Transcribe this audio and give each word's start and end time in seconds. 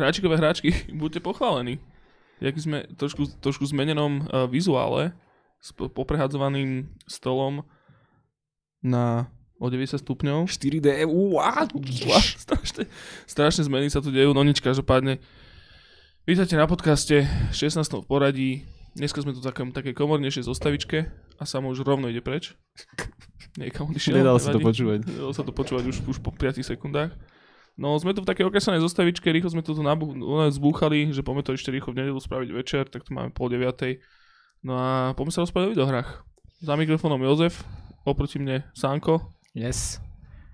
hráčikové 0.00 0.40
hráčky, 0.40 0.72
buďte 1.00 1.20
pochválení. 1.20 1.78
Jaký 2.40 2.60
sme 2.64 2.78
trošku, 2.96 3.28
trošku 3.44 3.68
zmenenom 3.68 4.24
uh, 4.24 4.48
vizuále 4.48 5.12
s 5.60 5.76
po- 5.76 5.92
poprehadzovaným 5.92 6.88
stolom 7.04 7.68
na 8.80 9.28
o 9.60 9.68
90 9.68 10.00
stupňov. 10.00 10.48
4D, 10.48 11.04
what? 11.04 11.68
What? 12.08 12.26
strašne, 12.40 12.88
strašne 13.28 13.62
zmeny 13.68 13.92
sa 13.92 14.00
tu 14.00 14.08
dejú, 14.08 14.32
no 14.32 14.40
nič, 14.40 14.64
každopádne. 14.64 15.20
Vítajte 16.24 16.56
na 16.56 16.64
podcaste 16.64 17.28
16. 17.52 17.76
v 17.84 18.06
poradí. 18.08 18.50
Dneska 18.96 19.20
sme 19.20 19.36
tu 19.36 19.44
v 19.44 19.46
takom, 19.52 19.68
takej 19.70 19.92
komornejšej 19.92 20.48
zostavičke 20.48 21.12
a 21.36 21.44
Samo 21.44 21.68
už 21.68 21.84
rovno 21.84 22.08
ide 22.08 22.24
preč. 22.24 22.56
Niekam 23.60 23.92
odišiel. 23.92 24.16
Nedal 24.16 24.40
sa 24.40 24.56
to 24.56 24.64
počúvať. 24.64 25.04
Nedalo 25.04 25.32
sa 25.36 25.44
to 25.44 25.52
počúvať 25.52 25.84
už, 25.92 25.96
už 26.08 26.18
po 26.24 26.32
5 26.32 26.64
sekundách. 26.64 27.12
No 27.74 27.94
sme 27.94 28.10
tu 28.10 28.20
v 28.20 28.28
takej 28.28 28.44
okresanej 28.44 28.80
zostavičke, 28.80 29.26
rýchlo 29.26 29.48
sme 29.48 29.60
to 29.60 29.72
tu 29.72 29.80
nabu- 29.80 30.12
zbúchali, 30.48 31.08
že 31.08 31.20
poďme 31.20 31.42
to 31.42 31.52
ešte 31.52 31.68
rýchlo 31.68 31.90
v 31.90 31.98
nedelu 31.98 32.16
spraviť 32.16 32.48
večer, 32.50 32.84
tak 32.84 33.02
to 33.02 33.10
máme 33.10 33.30
pol 33.30 33.46
deviatej. 33.46 34.02
No 34.60 34.74
a 34.74 34.88
poďme 35.12 35.32
sa 35.32 35.40
rozprávať 35.40 35.66
o 35.66 35.74
videohrách. 35.74 36.08
Za 36.58 36.74
mikrofónom 36.74 37.20
Jozef, 37.22 37.64
oproti 38.02 38.36
mne 38.36 38.68
Sanko, 38.72 39.32
Yes. 39.50 39.96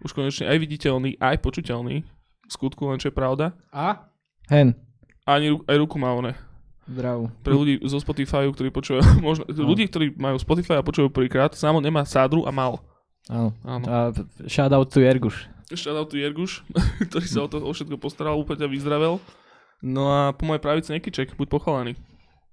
už 0.00 0.12
konečne 0.12 0.46
aj 0.46 0.56
viditeľný, 0.56 1.18
aj 1.18 1.40
počuteľný, 1.40 1.96
v 2.00 2.06
skutku 2.46 2.86
len 2.86 2.96
čo 2.96 3.10
je 3.10 3.16
pravda. 3.16 3.58
A? 3.68 4.06
Hen. 4.46 4.78
A 5.26 5.36
ani, 5.36 5.50
ru- 5.50 5.66
aj 5.66 5.76
ruku 5.76 5.98
má 5.98 6.12
one. 6.12 6.38
Zdravu. 6.86 7.34
Pre 7.42 7.50
ľudí 7.50 7.82
zo 7.82 7.98
Spotify, 7.98 8.46
ktorí 8.46 8.70
počúvajú, 8.70 9.02
možno, 9.20 9.42
No. 9.50 9.66
ľudí, 9.66 9.90
ktorí 9.90 10.14
majú 10.14 10.38
Spotify 10.38 10.78
a 10.78 10.86
počúvajú 10.86 11.10
prvýkrát, 11.10 11.50
Samo 11.52 11.82
nemá 11.82 12.06
sádru 12.06 12.46
a 12.46 12.54
mal. 12.54 12.78
Áno. 13.26 13.50
Áno. 13.66 13.84
A 13.84 14.14
shoutout 14.46 14.86
to 14.86 15.02
Jerguš. 15.02 15.50
Shoutout 15.74 16.14
tu 16.14 16.16
Jerguš, 16.20 16.62
ktorý 17.10 17.26
sa 17.26 17.42
o 17.42 17.48
to 17.50 17.58
o 17.58 17.70
všetko 17.74 17.98
postaral, 17.98 18.38
úplne 18.38 18.62
ťa 18.62 18.68
vyzdravel. 18.70 19.18
No 19.82 20.08
a 20.08 20.30
po 20.30 20.46
mojej 20.46 20.62
pravici 20.62 20.94
Nekyček, 20.94 21.34
buď 21.34 21.48
pochválený. 21.50 21.98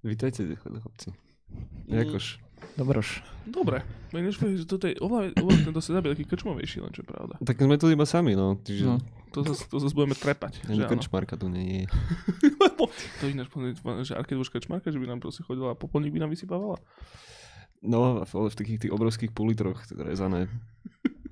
Vítajte, 0.02 0.44
chlapci. 0.60 1.14
Jakož. 1.88 2.42
Dobroš. 2.74 3.22
Dobre, 3.46 3.84
vieš, 4.10 4.40
že 4.40 4.66
toto 4.66 4.88
je 4.88 4.96
oveľa, 4.98 5.36
oveľa 5.36 5.60
tento 5.68 5.82
setup 5.84 6.08
je 6.08 6.16
taký 6.16 6.26
krčmovejší, 6.26 6.80
len 6.80 6.92
čo 6.96 7.04
je 7.04 7.08
pravda. 7.12 7.36
Tak 7.44 7.60
sme 7.60 7.76
tu 7.76 7.92
iba 7.92 8.08
sami, 8.08 8.34
no. 8.34 8.58
Čiže 8.64 8.84
No. 8.88 8.98
To 9.34 9.42
zase, 9.42 9.66
to 9.66 9.82
zase 9.82 9.98
budeme 9.98 10.14
trepať. 10.14 10.62
ani 10.70 10.86
krčmarka 10.86 11.36
tu 11.38 11.50
nie 11.50 11.86
je. 11.86 11.86
To 13.20 13.26
ináč 13.26 13.48
povedať, 13.50 13.80
že 14.06 14.14
Arkeduš 14.14 14.52
krčmarka, 14.52 14.92
že 14.92 15.00
by 15.00 15.08
nám 15.10 15.20
proste 15.24 15.42
chodila 15.42 15.74
a 15.74 15.80
popolník 15.80 16.14
by 16.14 16.22
nám 16.22 16.32
vysypávala. 16.36 16.78
No, 17.82 18.22
ale 18.22 18.50
v 18.52 18.58
takých 18.60 18.88
tých 18.88 18.94
obrovských 18.94 19.32
pulitroch 19.34 19.82
rezané, 19.98 20.48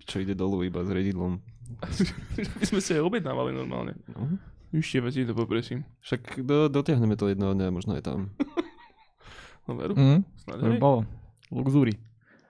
čo 0.09 0.19
ide 0.19 0.33
dolu 0.33 0.65
iba 0.65 0.81
s 0.81 0.89
redidlom. 0.89 1.37
By 2.59 2.66
sme 2.67 2.80
si 2.81 2.91
aj 2.95 3.02
objednávali 3.03 3.52
normálne. 3.55 3.95
No. 4.11 4.39
Ešte 4.72 5.03
veci 5.03 5.27
to 5.27 5.36
popresím. 5.36 5.83
Však 6.00 6.47
do, 6.47 6.72
dotiahneme 6.72 7.19
to 7.19 7.27
jedného 7.27 7.52
dňa, 7.52 7.75
možno 7.75 7.95
je 8.00 8.03
tam. 8.03 8.31
No 9.69 9.77
veru, 9.77 9.94
by 9.94 10.58
hej. 10.58 10.81
bolo. 10.81 11.05
Luxury. 11.53 11.94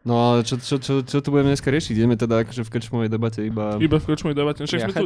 No 0.01 0.17
ale 0.17 0.47
čo, 0.47 0.57
čo, 0.57 0.81
čo, 0.81 1.05
čo 1.05 1.17
tu 1.21 1.29
budeme 1.29 1.53
dneska 1.53 1.69
riešiť? 1.69 1.93
Ideme 1.93 2.17
teda 2.17 2.41
akože 2.41 2.65
v 2.65 2.71
krčmovej 2.73 3.09
debate 3.11 3.45
iba... 3.45 3.77
Iba 3.77 4.01
v 4.01 4.05
krčmovej 4.09 4.37
debate. 4.39 4.63
Však 4.65 4.89
sme, 4.89 4.93
tu, 4.95 5.05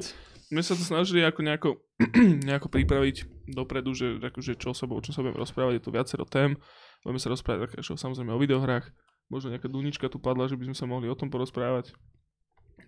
sme 0.53 0.61
sa 0.63 0.73
to 0.77 0.83
snažili 0.85 1.19
ako 1.25 1.39
nejako, 1.43 1.69
nejako 2.47 2.67
pripraviť 2.71 3.15
dopredu, 3.51 3.91
že 3.91 4.21
akože 4.23 4.55
čo 4.55 4.71
sa, 4.71 4.87
o 4.87 5.01
čom 5.03 5.11
sa 5.11 5.19
budeme 5.25 5.41
rozprávať, 5.41 5.81
je 5.81 5.83
tu 5.83 5.91
viacero 5.91 6.23
tém. 6.23 6.55
Budeme 7.03 7.19
sa 7.19 7.27
rozprávať 7.27 7.83
čo 7.83 7.99
samozrejme 7.99 8.31
o 8.31 8.39
videohrách. 8.39 8.87
Možno 9.27 9.51
nejaká 9.51 9.67
dunička 9.67 10.07
tu 10.07 10.21
padla, 10.21 10.47
že 10.47 10.55
by 10.55 10.71
sme 10.71 10.77
sa 10.77 10.85
mohli 10.87 11.09
o 11.09 11.17
tom 11.17 11.27
porozprávať. 11.27 11.91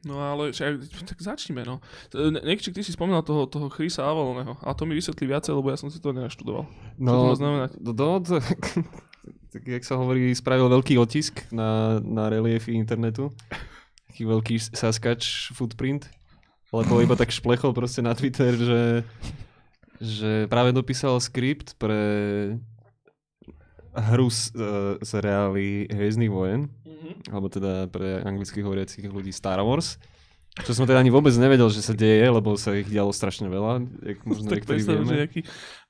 No 0.07 0.23
ale 0.23 0.55
tak 1.03 1.19
začneme, 1.19 1.67
no. 1.67 1.83
Ne- 2.15 2.39
Nekčík, 2.39 2.71
ty 2.71 2.79
si 2.79 2.95
spomínal 2.95 3.27
toho, 3.27 3.43
toho 3.43 3.67
Chrisa 3.67 4.07
Avaloneho, 4.07 4.55
a 4.63 4.71
to 4.71 4.87
mi 4.87 4.95
vysvetlí 4.95 5.27
viacej, 5.27 5.51
lebo 5.51 5.67
ja 5.67 5.75
som 5.75 5.91
si 5.91 5.99
to 5.99 6.15
nenaštudoval. 6.15 6.63
Čo 6.95 7.11
to 7.11 7.27
má 7.27 7.35
znamenať? 7.35 7.69
No, 7.83 7.91
no, 7.91 8.23
to, 8.23 8.39
tak 9.51 9.63
jak 9.67 9.83
sa 9.83 9.99
hovorí, 9.99 10.31
spravil 10.31 10.71
veľký 10.71 10.95
otisk 10.95 11.43
na, 11.51 11.99
na 11.99 12.31
reliefy 12.31 12.71
internetu. 12.71 13.35
Taký 14.07 14.23
veľký 14.23 14.55
Saskač 14.71 15.51
footprint. 15.51 16.07
Lebo 16.71 16.99
iba 16.99 17.15
tak 17.15 17.31
šplechol 17.31 17.71
proste 17.71 18.03
na 18.03 18.11
Twitter, 18.11 18.51
že, 18.55 18.83
že 20.03 20.31
práve 20.51 20.75
dopísal 20.75 21.15
skript 21.23 21.79
pre 21.79 21.95
hru 23.97 24.29
z, 24.29 24.53
e, 24.53 24.69
z 25.01 25.11
reály 25.17 25.89
Hviezdnych 25.89 26.31
vojen, 26.31 26.69
alebo 27.33 27.49
teda 27.49 27.89
pre 27.89 28.21
anglicky 28.21 28.61
hovoriacich 28.61 29.09
ľudí 29.09 29.33
Star 29.33 29.59
Wars. 29.65 29.97
Čo 30.57 30.73
som 30.73 30.89
teda 30.89 30.97
ani 30.97 31.13
vôbec 31.13 31.29
nevedel, 31.37 31.69
že 31.69 31.85
sa 31.85 31.93
deje, 31.93 32.25
lebo 32.25 32.57
sa 32.57 32.73
ich 32.73 32.89
dialo 32.89 33.13
strašne 33.13 33.45
veľa, 33.45 33.85
jak 34.01 34.17
možno 34.29 34.49
Tak 34.49 34.65
predstav, 34.65 35.05
že 35.05 35.13
nejaký, 35.13 35.39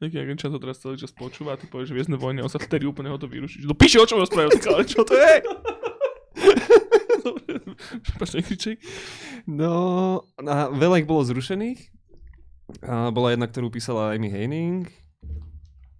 nejaký 0.04 0.16
Angličan 0.20 0.52
to 0.52 0.60
teraz 0.60 0.84
celý 0.84 1.00
čas 1.00 1.16
počúva 1.16 1.56
a 1.56 1.60
ty 1.60 1.72
povieš, 1.72 1.96
že 1.96 1.96
viezne 1.96 2.20
vojny, 2.20 2.44
on 2.44 2.52
sa 2.52 2.60
vtedy 2.60 2.84
úplne 2.84 3.08
ho 3.08 3.16
to 3.16 3.32
vyruší. 3.32 3.64
Do 3.64 3.72
piči, 3.72 3.96
o 3.96 4.04
čom 4.04 4.20
rozprávajú, 4.20 4.60
ale 4.68 4.84
čo 4.84 5.08
to 5.08 5.16
je? 5.16 5.36
No, 9.48 9.74
a 10.44 10.68
veľa 10.72 11.00
ich 11.04 11.08
bolo 11.08 11.24
zrušených. 11.24 11.80
A 12.84 13.16
bola 13.16 13.32
jedna, 13.32 13.48
ktorú 13.48 13.72
písala 13.72 14.12
Amy 14.12 14.28
Heining. 14.28 14.92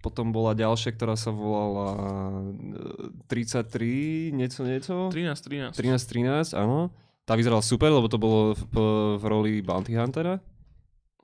Potom 0.08 0.32
bola 0.32 0.56
ďalšia, 0.56 0.96
ktorá 0.96 1.20
sa 1.20 1.28
volala 1.28 1.92
e, 3.12 3.28
33, 3.28 4.32
niečo, 4.32 4.64
niečo. 4.64 5.12
13, 5.12 5.76
13. 5.76 5.76
13, 5.76 6.56
13, 6.56 6.56
áno. 6.56 6.88
Tá 7.28 7.36
vyzerala 7.36 7.60
super, 7.60 7.92
lebo 7.92 8.08
to 8.08 8.16
bolo 8.16 8.56
v, 8.56 8.80
v 9.20 9.24
roli 9.28 9.52
Bounty 9.60 9.92
Huntera. 9.92 10.40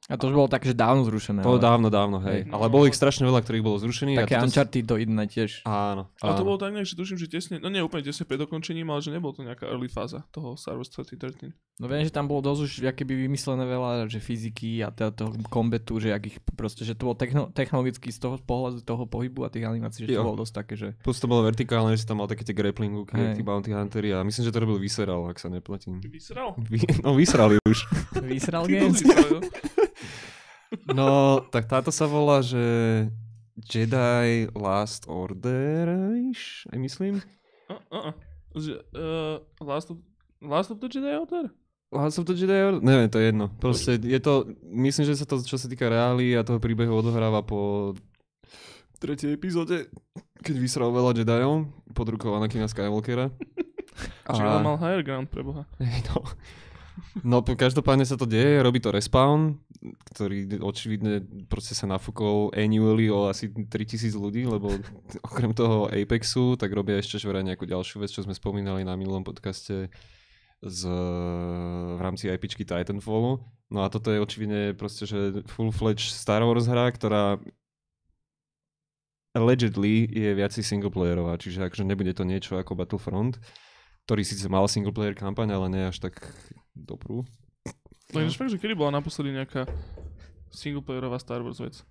A 0.04 0.20
to 0.20 0.28
už 0.28 0.36
bolo 0.36 0.52
také, 0.52 0.68
že 0.68 0.76
dávno 0.76 1.00
zrušené. 1.08 1.40
To 1.40 1.56
ale- 1.56 1.64
dávno, 1.64 1.88
dávno, 1.88 2.20
hej. 2.28 2.44
Hej. 2.44 2.52
Ale 2.52 2.68
bolo 2.68 2.84
ich 2.84 2.92
strašne 2.92 3.24
veľa, 3.24 3.40
ktorých 3.40 3.64
bolo 3.64 3.80
zrušených. 3.80 4.20
Také 4.20 4.36
a 4.36 4.44
toto- 4.44 4.52
Uncharted 4.52 4.84
to 4.84 4.94
jedné 5.00 5.24
tiež. 5.24 5.64
Áno. 5.64 6.12
Ale 6.20 6.32
to 6.36 6.44
áno. 6.44 6.48
bolo 6.52 6.58
tak 6.60 6.76
nejak, 6.76 6.84
že 6.84 6.92
tuším, 6.92 7.16
že 7.16 7.24
tesne, 7.24 7.56
no 7.56 7.72
nie 7.72 7.80
úplne 7.80 8.04
tesne 8.04 8.28
pred 8.28 8.36
dokončením, 8.36 8.84
ale 8.92 9.00
že 9.00 9.08
nebolo 9.08 9.32
to 9.32 9.40
nejaká 9.40 9.64
early 9.64 9.88
fáza 9.88 10.20
toho 10.28 10.60
Star 10.60 10.76
Wars 10.76 10.92
2013. 10.92 11.56
No 11.80 11.88
viem, 11.88 12.04
že 12.04 12.12
tam 12.12 12.28
bolo 12.28 12.44
dosť 12.44 12.60
už 12.60 12.72
by 12.84 13.14
vymyslené 13.16 13.64
veľa, 13.66 14.06
že 14.06 14.22
fyziky 14.22 14.84
a 14.84 14.92
teda 14.94 15.10
toho 15.10 15.34
kombetu, 15.50 15.98
že 15.98 16.12
ich 16.22 16.38
proste, 16.54 16.84
že 16.86 16.94
to 16.94 17.10
bolo 17.10 17.16
techno, 17.18 17.50
technologicky 17.50 18.12
z 18.14 18.20
toho 18.22 18.36
pohľadu 18.38 18.84
toho 18.86 19.08
pohybu 19.10 19.42
a 19.42 19.50
tých 19.50 19.66
animácií, 19.66 20.06
že 20.06 20.14
to 20.14 20.20
Jo. 20.20 20.22
bolo 20.22 20.44
dosť 20.44 20.52
také, 20.54 20.74
že 20.78 20.94
Plus 21.02 21.18
to 21.18 21.26
bolo 21.26 21.42
vertikálne, 21.42 21.90
že 21.96 22.04
si 22.04 22.06
tam 22.06 22.22
mal 22.22 22.30
také 22.30 22.44
tie 22.46 22.54
grappling 22.54 22.94
hooky, 22.94 23.34
tí 23.34 23.42
Bounty 23.42 23.74
Huntery 23.74 24.14
a 24.14 24.22
myslím, 24.22 24.44
že 24.46 24.52
to 24.54 24.62
robil 24.62 24.78
Visceral, 24.78 25.26
ak 25.26 25.40
sa 25.42 25.50
neplatím. 25.50 25.98
Vysral? 26.04 26.54
Vy- 26.60 27.02
No 27.02 27.16
vysrali 27.18 27.58
už. 27.66 27.88
To 28.14 28.22
Games. 28.70 29.02
No, 30.90 31.40
tak 31.48 31.70
táto 31.70 31.94
sa 31.94 32.04
volá, 32.10 32.42
že 32.42 32.60
Jedi 33.54 34.50
Last 34.52 35.06
Order, 35.06 35.86
aj 36.70 36.78
myslím. 36.78 37.22
Uh, 37.70 37.78
uh, 37.90 38.12
uh. 38.98 39.36
Last 39.62 39.94
of, 39.94 40.02
Last 40.42 40.74
of 40.74 40.82
the 40.82 40.90
Jedi 40.90 41.14
Order? 41.14 41.54
Last 41.94 42.18
of 42.18 42.26
the 42.26 42.34
Jedi 42.34 42.58
Order? 42.58 42.82
Neviem, 42.82 43.06
to 43.06 43.22
je 43.22 43.30
jedno. 43.30 43.46
Proste 43.62 44.02
je 44.02 44.18
to, 44.18 44.50
myslím, 44.66 45.06
že 45.06 45.14
sa 45.22 45.26
to, 45.26 45.38
čo 45.38 45.54
sa 45.54 45.70
týka 45.70 45.86
reálí 45.86 46.34
a 46.34 46.42
toho 46.42 46.58
príbehu 46.58 46.90
odohráva 46.90 47.46
po 47.46 47.94
tretej 48.98 49.38
epizóde, 49.38 49.86
keď 50.42 50.54
vysral 50.58 50.90
veľa 50.90 51.14
Jediov 51.14 51.70
pod 51.94 52.06
rukou 52.10 52.34
Anakina 52.34 52.66
Skywalkera. 52.66 53.30
Čiže 54.26 54.42
on 54.42 54.66
mal 54.66 54.80
higher 54.82 55.06
ground, 55.06 55.30
preboha. 55.30 55.70
Hej, 55.78 56.10
no. 56.10 56.26
No, 57.26 57.42
každopádne 57.42 58.06
sa 58.06 58.14
to 58.14 58.26
deje, 58.26 58.62
robí 58.62 58.78
to 58.78 58.94
Respawn, 58.94 59.58
ktorý 60.14 60.62
očividne 60.62 61.22
proste 61.50 61.74
sa 61.74 61.90
nafúkol 61.90 62.54
annually 62.54 63.10
o 63.10 63.26
asi 63.26 63.50
3000 63.50 64.14
ľudí, 64.14 64.46
lebo 64.46 64.70
okrem 65.28 65.50
toho 65.50 65.90
Apexu, 65.90 66.54
tak 66.54 66.70
robia 66.70 66.98
ešte 66.98 67.18
že 67.18 67.30
nejakú 67.30 67.66
ďalšiu 67.66 68.02
vec, 68.02 68.10
čo 68.10 68.22
sme 68.22 68.34
spomínali 68.34 68.86
na 68.86 68.94
minulom 68.94 69.26
podcaste 69.26 69.90
z, 70.64 70.80
v 71.94 72.00
rámci 72.00 72.30
IPčky 72.30 72.64
Titanfallu. 72.64 73.42
No 73.68 73.78
a 73.84 73.90
toto 73.90 74.14
je 74.14 74.22
očividne 74.22 74.72
proste, 74.72 75.04
že 75.04 75.44
full-fledged 75.50 76.14
Star 76.14 76.46
Wars 76.46 76.70
hra, 76.70 76.88
ktorá 76.94 77.42
allegedly 79.34 80.06
je 80.06 80.30
viac 80.30 80.54
singleplayerová, 80.54 81.36
čiže 81.42 81.66
akože 81.66 81.82
nebude 81.82 82.14
to 82.14 82.22
niečo 82.22 82.54
ako 82.54 82.78
Battlefront, 82.78 83.42
ktorý 84.06 84.22
síce 84.22 84.46
mal 84.46 84.70
singleplayer 84.70 85.18
kampaň, 85.18 85.58
ale 85.58 85.66
nie 85.74 85.82
až 85.90 85.98
tak 85.98 86.22
dobrú. 86.74 87.22
No 88.12 88.20
ináč 88.20 88.36
fakt, 88.36 88.52
že 88.52 88.60
kedy 88.60 88.74
bola 88.76 89.00
naposledy 89.00 89.32
nejaká 89.32 89.66
singleplayerová 90.52 91.18
Star 91.18 91.42
Wars 91.42 91.58
vec? 91.58 91.82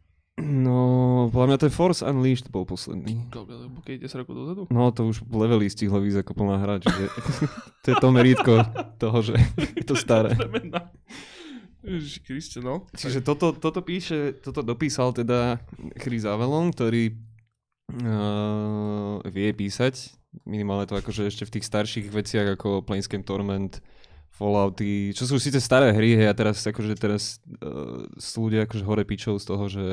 No, 0.42 1.30
podľa 1.30 1.48
mňa 1.54 1.58
ten 1.62 1.70
Force 1.70 2.02
Unleashed 2.02 2.50
bol 2.50 2.66
posledný. 2.66 3.30
Koľko, 3.30 3.86
keď 3.86 4.10
10 4.10 4.22
rokov 4.26 4.34
dozadu? 4.34 4.62
No, 4.74 4.90
to 4.90 5.06
už 5.14 5.22
levely 5.30 5.70
stihlo 5.70 6.02
výsť 6.02 6.26
ako 6.26 6.32
plná 6.34 6.58
hra, 6.58 6.82
čiže 6.82 7.04
to 7.86 7.88
je 7.94 7.96
to 8.02 8.10
merítko 8.10 8.66
toho, 8.98 9.22
že 9.22 9.38
je 9.78 9.86
to 9.86 9.94
staré. 9.94 10.34
Ježiši 11.86 12.20
Kriste, 12.26 12.60
no. 12.66 12.90
Čiže 12.98 13.22
toto, 13.22 13.54
toto 13.54 13.86
píše, 13.86 14.40
toto 14.42 14.66
dopísal 14.66 15.14
teda 15.14 15.62
Chris 16.02 16.26
Avalon, 16.26 16.74
ktorý 16.74 17.14
uh, 17.94 19.22
vie 19.30 19.54
písať, 19.54 20.18
minimálne 20.50 20.90
to 20.90 20.98
akože 20.98 21.30
ešte 21.30 21.46
v 21.46 21.54
tých 21.60 21.68
starších 21.70 22.08
veciach 22.10 22.58
ako 22.58 22.82
Planescape 22.82 23.28
Torment, 23.28 23.86
Fallouty, 24.34 25.14
čo 25.14 25.30
sú 25.30 25.38
síce 25.38 25.62
staré 25.62 25.94
hry, 25.94 26.18
hej, 26.18 26.26
a 26.26 26.34
teraz 26.34 26.66
akože 26.66 26.98
teraz 26.98 27.38
uh, 27.62 28.10
sú 28.18 28.50
ľudia 28.50 28.66
akože 28.66 28.82
hore 28.82 29.06
pičov 29.06 29.38
z 29.38 29.46
toho, 29.46 29.66
že 29.70 29.86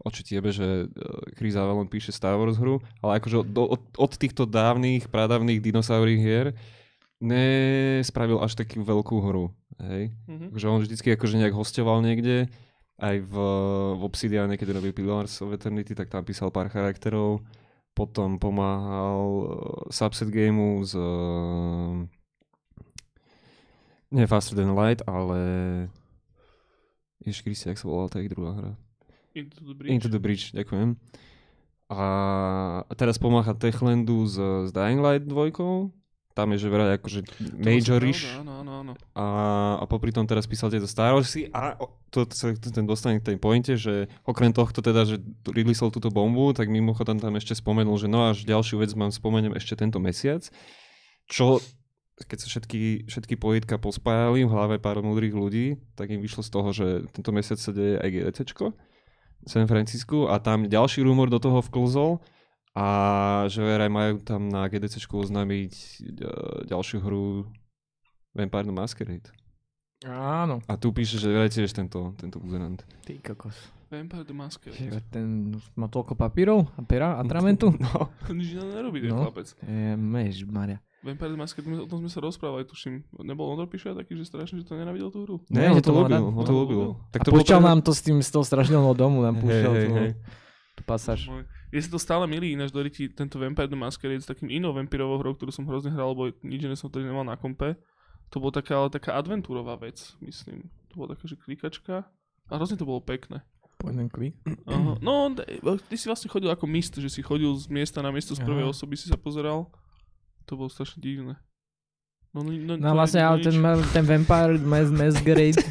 oči 0.00 0.24
tiebe, 0.24 0.48
že 0.48 0.88
uh, 0.88 1.20
Chris 1.36 1.52
Avalon 1.52 1.84
píše 1.84 2.08
Star 2.08 2.40
Wars 2.40 2.56
hru, 2.56 2.80
ale 3.04 3.20
akože 3.20 3.44
od, 3.44 3.48
od, 3.52 3.82
od 4.00 4.12
týchto 4.16 4.48
dávnych, 4.48 5.12
pradávnych 5.12 5.60
dinosaurých 5.60 6.20
hier 6.20 6.46
nespravil 7.20 8.40
až 8.40 8.56
takú 8.56 8.80
veľkú 8.80 9.16
hru, 9.20 9.52
hej. 9.84 10.16
Mhm. 10.32 10.56
Takže 10.56 10.66
on 10.72 10.80
vždycky 10.80 11.08
akože 11.12 11.36
nejak 11.44 11.52
hostoval 11.52 12.00
niekde, 12.00 12.48
aj 12.98 13.16
v, 13.26 13.34
v 13.98 14.02
Obsidiane, 14.06 14.54
keď 14.54 14.78
robil 14.78 14.94
Pillars 14.94 15.42
of 15.42 15.52
Eternity, 15.52 15.98
tak 15.98 16.08
tam 16.08 16.22
písal 16.22 16.54
pár 16.54 16.70
charakterov, 16.70 17.42
potom 17.92 18.38
pomáhal 18.40 19.20
uh, 19.22 19.48
Subset 19.90 20.30
Gameu 20.30 20.82
z 20.88 20.94
uh, 20.96 22.06
nie 24.14 24.30
Faster 24.30 24.54
Than 24.54 24.78
Light, 24.78 25.02
ale 25.10 25.38
Ježiš 27.26 27.42
Kristi, 27.42 27.68
jak 27.68 27.80
sa 27.82 27.90
volala 27.90 28.08
tá 28.08 28.22
ich 28.22 28.30
druhá 28.30 28.54
hra? 28.54 28.72
Into 29.34 29.60
the 29.66 29.74
Bridge. 29.74 29.90
Into 29.90 30.08
the 30.08 30.20
Bridge, 30.22 30.44
ďakujem. 30.54 30.94
A 31.90 32.06
teraz 32.96 33.18
pomáha 33.18 33.52
Techlandu 33.52 34.24
s, 34.24 34.38
s 34.38 34.70
Dying 34.70 35.02
Light 35.02 35.26
2. 35.26 35.92
Tam 36.34 36.50
je 36.50 36.66
že 36.66 36.68
vraj 36.70 36.98
akože 36.98 37.20
majorish. 37.54 38.26
Áno, 38.42 38.66
áno, 38.66 38.72
áno. 38.82 38.92
A, 39.14 39.26
a 39.78 39.84
popri 39.86 40.10
tom 40.10 40.26
teraz 40.26 40.50
písal 40.50 40.66
tieto 40.66 40.90
Star 40.90 41.14
Warsy 41.14 41.46
a 41.54 41.78
to, 42.10 42.26
to, 42.26 42.58
ten 42.58 42.86
dostane 42.90 43.22
k 43.22 43.34
tej 43.34 43.36
pointe, 43.38 43.78
že 43.78 44.10
okrem 44.26 44.50
tohto 44.50 44.82
teda, 44.82 45.06
že 45.06 45.22
releaseol 45.46 45.94
túto 45.94 46.10
bombu, 46.10 46.50
tak 46.50 46.66
mimochodom 46.66 47.22
tam 47.22 47.38
ešte 47.38 47.54
spomenul, 47.54 47.94
že 48.02 48.10
no 48.10 48.26
až 48.34 48.42
ďalšiu 48.42 48.82
vec 48.82 48.90
mám 48.98 49.14
spomeniem 49.14 49.54
ešte 49.54 49.78
tento 49.78 50.02
mesiac, 50.02 50.42
čo 51.30 51.62
keď 52.16 52.38
sa 52.38 52.46
všetky, 52.46 53.10
všetky 53.10 53.34
pojitka 53.34 53.74
pospájali 53.76 54.46
v 54.46 54.52
hlave 54.52 54.76
pár 54.78 55.02
múdrych 55.02 55.34
ľudí, 55.34 55.82
tak 55.98 56.08
im 56.08 56.22
vyšlo 56.22 56.46
z 56.46 56.50
toho, 56.50 56.68
že 56.70 56.86
tento 57.10 57.34
mesiac 57.34 57.58
sa 57.58 57.74
deje 57.74 57.98
aj 57.98 58.08
GDCčko 58.08 58.70
v 59.44 59.48
San 59.50 59.66
Francisku 59.66 60.30
a 60.30 60.38
tam 60.38 60.64
ďalší 60.64 61.02
rumor 61.02 61.26
do 61.26 61.42
toho 61.42 61.58
vklzol 61.60 62.22
a 62.72 62.86
že 63.46 63.60
vraj 63.60 63.90
majú 63.90 64.22
tam 64.22 64.46
na 64.46 64.66
GDCčku 64.66 65.14
oznámiť 65.14 65.72
e, 65.74 66.28
ďalšiu 66.66 66.98
hru 67.02 67.46
Vampire 68.30 68.66
the 68.66 68.74
Masquerade. 68.74 69.28
Áno. 70.04 70.58
A 70.66 70.74
tu 70.74 70.90
píše, 70.90 71.16
že 71.16 71.30
vraj 71.30 71.48
tiež 71.48 71.70
tento, 71.70 72.12
tento 72.18 72.36
buzerant. 72.38 72.82
Ty 73.06 73.14
kokos. 73.22 73.54
Vampire 73.88 74.26
the 74.26 74.34
Masquerade. 74.34 74.90
Že 74.90 75.00
ten 75.06 75.26
má 75.74 75.86
toľko 75.86 76.18
papírov 76.18 76.66
a 76.74 76.82
pera 76.82 77.14
a 77.14 77.22
tramentu? 77.22 77.70
No. 77.78 78.10
Nič 78.30 78.54
nerobí 78.54 79.02
ten 79.02 79.14
No. 79.14 79.22
chlapec. 79.30 79.54
Ježiš 79.62 80.46
Maria. 80.46 80.82
Vampire 81.04 81.30
the 81.30 81.36
Masquerade, 81.36 81.84
o 81.84 81.88
tom 81.88 82.00
sme 82.00 82.08
sa 82.08 82.24
rozprávali, 82.24 82.64
tuším. 82.64 83.04
Nebol 83.20 83.44
Ondro 83.52 83.68
Pišia 83.68 83.92
taký, 83.92 84.16
že 84.16 84.24
strašne, 84.24 84.64
že 84.64 84.64
to 84.64 84.72
nenávidel 84.72 85.12
tú 85.12 85.28
hru? 85.28 85.36
Ne, 85.52 85.68
Ne, 85.68 85.76
on 85.76 85.84
to 85.84 85.84
to 85.84 85.92
mal 85.92 86.08
ľúbil, 86.08 86.24
on 86.32 86.44
to 86.48 86.52
No, 86.52 86.60
ľúbil. 86.64 86.80
Tak 87.12 87.20
a 87.20 87.24
to 87.28 87.30
púšťal 87.36 87.60
nám 87.60 87.84
to 87.84 87.92
s 87.92 88.00
tým, 88.00 88.24
z 88.24 88.30
toho 88.32 88.44
strašného 88.48 88.88
domu, 88.96 89.20
nám 89.20 89.36
púšťal 89.36 89.72
hej, 89.76 89.84
tú, 89.84 89.92
hej. 90.00 90.10
tú 90.74 90.82
pasáž. 90.88 91.28
Je 91.68 91.80
sa 91.84 91.90
to 91.92 92.00
stále 92.00 92.24
milý 92.24 92.56
ináč 92.56 92.72
do 92.72 92.80
ryti, 92.80 93.12
tento 93.12 93.36
Vampire 93.36 93.68
the 93.68 93.76
Masquerade 93.76 94.24
s 94.24 94.30
takým 94.30 94.48
inou 94.48 94.72
vampirovou 94.72 95.20
hrou, 95.20 95.36
ktorú 95.36 95.52
som 95.52 95.68
hrozne 95.68 95.92
hral, 95.92 96.16
lebo 96.16 96.32
nič 96.40 96.64
iné 96.64 96.72
som 96.72 96.88
vtedy 96.88 97.04
nemal 97.04 97.26
na 97.28 97.36
kompe. 97.36 97.76
To 98.32 98.40
bola 98.40 98.56
taká, 98.56 98.80
ale 98.80 98.88
taká 98.88 99.12
adventúrová 99.20 99.76
vec, 99.76 100.16
myslím. 100.24 100.72
To 100.94 101.04
bola 101.04 101.12
taká, 101.12 101.28
že 101.28 101.36
klikačka. 101.36 102.08
A 102.48 102.52
hrozne 102.56 102.80
to 102.80 102.88
bolo 102.88 103.04
pekné. 103.04 103.44
Point 103.76 103.98
and 104.00 104.08
click. 104.08 104.38
Aha. 104.70 104.96
No, 105.02 105.34
ty 105.90 105.94
si 105.98 106.08
vlastne 106.08 106.30
chodil 106.30 106.48
ako 106.48 106.64
mist, 106.64 106.94
že 106.96 107.10
si 107.10 107.20
chodil 107.20 107.52
z 107.58 107.68
miesta 107.68 108.00
na 108.00 108.08
miesto 108.14 108.32
z 108.32 108.40
prvej 108.40 108.64
Aha. 108.64 108.72
osoby, 108.72 108.94
si 108.96 109.10
sa 109.10 109.18
pozeral. 109.18 109.68
To 110.44 110.54
bolo 110.54 110.68
strašne 110.68 110.98
divné. 110.98 111.34
No, 112.30 112.42
no, 112.42 112.50
no, 112.50 112.74
No 112.74 112.92
vlastne, 112.92 113.22
je 113.22 113.26
ale 113.26 113.38
ten, 113.40 113.56
ma- 113.56 113.86
ten 113.94 114.02
Vampire 114.02 114.58
Mas 114.58 114.90
Masquerade, 114.90 115.54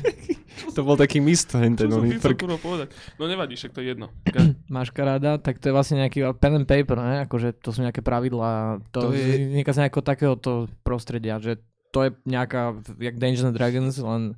To 0.73 0.81
bol 0.81 0.95
taký 0.95 1.19
mist, 1.19 1.51
ten 1.51 1.75
som 1.75 2.01
oný 2.01 2.17
kurva 2.17 2.57
povedať? 2.57 2.93
No 3.19 3.27
nevadí, 3.27 3.53
však 3.53 3.73
to 3.73 3.83
je 3.83 3.93
jedno. 3.93 4.09
máš 4.71 4.89
karáda, 4.89 5.37
tak 5.37 5.59
to 5.59 5.69
je 5.69 5.75
vlastne 5.75 6.01
nejaký 6.01 6.23
pen 6.33 6.55
and 6.55 6.65
paper, 6.65 6.97
ne? 6.97 7.27
Akože 7.27 7.53
to 7.53 7.69
sú 7.69 7.83
nejaké 7.83 8.01
pravidlá, 8.01 8.81
to, 8.89 8.99
To 9.01 9.13
je- 9.13 9.53
nejaká 9.53 9.69
z 9.69 9.79
nejakého 9.85 10.01
takéhoto 10.03 10.51
prostredia, 10.81 11.37
že 11.37 11.61
to 11.93 12.07
je 12.07 12.15
nejaká, 12.23 12.73
jak 12.97 13.21
Dungeons 13.21 13.45
and 13.45 13.53
Dragons, 13.53 13.93
len 13.95 14.33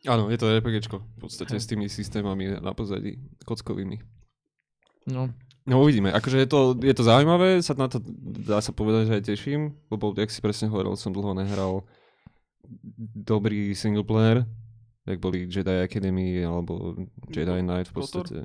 Áno, 0.00 0.32
je 0.32 0.38
to 0.40 0.48
RPGčko. 0.48 0.96
V 0.96 1.18
podstate 1.20 1.52
Hej. 1.52 1.60
s 1.60 1.66
tými 1.68 1.84
systémami 1.84 2.56
na 2.56 2.72
pozadí, 2.72 3.20
kockovými. 3.44 4.00
no, 5.08 5.28
No 5.68 5.84
uvidíme. 5.84 6.08
Akože 6.12 6.40
je 6.40 6.48
to, 6.48 6.60
je 6.80 6.94
to 6.96 7.04
zaujímavé, 7.04 7.60
sa 7.60 7.76
na 7.76 7.86
to 7.86 8.00
dá 8.44 8.64
sa 8.64 8.72
povedať, 8.72 9.12
že 9.12 9.16
aj 9.20 9.24
teším, 9.28 9.60
lebo 9.92 10.16
jak 10.16 10.32
si 10.32 10.40
presne 10.40 10.72
hovoril, 10.72 10.96
som 10.96 11.12
dlho 11.12 11.36
nehral 11.36 11.84
dobrý 13.14 13.76
single 13.76 14.06
player, 14.06 14.48
jak 15.04 15.18
boli 15.20 15.44
Jedi 15.50 15.84
Academy 15.84 16.40
alebo 16.40 16.96
Jedi 17.28 17.60
Knight 17.60 17.90
v 17.90 17.94
Kotor? 17.94 18.24
podstate. 18.24 18.40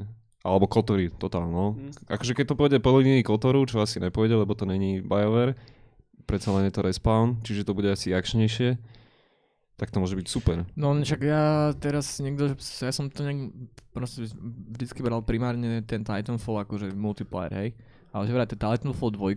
Alebo 0.45 0.65
Kotory, 0.69 1.09
totál, 1.09 1.49
no. 1.49 1.73
Mm. 1.73 1.89
Akože 2.05 2.37
keď 2.37 2.45
to 2.53 2.55
pôjde 2.59 2.77
po 2.77 2.93
linii 2.93 3.25
Kotoru, 3.25 3.65
čo 3.65 3.81
asi 3.81 3.97
nepôjde, 3.97 4.37
lebo 4.37 4.53
to 4.53 4.69
není 4.69 5.01
BioWare, 5.01 5.57
predsa 6.29 6.53
len 6.53 6.69
je 6.69 6.73
to 6.73 6.85
Respawn, 6.85 7.41
čiže 7.41 7.65
to 7.65 7.73
bude 7.73 7.89
asi 7.89 8.13
akčnejšie, 8.13 8.77
tak 9.75 9.91
to 9.91 9.99
môže 9.99 10.15
byť 10.15 10.27
super. 10.27 10.63
no 10.73 10.95
však 10.95 11.21
ja 11.21 11.43
teraz 11.75 12.19
niekto, 12.19 12.55
ja 12.57 12.91
som 12.95 13.11
to 13.11 13.21
nejak, 13.21 13.51
proste 13.91 14.27
vždycky 14.71 15.03
bral 15.03 15.19
primárne 15.19 15.83
ten 15.83 16.01
Titanfall 16.01 16.63
akože 16.63 16.95
multiplayer, 16.95 17.51
hej. 17.53 17.69
Ale 18.11 18.23
že 18.23 18.31
vraj 18.31 18.47
ten 18.47 18.55
Titanfall 18.55 19.11
2 19.11 19.35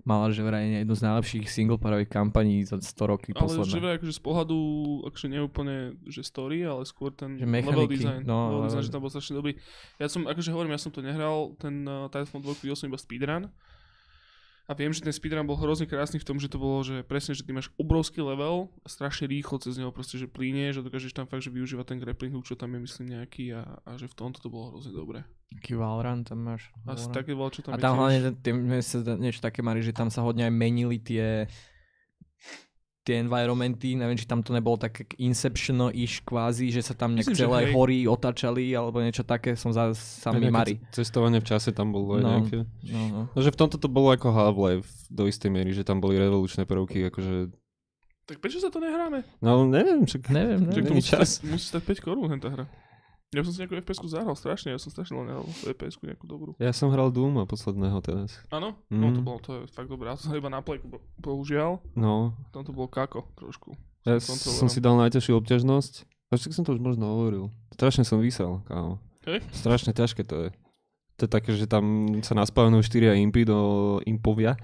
mala 0.00 0.32
že 0.32 0.40
vraj 0.40 0.64
jednu 0.64 0.94
z 0.96 1.02
najlepších 1.04 1.44
singleplayerových 1.46 2.08
kampaní 2.08 2.64
za 2.64 2.80
100 2.80 3.04
roky 3.04 3.30
Ale 3.30 3.40
posledné. 3.46 3.68
že 3.68 3.78
vraj 3.78 3.96
akože 4.00 4.14
z 4.16 4.22
pohľadu, 4.24 4.58
akože 5.06 5.26
neúplne, 5.28 5.76
že 6.08 6.24
story, 6.24 6.64
ale 6.64 6.88
skôr 6.88 7.12
ten 7.12 7.36
Že 7.36 7.44
level 7.44 7.84
design. 7.86 8.24
no, 8.24 8.36
level 8.48 8.56
ale- 8.56 8.68
design, 8.72 8.82
že 8.82 8.90
tam 8.90 9.02
bol 9.04 9.12
strašne 9.12 9.36
dobrý. 9.36 9.52
Ja 10.00 10.08
som, 10.08 10.24
akože 10.24 10.50
hovorím, 10.50 10.72
ja 10.72 10.80
som 10.80 10.90
to 10.90 11.04
nehral, 11.04 11.52
ten 11.60 11.84
uh, 11.84 12.08
Titanfall 12.08 12.42
2 12.42 12.64
videl 12.64 12.76
som 12.76 12.88
iba 12.88 12.96
speedrun. 12.96 13.52
A 14.70 14.78
viem, 14.78 14.94
že 14.94 15.02
ten 15.02 15.10
speedrun 15.10 15.42
bol 15.42 15.58
hrozne 15.58 15.82
krásny 15.82 16.22
v 16.22 16.26
tom, 16.30 16.38
že 16.38 16.46
to 16.46 16.54
bolo, 16.54 16.86
že 16.86 17.02
presne, 17.02 17.34
že 17.34 17.42
ty 17.42 17.50
máš 17.50 17.74
obrovský 17.74 18.22
level 18.22 18.70
a 18.80 18.86
strašne 18.86 19.26
rýchlo 19.26 19.58
cez 19.58 19.74
neho 19.74 19.90
proste, 19.90 20.14
že 20.14 20.30
plíne, 20.30 20.70
že 20.70 20.78
dokážeš 20.78 21.10
tam 21.10 21.26
fakt, 21.26 21.42
že 21.42 21.50
využívať 21.50 21.90
ten 21.90 21.98
grappling 21.98 22.30
hook, 22.30 22.46
čo 22.46 22.54
tam 22.54 22.78
je 22.78 22.86
myslím 22.86 23.18
nejaký 23.18 23.50
a, 23.58 23.82
a 23.82 23.98
že 23.98 24.06
v 24.06 24.14
tomto 24.14 24.38
to 24.38 24.46
bolo 24.46 24.70
hrozne 24.70 24.94
dobré. 24.94 25.26
Taký 25.50 25.74
Valorant 25.74 26.22
tam 26.22 26.46
máš. 26.46 26.70
Asi 26.86 27.10
také 27.10 27.34
čo 27.34 27.66
tam 27.66 27.74
A 27.74 27.76
je 27.76 27.82
tam 27.82 27.90
tiež. 27.90 27.98
hlavne 27.98 28.18
ten- 28.22 28.38
tie, 28.38 28.52
mne 28.54 28.78
sa 28.78 28.96
zdá 29.02 29.18
niečo 29.18 29.42
také 29.42 29.60
mali, 29.60 29.82
že 29.82 29.90
tam 29.90 30.06
sa 30.06 30.22
hodne 30.22 30.46
aj 30.46 30.54
menili 30.54 31.02
tie 31.02 31.50
tie 33.10 33.18
environmenty, 33.18 33.92
neviem, 33.92 34.14
či 34.14 34.24
tam 34.24 34.38
to 34.38 34.50
nebolo 34.50 34.78
také 34.78 35.02
Inception-ish 35.18 36.22
kvázi, 36.22 36.70
že 36.70 36.80
sa 36.80 36.94
tam 36.94 37.12
nejak 37.12 37.34
celé 37.34 37.66
hej. 37.66 37.72
hory 37.72 37.98
otačali, 38.04 38.70
alebo 38.70 38.98
niečo 38.98 39.22
také, 39.22 39.52
som 39.52 39.68
za 39.68 39.90
sa 39.90 40.30
mi 40.30 40.38
Nejaké 40.40 40.50
mari. 40.52 40.74
ce- 40.88 41.02
Cestovanie 41.02 41.36
v 41.36 41.48
čase 41.48 41.70
tam 41.70 41.90
bolo 41.90 42.16
No. 42.16 42.38
nejaké. 42.38 42.62
No, 42.86 43.00
no. 43.08 43.20
No, 43.28 43.38
že 43.38 43.50
v 43.50 43.58
tomto 43.58 43.74
to 43.74 43.86
bolo 43.86 44.10
ako 44.10 44.30
Half-Life 44.30 44.86
do 45.08 45.26
istej 45.26 45.48
miery, 45.48 45.70
že 45.70 45.82
tam 45.82 45.98
boli 45.98 46.14
revolučné 46.14 46.62
prvky, 46.62 47.10
akože... 47.10 47.50
Tak 48.24 48.38
prečo 48.38 48.56
sa 48.56 48.68
to 48.68 48.78
nehráme? 48.78 49.26
No 49.40 49.66
neviem, 49.66 50.06
však... 50.06 50.30
Neviem, 50.30 50.62
Že 50.62 50.66
neviem. 50.68 50.78
to 50.78 50.86
Není 50.86 50.96
musí, 50.96 51.10
čas. 51.10 51.28
stať, 51.36 51.50
musí 51.50 51.66
stať 51.66 51.82
5 51.82 51.98
korún, 52.00 52.30
tá 52.36 52.48
hra. 52.48 52.64
Ja 53.30 53.40
som 53.40 53.54
si 53.54 53.62
nejakú 53.62 53.78
FPS-ku 53.78 54.06
zahral 54.06 54.34
strašne, 54.34 54.74
ja 54.74 54.78
som 54.78 54.90
strašne 54.90 55.14
len 55.14 55.30
nehral 55.30 55.46
FPS-ku 55.62 56.02
nejakú 56.02 56.26
dobrú. 56.26 56.50
Ja 56.58 56.70
som 56.70 56.90
hral 56.90 57.08
Doom 57.08 57.38
a 57.38 57.46
posledného 57.46 57.94
teraz. 58.00 58.42
Áno? 58.48 58.74
No 58.88 59.06
to 59.08 59.20
Mm. 59.20 59.24
bolo, 59.24 59.38
to 59.38 59.50
je 59.54 59.70
fakt 59.70 59.86
dobré. 59.86 60.10
Ja 60.10 60.18
som 60.18 60.34
iba 60.34 60.48
na 60.48 60.58
plejku, 60.58 60.84
bo- 60.84 61.02
bohužiaľ. 61.16 61.78
No, 61.94 62.34
Tam 62.50 62.62
to 62.62 62.70
bolo 62.70 62.86
kako 62.86 63.30
trošku. 63.36 63.78
ja 64.02 64.18
Som 64.18 64.66
si 64.66 64.78
dal 64.78 64.98
najťažšiu 64.98 65.38
obťažnosť. 65.38 65.92
A 66.26 66.36
však 66.36 66.50
som 66.52 66.62
to 66.62 66.74
už 66.74 66.80
možno 66.80 67.06
hovoril. 67.08 67.54
Strašne 67.72 68.02
som 68.02 68.18
vysel, 68.18 68.62
kámo. 68.64 68.98
Hej? 69.22 69.46
Strašne 69.52 69.90
ťažké 69.90 70.22
to 70.22 70.36
je. 70.36 70.48
To 71.16 71.20
je 71.20 71.30
také, 71.30 71.50
že 71.52 71.66
tam 71.66 71.84
sa 72.20 72.34
naspávajú 72.34 72.80
štyria 72.80 73.14
impy 73.14 73.44
do 73.44 73.58
impovia 74.04 74.58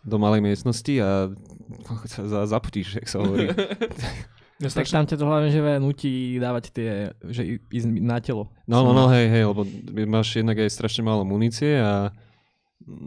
do 0.00 0.16
malej 0.16 0.38
miestnosti 0.40 0.94
a 0.96 1.34
za, 2.06 2.46
zaptíš, 2.46 2.94
jak 2.94 3.06
sa 3.06 3.18
hovorí. 3.18 3.50
Ja 4.58 4.68
Tak 4.74 4.90
tam 4.90 5.06
ťa 5.06 5.14
to 5.14 5.24
hlavne 5.24 5.54
že 5.54 5.62
nutí 5.78 6.34
dávať 6.42 6.64
tie, 6.74 6.90
že 7.30 7.42
i- 7.46 7.62
ísť 7.70 7.86
na 8.02 8.18
telo. 8.18 8.50
No, 8.66 8.82
no, 8.82 8.90
no, 8.90 9.06
hej, 9.06 9.30
hej, 9.30 9.46
lebo 9.46 9.62
máš 10.10 10.34
jednak 10.34 10.58
aj 10.58 10.66
strašne 10.74 11.06
málo 11.06 11.22
munície 11.22 11.78
a, 11.78 12.10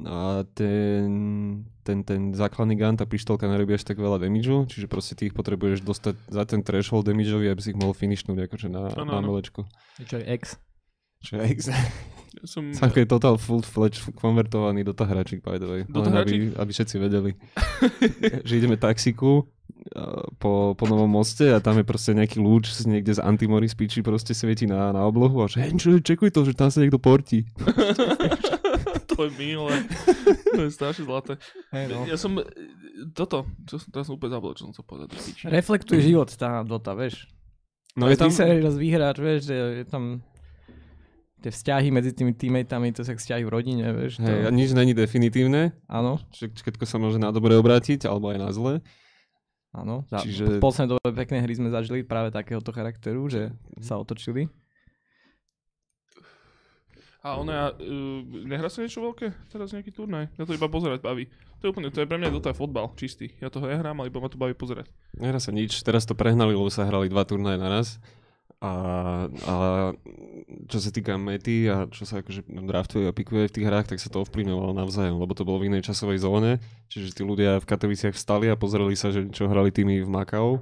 a 0.08 0.17
ten, 0.55 1.12
ten, 1.84 2.08
ten 2.08 2.31
základný 2.31 2.79
gun, 2.79 2.96
tá 2.96 3.03
pištolka 3.03 3.51
nerobí 3.51 3.75
až 3.75 3.84
tak 3.84 4.00
veľa 4.00 4.24
damageu, 4.24 4.63
čiže 4.63 4.88
proste 4.88 5.12
ty 5.12 5.27
ich 5.27 5.36
potrebuješ 5.36 5.84
dostať 5.84 6.15
za 6.31 6.43
ten 6.48 6.63
threshold 6.63 7.12
damageový, 7.12 7.51
aby 7.51 7.60
si 7.60 7.75
ich 7.75 7.79
mohol 7.79 7.91
finishnúť 7.91 8.48
akože 8.48 8.72
na, 8.72 8.88
Áno, 8.96 9.12
na 9.12 9.20
áno. 9.20 9.36
melečku. 9.36 9.67
Čo 10.08 10.24
je 10.24 10.25
X. 10.31 10.55
Čo 11.22 11.38
je 11.38 11.43
ex- 11.51 11.70
ja 12.31 12.46
som, 12.48 12.72
Samko 12.79 13.03
je 13.03 13.08
total 13.12 13.36
full 13.38 13.62
fledged 13.62 14.01
konvertovaný 14.17 14.88
do 14.88 14.96
hračík, 14.96 15.43
by 15.43 15.60
the 15.60 15.67
way. 15.67 15.81
Len 15.84 16.15
aby, 16.15 16.55
aby 16.55 16.72
všetci 16.72 16.96
vedeli. 16.98 17.36
že 18.48 18.53
ideme 18.58 18.79
taxiku 18.79 19.46
po, 20.40 20.74
po 20.74 20.86
novom 20.88 21.10
moste 21.10 21.51
a 21.51 21.60
tam 21.60 21.80
je 21.80 21.86
proste 21.86 22.16
nejaký 22.16 22.40
lúč 22.40 22.72
z 22.72 22.88
niekde 22.88 23.18
z 23.18 23.24
Antimory 23.24 23.68
spíči 23.68 24.00
proste 24.00 24.32
svieti 24.32 24.66
na, 24.66 24.96
na 24.96 25.04
oblohu 25.04 25.44
a 25.44 25.51
že 25.51 25.68
hej, 25.68 25.75
čo, 25.75 26.00
čekuj 26.00 26.32
to, 26.32 26.48
že 26.48 26.56
tam 26.56 26.72
sa 26.72 26.80
niekto 26.80 27.01
portí. 27.01 27.44
to 29.08 29.13
poviem 29.20 29.36
minule. 29.38 29.75
To 30.56 30.62
je 30.68 30.72
strašne 30.72 31.04
zlaté. 31.04 31.40
Hej, 31.75 31.86
no. 31.92 32.04
Ja 32.08 32.16
som, 32.16 32.40
toto, 33.12 33.48
čo 33.68 33.80
som, 33.80 33.88
teraz 33.92 34.06
som 34.08 34.16
úplne 34.16 34.32
zabudol, 34.36 34.56
čo 34.56 34.63
som 34.68 34.72
chcel 34.75 34.86
povedať. 34.88 35.10
Reflektuje 35.48 36.00
život 36.00 36.32
tá 36.36 36.63
Dota, 36.63 36.96
vieš. 36.96 37.28
No 37.96 38.08
je 38.08 38.16
tam, 38.16 38.32
Ty 38.32 38.63
raz 38.63 38.75
vyhráč, 38.80 39.18
vieš, 39.20 39.40
že 39.51 39.56
je 39.84 39.86
tam 39.88 40.24
tie 41.42 41.51
vzťahy 41.51 41.90
medzi 41.90 42.13
tými 42.13 42.38
teammateami, 42.38 42.94
to 42.94 43.01
sa 43.01 43.18
vzťahy 43.18 43.44
v 43.44 43.51
rodine, 43.51 43.86
vieš. 43.92 44.22
To... 44.22 44.30
hej, 44.30 44.48
a 44.48 44.50
nič 44.54 44.72
není 44.78 44.94
definitívne, 44.94 45.74
Áno, 45.90 46.22
všetko 46.32 46.86
sa 46.86 47.01
môže 47.01 47.18
na 47.18 47.34
dobre 47.34 47.58
obrátiť, 47.58 48.06
alebo 48.06 48.30
aj 48.30 48.38
na 48.38 48.50
zle. 48.54 48.74
Áno. 49.72 50.04
Za, 50.08 50.24
Čiže- 50.24 50.60
V 50.60 50.63
poslednej 50.63 50.96
dobe 50.96 51.12
pekné 51.16 51.42
hry 51.42 51.54
sme 51.56 51.70
zažili 51.72 52.04
práve 52.04 52.30
takéhoto 52.30 52.72
charakteru, 52.72 53.28
že 53.28 53.51
sa 53.80 53.96
otočili. 53.98 54.48
A 57.22 57.38
ona, 57.38 57.54
ja, 57.54 57.66
uh, 57.78 58.20
nehrá 58.25 58.66
sa 58.66 58.82
niečo 58.82 59.06
veľké? 59.06 59.54
Teraz 59.54 59.70
nejaký 59.78 59.94
turnaj? 59.94 60.34
Ja 60.42 60.44
to 60.50 60.58
iba 60.58 60.66
pozerať 60.66 61.06
baví. 61.06 61.30
To 61.62 61.70
je 61.70 61.70
úplne, 61.70 61.94
to 61.94 62.01
je 62.01 62.10
pre 62.10 62.18
mňa 62.18 62.34
Dota 62.34 62.50
fotbal, 62.50 62.98
čistý. 62.98 63.30
Ja 63.38 63.54
toho 63.54 63.70
nehrám, 63.70 64.01
ale 64.01 64.10
iba 64.10 64.18
ma 64.18 64.25
to 64.25 64.42
baví 64.42 64.58
pozerať. 64.58 64.90
Nehrá 65.13 65.38
sa 65.38 65.54
nič, 65.54 65.86
teraz 65.86 66.10
to 66.10 66.18
prehnali, 66.18 66.58
lebo 66.58 66.74
sa 66.74 66.82
hrali 66.82 67.13
dva 67.13 67.22
turnaje 67.22 67.62
naraz. 67.62 68.01
A, 68.62 68.74
a 69.25 69.56
čo 70.70 70.77
sa 70.77 70.94
týka 70.94 71.18
mety 71.18 71.65
a 71.65 71.89
čo 71.89 72.06
sa 72.06 72.22
akože 72.22 72.46
draftuje 72.46 73.10
a 73.10 73.15
pikuje 73.15 73.50
v 73.50 73.56
tých 73.58 73.65
hrách, 73.65 73.89
tak 73.89 73.98
sa 73.98 74.13
to 74.13 74.22
ovplyvňovalo 74.22 74.77
navzájom, 74.77 75.18
lebo 75.18 75.34
to 75.34 75.41
bolo 75.41 75.58
v 75.58 75.74
inej 75.74 75.89
časovej 75.89 76.22
zóne, 76.22 76.62
čiže 76.86 77.18
tí 77.18 77.25
ľudia 77.25 77.58
v 77.58 77.65
Katoviciach 77.65 78.13
vstali 78.13 78.53
a 78.53 78.56
pozreli 78.56 78.94
sa, 78.94 79.10
že 79.10 79.34
čo 79.34 79.50
hrali 79.50 79.74
tými 79.74 80.06
v 80.06 80.10
Makau 80.13 80.62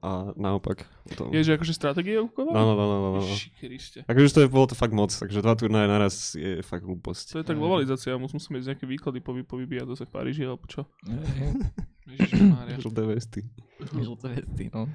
a 0.00 0.32
naopak. 0.32 0.88
To... 1.20 1.28
Je, 1.28 1.44
že 1.44 1.60
akože 1.60 1.76
stratégie 1.76 2.16
No, 2.16 2.24
ukovali? 2.24 2.56
no, 2.56 2.72
no, 2.72 2.84
no, 2.88 2.96
no, 3.04 3.20
no. 3.20 3.36
Kriste. 3.60 4.00
Akože 4.08 4.28
to 4.32 4.40
je, 4.40 4.48
bolo 4.48 4.72
to 4.72 4.76
fakt 4.76 4.96
moc, 4.96 5.12
takže 5.12 5.44
dva 5.44 5.52
turnaje 5.60 5.88
naraz 5.92 6.32
je 6.32 6.64
fakt 6.64 6.88
hlúposť. 6.88 7.36
To 7.36 7.38
je 7.40 7.46
tak 7.52 7.60
globalizácia, 7.60 8.16
musím 8.16 8.40
si 8.40 8.48
mať 8.48 8.72
nejaké 8.72 8.88
výklady 8.88 9.20
povy, 9.20 9.44
povybíjať 9.44 9.92
zase 9.92 10.04
v 10.08 10.12
Paríži, 10.12 10.48
alebo 10.48 10.64
čo? 10.68 10.88
Žlté 12.80 13.02
vesty. 13.04 13.40
Žlté 13.92 14.28
vesty, 14.40 14.64
no. 14.72 14.88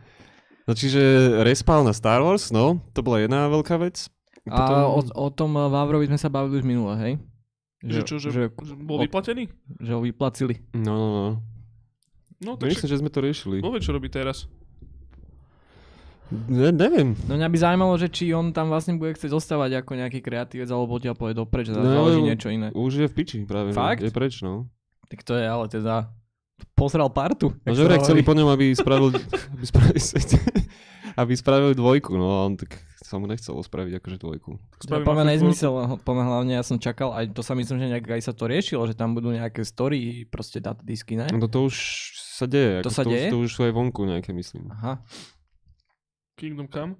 No 0.63 0.71
čiže 0.71 1.01
respawn 1.41 1.83
na 1.83 1.91
Star 1.91 2.21
Wars, 2.21 2.49
no, 2.49 2.79
to 2.91 3.01
bola 3.01 3.19
jedna 3.19 3.49
veľká 3.49 3.75
vec. 3.77 4.07
A 4.45 4.85
o, 4.85 5.01
o 5.01 5.27
tom 5.29 5.53
Vavrovi 5.53 6.05
sme 6.05 6.17
sa 6.17 6.25
bavili 6.25 6.61
už 6.61 6.65
minule, 6.65 6.93
hej? 6.97 7.13
Že, 7.81 7.99
čo, 8.05 8.15
že, 8.17 8.29
že, 8.29 8.41
že 8.49 8.73
bol 8.75 8.97
o- 8.97 9.03
vyplatený? 9.03 9.49
že 9.81 9.91
ho 9.91 10.01
vyplacili. 10.01 10.61
No, 10.73 10.93
no, 10.93 11.07
no. 11.07 11.25
No 11.25 11.29
No, 12.41 12.57
tak 12.57 12.73
myslím, 12.73 12.89
že 12.89 12.97
sme 12.97 13.13
to 13.13 13.21
riešili. 13.21 13.61
Vo 13.61 13.69
čo 13.77 13.93
robí 13.93 14.09
teraz? 14.09 14.49
Ne, 16.31 16.71
neviem. 16.71 17.13
No 17.27 17.35
mňa 17.35 17.49
by 17.51 17.57
zaujímalo, 17.59 17.93
že 17.99 18.07
či 18.07 18.31
on 18.31 18.49
tam 18.49 18.71
vlastne 18.71 18.95
bude 18.95 19.11
chcieť 19.13 19.29
zostávať 19.29 19.83
ako 19.83 19.99
nejaký 19.99 20.23
kreatívec, 20.23 20.71
alebo 20.71 20.95
odtiaľ 20.95 21.13
pôjde 21.13 21.37
dopreč 21.37 21.69
a 21.69 21.75
No, 21.75 21.83
založí 21.83 22.23
niečo 22.23 22.47
iné. 22.47 22.71
Už 22.71 23.03
je 23.03 23.07
v 23.09 23.13
piči 23.13 23.43
práve. 23.43 23.75
Fakt? 23.75 23.99
No. 23.99 24.07
Je 24.07 24.13
preč, 24.15 24.39
no. 24.39 24.71
Tak 25.11 25.27
to 25.27 25.35
je 25.35 25.43
ale 25.43 25.67
teda 25.67 26.07
pozral 26.73 27.09
partu. 27.11 27.53
No, 27.63 27.75
že 27.75 27.87
chceli 28.01 28.21
po 28.25 28.33
ňom, 28.33 28.49
aby 28.51 28.73
spravil, 28.73 29.13
aby 29.57 29.65
spravili, 29.65 29.99
aby 31.21 31.33
spravili 31.35 31.73
dvojku, 31.75 32.15
no 32.17 32.27
a 32.31 32.37
on 32.47 32.55
tak 32.57 32.79
sa 33.11 33.19
mu 33.19 33.27
nechcelo 33.27 33.59
spraviť 33.59 33.99
akože 33.99 34.17
dvojku. 34.23 34.49
To 34.55 34.79
je 34.79 34.87
Spravím 34.87 35.03
po 35.03 35.11
mňa 35.11 35.23
Afriku. 35.27 35.35
nezmysel, 35.35 35.71
po 35.99 36.11
mňa 36.15 36.25
hlavne 36.31 36.53
ja 36.55 36.63
som 36.63 36.79
čakal, 36.79 37.11
aj 37.11 37.35
to 37.35 37.43
sa 37.43 37.59
myslím, 37.59 37.77
že 37.83 37.91
nejak 37.91 38.07
aj 38.07 38.23
sa 38.23 38.31
to 38.31 38.47
riešilo, 38.47 38.87
že 38.87 38.95
tam 38.95 39.11
budú 39.11 39.35
nejaké 39.35 39.67
story, 39.67 40.23
proste 40.31 40.63
datadisky, 40.63 41.19
ne? 41.19 41.27
No 41.35 41.51
to 41.51 41.67
už 41.67 41.75
sa 42.15 42.47
deje. 42.47 42.79
To 42.87 42.87
ako 42.87 42.95
sa 42.95 43.03
to, 43.03 43.11
deje? 43.11 43.27
Už, 43.27 43.31
to 43.35 43.39
už 43.43 43.51
sú 43.51 43.61
aj 43.67 43.73
vonku 43.75 44.01
nejaké, 44.07 44.31
myslím. 44.31 44.71
Aha. 44.71 45.03
Kingdom 46.39 46.71
Come? 46.71 46.95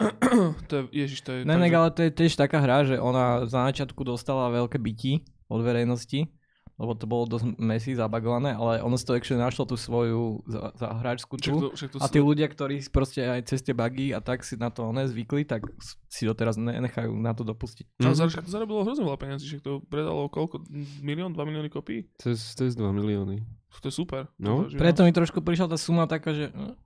to 0.72 0.72
je, 0.72 0.82
ježiš, 1.04 1.20
to 1.20 1.30
je... 1.36 1.38
Ne, 1.44 1.60
tak, 1.60 1.68
ne, 1.68 1.76
ale 1.76 1.88
to 1.92 2.00
je 2.08 2.10
tiež 2.10 2.32
taká 2.34 2.58
hra, 2.64 2.88
že 2.88 2.96
ona 2.96 3.44
za 3.44 3.68
začiatku 3.68 4.00
dostala 4.08 4.48
veľké 4.48 4.80
byty 4.80 5.20
od 5.52 5.60
verejnosti, 5.60 6.32
lebo 6.80 6.92
to 6.96 7.04
bolo 7.04 7.28
dosť 7.28 7.60
messy, 7.60 7.92
zabagované, 7.92 8.56
ale 8.56 8.80
ono 8.80 8.96
si 8.96 9.04
to 9.04 9.12
actually 9.12 9.38
našlo 9.38 9.68
tú 9.68 9.76
svoju 9.76 10.40
za, 10.48 10.72
za 10.72 10.88
hráčskú 10.98 11.36
Však 11.36 11.52
tú. 11.52 11.58
to, 11.60 11.68
však 11.76 11.88
to 11.94 11.98
A 12.00 12.06
tí 12.08 12.18
ľudia, 12.18 12.48
ktorí 12.48 12.80
proste 12.88 13.20
aj 13.22 13.52
cez 13.52 13.60
tie 13.60 13.76
bugy 13.76 14.16
a 14.16 14.24
tak 14.24 14.42
si 14.42 14.56
na 14.56 14.72
to 14.72 14.88
ne 14.90 15.04
zvykli, 15.04 15.44
tak 15.44 15.68
si 16.08 16.24
doteraz 16.24 16.56
nenechajú 16.56 17.12
na 17.12 17.36
to 17.36 17.44
dopustiť. 17.44 18.00
Mm. 18.00 18.16
však 18.16 18.48
to 18.48 18.52
zarobilo 18.52 18.82
hrozne 18.82 19.04
veľa 19.04 19.20
peniazí, 19.20 19.44
však 19.46 19.62
to 19.62 19.84
predalo 19.86 20.26
koľko? 20.32 20.64
Milión, 21.04 21.36
dva 21.36 21.44
milióny 21.44 21.68
kopií? 21.68 22.08
Cez, 22.16 22.40
cez 22.56 22.72
2 22.74 22.88
milióny. 22.92 23.44
To 23.80 23.86
je 23.88 23.94
super. 23.94 24.28
No. 24.36 24.68
To, 24.68 24.72
že 24.72 24.76
Preto 24.76 25.00
mi 25.06 25.12
trošku 25.16 25.40
prišla 25.40 25.72
tá 25.72 25.78
suma 25.80 26.04
taká, 26.04 26.36
že... 26.36 26.52
hm, 26.52 26.76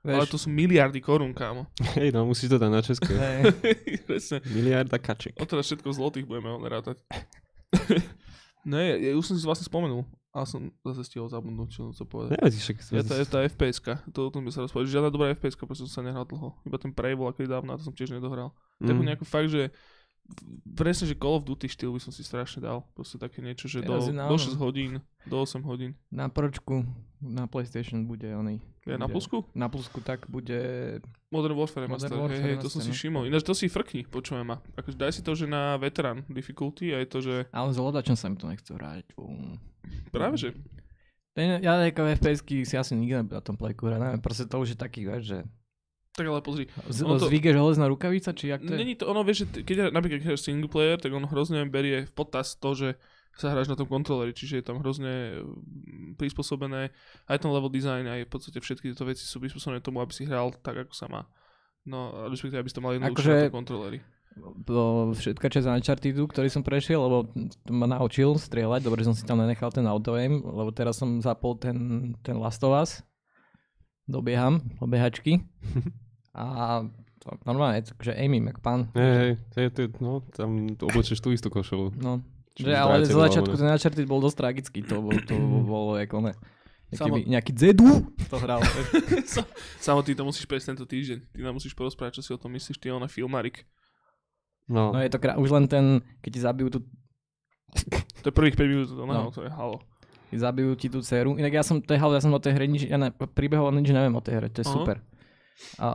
Ale 0.00 0.24
to 0.24 0.40
sú 0.40 0.48
miliardy 0.48 0.96
korún, 1.04 1.36
kámo. 1.36 1.68
Hej, 2.00 2.16
no 2.16 2.24
musíš 2.24 2.56
to 2.56 2.56
dať 2.56 2.70
na 2.72 2.80
české. 2.80 3.12
Presne. 4.08 4.40
Miliarda 4.48 4.96
kaček. 4.96 5.36
Odteraz 5.36 5.68
všetko 5.68 5.92
v 5.92 5.96
zlotých 5.96 6.24
budeme 6.24 6.56
rátať. 6.64 7.04
ne, 8.66 8.98
ja 9.00 9.10
už 9.16 9.32
som 9.32 9.36
si 9.36 9.44
vlastne 9.46 9.66
spomenul. 9.66 10.04
A 10.30 10.46
som 10.46 10.70
zase 10.86 11.10
stihol 11.10 11.26
zabudnúť, 11.26 11.68
čo 11.74 11.82
som 11.90 12.06
povedať. 12.06 12.38
Nevadí, 12.38 12.54
však... 12.62 12.76
Je 12.94 13.02
tá, 13.02 13.18
tá 13.26 13.38
FPS-ka, 13.50 13.98
to 14.14 14.30
o 14.30 14.30
tom 14.30 14.46
by 14.46 14.54
sa 14.54 14.62
rozprávať. 14.62 14.86
Žiadna 14.86 15.10
dobrá 15.10 15.34
FPS-ka, 15.34 15.66
pretože 15.66 15.90
som 15.90 15.98
sa 15.98 16.06
nehral 16.06 16.22
dlho. 16.22 16.54
Iba 16.62 16.78
ten 16.78 16.94
Prey 16.94 17.18
bol 17.18 17.26
aký 17.26 17.50
dávno 17.50 17.74
a 17.74 17.78
to 17.82 17.90
som 17.90 17.90
tiež 17.90 18.14
nedohral. 18.14 18.54
Mm. 18.78 18.86
Takú 18.94 19.02
nejakú 19.02 19.24
fakt, 19.26 19.50
že 19.50 19.74
presne, 20.74 21.10
že 21.10 21.18
Call 21.18 21.36
of 21.36 21.44
Duty 21.44 21.66
štýl 21.68 21.92
by 21.92 22.00
som 22.00 22.12
si 22.14 22.24
strašne 22.24 22.64
dal. 22.64 22.86
Proste 22.96 23.20
také 23.20 23.44
niečo, 23.44 23.68
že 23.68 23.84
do, 23.84 23.98
Teraz 23.98 24.08
na 24.10 24.30
do 24.30 24.36
ono. 24.36 24.42
6 24.42 24.56
hodín, 24.56 24.92
do 25.26 25.36
8 25.42 25.60
hodín. 25.66 25.92
Na 26.08 26.32
pročku, 26.32 26.86
na 27.20 27.44
PlayStation 27.50 28.06
bude 28.08 28.26
oný. 28.30 28.62
Je 28.88 28.96
na 28.96 29.06
bude- 29.06 29.12
plusku? 29.12 29.44
Na 29.52 29.68
plusku 29.68 30.00
tak 30.00 30.24
bude... 30.30 30.58
Modern 31.30 31.54
Warfare 31.54 31.86
Modern 31.86 32.10
Remaster, 32.10 32.16
Warfare 32.16 32.42
hej, 32.42 32.54
hej, 32.56 32.62
to 32.64 32.68
som 32.72 32.80
si 32.80 32.90
no. 32.90 32.96
všimol. 32.96 33.22
Ináč 33.28 33.42
to 33.44 33.54
si 33.54 33.68
frkni, 33.68 34.08
počujem 34.08 34.42
ma. 34.42 34.58
Akože 34.74 34.96
daj 34.96 35.12
si 35.14 35.22
to, 35.22 35.36
že 35.36 35.46
na 35.46 35.76
veteran 35.76 36.24
difficulty 36.26 36.90
a 36.90 36.98
je 37.04 37.08
to, 37.08 37.18
že 37.20 37.34
Ale 37.52 37.70
s 37.70 37.78
hľadačom 37.78 38.16
sa 38.16 38.26
mi 38.32 38.40
to 38.40 38.48
nechce 38.48 38.72
hrať. 38.72 39.14
Um. 39.20 39.60
práve, 40.10 40.40
že 40.40 40.48
Ten, 41.30 41.62
ja 41.62 41.78
ako 41.78 42.10
FPS-ky 42.18 42.66
si 42.66 42.74
asi 42.74 42.98
nikdy 42.98 43.30
na 43.30 43.38
tom 43.38 43.54
hrať, 43.54 43.78
neviem, 43.78 44.18
proste 44.18 44.48
to 44.50 44.58
už 44.58 44.74
je 44.74 44.78
taký, 44.80 45.06
vieš, 45.06 45.22
že 45.30 45.38
tak 46.20 46.28
ale 46.28 46.40
pozri. 46.40 46.64
z, 46.86 47.00
Ono 47.00 47.16
to- 47.16 47.26
zvyk 47.26 47.40
je 47.42 47.54
železná 47.56 47.88
rukavica, 47.88 48.30
či 48.30 48.52
jak 48.52 48.60
to 48.60 48.68
je? 48.68 48.76
Není 48.76 48.94
to 48.94 49.08
ono, 49.08 49.24
vieš, 49.24 49.48
že 49.48 49.64
keď 49.64 49.88
napríklad 49.88 50.20
keď 50.20 50.26
hráš 50.28 50.44
single 50.44 50.68
player, 50.68 51.00
tak 51.00 51.10
on 51.10 51.24
hrozne 51.24 51.64
berie 51.64 52.04
v 52.04 52.12
potaz 52.12 52.54
to, 52.54 52.76
že 52.76 53.00
sa 53.32 53.48
hráš 53.48 53.66
na 53.66 53.74
tom 53.74 53.86
kontroleri, 53.86 54.30
čiže 54.30 54.60
je 54.60 54.64
tam 54.66 54.78
hrozne 54.78 55.40
mm, 55.40 56.20
prispôsobené 56.20 56.92
aj 57.24 57.36
ten 57.40 57.48
level 57.48 57.72
design, 57.72 58.04
aj 58.04 58.26
v 58.26 58.30
podstate 58.30 58.58
všetky 58.58 58.92
tieto 58.92 59.08
veci 59.08 59.24
sú 59.24 59.40
prispôsobené 59.40 59.80
tomu, 59.80 59.98
aby 59.98 60.12
si 60.12 60.28
hral 60.28 60.52
tak, 60.60 60.84
ako 60.84 60.92
sa 60.92 61.08
má. 61.08 61.24
No, 61.88 62.28
respektíve, 62.28 62.60
aby 62.60 62.68
si 62.68 62.76
to 62.76 62.84
mal 62.84 62.92
jednoduchšie 62.92 63.16
Akože- 63.16 63.40
na 63.40 63.48
tom 63.48 63.58
kontroleri. 63.64 63.98
Všetka 65.10 65.50
časť 65.50 65.66
Unchartedu, 65.66 66.22
ktorý 66.26 66.46
som 66.46 66.62
prešiel, 66.62 67.02
lebo 67.02 67.26
ma 67.66 67.86
naučil 67.88 68.38
strieľať, 68.38 68.86
dobre, 68.86 69.02
že 69.02 69.10
som 69.10 69.16
si 69.18 69.26
tam 69.26 69.42
nenechal 69.42 69.74
ten 69.74 69.82
auto 69.86 70.14
aim, 70.14 70.38
lebo 70.38 70.70
teraz 70.70 70.98
som 70.98 71.18
zapol 71.18 71.58
ten, 71.58 71.76
ten 72.22 72.38
Last 72.38 72.62
of 72.62 72.70
Us, 72.70 73.02
dobieham, 74.06 74.62
obiehačky 74.78 75.42
a 76.34 76.44
to, 77.20 77.36
normálne, 77.44 77.84
takže 77.84 78.16
aimím, 78.16 78.48
jak 78.48 78.58
pán. 78.64 78.88
Hej, 78.96 79.12
hej, 79.12 79.32
to 79.52 79.56
je, 79.60 79.68
to 79.70 79.78
je, 79.84 79.88
no, 80.00 80.24
tam 80.32 80.50
oblečeš 80.80 81.20
tú 81.20 81.30
istú 81.30 81.52
košelu. 81.52 81.92
No, 82.00 82.24
že, 82.56 82.72
ale 82.72 83.04
do 83.04 83.20
začiatku 83.20 83.52
alebo 83.52 83.60
ten 83.60 83.68
Uncharted 83.68 84.06
bol 84.08 84.20
dosť 84.24 84.36
tragický, 84.40 84.80
to, 84.84 85.04
bol, 85.04 85.12
to 85.12 85.34
bolo 85.68 86.00
ako 86.00 86.24
ne. 86.24 86.32
Nejaký, 86.90 86.98
Samo- 87.06 87.16
by- 87.22 87.26
nejaký 87.30 87.52
Zedu 87.54 87.88
to 88.26 88.36
hral. 88.42 88.58
Samo 89.84 90.00
ty 90.02 90.10
to 90.18 90.26
musíš 90.26 90.42
prejsť 90.42 90.74
tento 90.74 90.84
týždeň. 90.90 91.18
Ty 91.30 91.38
nám 91.46 91.54
musíš 91.54 91.70
porozprávať, 91.78 92.18
čo 92.18 92.22
si 92.26 92.30
o 92.34 92.40
tom 92.40 92.50
myslíš, 92.50 92.82
ty 92.82 92.90
ona 92.90 93.06
filmarik. 93.06 93.62
No, 94.66 94.90
No 94.90 94.98
je 94.98 95.06
to 95.06 95.22
krá... 95.22 95.38
už 95.38 95.50
len 95.54 95.70
ten, 95.70 96.02
keď 96.18 96.30
ti 96.34 96.40
zabijú 96.42 96.68
tú, 96.74 96.78
To 98.22 98.26
je 98.30 98.34
prvých 98.34 98.58
5 98.58 98.66
minút, 98.66 98.86
to, 98.90 99.06
no. 99.06 99.12
No. 99.14 99.30
to 99.30 99.46
je 99.46 99.50
halo. 99.54 99.78
zabijú 100.34 100.74
ti 100.74 100.90
tú 100.90 100.98
dceru. 100.98 101.38
Inak 101.38 101.52
ja 101.54 101.62
som, 101.62 101.78
to 101.78 101.94
je 101.94 101.98
halo, 102.02 102.18
ja 102.18 102.22
som 102.22 102.34
o 102.34 102.42
tej 102.42 102.58
hre 102.58 102.66
nič, 102.66 102.90
ja 102.90 102.98
ne, 102.98 103.14
príbehov 103.14 103.70
nič 103.70 103.94
neviem 103.94 104.14
o 104.14 104.22
tej 104.22 104.42
hre, 104.42 104.46
to 104.50 104.62
je 104.62 104.66
Aha. 104.66 104.74
super. 104.74 104.96
A, 105.76 105.88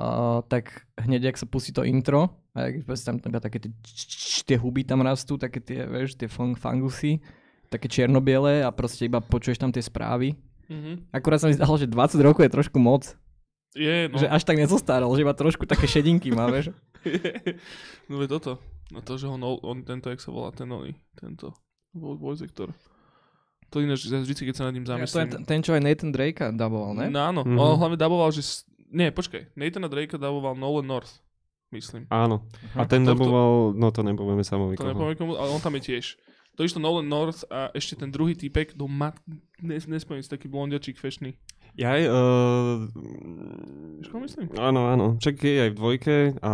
tak 0.43 0.69
hneď, 0.95 1.29
ak 1.29 1.37
sa 1.37 1.45
pustí 1.45 1.69
to 1.69 1.81
intro, 1.81 2.29
a 2.51 2.69
jak 2.69 2.83
proste 2.83 3.05
tam 3.05 3.17
iba 3.19 3.39
také 3.39 3.59
tie, 3.59 3.71
tie 4.43 4.57
huby 4.57 4.81
tam 4.81 5.01
rastú, 5.01 5.35
také 5.35 5.59
tie, 5.59 5.83
vieš, 5.83 6.15
tie 6.15 6.25
fung, 6.25 6.53
fangusy, 6.53 7.19
také 7.67 7.85
čiernobiele 7.85 8.61
a 8.61 8.69
proste 8.69 9.05
iba 9.05 9.19
počuješ 9.19 9.57
tam 9.57 9.69
tie 9.69 9.81
správy. 9.81 10.37
Mhm. 10.65 11.09
Akurát 11.11 11.37
sa 11.37 11.47
mi 11.47 11.53
zdalo, 11.53 11.75
že 11.75 11.85
20 11.85 12.17
rokov 12.19 12.41
je 12.41 12.51
trošku 12.51 12.77
moc. 12.77 13.13
Je, 13.75 14.07
no. 14.07 14.15
Že 14.15 14.31
až 14.31 14.41
tak 14.41 14.55
nezostaral, 14.55 15.11
že 15.11 15.21
iba 15.21 15.35
trošku 15.35 15.65
také 15.65 15.83
šedinky 15.85 16.31
má, 16.31 16.47
vieš. 16.47 16.71
no 18.09 18.21
je 18.21 18.29
toto. 18.29 18.57
No 18.87 19.01
to, 19.01 19.17
že 19.17 19.25
ho 19.25 19.35
no, 19.35 19.57
on, 19.59 19.81
tento, 19.81 20.07
jak 20.07 20.17
sa 20.17 20.29
volá, 20.29 20.49
ten 20.49 20.69
oný, 20.69 20.93
tento, 21.13 21.51
vo- 21.91 22.15
voice 22.15 22.41
actor. 22.41 22.69
To 23.67 23.81
ináč, 23.81 24.05
ja 24.05 24.15
vždy, 24.15 24.31
keď 24.45 24.55
sa 24.55 24.63
nad 24.63 24.73
ním 24.73 24.85
To 24.85 24.93
je 24.93 25.03
zamyslím. 25.03 25.27
ten- 25.27 25.43
ten, 25.43 25.59
čo 25.59 25.73
aj 25.73 25.81
Nathan 25.81 26.13
Drake 26.13 26.39
daboval, 26.53 26.93
ne? 26.95 27.07
No 27.09 27.19
áno, 27.19 27.41
Mhm. 27.43 27.57
on 27.57 27.75
hlavne 27.75 27.97
daboval, 27.97 28.29
že... 28.29 28.45
Nie, 28.95 29.11
počkaj, 29.11 29.51
Nathana 29.53 29.91
Drakea 29.91 30.15
daboval 30.15 30.55
Nolan 30.55 30.87
North, 30.87 31.19
myslím. 31.69 32.07
áno. 32.07 32.47
A 32.71 32.81
Aha. 32.81 32.87
ten 32.87 33.03
To- 33.03 33.11
to- 33.11 33.11
daboval, 33.11 33.51
no 33.75 33.91
to 33.91 34.01
nepovieme 34.01 34.39
samovi 34.41 34.79
To 34.79 34.87
koho. 34.87 34.95
nepoviem 34.95 35.17
komu, 35.19 35.35
ale 35.35 35.51
on 35.51 35.59
tam 35.59 35.75
je 35.75 35.83
tiež. 35.91 36.15
To 36.55 36.63
išto 36.63 36.79
Nolan 36.79 37.03
North 37.05 37.43
a 37.51 37.67
ešte 37.75 37.99
ten 37.99 38.07
druhý 38.07 38.31
typek, 38.31 38.71
do 38.73 38.87
mat... 38.87 39.19
Nes, 39.59 39.83
nespomínam 39.83 40.23
si, 40.23 40.31
taký 40.31 40.47
blondiačík 40.47 40.95
fešný. 40.95 41.35
Ja 41.75 41.99
aj, 41.99 42.07
uh, 42.07 42.87
čo 43.99 44.15
myslím? 44.23 44.47
áno, 44.55 44.87
áno. 44.87 45.05
Čak 45.19 45.35
je 45.43 45.67
aj 45.67 45.71
v 45.71 45.77
dvojke 45.77 46.15
a 46.39 46.51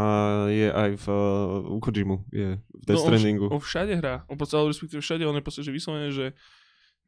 je 0.50 0.68
aj 0.68 0.92
v 0.98 1.06
uh, 1.06 1.62
u 1.70 1.78
Kojimu, 1.78 2.26
je 2.34 2.58
v 2.58 2.82
Death 2.82 2.98
No, 2.98 3.06
on, 3.06 3.10
Strandingu. 3.14 3.46
on 3.48 3.62
všade 3.62 3.94
hrá. 3.96 4.26
On 4.26 4.34
proste, 4.34 4.58
ale 4.58 4.74
respektíve 4.74 4.98
všade, 5.00 5.22
on 5.22 5.38
je 5.38 5.46
proste, 5.46 5.62
že 5.62 5.70
vyslovene, 5.70 6.10
že 6.10 6.34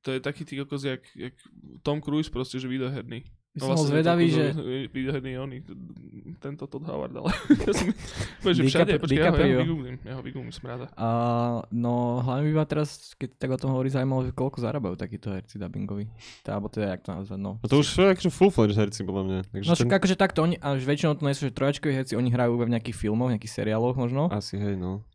to 0.06 0.14
je 0.14 0.20
taký 0.22 0.46
ty 0.46 0.62
kokos, 0.62 0.86
jak, 0.86 1.02
jak 1.16 1.34
Tom 1.82 1.98
Cruise 1.98 2.30
proste, 2.30 2.62
že 2.62 2.70
videoherný. 2.70 3.26
By 3.54 3.60
som 3.62 3.70
bol 3.70 3.86
zvedavý, 3.86 4.26
že... 4.34 4.50
Videoherný 4.90 5.30
je 5.30 5.40
oný, 5.40 5.58
tento 6.42 6.66
Todd 6.66 6.90
Howard, 6.90 7.14
ale 7.14 7.30
ja 7.66 7.72
som... 7.72 7.86
Povedz, 8.42 8.58
že 8.58 8.64
všade, 8.66 8.92
Dicap- 8.98 9.02
počkaj, 9.06 9.14
ja 9.16 9.30
ho, 9.30 9.30
ja 9.30 9.30
ho 9.30 9.38
DiCaprio. 9.38 9.60
vygooglím, 9.62 9.96
ja 10.02 10.14
ho 10.18 10.22
vygooglím, 10.26 10.50
som 10.50 10.66
ráda. 10.66 10.86
No, 11.70 11.94
hlavne 12.20 12.50
by 12.50 12.54
ma 12.58 12.66
teraz, 12.66 13.14
keď 13.14 13.30
tak 13.38 13.50
o 13.54 13.60
tom 13.62 13.70
hovorí, 13.70 13.94
zaujímalo, 13.94 14.26
že 14.26 14.34
koľko 14.34 14.58
zarábajú 14.58 14.98
takíto 14.98 15.30
herci 15.30 15.62
dubbingoví. 15.62 16.10
Tá, 16.42 16.58
alebo 16.58 16.66
teda, 16.66 16.98
jak 16.98 17.06
to 17.06 17.14
nazvať, 17.14 17.38
no. 17.38 17.62
A 17.62 17.66
to 17.70 17.78
už 17.78 17.88
sú 17.88 18.02
akože 18.02 18.34
full-fledged 18.34 18.74
herci, 18.74 19.06
podľa 19.06 19.24
mňa. 19.24 19.38
Takže 19.48 19.68
No 19.70 19.74
ten... 19.74 19.86
však 19.86 19.94
akože 20.02 20.16
takto, 20.18 20.40
oni, 20.42 20.56
až 20.58 20.82
väčšinou 20.82 21.14
to 21.14 21.22
nie 21.22 21.38
sú, 21.38 21.46
že 21.46 21.54
trojačkoví 21.54 21.94
herci, 21.94 22.18
oni 22.18 22.34
hrajú 22.34 22.58
v 22.58 22.74
nejakých 22.74 22.98
filmoch, 22.98 23.30
nejakých 23.30 23.54
seriáloch 23.54 23.94
možno, 23.94 24.34
Asi, 24.34 24.58
hej, 24.58 24.74
no. 24.76 25.06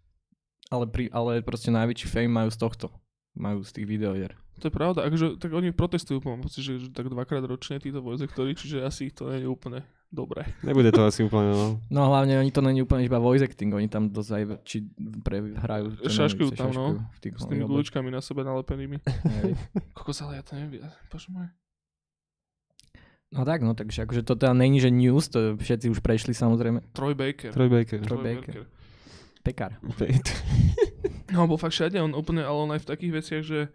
ale, 0.71 0.87
pri, 0.87 1.11
ale 1.11 1.43
proste 1.43 1.75
najväčší 1.75 2.07
fame 2.07 2.31
majú 2.31 2.55
z 2.55 2.59
tohto. 2.63 2.87
Majú 3.35 3.67
z 3.67 3.83
tých 3.83 3.87
videohier. 3.91 4.39
To 4.59 4.67
je 4.67 4.75
pravda, 4.75 5.07
akože, 5.07 5.39
tak 5.39 5.51
oni 5.55 5.71
protestujú, 5.71 6.19
mám 6.27 6.43
pocit, 6.43 6.67
že, 6.67 6.83
že 6.83 6.89
tak 6.91 7.07
dvakrát 7.07 7.47
ročne 7.47 7.79
títo 7.79 8.03
voice 8.03 8.27
actori, 8.27 8.59
čiže 8.59 8.83
asi 8.83 9.09
ich 9.09 9.15
to 9.15 9.31
nie 9.31 9.47
je 9.47 9.49
úplne 9.49 9.87
dobré. 10.11 10.51
Nebude 10.67 10.91
to 10.91 11.07
asi 11.07 11.23
úplne, 11.23 11.55
no. 11.55 11.67
No 11.93 12.01
hlavne 12.11 12.41
oni 12.41 12.51
to 12.51 12.65
není 12.65 12.83
úplne 12.83 13.07
iba 13.07 13.23
voice 13.23 13.45
acting, 13.45 13.71
oni 13.71 13.87
tam 13.87 14.11
dosť 14.11 14.31
aj 14.35 14.43
či 14.67 14.89
prehrajú. 15.23 16.03
Šaškujú 16.03 16.51
tam, 16.59 16.75
no. 16.75 16.85
v 17.15 17.19
tých 17.23 17.39
S 17.39 17.47
tými 17.47 17.65
guličkami 17.69 18.09
na 18.11 18.19
sebe 18.19 18.43
nalepenými. 18.43 18.99
Kokos, 19.97 20.19
ale 20.25 20.41
ja 20.41 20.43
to 20.43 20.59
neviem, 20.59 20.83
bože 21.13 21.29
môj. 21.31 21.49
No 23.29 23.45
tak, 23.45 23.61
no 23.61 23.77
takže 23.77 24.09
akože 24.09 24.25
to 24.25 24.41
teda 24.41 24.57
není, 24.57 24.81
že 24.81 24.89
news, 24.89 25.29
to 25.29 25.61
všetci 25.61 25.93
už 25.93 26.01
prešli 26.01 26.33
samozrejme. 26.33 26.81
Troy 26.97 27.13
Baker. 27.13 27.53
Troy 27.53 27.69
Baker. 27.69 28.01
Troy 28.01 28.21
Baker. 28.25 28.65
Pekár. 29.45 29.77
No, 31.29 31.45
bol 31.45 31.61
fakt 31.61 31.77
všade, 31.77 32.01
on 32.01 32.17
úplne, 32.17 32.41
ale 32.41 32.57
on 32.57 32.73
aj 32.73 32.89
v 32.89 32.89
takých 32.89 33.13
veciach, 33.21 33.43
že 33.45 33.69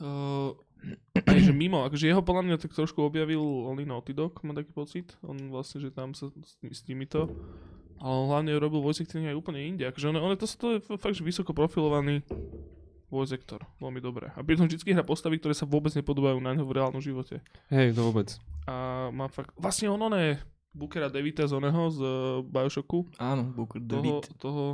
uh, 0.00 0.56
aj 1.30 1.38
že 1.38 1.52
mimo, 1.54 1.84
akože 1.86 2.08
jeho 2.10 2.22
podľa 2.24 2.42
mňa 2.48 2.56
tak 2.58 2.74
trošku 2.74 3.02
objavil 3.04 3.38
Only 3.40 3.86
Naughty 3.86 4.16
Dog, 4.16 4.40
mám 4.42 4.56
taký 4.56 4.72
pocit, 4.74 5.14
on 5.22 5.36
vlastne, 5.52 5.78
že 5.82 5.92
tam 5.92 6.16
sa 6.16 6.32
s, 6.32 6.58
s 6.58 6.80
týmito, 6.82 7.30
ale 8.02 8.14
on 8.14 8.26
hlavne 8.32 8.50
robil 8.58 8.82
voice 8.82 9.04
acting 9.04 9.30
aj 9.30 9.38
úplne 9.38 9.62
inde, 9.62 9.86
akože 9.86 10.10
on, 10.10 10.16
on 10.18 10.34
je 10.34 10.40
to, 10.42 10.46
to 10.58 10.66
je 10.74 10.78
fakt, 10.98 11.14
že 11.14 11.22
vysoko 11.22 11.54
profilovaný 11.54 12.26
voice 13.12 13.36
actor, 13.36 13.62
veľmi 13.78 14.00
dobré. 14.00 14.32
A 14.32 14.40
pritom 14.40 14.64
vždy 14.66 14.96
hra 14.96 15.04
postavy, 15.04 15.36
ktoré 15.36 15.52
sa 15.52 15.68
vôbec 15.68 15.92
nepodobajú 15.92 16.40
na 16.40 16.56
neho 16.56 16.64
v 16.64 16.80
reálnom 16.80 17.04
živote. 17.04 17.44
Hej, 17.68 17.92
to 17.92 18.08
vôbec. 18.08 18.34
A 18.64 19.06
má 19.12 19.28
fakt, 19.28 19.52
vlastne 19.60 19.92
on, 19.92 20.00
on 20.00 20.16
je 20.16 20.40
Bookera 20.72 21.12
Devita 21.12 21.44
z 21.44 21.52
oného, 21.52 21.92
z 21.92 22.00
uh, 22.00 22.40
Bioshocku, 22.40 23.12
Áno, 23.20 23.52
Booker 23.52 23.84
toho, 23.84 24.00
David. 24.00 24.24
toho 24.40 24.64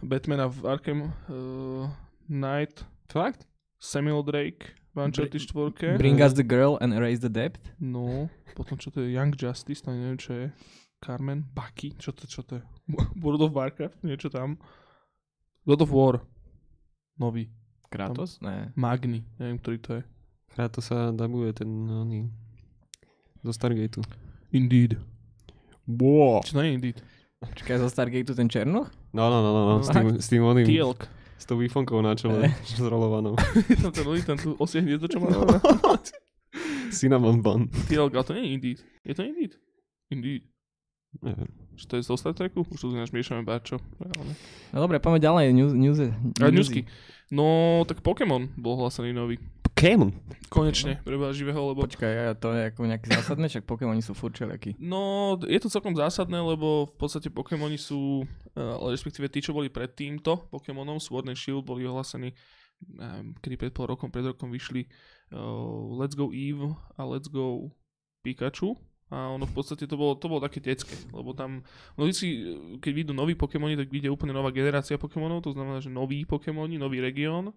Batmana 0.00 0.48
v 0.48 0.58
Arkham 0.64 1.00
uh, 1.04 1.84
Knight, 2.24 2.80
Fakt? 3.12 3.49
Samuel 3.80 4.22
Drake 4.22 4.76
v 4.92 5.00
Uncharted 5.00 5.40
4. 5.40 5.96
Bring 5.96 6.20
us 6.20 6.36
the 6.36 6.44
girl 6.44 6.76
and 6.80 6.92
erase 6.92 7.24
the 7.24 7.32
debt. 7.32 7.56
No, 7.80 8.28
potom 8.52 8.76
čo 8.76 8.92
to 8.92 9.00
je 9.00 9.16
Young 9.16 9.32
Justice, 9.32 9.80
to 9.80 9.88
neviem 9.88 10.20
čo 10.20 10.36
je. 10.36 10.46
Carmen, 11.00 11.48
Bucky, 11.56 11.96
čo 11.96 12.12
to, 12.12 12.28
čo 12.28 12.44
to 12.44 12.60
je? 12.60 12.64
World 13.24 13.40
of 13.40 13.56
Warcraft, 13.56 14.04
niečo 14.04 14.28
tam. 14.28 14.60
God 15.64 15.80
of 15.80 15.90
War. 15.96 16.20
Nový. 17.16 17.48
Kratos? 17.88 18.36
Ne. 18.44 18.68
Magni, 18.76 19.24
neviem, 19.40 19.56
ktorý 19.56 19.78
to 19.80 19.90
je. 19.96 20.02
To 20.60 20.80
sa 20.84 21.08
dabuje 21.08 21.56
ten, 21.56 21.68
oný, 21.88 22.28
zo 23.40 23.52
Stargateu. 23.56 24.04
Indeed. 24.52 25.00
Wow. 25.88 26.44
Čo 26.44 26.60
to 26.60 26.68
je 26.68 26.76
Indeed? 26.76 26.98
Čakaj, 27.40 27.80
zo 27.80 27.88
Stargateu 27.88 28.36
ten 28.36 28.52
Černoch? 28.52 28.92
No, 29.16 29.32
no, 29.32 29.40
no, 29.40 29.50
no, 29.56 29.62
no. 29.64 29.74
S 29.80 29.88
tým, 29.88 30.08
s 30.20 30.26
tým 30.28 30.44
oným, 30.44 30.68
Tielk. 30.68 31.08
S 31.40 31.48
tou 31.48 31.56
výfonkou 31.56 32.04
na 32.04 32.12
čele, 32.12 32.52
zrolovanou. 32.76 33.32
Je 33.64 33.80
tam 33.82 33.92
ten 33.96 34.04
ten 34.20 34.36
tu 34.36 34.52
osie 34.60 34.84
hniezdo, 34.84 35.08
čo 35.08 35.24
má. 35.24 35.32
Cinnamon 36.96 37.40
bun. 37.40 37.70
Tielk, 37.88 38.12
ale 38.12 38.24
to 38.26 38.34
nie 38.36 38.44
je 38.44 38.50
Indeed. 38.52 38.78
Je 39.06 39.14
to 39.16 39.22
Indeed? 39.24 39.52
Indeed. 40.10 40.42
Neviem. 41.22 41.50
Čo 41.78 41.84
to 41.86 41.94
je 41.96 42.02
zo 42.02 42.14
Star 42.18 42.34
Treku? 42.34 42.66
Už 42.66 42.78
tu 42.78 42.90
náš 42.92 43.14
miešame 43.14 43.46
báčo. 43.46 43.78
Reálne. 43.98 44.34
No 44.74 44.78
dobre, 44.84 44.98
poďme 44.98 45.22
ďalej. 45.22 45.44
News, 45.54 45.72
news, 45.74 45.98
A 46.42 46.50
newsky. 46.50 46.86
No, 47.30 47.82
tak 47.86 48.02
Pokémon 48.02 48.50
bol 48.58 48.78
hlasený 48.78 49.14
nový. 49.14 49.38
Pokémon. 49.80 50.12
Konečne, 50.52 51.00
preba 51.00 51.32
živého, 51.32 51.72
lebo... 51.72 51.88
Počkaj, 51.88 52.12
a 52.12 52.34
to 52.36 52.52
je 52.52 52.68
ako 52.68 52.84
nejaké 52.84 53.08
zásadné, 53.16 53.48
však 53.48 53.64
Pokémoni 53.64 54.04
sú 54.04 54.12
furt 54.12 54.36
všelijakí. 54.36 54.76
No, 54.76 55.40
je 55.40 55.56
to 55.56 55.72
celkom 55.72 55.96
zásadné, 55.96 56.36
lebo 56.36 56.92
v 56.92 56.94
podstate 57.00 57.32
Pokémoni 57.32 57.80
sú, 57.80 58.28
ale 58.52 58.92
respektíve 58.92 59.32
tí, 59.32 59.40
čo 59.40 59.56
boli 59.56 59.72
pred 59.72 59.88
týmto 59.96 60.50
Pokémonom, 60.52 61.00
Sword 61.00 61.32
and 61.32 61.40
Shield, 61.40 61.64
boli 61.64 61.88
ohlasení, 61.88 62.36
neviem, 62.92 63.32
kedy 63.40 63.56
pred 63.56 63.72
pol 63.72 63.88
rokom, 63.88 64.12
pred 64.12 64.28
rokom 64.28 64.52
vyšli 64.52 64.84
uh, 65.32 65.96
Let's 65.96 66.12
Go 66.12 66.28
Eve 66.28 66.76
a 67.00 67.02
Let's 67.08 67.32
Go 67.32 67.72
Pikachu. 68.20 68.76
A 69.10 69.32
ono 69.32 69.48
v 69.48 69.54
podstate 69.56 69.88
to 69.88 69.96
bolo, 69.98 70.14
to 70.14 70.30
bolo 70.30 70.44
také 70.44 70.62
detské, 70.62 70.94
lebo 71.10 71.34
tam, 71.34 71.66
no 71.98 72.06
eh, 72.06 72.14
keď 72.78 72.92
vyjdú 72.94 73.12
noví 73.16 73.34
Pokémoni, 73.34 73.74
tak 73.74 73.90
vyjde 73.90 74.06
úplne 74.06 74.30
nová 74.30 74.54
generácia 74.54 75.00
Pokémonov, 75.00 75.42
to 75.42 75.50
znamená, 75.50 75.82
že 75.82 75.90
noví 75.90 76.22
Pokémoni, 76.22 76.78
nový 76.78 77.02
región. 77.02 77.50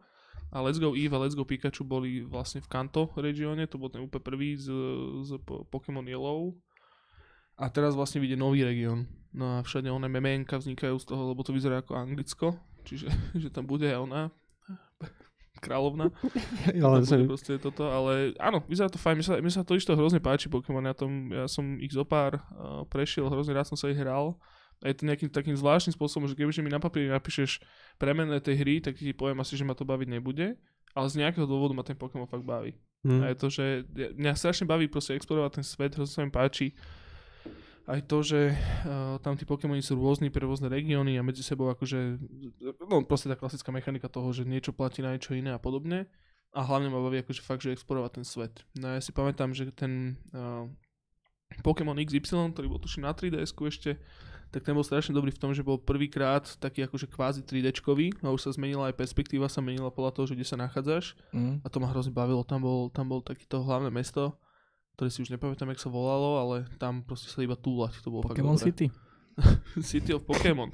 A 0.53 0.61
Let's 0.61 0.77
Go 0.77 0.93
Eve 0.93 1.17
a 1.17 1.19
Let's 1.25 1.33
Go 1.33 1.41
Pikachu 1.41 1.81
boli 1.81 2.21
vlastne 2.21 2.61
v 2.61 2.69
Kanto 2.69 3.09
regióne, 3.17 3.65
to 3.65 3.81
bol 3.81 3.89
ten 3.89 4.05
úplne 4.05 4.21
prvý 4.21 4.53
z, 4.53 4.69
z 5.25 5.41
po- 5.41 5.65
Pokémon 5.65 6.05
Yellow. 6.05 6.53
A 7.57 7.69
teraz 7.73 7.97
vlastne 7.97 8.21
vyjde 8.21 8.37
nový 8.37 8.61
región. 8.61 9.09
No 9.33 9.57
a 9.57 9.65
všade 9.65 9.89
oné 9.89 10.05
memenka 10.05 10.61
vznikajú 10.61 11.01
z 11.01 11.05
toho, 11.09 11.33
lebo 11.33 11.41
to 11.41 11.53
vyzerá 11.57 11.81
ako 11.81 11.97
Anglicko, 11.97 12.53
čiže 12.85 13.09
že 13.41 13.49
tam 13.49 13.65
bude 13.65 13.89
aj 13.89 13.97
ona, 13.97 14.21
kráľovna. 15.65 16.13
Ale 16.85 17.01
Tam 17.01 17.25
bude 17.25 17.33
proste 17.33 17.57
toto, 17.57 17.89
ale 17.89 18.37
áno, 18.37 18.61
vyzerá 18.69 18.93
to 18.93 19.01
fajn, 19.01 19.15
mne 19.17 19.25
sa, 19.25 19.33
mne 19.41 19.53
sa 19.53 19.65
to 19.65 19.73
isto 19.73 19.97
hrozne 19.97 20.21
páči 20.21 20.53
Pokémon, 20.53 20.85
ja, 20.85 20.93
tom, 20.93 21.33
ja 21.33 21.49
som 21.49 21.81
ich 21.81 21.93
zopár 21.95 22.37
uh, 22.37 22.85
prešiel, 22.91 23.25
hrozne 23.25 23.57
rád 23.57 23.65
som 23.65 23.77
sa 23.79 23.89
ich 23.89 23.97
hral. 23.97 24.37
A 24.81 24.89
je 24.89 24.95
to 24.97 25.07
nejakým 25.07 25.29
takým 25.29 25.53
zvláštnym 25.53 25.93
spôsobom, 25.93 26.25
že 26.25 26.33
kebyže 26.33 26.65
mi 26.65 26.73
na 26.73 26.81
papieri 26.81 27.11
napíšeš 27.11 27.61
premenné 28.01 28.41
tej 28.41 28.65
hry, 28.65 28.81
tak 28.81 28.97
ti 28.97 29.13
poviem 29.13 29.39
asi, 29.39 29.53
že 29.53 29.67
ma 29.67 29.77
to 29.77 29.85
baviť 29.85 30.07
nebude. 30.09 30.57
Ale 30.93 31.07
z 31.09 31.25
nejakého 31.25 31.45
dôvodu 31.45 31.73
ma 31.73 31.85
ten 31.85 31.97
Pokémon 31.97 32.29
fakt 32.29 32.45
baví. 32.45 32.77
Hm. 33.03 33.21
A 33.21 33.25
je 33.33 33.37
to, 33.37 33.47
že 33.49 33.65
mňa 34.15 34.33
strašne 34.37 34.65
baví 34.69 34.87
proste 34.87 35.17
explorovať 35.17 35.61
ten 35.61 35.65
svet, 35.65 35.97
hrozne 35.97 36.13
sa 36.13 36.21
mi 36.23 36.31
páči 36.31 36.73
aj 37.83 37.99
to, 38.07 38.23
že 38.23 38.39
uh, 38.55 39.19
tam 39.19 39.35
tí 39.35 39.43
Pokémoni 39.43 39.83
sú 39.83 39.99
rôzni 39.99 40.31
pre 40.31 40.47
rôzne 40.47 40.71
regióny 40.71 41.19
a 41.19 41.25
medzi 41.25 41.43
sebou 41.43 41.67
akože, 41.67 42.15
no 42.87 43.03
proste 43.03 43.27
tá 43.27 43.35
klasická 43.35 43.75
mechanika 43.75 44.07
toho, 44.07 44.31
že 44.31 44.47
niečo 44.47 44.71
platí 44.71 45.03
na 45.03 45.11
niečo 45.11 45.35
iné 45.35 45.51
a 45.51 45.59
podobne. 45.59 46.07
A 46.53 46.61
hlavne 46.63 46.87
ma 46.87 47.01
baví 47.01 47.19
akože 47.25 47.41
fakt, 47.43 47.65
že 47.65 47.73
explorovať 47.73 48.21
ten 48.21 48.25
svet. 48.29 48.61
No 48.77 48.93
ja 48.93 49.01
si 49.01 49.11
pamätám, 49.11 49.51
že 49.51 49.73
ten 49.73 50.15
uh, 50.31 50.69
Pokémon 51.65 51.97
XY, 51.97 52.55
ktorý 52.55 52.71
bol 52.71 52.79
tuším 52.79 53.03
na 53.03 53.11
3DS 53.11 53.51
ešte, 53.51 53.99
tak 54.53 54.61
ten 54.61 54.77
bol 54.77 54.85
strašne 54.85 55.17
dobrý 55.17 55.33
v 55.33 55.41
tom, 55.41 55.49
že 55.49 55.65
bol 55.65 55.81
prvýkrát 55.81 56.45
taký 56.61 56.85
akože 56.85 57.09
kvázi 57.09 57.41
3Dčkový 57.41 58.21
a 58.21 58.29
už 58.29 58.45
sa 58.45 58.51
zmenila 58.53 58.93
aj 58.93 58.95
perspektíva, 59.01 59.49
sa 59.49 59.65
menila 59.65 59.89
podľa 59.89 60.13
toho, 60.13 60.25
že 60.29 60.37
kde 60.37 60.45
sa 60.45 60.61
nachádzaš. 60.61 61.17
Mm. 61.33 61.65
A 61.65 61.67
to 61.73 61.81
ma 61.81 61.89
hrozne 61.89 62.13
bavilo, 62.13 62.45
tam 62.45 62.61
bol, 62.61 62.93
tam 62.93 63.09
bol 63.09 63.25
takýto 63.25 63.65
hlavné 63.65 63.89
mesto, 63.89 64.37
ktoré 64.93 65.09
si 65.09 65.25
už 65.25 65.33
nepamätám, 65.33 65.73
jak 65.73 65.81
sa 65.81 65.89
volalo, 65.89 66.37
ale 66.37 66.69
tam 66.77 67.01
proste 67.01 67.33
sa 67.33 67.41
iba 67.41 67.57
túlať, 67.57 67.97
to 68.05 68.13
bolo 68.13 68.29
Pokémon 68.29 68.53
fakt 68.53 68.69
dobré. 68.69 68.69
City. 68.69 68.87
City 69.89 70.13
of 70.13 70.23
Pokémon. 70.23 70.69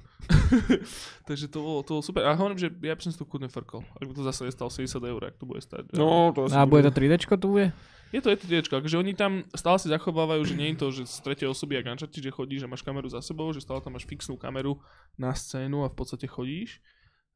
Takže 1.29 1.47
to 1.47 1.59
bolo, 1.63 1.79
to 1.81 1.91
bolo 1.97 2.03
super. 2.03 2.21
A 2.27 2.35
hovorím, 2.35 2.59
že 2.59 2.69
ja 2.83 2.93
by 2.93 3.01
som 3.01 3.11
si 3.11 3.19
to 3.19 3.25
kudne 3.25 3.47
frkol. 3.47 3.81
Ak 3.97 4.05
by 4.05 4.13
to 4.13 4.23
zase 4.27 4.45
nestalo 4.45 4.69
70 4.69 4.99
eur, 4.99 5.21
ak 5.31 5.35
to 5.39 5.45
bude 5.47 5.63
stať. 5.63 5.95
No, 5.95 6.35
to 6.35 6.51
A 6.51 6.67
bude 6.67 6.85
to 6.85 6.91
3D 6.91 7.25
tu 7.39 7.47
bude? 7.49 7.71
Je 8.09 8.25
to, 8.25 8.33
je 8.33 8.41
to 8.41 8.49
diečko, 8.49 8.81
akože 8.81 8.97
oni 8.97 9.13
tam 9.13 9.45
stále 9.53 9.77
si 9.77 9.85
zachovávajú, 9.85 10.41
že 10.41 10.57
nie 10.57 10.73
je 10.73 10.81
to, 10.81 10.87
že 10.89 11.05
z 11.05 11.17
tretej 11.21 11.45
osoby, 11.45 11.77
jak 11.77 11.93
Uncharted, 11.93 12.25
že 12.25 12.33
chodíš, 12.33 12.65
že 12.65 12.67
máš 12.67 12.81
kameru 12.81 13.05
za 13.05 13.21
sebou, 13.21 13.53
že 13.53 13.61
stále 13.61 13.85
tam 13.85 13.93
máš 13.93 14.09
fixnú 14.09 14.33
kameru 14.33 14.81
na 15.13 15.29
scénu 15.29 15.85
a 15.85 15.93
v 15.93 15.95
podstate 15.95 16.25
chodíš. 16.25 16.81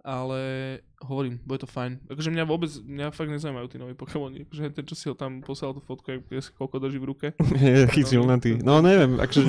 Ale 0.04 0.82
hovorím, 1.00 1.40
bude 1.48 1.64
to 1.64 1.70
fajn. 1.70 2.10
Akože 2.12 2.28
mňa 2.28 2.44
vôbec, 2.44 2.68
mňa 2.76 3.16
fakt 3.16 3.32
nezaujímajú 3.32 3.68
tí 3.72 3.78
noví 3.80 3.96
Pokémoni. 3.96 4.44
Akože 4.44 4.76
ten, 4.76 4.84
čo 4.84 4.96
si 5.00 5.06
ho 5.08 5.16
tam 5.16 5.40
poslal 5.40 5.72
tú 5.72 5.80
fotku, 5.80 6.12
jak 6.12 6.28
je, 6.28 6.42
koľko 6.58 6.76
drží 6.84 7.00
v 7.00 7.08
ruke. 7.08 7.28
Je 7.64 7.88
taký 7.88 8.04
silnatý. 8.04 8.60
No 8.60 8.84
neviem, 8.84 9.16
akože 9.22 9.48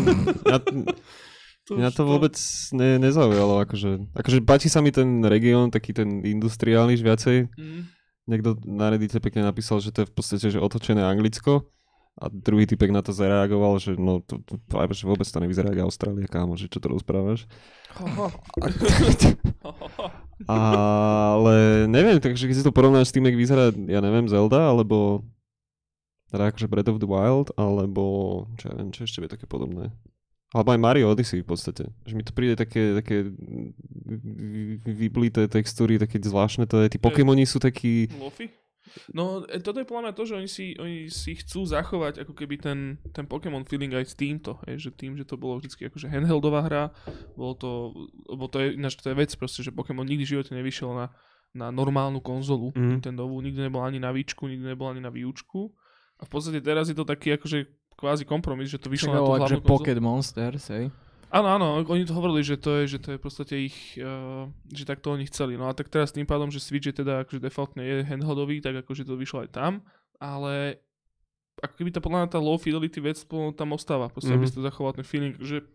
mňa, 1.73 1.81
mňa 1.81 1.91
to 1.97 2.03
vôbec 2.05 2.37
ne, 2.77 3.01
nezaujalo. 3.01 3.65
Akože, 3.65 4.13
akože 4.13 4.45
páči 4.45 4.69
sa 4.69 4.85
mi 4.85 4.93
ten 4.93 5.25
región, 5.25 5.73
taký 5.73 5.97
ten 5.97 6.21
industriálny 6.21 7.01
viacej. 7.01 7.49
Mm, 7.57 7.89
Niekto 8.25 8.57
na 8.65 8.89
Reddite 8.89 9.21
pekne 9.21 9.45
napísal, 9.45 9.85
že 9.85 9.93
to 9.93 10.05
je 10.05 10.09
v 10.09 10.15
podstate 10.17 10.47
že 10.49 10.61
otočené 10.61 11.05
Anglicko. 11.05 11.69
A 12.15 12.31
druhý 12.31 12.63
typek 12.63 12.95
na 12.95 13.03
to 13.03 13.11
zareagoval, 13.11 13.75
že 13.83 13.99
no 13.99 14.23
to, 14.23 14.39
to, 14.47 14.55
to 14.71 14.75
že 14.95 15.03
vôbec 15.03 15.27
to 15.27 15.43
nevyzerá 15.43 15.75
ako 15.75 15.91
Austrália, 15.91 16.31
kámo, 16.31 16.55
že 16.55 16.71
čo 16.71 16.79
to 16.79 16.95
rozprávaš. 16.95 17.51
Ale 20.47 21.91
neviem, 21.91 22.23
takže 22.23 22.47
keď 22.47 22.55
si 22.55 22.63
to 22.63 22.71
porovnáš 22.71 23.11
s 23.11 23.15
tým, 23.19 23.27
jak 23.27 23.35
vyzerá, 23.35 23.75
ja 23.91 23.99
neviem, 23.99 24.31
Zelda, 24.31 24.71
alebo 24.71 25.27
Teda 26.31 26.55
akože 26.55 26.71
Breath 26.71 26.95
of 26.95 27.03
the 27.03 27.11
Wild, 27.11 27.51
alebo 27.59 28.03
čo 28.63 28.71
ja 28.71 28.79
viem, 28.79 28.95
čo 28.95 29.07
ešte 29.07 29.19
je 29.19 29.35
také 29.35 29.51
podobné. 29.51 29.91
Alebo 30.55 30.71
aj 30.71 30.79
Mario 30.79 31.11
Odyssey 31.11 31.43
v 31.43 31.51
podstate. 31.51 31.91
Že 32.07 32.15
mi 32.15 32.23
to 32.23 32.31
príde 32.31 32.55
také, 32.55 32.95
také 32.95 33.27
vy- 33.27 34.79
vy- 34.79 34.95
vyblité 35.11 35.51
textúry, 35.51 35.99
také 35.99 36.23
zvláštne 36.23 36.71
je. 36.71 36.95
Tí 36.95 36.99
Pokémoni 37.03 37.43
sú 37.43 37.59
takí... 37.59 38.07
Lofi? 38.15 38.47
No, 39.11 39.43
e, 39.49 39.59
toto 39.59 39.81
je 39.83 39.89
podľa 39.89 40.03
mňa 40.07 40.15
to, 40.15 40.23
že 40.23 40.35
oni 40.39 40.47
si, 40.51 40.67
oni 40.79 41.11
si 41.11 41.35
chcú 41.35 41.67
zachovať 41.67 42.23
ako 42.23 42.33
keby 42.37 42.61
ten, 42.61 42.79
ten 43.11 43.27
Pokémon 43.27 43.65
feeling 43.67 43.91
aj 43.91 44.13
s 44.13 44.15
týmto, 44.15 44.61
hej, 44.69 44.79
že 44.79 44.91
tým, 44.95 45.19
že 45.19 45.27
to 45.27 45.35
bolo 45.35 45.59
vždy 45.59 45.89
akože 45.91 46.07
handheldová 46.07 46.63
hra, 46.69 46.85
bolo 47.35 47.55
to, 47.59 47.71
lebo 48.29 48.47
to 48.47 48.63
je, 48.63 48.79
ináč 48.79 49.01
to 49.01 49.11
je 49.11 49.17
vec 49.19 49.33
proste, 49.35 49.65
že 49.67 49.75
Pokémon 49.75 50.07
nikdy 50.07 50.23
v 50.23 50.33
živote 50.39 50.53
nevyšiel 50.55 50.95
na, 50.95 51.07
na 51.57 51.73
normálnu 51.75 52.21
konzolu 52.23 52.71
Mhm. 52.77 53.01
Nintendovú, 53.01 53.41
nikdy 53.43 53.67
nebol 53.67 53.83
ani 53.83 53.99
na 53.99 54.13
výčku, 54.15 54.47
nikdy 54.47 54.77
nebol 54.77 54.93
ani 54.93 55.03
na 55.03 55.11
výučku 55.11 55.75
a 56.21 56.23
v 56.23 56.31
podstate 56.31 56.63
teraz 56.63 56.87
je 56.87 56.95
to 56.95 57.03
taký 57.03 57.35
akože 57.35 57.84
kvázi 57.95 58.25
kompromis, 58.25 58.71
že 58.71 58.79
to 58.79 58.91
vyšlo 58.91 59.13
na 59.13 59.21
tú 59.21 59.31
Čakalo, 59.31 59.47
že 59.47 59.57
hlavnú. 59.59 59.69
Pocket 59.69 59.99
Monsters, 59.99 60.65
hej. 60.71 60.87
Áno, 61.35 61.51
áno, 61.51 61.83
oni 61.83 62.07
to 62.07 62.15
hovorili, 62.15 62.47
že 62.47 62.55
to 62.55 62.79
je, 62.79 62.95
že 62.95 62.99
to 63.03 63.09
je 63.15 63.19
v 63.19 63.25
podstate 63.27 63.55
ich, 63.59 63.99
uh, 63.99 64.47
že 64.71 64.87
takto 64.87 65.11
oni 65.11 65.27
chceli. 65.27 65.59
No 65.59 65.67
a 65.67 65.75
tak 65.75 65.91
teraz 65.91 66.15
tým 66.15 66.23
pádom, 66.23 66.47
že 66.47 66.63
Switch 66.63 66.87
je 66.87 66.95
teda 66.95 67.27
akože 67.27 67.43
defaultne 67.43 67.83
je 67.83 68.07
handheldový, 68.07 68.63
tak 68.63 68.79
akože 68.87 69.03
to 69.03 69.19
vyšlo 69.19 69.43
aj 69.43 69.51
tam, 69.51 69.83
ale 70.23 70.79
ako 71.59 71.75
keby 71.75 71.91
tá 71.91 71.99
podľa 71.99 72.19
mňa 72.23 72.29
tá 72.31 72.39
low 72.39 72.55
fidelity 72.55 73.03
vec 73.03 73.19
tam 73.59 73.69
ostáva, 73.75 74.07
proste, 74.11 74.31
mm-hmm. 74.31 74.39
aby 74.39 74.47
Mhm. 74.47 74.51
si 74.51 74.59
to 74.59 74.63
zachoval 74.63 74.93
ten 74.95 75.07
feeling, 75.07 75.35
že 75.43 75.67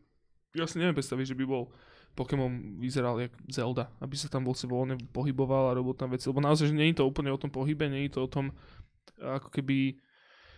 ja 0.56 0.64
si 0.64 0.80
neviem 0.80 0.96
predstaviť, 0.96 1.36
že 1.36 1.38
by 1.40 1.44
bol 1.44 1.68
Pokémon 2.16 2.80
vyzeral 2.82 3.20
jak 3.22 3.36
Zelda, 3.52 3.92
aby 4.02 4.16
sa 4.18 4.32
tam 4.32 4.48
vlastne 4.48 4.72
voľne 4.72 4.96
pohyboval 5.14 5.70
a 5.72 5.78
robil 5.78 5.94
tam 5.94 6.10
veci, 6.10 6.26
lebo 6.26 6.42
naozaj, 6.42 6.72
že 6.72 6.76
nie 6.76 6.90
je 6.92 7.04
to 7.04 7.08
úplne 7.08 7.30
o 7.30 7.38
tom 7.38 7.52
pohybe, 7.54 7.86
nie 7.86 8.08
je 8.10 8.18
to 8.18 8.26
o 8.26 8.30
tom, 8.32 8.50
ako 9.20 9.52
keby 9.54 10.00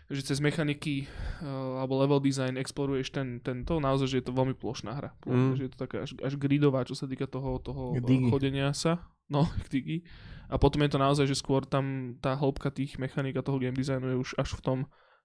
že 0.09 0.21
cez 0.25 0.39
mechaniky 0.41 1.05
uh, 1.43 1.83
alebo 1.83 2.01
level 2.01 2.19
design 2.19 2.57
exploruješ 2.57 3.13
ten, 3.13 3.39
tento, 3.43 3.77
naozaj, 3.77 4.07
že 4.07 4.17
je 4.19 4.25
to 4.27 4.33
veľmi 4.35 4.55
plošná 4.57 4.91
hra. 4.97 5.11
Mm. 5.23 5.55
Že 5.59 5.63
je 5.67 5.71
to 5.71 5.79
taká 5.79 5.97
až, 6.03 6.11
až 6.19 6.33
gridová, 6.35 6.83
čo 6.87 6.97
sa 6.97 7.05
týka 7.05 7.29
toho, 7.29 7.61
toho 7.61 7.95
Digi. 8.01 8.27
chodenia 8.27 8.73
sa. 8.73 9.05
No, 9.31 9.47
Digi. 9.71 10.03
A 10.51 10.59
potom 10.59 10.83
je 10.83 10.91
to 10.91 10.99
naozaj, 10.99 11.25
že 11.29 11.39
skôr 11.39 11.63
tam 11.63 12.17
tá 12.19 12.35
hĺbka 12.35 12.73
tých 12.75 12.99
mechanik 12.99 13.39
a 13.39 13.45
toho 13.45 13.61
game 13.61 13.77
designu 13.77 14.11
je 14.11 14.17
už 14.19 14.29
až 14.35 14.59
v 14.59 14.61
tom, 14.63 14.79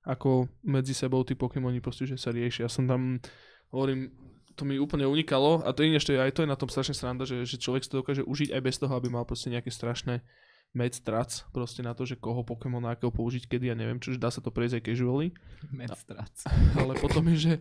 ako 0.07 0.47
medzi 0.63 0.95
sebou 0.95 1.27
tí 1.27 1.35
Pokémoni 1.35 1.83
proste, 1.83 2.07
že 2.07 2.15
sa 2.15 2.31
riešia. 2.31 2.67
Ja 2.67 2.71
som 2.71 2.87
tam, 2.87 3.19
hovorím, 3.75 4.15
to 4.57 4.63
mi 4.63 4.79
úplne 4.79 5.05
unikalo 5.05 5.67
a 5.67 5.75
to 5.75 5.85
je 5.85 5.99
ešte 5.99 6.17
aj 6.17 6.33
to 6.33 6.43
je 6.47 6.49
na 6.49 6.57
tom 6.57 6.71
strašne 6.73 6.97
sranda, 6.97 7.29
že, 7.29 7.45
že 7.45 7.61
človek 7.61 7.85
si 7.85 7.91
to 7.93 8.01
dokáže 8.01 8.23
užiť 8.25 8.55
aj 8.57 8.63
bez 8.65 8.79
toho, 8.81 8.95
aby 8.97 9.13
mal 9.13 9.29
proste 9.29 9.53
nejaké 9.53 9.69
strašné 9.69 10.25
med 10.73 10.93
trac 11.01 11.45
proste 11.53 11.81
na 11.81 11.97
to, 11.97 12.05
že 12.05 12.21
koho 12.21 12.45
Pokémon 12.45 12.85
akého 12.85 13.13
použiť, 13.13 13.49
kedy, 13.49 13.73
ja 13.73 13.77
neviem, 13.77 14.01
čo, 14.01 14.13
že 14.13 14.21
dá 14.21 14.29
sa 14.29 14.45
to 14.45 14.53
prejsť 14.53 14.81
aj 14.81 14.83
casually 14.85 15.29
Medstrac. 15.73 16.35
ale 16.81 16.93
potom 17.01 17.25
je, 17.33 17.37
že 17.37 17.55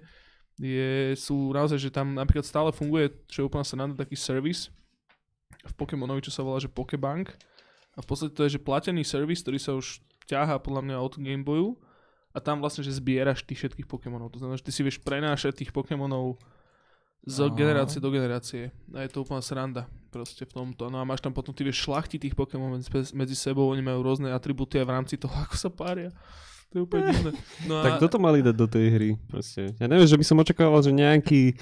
je, 0.60 1.16
sú 1.20 1.52
naozaj, 1.52 1.80
že 1.80 1.92
tam 1.92 2.16
napríklad 2.16 2.48
stále 2.48 2.72
funguje, 2.72 3.12
čo 3.28 3.44
je 3.44 3.48
úplne 3.48 3.68
sranda, 3.68 3.96
taký 3.96 4.16
servis 4.16 4.72
v 5.66 5.74
Pokémonovi, 5.76 6.24
čo 6.24 6.32
sa 6.32 6.44
volá, 6.44 6.60
že 6.60 6.72
Pokébank. 6.72 7.36
A 7.96 8.04
v 8.04 8.08
podstate 8.08 8.36
to 8.36 8.44
je, 8.44 8.60
že 8.60 8.64
platený 8.64 9.08
servis, 9.08 9.40
ktorý 9.44 9.60
sa 9.60 9.72
už 9.76 10.04
ťahá 10.28 10.60
podľa 10.60 10.84
mňa 10.84 10.98
od 11.00 11.14
Gameboyu 11.16 11.70
a 12.36 12.44
tam 12.44 12.60
vlastne, 12.60 12.84
že 12.84 12.92
zbieraš 12.92 13.48
tých 13.48 13.64
všetkých 13.64 13.88
Pokémonov. 13.88 14.36
To 14.36 14.44
znamená, 14.44 14.60
že 14.60 14.68
ty 14.68 14.72
si 14.76 14.84
vieš 14.84 15.00
prenášať 15.00 15.64
tých 15.64 15.72
Pokémonov 15.72 16.36
z 17.24 17.48
Aha. 17.48 17.56
generácie 17.56 18.04
do 18.04 18.12
generácie. 18.12 18.76
A 18.92 19.08
je 19.08 19.10
to 19.10 19.24
úplná 19.24 19.40
sranda 19.40 19.88
proste 20.16 20.48
v 20.48 20.56
tomto. 20.56 20.88
No 20.88 21.04
a 21.04 21.04
máš 21.04 21.20
tam 21.20 21.36
potom, 21.36 21.52
ty 21.52 21.68
vieš 21.68 21.84
šlachtiť 21.84 22.32
tých 22.32 22.36
Pokémon 22.40 22.72
medzi, 22.72 22.88
medzi 23.12 23.36
sebou, 23.36 23.68
oni 23.68 23.84
majú 23.84 24.00
rôzne 24.00 24.32
atribúty 24.32 24.80
aj 24.80 24.88
v 24.88 24.96
rámci 24.96 25.16
toho, 25.20 25.36
ako 25.44 25.56
sa 25.60 25.68
pária. 25.68 26.16
To 26.72 26.80
je 26.80 26.82
úplne 26.88 27.12
divné. 27.12 27.32
No 27.68 27.84
Tak 27.84 28.00
toto 28.00 28.16
mali 28.16 28.40
dať 28.40 28.56
do 28.56 28.68
tej 28.72 28.86
hry. 28.96 29.10
Proste. 29.28 29.76
Ja 29.76 29.92
neviem, 29.92 30.08
že 30.08 30.16
by 30.16 30.24
som 30.24 30.40
očakával, 30.40 30.80
že 30.80 30.96
nejaký 30.96 31.60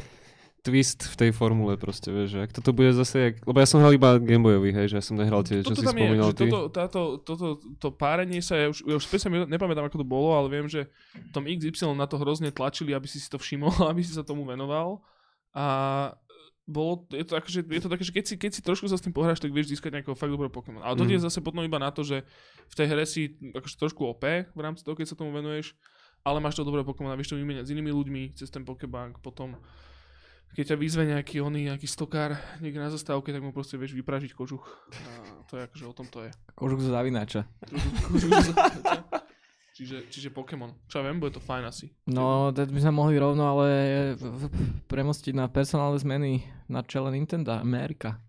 twist 0.63 1.11
v 1.11 1.15
tej 1.19 1.31
formule 1.35 1.75
proste, 1.75 2.07
vieš, 2.07 2.39
že 2.39 2.39
ak 2.39 2.55
toto 2.55 2.71
bude 2.71 2.95
zase, 2.95 3.15
jak, 3.19 3.35
lebo 3.43 3.59
ja 3.59 3.67
som 3.67 3.83
hral 3.83 3.99
iba 3.99 4.15
Gameboyový, 4.15 4.71
hej, 4.71 4.95
že 4.95 4.95
ja 4.95 5.03
som 5.03 5.19
nehral 5.19 5.43
tie, 5.43 5.59
čo 5.59 5.75
toto 5.75 5.83
si 5.83 5.85
je, 5.85 5.91
spomínal 5.91 6.31
že 6.31 6.39
ty. 6.39 6.47
toto, 6.47 6.59
táto, 6.71 7.01
toto, 7.19 7.59
to 7.83 7.91
párenie 7.91 8.39
sa, 8.39 8.55
ja 8.55 8.71
už, 8.71 8.79
ja 8.87 8.95
už 8.95 9.03
presne 9.11 9.43
nepamätám, 9.43 9.91
ako 9.91 9.99
to 9.99 10.07
bolo, 10.07 10.31
ale 10.31 10.47
viem, 10.47 10.71
že 10.71 10.87
v 11.19 11.31
tom 11.35 11.43
XY 11.43 11.99
na 11.99 12.07
to 12.07 12.15
hrozne 12.15 12.47
tlačili, 12.55 12.95
aby 12.95 13.11
si 13.11 13.19
si 13.19 13.27
to 13.27 13.35
všimol, 13.35 13.75
aby 13.91 14.07
si 14.07 14.15
sa 14.15 14.23
tomu 14.23 14.47
venoval. 14.47 15.03
A 15.51 16.15
bolo, 16.63 17.03
je 17.11 17.23
to, 17.23 17.35
akože, 17.35 17.59
je 17.61 17.81
to 17.81 17.91
také, 17.91 18.03
že 18.03 18.13
keď 18.13 18.23
si, 18.23 18.33
keď 18.39 18.51
si 18.55 18.61
trošku 18.63 18.87
sa 18.87 18.95
s 18.95 19.03
tým 19.03 19.11
pohráš, 19.11 19.43
tak 19.43 19.51
vieš 19.51 19.67
získať 19.67 19.99
nejakého 19.99 20.15
fakt 20.15 20.31
dobrého 20.31 20.47
Pokémon. 20.47 20.79
Ale 20.79 20.95
to 20.95 21.03
Mhm. 21.03 21.11
je 21.11 21.19
zase 21.19 21.39
potom 21.39 21.59
iba 21.59 21.75
na 21.75 21.91
to, 21.91 22.01
že 22.01 22.23
v 22.65 22.73
tej 22.73 22.87
hre 22.87 23.03
si 23.03 23.21
akože 23.35 23.75
trošku 23.75 24.01
OP 24.05 24.23
v 24.47 24.61
rámci 24.61 24.79
toho, 24.81 24.95
keď 24.95 25.11
sa 25.11 25.19
tomu 25.19 25.29
venuješ, 25.29 25.75
ale 26.23 26.39
máš 26.39 26.55
to 26.55 26.63
dobré 26.63 26.79
Pokémon 26.81 27.11
a 27.11 27.19
vieš 27.19 27.35
to 27.35 27.39
vymeniať 27.39 27.67
s 27.67 27.73
inými 27.75 27.91
ľuďmi 27.91 28.21
cez 28.33 28.47
ten 28.47 28.63
Pokébank, 28.63 29.19
potom 29.19 29.59
keď 30.53 30.71
ťa 30.71 30.77
vyzve 30.77 31.03
nejaký 31.09 31.41
oný, 31.41 31.67
nejaký 31.67 31.83
stokár 31.83 32.37
niekde 32.61 32.77
na 32.77 32.87
zastávke, 32.87 33.33
tak 33.33 33.41
mu 33.41 33.51
proste 33.51 33.73
vieš 33.75 33.91
vypražiť 33.91 34.31
kožuch. 34.31 34.63
A 34.93 35.43
to 35.49 35.57
je 35.57 35.65
akože 35.65 35.83
o 35.83 35.93
tom 35.93 36.07
to 36.07 36.23
je. 36.23 36.31
Kožuk 36.53 36.79
zo 36.79 36.93
zavinača. 36.93 37.43
Čiže, 39.73 40.07
čiže 40.07 40.29
Pokémon. 40.29 40.71
Čo 40.87 41.01
ja 41.01 41.09
viem, 41.09 41.17
bude 41.19 41.33
to 41.33 41.41
fajn 41.43 41.63
asi. 41.65 41.89
No, 42.05 42.53
teď 42.53 42.69
by 42.69 42.79
sme 42.79 42.93
mohli 42.93 43.17
rovno 43.17 43.43
ale 43.43 43.67
v- 44.15 44.53
premostiť 44.87 45.33
na 45.33 45.49
personálne 45.49 45.97
zmeny 45.97 46.45
na 46.69 46.85
čele 46.85 47.11
Nintendo 47.11 47.57
Amerika. 47.57 48.21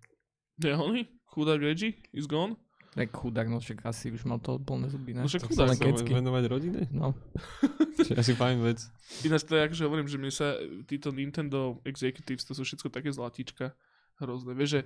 Je 0.59 0.73
oný? 0.73 1.05
Chudák 1.31 1.61
Reggie 1.61 1.99
is 2.15 2.25
gone? 2.27 2.57
Tak 2.95 3.11
chudák, 3.11 3.51
no 3.51 3.59
však 3.59 3.83
asi 3.91 4.15
už 4.15 4.23
mal 4.23 4.39
to 4.39 4.55
plné 4.63 4.87
zuby, 4.87 5.19
ne? 5.19 5.27
No 5.27 5.29
však 5.29 5.51
chudák 5.51 5.75
sa 5.75 6.07
venovať 6.07 6.45
rodine? 6.47 6.87
No, 6.95 7.11
Čo 8.07 8.15
je 8.15 8.19
asi 8.23 8.33
fajn 8.39 8.63
vec. 8.63 8.87
Ináč 9.27 9.51
to 9.51 9.59
je 9.59 9.67
akože 9.67 9.83
hovorím, 9.83 10.07
že 10.07 10.19
mne 10.19 10.31
sa 10.31 10.55
títo 10.87 11.11
Nintendo 11.11 11.83
Executives, 11.83 12.47
to 12.47 12.55
sú 12.55 12.63
všetko 12.63 12.95
také 12.95 13.11
zlatíčka 13.11 13.75
hrozné. 14.23 14.55
Vieš, 14.55 14.71
že 14.79 14.81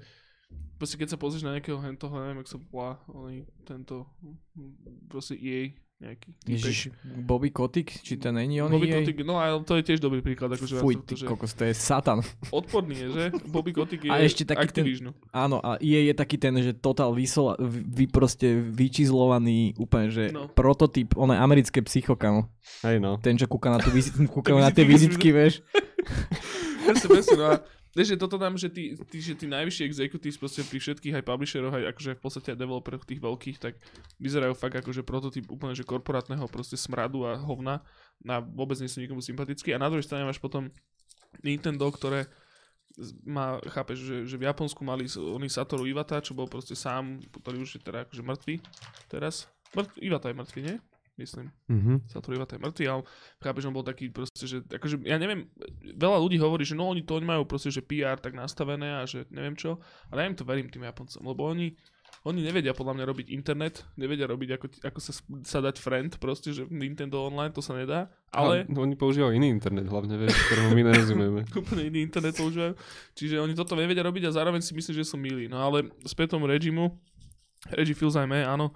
proste 0.81 0.97
keď 0.97 1.09
sa 1.13 1.19
pozrieš 1.21 1.45
na 1.45 1.61
nejakého 1.61 1.77
hentoho, 1.85 2.17
neviem, 2.17 2.41
jak 2.41 2.57
sa 2.57 2.59
volá, 2.73 2.97
oný, 3.13 3.45
tento, 3.69 4.09
proste 5.13 5.37
EA 5.37 5.77
nejaký. 5.99 6.31
Ježiš, 6.47 6.95
Bobby 7.03 7.51
Kotick, 7.51 7.91
či 7.91 8.15
to 8.17 8.31
není 8.31 8.63
on 8.63 8.71
Bobby 8.71 8.87
jej? 8.87 9.03
Kotick, 9.03 9.19
no 9.27 9.43
ale 9.43 9.59
to 9.67 9.75
je 9.75 9.83
tiež 9.83 9.99
dobrý 9.99 10.23
príklad, 10.23 10.55
akože 10.55 10.79
Fuj, 10.79 10.95
to, 10.95 11.03
ty 11.03 11.15
že 11.19 11.27
kokos, 11.27 11.53
to 11.59 11.67
je 11.67 11.75
satan. 11.75 12.23
odporný 12.55 12.95
je, 12.95 13.09
že? 13.11 13.25
Bobby 13.51 13.75
Kotick 13.75 14.07
je 14.07 14.11
A 14.11 14.23
ešte 14.23 14.47
taký 14.47 14.71
ten-. 14.71 15.11
Áno, 15.35 15.59
a 15.59 15.75
EA 15.83 16.07
je 16.07 16.15
taký 16.15 16.39
ten, 16.39 16.55
že 16.63 16.71
totál 16.73 17.11
vysola, 17.19 17.59
vy, 17.59 18.07
proste 18.07 18.63
vyčizlovaný 18.63 19.75
úplne, 19.75 20.09
že 20.15 20.31
No. 20.31 20.47
prototyp, 20.47 21.19
on 21.19 21.35
je 21.35 21.39
americké 21.39 21.83
psychokamo. 21.83 22.47
Hej 22.87 23.03
no. 23.03 23.19
Ten, 23.19 23.35
čo 23.35 23.51
kúka 23.51 23.67
na, 23.75 23.83
tú 23.83 23.91
vizit, 23.91 24.15
kúka 24.35 24.55
na 24.55 24.71
tie 24.71 24.87
vizitky, 24.87 25.29
vizitky, 25.29 25.29
vieš. 25.35 25.55
Presne, 26.89 27.09
presne, 27.11 27.37
no 27.37 27.47
a 27.53 27.55
vieš, 27.97 28.15
že 28.15 28.21
toto 28.21 28.37
dám, 28.37 28.57
že 28.57 28.69
tí, 28.69 28.97
tí, 29.09 29.19
že 29.23 29.35
tí 29.39 29.47
najvyšší 29.49 29.83
executives 29.85 30.41
proste 30.41 30.65
pri 30.65 30.79
všetkých 30.81 31.15
aj 31.21 31.25
publisheroch, 31.25 31.75
aj 31.75 31.85
akože 31.95 32.11
v 32.17 32.23
podstate 32.23 32.49
aj 32.55 32.59
developeroch 32.59 33.05
tých 33.05 33.21
veľkých, 33.23 33.57
tak 33.63 33.79
vyzerajú 34.19 34.55
fakt 34.57 34.77
akože 34.81 35.03
prototyp 35.07 35.45
úplne 35.49 35.77
že 35.77 35.87
korporátneho 35.87 36.45
proste 36.51 36.77
smradu 36.77 37.25
a 37.25 37.39
hovna 37.39 37.85
a 38.27 38.41
vôbec 38.43 38.77
nie 38.83 38.91
sú 38.91 38.99
nikomu 38.99 39.23
sympatickí. 39.23 39.73
A 39.73 39.83
na 39.83 39.89
druhej 39.89 40.05
strane 40.05 40.27
máš 40.27 40.43
potom 40.43 40.73
Nintendo, 41.45 41.87
ktoré 41.93 42.27
má, 43.23 43.63
chápeš, 43.71 44.03
že, 44.03 44.17
že 44.27 44.37
v 44.37 44.47
Japonsku 44.51 44.83
mali 44.83 45.07
oný 45.15 45.47
Satoru 45.47 45.87
Iwata, 45.87 46.19
čo 46.19 46.35
bol 46.35 46.51
proste 46.51 46.75
sám, 46.75 47.23
ktorý 47.31 47.63
už 47.63 47.79
je 47.79 47.81
teda 47.83 48.09
akože 48.09 48.23
mŕtvý 48.27 48.55
teraz. 49.07 49.47
Mŕtv, 49.77 49.93
Iwata 50.03 50.27
je 50.33 50.39
mŕtvý, 50.41 50.61
nie? 50.65 50.77
Myslím. 51.19 51.51
Mhm. 51.67 52.07
Satoru 52.07 52.39
Iwata 52.39 52.55
je 52.55 52.63
mŕtvý, 52.63 52.85
ale 52.87 53.03
chápeš, 53.43 53.67
on 53.67 53.75
bol 53.75 53.83
taký 53.83 54.07
proste, 54.15 54.47
že 54.47 54.63
akože, 54.63 55.03
ja 55.03 55.19
neviem, 55.19 55.51
veľa 55.99 56.19
ľudí 56.23 56.39
hovorí, 56.39 56.63
že 56.63 56.79
no 56.79 56.87
oni 56.87 57.03
to 57.03 57.19
oni 57.19 57.27
majú 57.27 57.43
proste, 57.43 57.75
že 57.75 57.83
PR 57.83 58.23
tak 58.23 58.39
nastavené 58.39 59.03
a 59.03 59.05
že 59.05 59.27
neviem 59.35 59.59
čo, 59.59 59.83
ale 60.15 60.23
ja 60.23 60.31
im 60.31 60.39
to 60.39 60.47
verím 60.47 60.71
tým 60.71 60.87
Japoncom, 60.87 61.27
lebo 61.27 61.43
oni, 61.51 61.75
oni 62.23 62.41
nevedia 62.47 62.71
podľa 62.71 63.03
mňa 63.03 63.05
robiť 63.11 63.27
internet, 63.35 63.83
nevedia 63.99 64.31
robiť 64.31 64.49
ako, 64.55 64.67
ako 64.87 64.99
sa, 65.03 65.13
sa 65.43 65.59
dať 65.59 65.77
friend, 65.83 66.23
proste, 66.23 66.55
že 66.55 66.63
Nintendo 66.71 67.27
Online 67.27 67.51
to 67.51 67.67
sa 67.67 67.75
nedá, 67.75 68.07
ale 68.31 68.63
No, 68.71 68.87
oni 68.87 68.95
používajú 68.95 69.35
iný 69.35 69.51
internet, 69.51 69.91
hlavne, 69.91 70.15
vieš, 70.15 70.39
ktorému 70.47 70.71
my 70.71 70.83
nerozumieme. 70.87 71.41
úplne 71.67 71.83
iný 71.83 72.07
internet 72.07 72.39
používajú. 72.39 72.79
Čiže 73.19 73.43
oni 73.43 73.59
toto 73.59 73.75
nevedia 73.75 74.07
robiť 74.07 74.31
a 74.31 74.37
zároveň 74.39 74.63
si 74.63 74.71
myslím, 74.77 74.95
že 74.95 75.09
sú 75.09 75.19
milí. 75.19 75.51
No 75.51 75.59
ale 75.59 75.91
späť 76.07 76.39
tomu 76.39 76.47
Regimu, 76.47 76.95
Reggie 77.75 77.97
Fils-Aimé, 77.97 78.47
áno, 78.47 78.71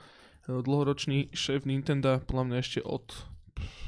dlhoročný 0.49 1.31
šéf 1.31 1.63
Nintendo, 1.69 2.19
podľa 2.27 2.45
mňa 2.51 2.57
ešte 2.59 2.81
od, 2.83 3.07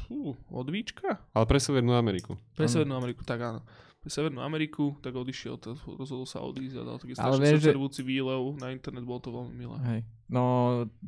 fú, 0.07 0.39
od 0.53 0.67
Víčka? 0.71 1.19
Ale 1.35 1.45
pre 1.51 1.59
Severnú 1.59 1.99
Ameriku. 1.99 2.39
Pre. 2.55 2.71
Severnú 2.71 2.95
Ameriku, 2.95 3.27
tak 3.27 3.43
áno. 3.43 3.61
Pre 4.05 4.11
Severnú 4.13 4.45
Ameriku, 4.45 4.95
tak 5.01 5.17
odišiel, 5.17 5.59
to, 5.59 5.75
rozhodol 5.99 6.29
sa 6.29 6.45
odísť 6.45 6.77
a 6.79 6.83
dal 6.85 6.97
taký 7.01 7.13
Ale 7.17 7.41
strašne 7.41 7.43
vieš, 7.43 7.61
že- 7.65 8.05
výlev 8.05 8.41
na 8.61 8.69
internet, 8.71 9.03
bolo 9.03 9.19
to 9.19 9.33
veľmi 9.33 9.55
milé. 9.57 9.77
Hej. 9.89 10.01
No, 10.29 10.43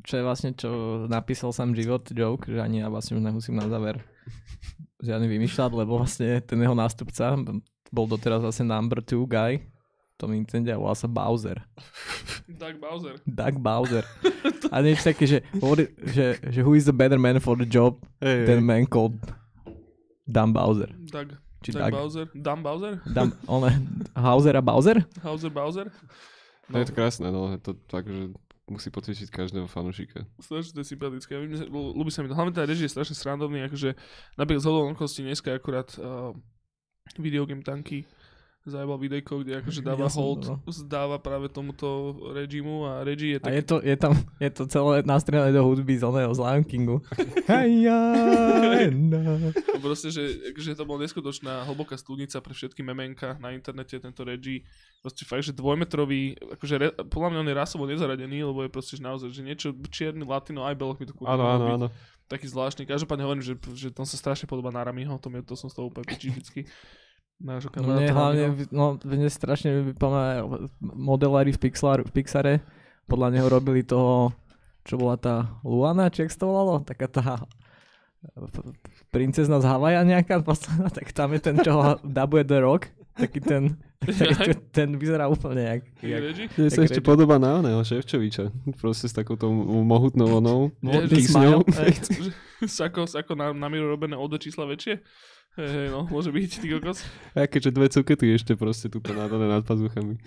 čo 0.03 0.13
je 0.19 0.23
vlastne, 0.25 0.51
čo 0.57 0.69
napísal 1.05 1.53
sám 1.53 1.77
život 1.77 2.03
joke, 2.11 2.49
že 2.49 2.59
ani 2.59 2.83
ja 2.83 2.89
vlastne 2.89 3.15
už 3.17 3.23
nemusím 3.23 3.55
na 3.55 3.69
záver 3.69 4.01
žiadny 5.05 5.29
vymýšľať, 5.29 5.71
lebo 5.77 6.01
vlastne 6.01 6.41
ten 6.41 6.57
jeho 6.57 6.73
nástupca 6.73 7.37
bol 7.93 8.05
doteraz 8.09 8.43
vlastne 8.43 8.67
number 8.67 8.99
two 8.99 9.23
guy 9.29 9.61
tom 10.17 10.33
Nintendo 10.33 10.73
a 10.73 10.81
volá 10.81 10.97
sa 10.97 11.05
Bowser. 11.05 11.61
Doug 12.49 12.81
Bowser. 12.81 13.15
Doug 13.23 13.55
Bowser. 13.61 14.03
A 14.73 14.81
niečo 14.81 15.13
také, 15.13 15.23
že, 15.29 15.39
že, 16.11 16.41
že 16.41 16.59
who 16.65 16.73
is 16.73 16.83
the 16.89 16.91
better 16.91 17.21
man 17.21 17.37
for 17.39 17.55
the 17.55 17.63
job 17.69 18.01
Hej, 18.19 18.49
than 18.49 18.65
man 18.65 18.83
called 18.89 19.15
Dan 20.25 20.51
Bowser. 20.51 20.89
Doug. 21.07 21.37
Či 21.61 21.71
Doug 21.71 21.81
Doug. 21.87 21.91
Bowser. 21.93 22.25
Dan 22.33 22.59
Bowser? 22.65 22.93
Dan, 23.07 23.31
one, 23.47 23.71
Hauser 24.17 24.57
a 24.57 24.63
Bowser? 24.65 25.05
Hauser 25.23 25.53
Bowser? 25.53 25.87
No, 26.67 26.83
je 26.83 26.89
to 26.89 26.93
krásne, 26.97 27.31
no. 27.31 27.53
Je 27.55 27.61
to 27.63 27.77
tak, 27.87 28.09
že 28.09 28.27
musí 28.67 28.91
potešiť 28.91 29.31
každého 29.31 29.71
fanúšika. 29.71 30.27
Strašne 30.43 30.75
to 30.75 30.79
je 30.83 30.91
sympatické. 30.91 31.31
A 31.37 31.39
mne 31.39 31.55
sa- 31.55 31.69
ľú- 31.71 31.95
Ľúbi 31.95 32.11
sa 32.11 32.19
mi 32.19 32.27
to. 32.27 32.35
Hlavne 32.35 32.51
tá 32.51 32.67
režie 32.67 32.89
je 32.89 32.91
strašne 32.91 33.15
srandovný, 33.15 33.63
akože 33.71 33.95
napríklad 34.35 34.61
z 34.61 34.67
hodou 34.67 34.91
dneska 34.91 35.55
akurát 35.55 35.87
uh, 35.95 36.35
videogame 37.15 37.63
tanky 37.63 38.03
zajebal 38.67 38.99
videjko, 38.99 39.41
kde 39.41 39.63
akože 39.63 39.81
dáva 39.89 40.11
to, 40.11 40.19
hold, 40.19 40.43
no. 40.43 40.55
zdáva 40.67 41.17
práve 41.17 41.47
tomuto 41.47 42.15
režimu 42.35 42.83
a 42.83 43.07
Reggie 43.07 43.35
je 43.35 43.39
A 43.39 43.47
tak... 43.47 43.53
je 43.55 43.63
to, 43.63 43.75
je 43.79 43.95
tam, 43.95 44.13
je 44.43 44.51
to 44.51 44.63
celé 44.67 44.95
nastrieľané 45.07 45.51
do 45.55 45.63
hudby 45.63 45.95
z 45.95 46.03
oného 46.03 46.31
z 46.35 46.39
Lion 46.43 46.65
Kingu. 46.67 46.97
Ena. 47.47 48.01
Proste, 49.79 50.11
že, 50.11 50.51
že 50.51 50.75
to 50.75 50.83
bola 50.83 51.07
neskutočná 51.07 51.63
hlboká 51.63 51.95
studnica 51.95 52.43
pre 52.43 52.51
všetky 52.51 52.83
memenka 52.83 53.39
na 53.39 53.55
internete, 53.55 53.95
tento 53.97 54.21
Reggie. 54.27 54.67
Proste 54.99 55.23
fakt, 55.23 55.47
že 55.47 55.55
dvojmetrový, 55.55 56.35
akože 56.59 56.75
re, 56.75 56.87
podľa 57.07 57.29
mňa 57.31 57.39
on 57.39 57.49
je 57.49 57.55
rasovo 57.55 57.83
nezaradený, 57.87 58.43
lebo 58.43 58.67
je 58.67 58.69
proste 58.73 58.99
že 58.99 59.03
naozaj, 59.05 59.29
že 59.31 59.41
niečo 59.45 59.71
čierny, 59.93 60.25
latino, 60.25 60.65
aj 60.65 60.75
beloch 60.75 60.97
mi 60.99 61.05
to 61.05 61.13
kúkol. 61.13 61.29
Áno, 61.29 61.45
áno, 61.47 61.65
áno. 61.77 61.87
Taký 62.27 62.49
zvláštny. 62.51 62.83
Každopádne 62.83 63.23
hovorím, 63.23 63.45
že, 63.45 63.55
že 63.71 63.87
tam 63.93 64.03
sa 64.03 64.19
strašne 64.19 64.51
podobá 64.51 64.67
na 64.67 64.83
Ramiho, 64.83 65.15
to, 65.21 65.31
mi, 65.31 65.39
to 65.45 65.55
som 65.55 65.71
z 65.71 65.79
toho 65.79 65.87
úplne 65.87 66.03
pičí 66.11 66.27
vždycky. 66.33 66.67
Nášho 67.37 67.69
No 67.77 67.93
mne 67.93 68.09
kamaráta 68.09 68.13
hlavne, 68.13 68.43
Ramiho. 68.49 68.69
no, 68.73 68.85
mne 68.97 69.29
strašne 69.29 69.69
vypomína 69.93 70.41
modelári 70.81 71.53
v, 71.53 71.59
Pixar, 71.61 72.01
v 72.01 72.11
Pixare. 72.11 72.53
Podľa 73.05 73.29
neho 73.29 73.47
robili 73.47 73.85
toho, 73.85 74.33
čo 74.81 74.97
bola 74.97 75.15
tá 75.15 75.35
Luana, 75.61 76.09
či 76.09 76.25
to 76.27 76.49
volalo? 76.49 76.81
Taká 76.81 77.05
tá 77.05 77.45
princezna 79.09 79.61
z 79.61 79.65
Havaja 79.65 80.01
nejaká 80.03 80.41
posledná, 80.41 80.89
tak 80.89 81.13
tam 81.13 81.31
je 81.31 81.39
ten, 81.39 81.55
čo 81.57 81.71
ho 81.71 81.81
dabuje 82.01 82.43
The 82.43 82.59
Rock. 82.59 82.89
Taký 83.13 83.39
ten, 83.39 83.63
taký, 84.01 84.53
ten, 84.69 84.93
vyzerá 84.93 85.25
úplne 85.25 85.61
jak, 85.63 85.81
Je 86.01 86.09
jak? 86.09 86.21
Že 86.53 86.69
sa 86.69 86.81
ešte 86.85 87.01
Reggie. 87.01 87.05
podobá 87.07 87.37
na 87.37 87.57
oného 87.57 87.81
Ševčoviča. 87.81 88.53
Proste 88.77 89.09
s 89.09 89.13
takouto 89.13 89.49
mohutnou 89.83 90.37
onou. 90.37 90.69
Že- 90.81 92.33
Sako, 92.65 93.05
sako 93.05 93.33
na, 93.33 93.53
na 93.53 93.69
mieru 93.69 93.85
robené 93.87 94.13
o 94.13 94.25
dve 94.25 94.37
čísla 94.39 94.65
väčšie? 94.65 95.01
Hej, 95.57 95.69
hej, 95.73 95.87
no, 95.89 96.05
môže 96.05 96.29
byť, 96.29 96.51
ty 96.61 96.67
kokos. 96.69 97.01
A 97.33 97.49
keďže 97.49 97.73
dve 97.73 97.89
cukety 97.89 98.29
ešte 98.29 98.53
proste 98.53 98.93
tuto 98.93 99.09
nádané 99.09 99.49
nad 99.49 99.65
pazuchami. 99.65 100.21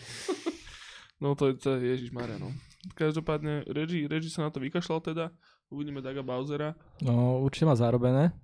No 1.23 1.39
to 1.39 1.53
je, 1.53 1.55
to 1.55 1.79
je 1.79 1.95
Ježiš 1.95 2.11
Maria, 2.11 2.35
no. 2.43 2.51
Každopádne, 2.99 3.63
Reggie, 3.71 4.11
Reggie 4.11 4.33
sa 4.33 4.49
na 4.49 4.51
to 4.51 4.59
vykašľal 4.59 5.05
teda. 5.05 5.31
Uvidíme 5.71 6.03
Daga 6.03 6.27
Bowsera. 6.27 6.75
No, 6.99 7.39
určite 7.47 7.69
má 7.69 7.79
zarobené. 7.79 8.35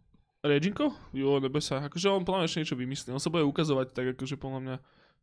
Reginko? 0.47 0.95
Jo, 1.11 1.43
nebe 1.43 1.59
sa. 1.59 1.83
Akože 1.83 2.07
on 2.07 2.23
mňa 2.23 2.47
ešte 2.47 2.63
niečo 2.63 2.79
vymyslí. 2.79 3.11
On 3.11 3.19
sa 3.19 3.35
bude 3.35 3.43
ukazovať 3.43 3.91
tak, 3.91 4.07
akože 4.15 4.39
podľa 4.39 4.61
mňa 4.63 4.77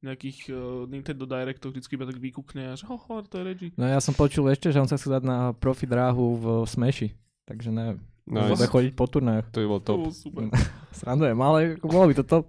nejakých 0.03 0.51
uh, 0.51 0.83
Nintendo 0.91 1.23
Directoch 1.23 1.71
vždycky 1.71 1.95
iba 1.95 2.03
tak 2.03 2.19
vykúkne 2.19 2.63
a 2.67 2.73
že 2.75 2.83
ho, 2.91 2.99
ho, 2.99 3.23
to 3.23 3.39
je 3.39 3.43
Reggie. 3.47 3.71
No 3.79 3.87
ja 3.87 4.03
som 4.03 4.11
počul 4.11 4.51
ešte, 4.51 4.67
že 4.67 4.83
on 4.83 4.89
sa 4.89 4.99
chce 4.99 5.07
dať 5.07 5.23
na 5.23 5.55
profi 5.55 5.87
dráhu 5.87 6.35
v 6.35 6.45
Smashi. 6.67 7.15
Takže 7.47 7.71
neviem. 7.71 8.03
Nice. 8.23 8.55
Bude 8.55 8.67
chodiť 8.67 8.91
po 8.93 9.05
turnajoch. 9.05 9.51
To 9.51 9.57
by 9.59 9.67
bol 9.67 9.79
To 9.79 9.85
top. 9.85 9.99
bolo 9.99 10.13
super. 10.13 10.43
Srandujem, 10.99 11.37
ale 11.37 11.59
bolo 11.77 12.05
by 12.07 12.15
to 12.15 12.23
top. 12.23 12.45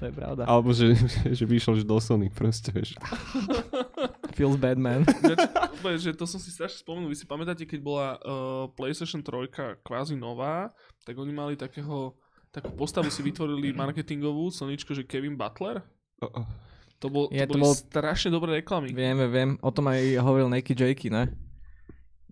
To 0.00 0.08
je 0.08 0.12
pravda. 0.12 0.42
Alebo 0.44 0.72
že, 0.72 0.96
že 1.36 1.44
by 1.44 1.52
išiel 1.54 1.76
že 1.76 1.84
do 1.84 2.00
Sony, 2.00 2.32
proste, 2.32 2.72
vieš. 2.72 2.96
Feels 4.36 4.56
bad, 4.56 4.80
man. 4.80 5.04
Úplne, 5.76 5.96
že 5.98 6.16
to 6.16 6.24
som 6.24 6.40
si 6.40 6.48
strašne 6.48 6.80
spomenul. 6.80 7.12
Vy 7.12 7.18
si 7.18 7.28
pamätáte, 7.28 7.68
keď 7.68 7.80
bola 7.80 8.06
uh, 8.16 8.24
PlayStation 8.72 9.20
3 9.20 9.52
kvázi 9.82 10.16
nová, 10.16 10.72
tak 11.04 11.14
oni 11.14 11.28
mali 11.30 11.52
takého, 11.52 12.16
takú 12.48 12.72
postavu 12.72 13.12
si 13.12 13.20
vytvorili 13.20 13.76
marketingovú, 13.76 14.48
Soničko, 14.48 14.96
že 14.96 15.04
Kevin 15.04 15.36
Butler. 15.36 15.84
Oh. 16.20 16.48
To, 16.96 17.08
bol, 17.08 17.28
to 17.28 17.36
to 17.36 17.48
boli 17.50 17.64
bol- 17.64 17.76
strašne 17.76 18.28
dobré 18.28 18.60
reklamy. 18.60 18.92
Vieme, 18.92 19.28
viem. 19.28 19.60
O 19.60 19.68
tom 19.68 19.88
aj 19.88 20.00
hovoril 20.16 20.48
Nakey 20.48 20.72
Jakey, 20.72 21.12
ne? 21.12 21.28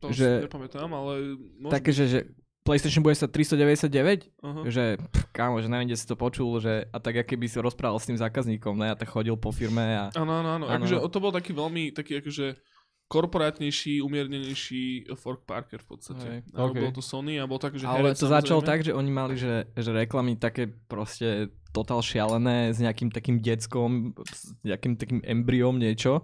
To 0.00 0.08
že- 0.08 0.40
že... 0.40 0.48
nepamätám, 0.48 0.88
ale... 0.88 1.36
Také, 1.68 1.92
že, 1.92 2.04
že 2.08 2.20
PlayStation 2.68 3.00
bude 3.00 3.16
sa 3.16 3.24
399, 3.24 4.28
Aha. 4.44 4.68
že 4.68 5.00
pff, 5.00 5.32
kámo, 5.32 5.64
že 5.64 5.72
neviem, 5.72 5.88
kde 5.88 5.96
si 5.96 6.04
to 6.04 6.20
počul, 6.20 6.60
že 6.60 6.84
a 6.92 7.00
tak 7.00 7.24
aké 7.24 7.40
by 7.40 7.48
si 7.48 7.56
rozprával 7.56 7.96
s 7.96 8.04
tým 8.04 8.20
zákazníkom, 8.20 8.76
ne? 8.76 8.92
A 8.92 8.98
tak 8.98 9.08
chodil 9.08 9.32
po 9.40 9.48
firme 9.48 9.96
a... 9.96 10.12
Áno, 10.12 10.44
áno, 10.44 10.60
áno. 10.60 10.64
Akože 10.68 11.00
to 11.08 11.18
bol 11.24 11.32
taký 11.32 11.56
veľmi, 11.56 11.96
taký 11.96 12.20
akože 12.20 12.60
korporátnejší, 13.08 14.04
umiernenejší 14.04 15.08
Fork 15.16 15.48
Parker 15.48 15.80
v 15.80 15.88
podstate. 15.96 16.26
Hej. 16.28 16.38
Áno, 16.52 16.68
OK. 16.68 16.76
bolo 16.76 16.92
to 16.92 17.00
Sony 17.00 17.40
a 17.40 17.48
bol 17.48 17.56
tak, 17.56 17.80
že 17.80 17.88
Ale 17.88 18.12
herec, 18.12 18.20
to 18.20 18.28
začalo 18.28 18.60
tak, 18.60 18.84
že 18.84 18.92
oni 18.92 19.08
mali, 19.08 19.40
že, 19.40 19.64
že 19.72 19.90
reklamy 19.96 20.36
také 20.36 20.68
proste 20.68 21.48
totál 21.72 22.04
šialené 22.04 22.76
s 22.76 22.78
nejakým 22.84 23.08
takým 23.08 23.40
deckom, 23.40 24.12
s 24.28 24.52
nejakým 24.60 25.00
takým 25.00 25.20
embryom 25.24 25.80
niečo. 25.80 26.20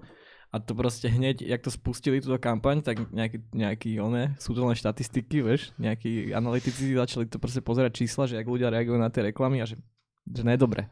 A 0.55 0.63
to 0.63 0.71
proste 0.79 1.11
hneď, 1.11 1.43
jak 1.43 1.67
to 1.67 1.71
spustili 1.75 2.23
túto 2.23 2.39
kampaň, 2.39 2.79
tak 2.79 3.11
nejaký, 3.11 3.43
nejaký 3.51 3.91
one, 3.99 4.39
sú 4.39 4.55
to 4.55 4.63
len 4.63 4.79
štatistiky, 4.79 5.43
vieš, 5.43 5.75
nejakí 5.83 6.31
analytici 6.31 6.95
začali 6.95 7.27
to 7.27 7.43
proste 7.43 7.59
pozerať 7.59 8.07
čísla, 8.07 8.31
že 8.31 8.39
jak 8.39 8.47
ľudia 8.47 8.71
reagujú 8.71 8.95
na 8.95 9.11
tie 9.11 9.35
reklamy 9.35 9.59
a 9.59 9.67
že, 9.67 9.75
že 10.31 10.47
nedobre, 10.47 10.87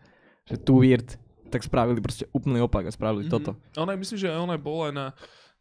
že 0.51 0.59
too 0.59 0.83
weird, 0.83 1.14
tak 1.46 1.62
spravili 1.62 2.03
proste 2.03 2.27
úplný 2.35 2.59
opak 2.66 2.90
a 2.90 2.90
spravili 2.90 3.31
Mhm. 3.31 3.31
toto. 3.31 3.55
On 3.79 3.87
aj 3.87 4.03
myslím, 4.03 4.18
že 4.18 4.35
aj 4.35 4.38
on 4.42 4.51
aj 4.51 4.61
na, 4.90 5.07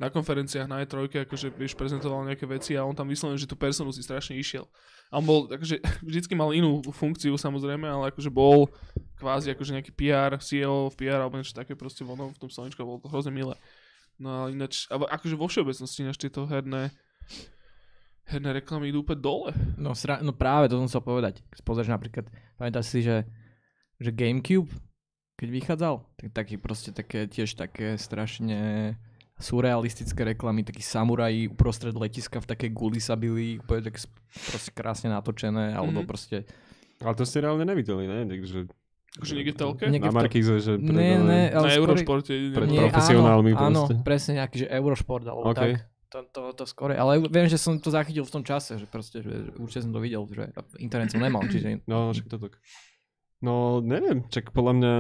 na 0.02 0.10
konferenciách 0.10 0.66
na 0.66 0.82
E3, 0.82 1.30
akože 1.30 1.54
vieš, 1.54 1.78
prezentoval 1.78 2.26
nejaké 2.26 2.50
veci 2.50 2.74
a 2.74 2.82
on 2.82 2.98
tam 2.98 3.06
vyslovene, 3.06 3.38
že 3.38 3.46
tú 3.46 3.54
personu 3.54 3.94
si 3.94 4.02
strašne 4.02 4.34
išiel. 4.34 4.66
A 5.14 5.22
on 5.22 5.26
bol, 5.30 5.46
takže 5.46 5.78
vždycky 6.10 6.34
mal 6.34 6.50
inú 6.58 6.82
funkciu 6.90 7.38
samozrejme, 7.38 7.86
ale 7.86 8.10
akože 8.10 8.34
bol 8.34 8.66
kvázi 9.22 9.54
akože 9.54 9.78
nejaký 9.78 9.94
PR, 9.94 10.42
CEO 10.42 10.90
v 10.90 10.96
PR 10.98 11.22
alebo 11.22 11.38
niečo 11.38 11.54
také 11.54 11.78
proste 11.78 12.02
vono 12.02 12.34
v 12.34 12.40
tom 12.42 12.50
sloničku, 12.50 12.82
bolo 12.82 12.98
to 12.98 13.14
hrozne 13.14 13.30
milé. 13.30 13.54
No 14.22 14.46
ale 14.46 14.54
ináč, 14.54 14.86
ale 14.88 15.10
akože 15.10 15.34
vo 15.34 15.50
všeobecnosti 15.50 16.06
ináč 16.06 16.22
tieto 16.22 16.46
herné 16.46 16.94
herné 18.30 18.54
reklamy 18.54 18.94
idú 18.94 19.02
úplne 19.02 19.20
dole. 19.20 19.52
No, 19.76 19.92
sra- 19.92 20.22
no 20.22 20.32
práve 20.32 20.70
to 20.70 20.78
som 20.78 20.88
chcel 20.88 21.04
povedať. 21.04 21.42
Pozrieš 21.66 21.90
napríklad, 21.90 22.30
pamätáš 22.56 22.88
si, 22.88 23.00
že, 23.02 23.26
že 23.98 24.14
Gamecube, 24.14 24.72
keď 25.36 25.50
vychádzal, 25.50 25.96
tak 26.16 26.28
taký 26.32 26.56
proste 26.56 26.94
také, 26.94 27.26
tiež 27.26 27.58
také 27.58 27.98
strašne 27.98 28.94
surrealistické 29.42 30.22
reklamy, 30.24 30.62
takí 30.62 30.86
samuraji 30.86 31.50
uprostred 31.50 31.98
letiska 31.98 32.38
v 32.38 32.46
takej 32.46 32.70
guli 32.72 33.02
sa 33.02 33.18
byli, 33.18 33.58
úplne 33.58 33.90
tak 33.90 33.98
proste 34.48 34.70
krásne 34.70 35.10
natočené, 35.10 35.74
alebo 35.74 36.06
Mhm. 36.06 36.08
proste... 36.08 36.46
Ale 37.02 37.18
to 37.18 37.26
ste 37.26 37.42
reálne 37.42 37.66
nevideli, 37.66 38.06
ne? 38.06 38.30
Takže 38.30 38.70
Akože 39.20 39.34
niekde 39.36 39.54
telke? 39.60 39.84
Niekde 39.92 40.08
na 40.08 40.16
Markíze, 40.16 40.54
že 40.64 40.80
pred, 40.80 40.96
ne, 40.96 41.52
Na 41.52 41.60
ale 41.60 41.68
skôr... 41.76 41.80
Eurošporte. 41.84 42.32
Pred 42.56 42.68
Nie, 42.72 42.88
profesionálmi 42.88 43.52
áno, 43.52 43.60
proste. 43.60 43.94
áno, 44.00 44.06
presne 44.08 44.32
nejaký, 44.40 44.56
že 44.64 44.68
Eurošport, 44.72 45.26
alebo 45.28 45.52
OK. 45.52 45.60
tak. 45.60 45.72
To, 46.12 46.20
to, 46.28 46.42
to 46.60 46.64
skore, 46.68 46.92
ale 46.96 47.24
viem, 47.24 47.48
že 47.48 47.56
som 47.56 47.80
to 47.80 47.88
zachytil 47.88 48.28
v 48.28 48.34
tom 48.36 48.44
čase, 48.44 48.76
že 48.76 48.84
proste, 48.84 49.24
že 49.24 49.56
určite 49.56 49.88
som 49.88 49.96
to 49.96 50.00
videl, 50.04 50.28
že 50.28 50.52
internet 50.76 51.08
som 51.08 51.24
nemal, 51.24 51.40
čiže 51.48 51.88
No, 51.88 52.12
však 52.12 52.28
to 52.28 52.36
tak. 52.36 52.60
No, 53.40 53.80
neviem, 53.80 54.28
čak 54.28 54.52
podľa 54.52 54.74
mňa 54.76 54.92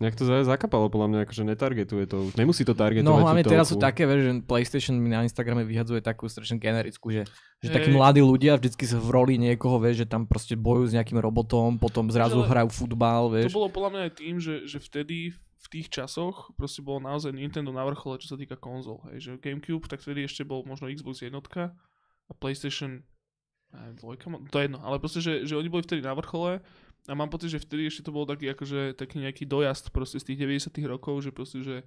nejak 0.00 0.16
to 0.16 0.24
za- 0.24 0.48
zakapalo, 0.48 0.88
podľa 0.88 1.08
mňa, 1.12 1.18
akože 1.28 1.42
netargetuje 1.44 2.04
to. 2.08 2.32
Nemusí 2.34 2.64
to 2.64 2.72
targetovať 2.72 3.04
No 3.04 3.20
hlavne 3.20 3.44
teraz 3.44 3.68
sú 3.68 3.76
také, 3.76 4.08
že 4.08 4.40
PlayStation 4.40 4.96
mi 4.96 5.12
na 5.12 5.20
Instagrame 5.22 5.60
vyhadzuje 5.62 6.00
takú 6.00 6.24
strašne 6.24 6.56
generickú, 6.56 7.12
že, 7.12 7.28
že 7.60 7.68
takí 7.68 7.92
mladí 7.92 8.24
ľudia 8.24 8.56
vždycky 8.56 8.88
sa 8.88 8.96
v 8.96 9.08
roli 9.12 9.34
niekoho, 9.36 9.76
vieš, 9.76 10.02
že 10.02 10.06
tam 10.08 10.24
proste 10.24 10.56
bojujú 10.56 10.90
s 10.90 10.96
nejakým 10.96 11.20
robotom, 11.20 11.76
potom 11.76 12.08
zrazu 12.08 12.40
Ale 12.40 12.48
hrajú 12.48 12.68
futbal, 12.72 13.28
To 13.28 13.32
vieš. 13.36 13.52
bolo 13.52 13.68
podľa 13.68 13.90
mňa 13.92 14.00
aj 14.08 14.12
tým, 14.16 14.34
že, 14.40 14.54
že 14.64 14.80
vtedy 14.80 15.36
v 15.36 15.66
tých 15.68 15.92
časoch 15.92 16.56
proste 16.56 16.80
bolo 16.80 17.04
naozaj 17.04 17.36
Nintendo 17.36 17.68
na 17.68 17.84
vrchole, 17.84 18.16
čo 18.16 18.32
sa 18.32 18.40
týka 18.40 18.56
konzol. 18.56 19.04
Hej, 19.12 19.18
že 19.20 19.30
GameCube, 19.36 19.84
tak 19.84 20.00
vtedy 20.00 20.24
ešte 20.24 20.48
bol 20.48 20.64
možno 20.64 20.88
Xbox 20.88 21.20
jednotka 21.20 21.76
a 22.26 22.32
PlayStation 22.32 23.04
neviem, 23.70 23.94
dvojka, 24.00 24.26
to 24.50 24.56
je 24.58 24.64
jedno, 24.66 24.80
ale 24.82 24.98
proste, 24.98 25.20
že, 25.22 25.46
že 25.46 25.54
oni 25.54 25.70
boli 25.70 25.86
vtedy 25.86 26.02
na 26.02 26.16
vrchole 26.16 26.58
a 27.08 27.12
mám 27.16 27.32
pocit, 27.32 27.52
že 27.52 27.62
vtedy 27.62 27.88
ešte 27.88 28.08
to 28.08 28.12
bol 28.12 28.28
taký 28.28 28.52
akože 28.52 28.98
taký 28.98 29.22
nejaký 29.22 29.44
dojazd 29.48 29.94
proste 29.94 30.20
z 30.20 30.32
tých 30.32 30.38
90 30.68 30.76
rokov, 30.84 31.24
že 31.24 31.30
proste, 31.32 31.64
že 31.64 31.86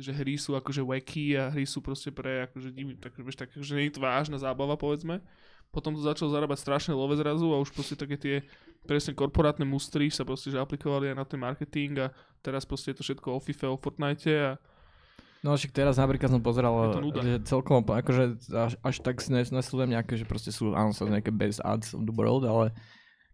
že 0.00 0.08
hry 0.08 0.40
sú 0.40 0.56
akože 0.56 0.80
wacky 0.80 1.36
a 1.36 1.52
hry 1.52 1.68
sú 1.68 1.84
proste 1.84 2.08
pre 2.08 2.48
akože 2.48 2.72
divný, 2.72 2.96
tak, 2.96 3.12
vieš, 3.20 3.36
tak, 3.36 3.52
že 3.52 3.76
nie 3.76 3.92
je 3.92 4.00
to 4.00 4.00
vážna 4.00 4.40
zábava, 4.40 4.72
povedzme. 4.72 5.20
Potom 5.68 5.92
to 5.92 6.00
začalo 6.00 6.32
zarábať 6.32 6.64
strašne 6.64 6.92
love 6.96 7.12
zrazu 7.16 7.48
a 7.52 7.60
už 7.60 7.72
proste 7.72 7.96
také 7.96 8.16
tie 8.16 8.36
presne 8.88 9.12
korporátne 9.16 9.64
mustry 9.64 10.08
sa 10.08 10.24
proste 10.24 10.52
že 10.52 10.60
aplikovali 10.60 11.12
aj 11.12 11.16
na 11.16 11.24
ten 11.24 11.40
marketing 11.40 11.92
a 11.96 12.06
teraz 12.40 12.64
proste 12.64 12.92
je 12.92 13.00
to 13.00 13.04
všetko 13.04 13.36
o 13.36 13.40
FIFA, 13.40 13.66
o 13.72 13.76
Fortnite 13.76 14.32
a 14.32 14.50
No 15.42 15.58
však 15.58 15.74
teraz 15.74 15.98
napríklad 15.98 16.30
som 16.30 16.38
pozeral, 16.38 17.02
že 17.18 17.42
celkom, 17.42 17.82
akože 17.82 18.54
až, 18.54 18.78
až 18.78 18.96
tak 19.02 19.18
si 19.18 19.34
nes- 19.34 19.50
nesledujem 19.50 19.90
nejaké, 19.90 20.14
že 20.14 20.22
proste 20.22 20.54
sú, 20.54 20.70
áno, 20.70 20.94
sú 20.94 21.10
nejaké 21.10 21.34
best 21.34 21.58
ads 21.66 21.98
of 21.98 22.06
the 22.06 22.14
world, 22.14 22.46
ale 22.46 22.70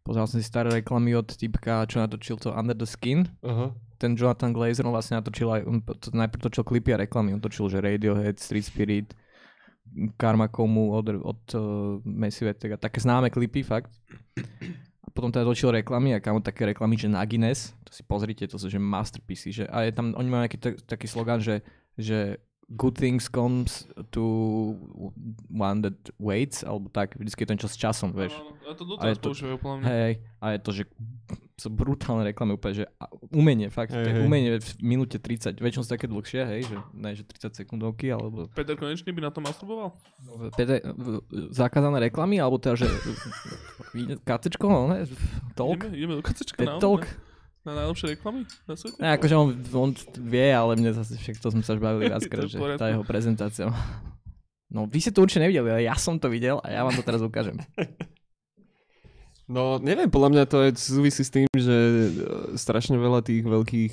Pozeral 0.08 0.24
som 0.24 0.40
si 0.40 0.46
staré 0.48 0.72
reklamy 0.72 1.12
od 1.12 1.28
typka, 1.28 1.84
čo 1.84 2.00
natočil 2.00 2.40
to 2.40 2.48
Under 2.56 2.72
the 2.72 2.88
Skin. 2.88 3.28
Aha. 3.44 3.76
Ten 4.00 4.16
Jonathan 4.16 4.56
Glazer, 4.56 4.88
on 4.88 4.96
vlastne 4.96 5.20
natočil 5.20 5.52
aj, 5.52 5.68
on 5.68 5.84
to, 5.84 6.08
najprv 6.16 6.48
točil 6.48 6.64
klipy 6.64 6.96
a 6.96 7.04
reklamy. 7.04 7.36
On 7.36 7.42
točil, 7.44 7.68
že 7.68 7.84
Radiohead, 7.84 8.40
Street 8.40 8.64
Spirit, 8.64 9.12
Karma 10.16 10.48
Komu 10.48 10.96
od, 10.96 11.12
od 11.20 11.42
uh, 11.52 12.00
Massive 12.08 12.56
Attack 12.56 12.72
a 12.72 12.78
také 12.80 13.04
známe 13.04 13.28
klipy, 13.28 13.60
fakt. 13.60 13.92
A 15.04 15.12
potom 15.12 15.28
teda 15.28 15.44
točil 15.44 15.76
reklamy 15.76 16.16
a 16.16 16.24
kamo 16.24 16.40
také 16.40 16.64
reklamy, 16.72 16.96
že 16.96 17.12
na 17.12 17.20
Guinness, 17.28 17.76
to 17.84 17.92
si 17.92 18.00
pozrite, 18.00 18.48
to 18.48 18.56
sú 18.56 18.72
že 18.72 18.80
masterpiece, 18.80 19.52
že 19.52 19.68
a 19.68 19.84
je 19.84 19.92
tam, 19.92 20.16
oni 20.16 20.28
majú 20.28 20.40
nejaký 20.48 20.58
t- 20.60 20.80
taký 20.88 21.04
slogan, 21.04 21.40
že, 21.44 21.60
že 22.00 22.40
good 22.70 22.92
things 22.92 23.26
comes 23.26 23.84
to 24.10 24.22
one 25.48 25.80
that 25.80 25.96
waits, 26.16 26.60
alebo 26.60 26.88
tak, 26.88 27.16
vždycky 27.16 27.40
je 27.40 27.48
to 27.48 27.54
niečo 27.54 27.70
s 27.70 27.76
časom, 27.76 28.12
vieš. 28.12 28.36
A 28.62 28.72
to 28.72 28.84
doteraz 28.84 29.16
je 29.16 29.18
to- 29.18 29.30
používajú, 29.30 29.56
podľa 29.56 29.76
mňa. 29.78 29.86
Hej, 29.88 30.12
a 30.36 30.46
je 30.50 30.58
to, 30.58 30.70
že 30.72 30.82
sú 31.56 31.68
brutálne 31.68 32.22
reklamy 32.22 32.54
úplne, 32.54 32.74
že 32.76 32.86
umenie, 33.30 33.66
fakt, 33.66 33.90
Hej, 33.90 33.98
to 33.98 34.08
je 34.08 34.14
hej. 34.14 34.22
umenie 34.22 34.50
v 34.54 34.68
minúte 34.78 35.16
30, 35.16 35.56
väčšinou 35.56 35.82
sú 35.82 35.90
také 35.90 36.06
dlhšie, 36.06 36.44
hej, 36.44 36.60
že 36.62 36.76
ne, 36.92 37.10
že 37.10 37.24
30 37.24 37.56
sekundovky, 37.56 38.08
alebo 38.08 38.46
Peter 38.52 38.76
Konečný 38.76 39.10
by 39.10 39.22
na 39.22 39.32
to 39.32 39.40
masturboval? 39.40 39.96
Peter, 40.54 40.78
v- 40.84 41.18
zakázané 41.50 41.98
reklamy, 42.04 42.36
alebo 42.36 42.56
teda, 42.56 42.78
že 42.78 42.86
katečko, 44.22 44.66
no 44.66 44.86
ne, 44.88 45.08
talk, 45.54 45.82
Ideme, 45.82 45.96
ideme 45.96 46.14
do 46.14 46.22
kacečka 46.22 46.62
talk. 46.78 47.02
na, 47.02 47.27
na 47.68 47.84
najlepšie 47.84 48.16
reklamy 48.16 48.48
na 48.64 48.74
svete? 48.74 48.96
Ne, 48.96 49.12
akože 49.20 49.34
on, 49.36 49.48
on 49.76 49.90
vie, 50.24 50.48
ale 50.48 50.72
mne 50.80 50.96
zase 50.96 51.20
však 51.20 51.36
to 51.36 51.52
sme 51.52 51.60
sa 51.60 51.76
už 51.76 51.84
bavili 51.84 52.08
viackrát, 52.12 52.48
že 52.48 52.56
tá 52.80 52.88
jeho 52.88 53.04
prezentácia. 53.04 53.68
No, 54.68 54.84
vy 54.84 55.00
ste 55.00 55.16
to 55.16 55.24
určite 55.24 55.48
nevideli, 55.48 55.80
ale 55.80 55.88
ja 55.88 55.96
som 55.96 56.20
to 56.20 56.28
videl 56.28 56.60
a 56.60 56.68
ja 56.68 56.84
vám 56.84 56.92
to 56.92 57.00
teraz 57.00 57.24
ukážem. 57.24 57.56
No, 59.48 59.80
neviem, 59.80 60.12
podľa 60.12 60.28
mňa 60.28 60.44
to 60.44 60.60
je 60.60 60.76
súvisí 60.76 61.24
s 61.24 61.32
tým, 61.32 61.48
že 61.56 61.72
e, 61.72 62.08
strašne 62.60 63.00
veľa 63.00 63.24
tých 63.24 63.48
veľkých, 63.48 63.92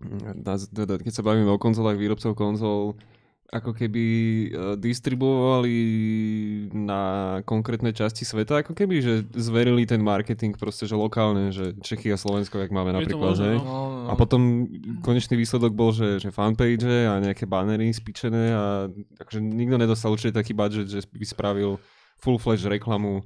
mm, 0.00 0.40
keď 1.04 1.12
sa 1.12 1.20
bavíme 1.20 1.52
o 1.52 1.60
konzolách, 1.60 2.00
výrobcov 2.00 2.32
konzol, 2.32 2.96
ako 3.52 3.76
keby 3.76 4.04
e, 4.04 4.48
distribuovali 4.80 5.76
na 6.72 7.02
konkrétnej 7.44 7.92
časti 7.92 8.24
sveta, 8.24 8.64
ako 8.64 8.72
keby, 8.72 8.94
že 9.04 9.14
zverili 9.36 9.84
ten 9.84 10.00
marketing 10.00 10.56
proste, 10.56 10.88
že 10.88 10.96
lokálne, 10.96 11.52
že 11.52 11.76
Čechy 11.84 12.10
a 12.10 12.18
Slovensko, 12.18 12.58
jak 12.58 12.72
máme 12.72 12.96
Je 12.96 13.04
napríklad, 13.04 13.36
možné, 13.36 13.52
že? 13.56 13.60
no. 13.60 13.64
No, 13.64 13.82
no, 14.04 14.08
A 14.10 14.12
potom 14.16 14.66
konečný 15.04 15.38
výsledok 15.38 15.72
bol, 15.76 15.92
že, 15.92 16.18
že 16.18 16.34
fanpage 16.34 16.84
a 16.84 17.20
nejaké 17.20 17.44
banery 17.44 17.92
spíčené 17.92 18.54
a 18.56 18.64
akože 19.20 19.40
nikto 19.40 19.76
nedostal 19.76 20.12
určite 20.16 20.34
taký 20.34 20.56
budget, 20.56 20.88
že 20.88 21.04
by 21.08 21.26
spravil 21.26 21.76
full 22.18 22.40
flash 22.40 22.64
reklamu 22.64 23.22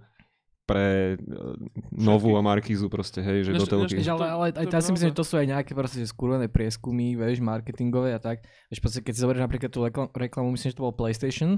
pre 0.68 1.16
uh, 1.16 1.56
novú 1.88 2.36
a 2.36 2.44
Markízu 2.44 2.92
proste, 2.92 3.24
hej, 3.24 3.48
že 3.48 3.56
do 3.56 3.64
Ešte- 3.64 3.72
telky. 3.72 3.94
Vieš, 3.96 4.12
ale, 4.12 4.26
ale 4.28 4.44
aj 4.52 4.66
tá 4.68 4.84
si 4.84 4.92
myslím, 4.92 5.08
že 5.10 5.16
to 5.16 5.24
sú 5.24 5.40
aj 5.40 5.48
nejaké 5.48 5.72
proste 5.72 6.04
skurvené 6.04 6.44
prieskumy, 6.52 7.16
vieš, 7.16 7.40
marketingové 7.40 8.12
a 8.12 8.20
tak. 8.20 8.44
Vieš, 8.68 8.84
proste, 8.84 9.00
keď 9.00 9.12
si 9.16 9.20
zoberieš 9.24 9.42
napríklad 9.48 9.70
tú 9.72 9.80
reklam- 9.80 10.12
reklamu, 10.12 10.52
myslím, 10.52 10.68
že 10.68 10.76
to 10.76 10.84
bolo 10.84 10.92
PlayStation 10.92 11.56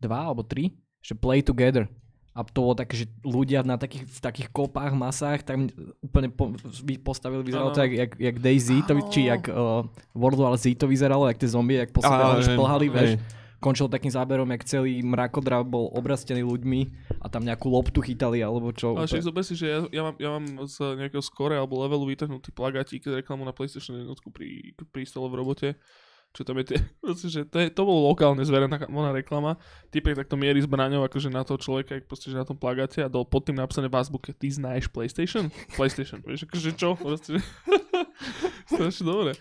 2 0.00 0.08
alebo 0.08 0.40
3, 0.40 0.72
že 1.04 1.12
Play 1.12 1.44
Together. 1.44 1.84
A 2.32 2.44
to 2.44 2.68
bolo 2.68 2.76
také, 2.76 3.00
že 3.00 3.08
ľudia 3.24 3.64
na 3.64 3.80
takých, 3.80 4.04
v 4.08 4.20
takých 4.20 4.48
kopách, 4.52 4.92
masách, 4.92 5.40
tam 5.40 5.72
úplne 6.04 6.28
po, 6.28 6.52
postavili, 7.00 7.40
vyzeralo 7.40 7.72
to 7.72 7.80
Áno. 7.80 7.88
jak, 7.88 7.92
jak, 7.96 8.12
jak 8.20 8.36
DayZ, 8.44 8.68
to, 8.84 8.92
či 9.08 9.20
jak 9.24 9.48
uh, 9.48 9.88
World 10.12 10.36
War 10.36 10.52
Z 10.56 10.76
to 10.76 10.84
vyzeralo, 10.84 11.24
jak 11.28 11.40
tie 11.40 11.48
zombie, 11.48 11.80
jak 11.80 11.96
po 11.96 12.04
sebe 12.04 12.44
šplhali, 12.44 12.86
vieš. 12.92 13.10
hej. 13.16 13.44
Končil 13.66 13.90
takým 13.90 14.14
záberom, 14.14 14.46
jak 14.54 14.62
celý 14.62 15.02
mrakodrap 15.02 15.66
bol 15.66 15.90
obrastený 15.90 16.46
ľuďmi 16.46 17.10
a 17.18 17.26
tam 17.26 17.42
nejakú 17.42 17.66
loptu 17.66 17.98
chytali, 17.98 18.38
alebo 18.38 18.70
čo. 18.70 18.94
Ale 18.94 19.10
však 19.10 19.26
zober 19.26 19.42
si, 19.42 19.58
že 19.58 19.66
ja, 19.66 19.78
ja, 19.90 20.02
mám, 20.06 20.14
ja 20.22 20.30
mám 20.30 20.46
z 20.70 20.94
nejakého 20.94 21.18
score 21.18 21.58
alebo 21.58 21.82
levelu 21.82 22.06
vytrhnutý 22.06 22.54
plagátik 22.54 23.02
reklamu 23.02 23.42
na 23.42 23.50
PlayStation 23.50 23.98
1 23.98 24.06
pri, 24.30 24.70
pri 24.70 25.02
stole 25.02 25.26
v 25.26 25.42
robote. 25.42 25.68
Čo 26.36 26.44
tam 26.44 26.60
je 26.60 26.76
tie, 26.76 26.78
proste, 27.02 27.26
že 27.32 27.40
to, 27.48 27.56
je, 27.58 27.72
to 27.72 27.82
bolo 27.82 28.12
lokálne 28.12 28.44
zverená 28.46 28.76
ona 28.92 29.10
reklama. 29.10 29.58
Typek 29.88 30.14
takto 30.14 30.36
mierí 30.36 30.60
zbraňou 30.60 31.02
akože 31.08 31.32
na 31.32 31.42
toho 31.42 31.56
človeka, 31.56 31.96
jak 31.96 32.04
proste, 32.04 32.28
že 32.28 32.36
na 32.36 32.44
tom 32.44 32.60
plagáte 32.60 33.00
a 33.00 33.08
dol 33.08 33.24
pod 33.24 33.48
tým 33.48 33.58
napísané 33.58 33.90
v 33.90 33.98
azbuke, 33.98 34.30
ty 34.30 34.52
znáš 34.52 34.86
PlayStation? 34.92 35.50
PlayStation, 35.80 36.20
vieš, 36.22 36.44
akože 36.46 36.70
čo? 36.78 36.94
Proste. 36.94 37.42
Strašne 38.70 39.04
dobre. 39.08 39.32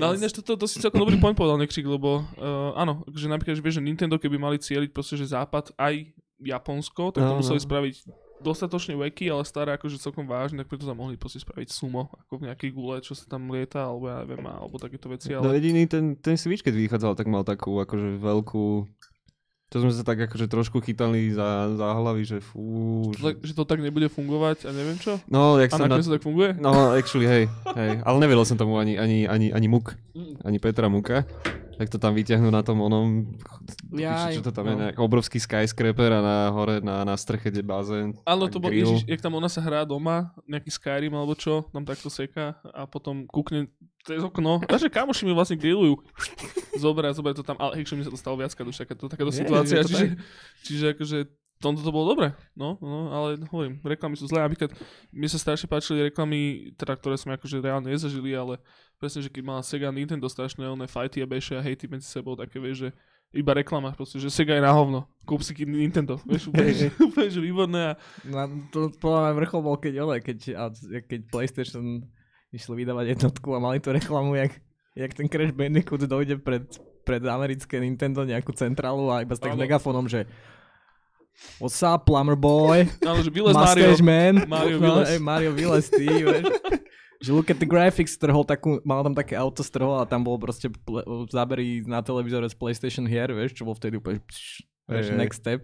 No 0.00 0.08
ale 0.08 0.16
ináč 0.16 0.32
to, 0.32 0.42
to, 0.42 0.66
si 0.66 0.80
celkom 0.80 1.04
dobrý 1.04 1.20
point 1.20 1.36
povedal 1.36 1.60
Nekšik, 1.60 1.84
lebo 1.84 2.24
uh, 2.24 2.72
áno, 2.72 3.04
že 3.12 3.28
napríklad, 3.28 3.54
že 3.54 3.62
vieš, 3.62 3.76
že 3.78 3.84
Nintendo 3.84 4.16
keby 4.16 4.40
mali 4.40 4.56
cieliť 4.56 4.90
proste, 4.96 5.20
že 5.20 5.28
západ 5.28 5.76
aj 5.76 6.08
Japonsko, 6.40 7.12
tak 7.12 7.28
to 7.28 7.32
Áno. 7.36 7.40
museli 7.44 7.60
spraviť 7.60 7.94
dostatočne 8.40 8.96
wacky, 8.96 9.28
ale 9.28 9.44
staré 9.44 9.76
akože 9.76 10.00
celkom 10.00 10.24
vážne, 10.24 10.64
tak 10.64 10.72
preto 10.72 10.88
tam 10.88 10.96
mohli 10.96 11.20
proste 11.20 11.44
spraviť 11.44 11.68
sumo, 11.68 12.08
ako 12.24 12.40
v 12.40 12.44
nejakej 12.48 12.70
gule, 12.72 12.96
čo 13.04 13.12
sa 13.12 13.28
tam 13.28 13.52
lieta, 13.52 13.84
alebo 13.84 14.08
ja 14.08 14.24
neviem, 14.24 14.48
alebo 14.48 14.80
takéto 14.80 15.12
veci, 15.12 15.36
No 15.36 15.44
ale 15.44 15.60
jediný 15.60 15.84
ten, 15.84 16.16
ten 16.16 16.40
Switch, 16.40 16.64
keď 16.64 16.74
vychádzal, 16.74 17.12
tak 17.20 17.28
mal 17.28 17.44
takú 17.44 17.76
akože 17.76 18.16
veľkú... 18.16 18.88
To 19.70 19.78
sme 19.78 19.94
sa 19.94 20.02
tak 20.02 20.18
akože 20.26 20.50
trošku 20.50 20.82
chytali 20.82 21.30
za, 21.30 21.70
za 21.78 21.94
hlavy, 21.94 22.26
že 22.26 22.42
fú... 22.42 23.06
to 23.14 23.22
tak, 23.22 23.36
že 23.38 23.54
to 23.54 23.62
tak 23.62 23.78
nebude 23.78 24.10
fungovať 24.10 24.66
a 24.66 24.74
neviem 24.74 24.98
čo. 24.98 25.22
No, 25.30 25.62
jak 25.62 25.70
A 25.70 25.78
som 25.78 25.86
na... 25.86 26.02
to 26.02 26.10
tak 26.10 26.26
funguje? 26.26 26.58
No, 26.58 26.90
actually, 26.90 27.30
hej, 27.30 27.46
hej. 27.78 28.02
Ale 28.02 28.16
nevedel 28.18 28.42
som 28.42 28.58
tomu 28.58 28.82
ani, 28.82 28.98
ani, 28.98 29.30
ani, 29.30 29.54
ani 29.54 29.68
Muk, 29.70 29.94
ani 30.42 30.58
Petra 30.58 30.90
Muka. 30.90 31.22
Tak 31.80 31.88
to 31.88 31.96
tam 31.96 32.12
vyťahnú 32.12 32.52
na 32.52 32.60
tom 32.60 32.84
onom, 32.84 33.24
Jaj, 33.88 34.36
čo 34.36 34.44
to 34.44 34.52
tam 34.52 34.68
je, 34.68 34.74
no. 34.76 34.80
nejak 34.84 35.00
obrovský 35.00 35.40
skyscraper 35.40 36.12
a 36.12 36.20
na 36.20 36.36
hore 36.52 36.84
na, 36.84 37.08
na 37.08 37.16
streche, 37.16 37.48
kde 37.48 37.64
bazén. 37.64 38.12
Áno, 38.28 38.52
to 38.52 38.60
bol, 38.60 38.68
ježiš, 38.68 39.08
jak 39.08 39.24
tam 39.24 39.40
ona 39.40 39.48
sa 39.48 39.64
hrá 39.64 39.88
doma, 39.88 40.28
nejaký 40.44 40.68
Skyrim 40.68 41.16
alebo 41.16 41.32
čo, 41.32 41.64
tam 41.72 41.88
takto 41.88 42.12
seká 42.12 42.60
a 42.76 42.84
potom 42.84 43.24
kúkne 43.24 43.72
cez 44.04 44.20
okno. 44.20 44.60
A 44.68 44.76
že 44.76 44.92
kamoši 44.92 45.24
mi 45.24 45.32
vlastne 45.32 45.56
grillujú. 45.56 46.04
Zoberá, 46.76 47.16
zoberá 47.16 47.32
to 47.32 47.40
tam, 47.40 47.56
ale 47.56 47.80
hej, 47.80 47.88
mi 47.96 48.04
sa 48.04 48.12
to 48.12 48.20
stalo 48.20 48.36
viackrát 48.36 48.68
už 48.68 48.76
takáto, 48.76 49.08
takáto 49.08 49.32
Je, 49.32 49.40
situácia, 49.40 49.80
je 49.80 49.84
to 49.84 49.88
čiže, 49.88 50.06
čiže 50.68 50.84
akože 50.92 51.18
tomto 51.60 51.84
to 51.84 51.92
bolo 51.92 52.16
dobre, 52.16 52.32
no, 52.56 52.80
no, 52.80 53.12
ale 53.12 53.36
hovorím, 53.52 53.84
reklamy 53.84 54.16
sú 54.16 54.24
zlé, 54.24 54.40
napríklad 54.40 54.72
mne 55.12 55.28
sa 55.28 55.36
strašne 55.36 55.68
páčili 55.68 56.08
reklamy, 56.08 56.72
teda, 56.80 56.96
ktoré 56.96 57.20
sme 57.20 57.36
akože 57.36 57.60
reálne 57.60 57.92
nezažili, 57.92 58.32
ale 58.32 58.56
presne, 58.96 59.20
že 59.20 59.28
keď 59.28 59.42
mala 59.44 59.60
Sega 59.60 59.92
Nintendo 59.92 60.24
strašné 60.24 60.64
oné 60.64 60.88
fighty 60.88 61.20
a 61.20 61.28
beše 61.28 61.60
a 61.60 61.62
hejty 61.62 61.84
medzi 61.84 62.08
sebou, 62.08 62.32
také 62.32 62.56
vieš, 62.56 62.88
že 62.88 62.90
iba 63.36 63.52
reklama, 63.54 63.92
proste, 63.92 64.16
že 64.18 64.32
Sega 64.32 64.56
je 64.56 64.64
na 64.64 64.72
hovno, 64.72 65.04
kúp 65.28 65.44
si 65.44 65.52
Nintendo, 65.62 66.16
vieš, 66.24 66.48
úplne, 66.48 66.72
že, 66.72 66.88
úplne, 67.06 67.28
že 67.28 67.40
výborné 67.44 67.80
a 67.92 67.94
No, 68.24 68.48
to 68.72 68.90
podľa 68.96 69.20
mňa 69.28 69.32
vrchol 69.44 69.60
bol, 69.60 69.76
keď, 69.76 69.94
ole, 70.00 70.16
keď, 70.24 70.38
a, 70.56 70.64
keď 71.04 71.20
PlayStation 71.28 72.08
išli 72.50 72.82
vydávať 72.82 73.20
jednotku 73.20 73.52
a 73.54 73.62
mali 73.62 73.78
tú 73.78 73.94
reklamu, 73.94 74.34
jak, 74.34 74.52
jak 74.96 75.12
ten 75.14 75.28
Crash 75.30 75.54
Bandicoot 75.54 76.02
dojde 76.08 76.42
pred, 76.42 76.66
pred 77.06 77.22
americké 77.22 77.78
Nintendo 77.78 78.26
nejakú 78.26 78.50
centrálu 78.56 79.12
a 79.12 79.22
iba 79.22 79.38
s 79.38 79.42
Áno. 79.44 79.60
megafónom, 79.60 80.10
že 80.10 80.26
What's 81.60 81.80
up, 81.82 82.08
plumber 82.08 82.36
boy? 82.36 82.88
áno, 83.08 83.20
že 83.20 83.32
vylez 83.32 83.56
Mario, 83.56 83.92
man. 84.00 84.44
Mario 84.48 84.76
no, 84.76 84.84
vylez. 84.84 85.06
Hey, 85.12 85.20
Mario 85.20 85.50
vylez, 85.52 85.86
ty, 85.88 86.08
vieš. 86.26 86.44
Že 87.20 87.30
look 87.36 87.48
at 87.52 87.60
the 87.60 87.68
graphics, 87.68 88.16
strhol 88.16 88.48
takú, 88.48 88.80
mal 88.80 89.04
tam 89.04 89.12
také 89.12 89.36
auto, 89.36 89.60
strhol 89.60 90.00
a 90.00 90.08
tam 90.08 90.24
bol 90.24 90.40
proste 90.40 90.72
zábery 91.28 91.84
na 91.84 92.00
televízore 92.00 92.48
z 92.48 92.56
PlayStation 92.56 93.04
hier, 93.04 93.28
vieš, 93.28 93.60
čo 93.60 93.68
bol 93.68 93.76
vtedy 93.76 94.00
úplne, 94.00 94.24
pš, 94.24 94.64
vieš, 94.88 95.06
Hej, 95.08 95.12
hej. 95.12 95.20
next 95.20 95.38
step. 95.44 95.60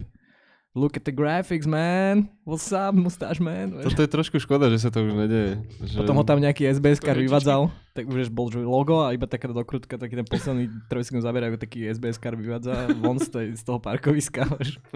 Look 0.77 0.93
at 0.93 1.09
the 1.09 1.11
graphics, 1.11 1.65
man. 1.65 2.29
What's 2.45 2.69
up, 2.69 2.93
mustache 2.93 3.41
man? 3.41 3.81
Toto 3.81 3.97
je 3.97 4.09
trošku 4.13 4.37
škoda, 4.37 4.69
že 4.69 4.77
sa 4.77 4.93
to 4.93 5.01
už 5.01 5.17
nedeje. 5.17 5.57
Že... 5.81 6.05
Potom 6.05 6.13
ho 6.13 6.21
tam 6.21 6.37
nejaký 6.37 6.69
SBS 6.69 7.01
kar 7.01 7.17
vyvádzal, 7.17 7.73
tak 7.97 8.05
už 8.05 8.29
bol 8.29 8.53
že 8.53 8.61
logo 8.61 9.01
a 9.01 9.09
iba 9.09 9.25
taká 9.25 9.49
dokrutka, 9.49 9.97
taký 9.97 10.13
ten 10.13 10.27
posledný 10.29 10.69
trojsekund 10.85 11.25
záber, 11.25 11.49
ako 11.49 11.57
taký 11.57 11.89
SBS 11.89 12.21
kar 12.21 12.37
vyvádza 12.37 12.93
von 13.01 13.17
z, 13.17 13.25
tej, 13.25 13.47
z 13.57 13.65
toho 13.65 13.81
parkoviska. 13.81 14.45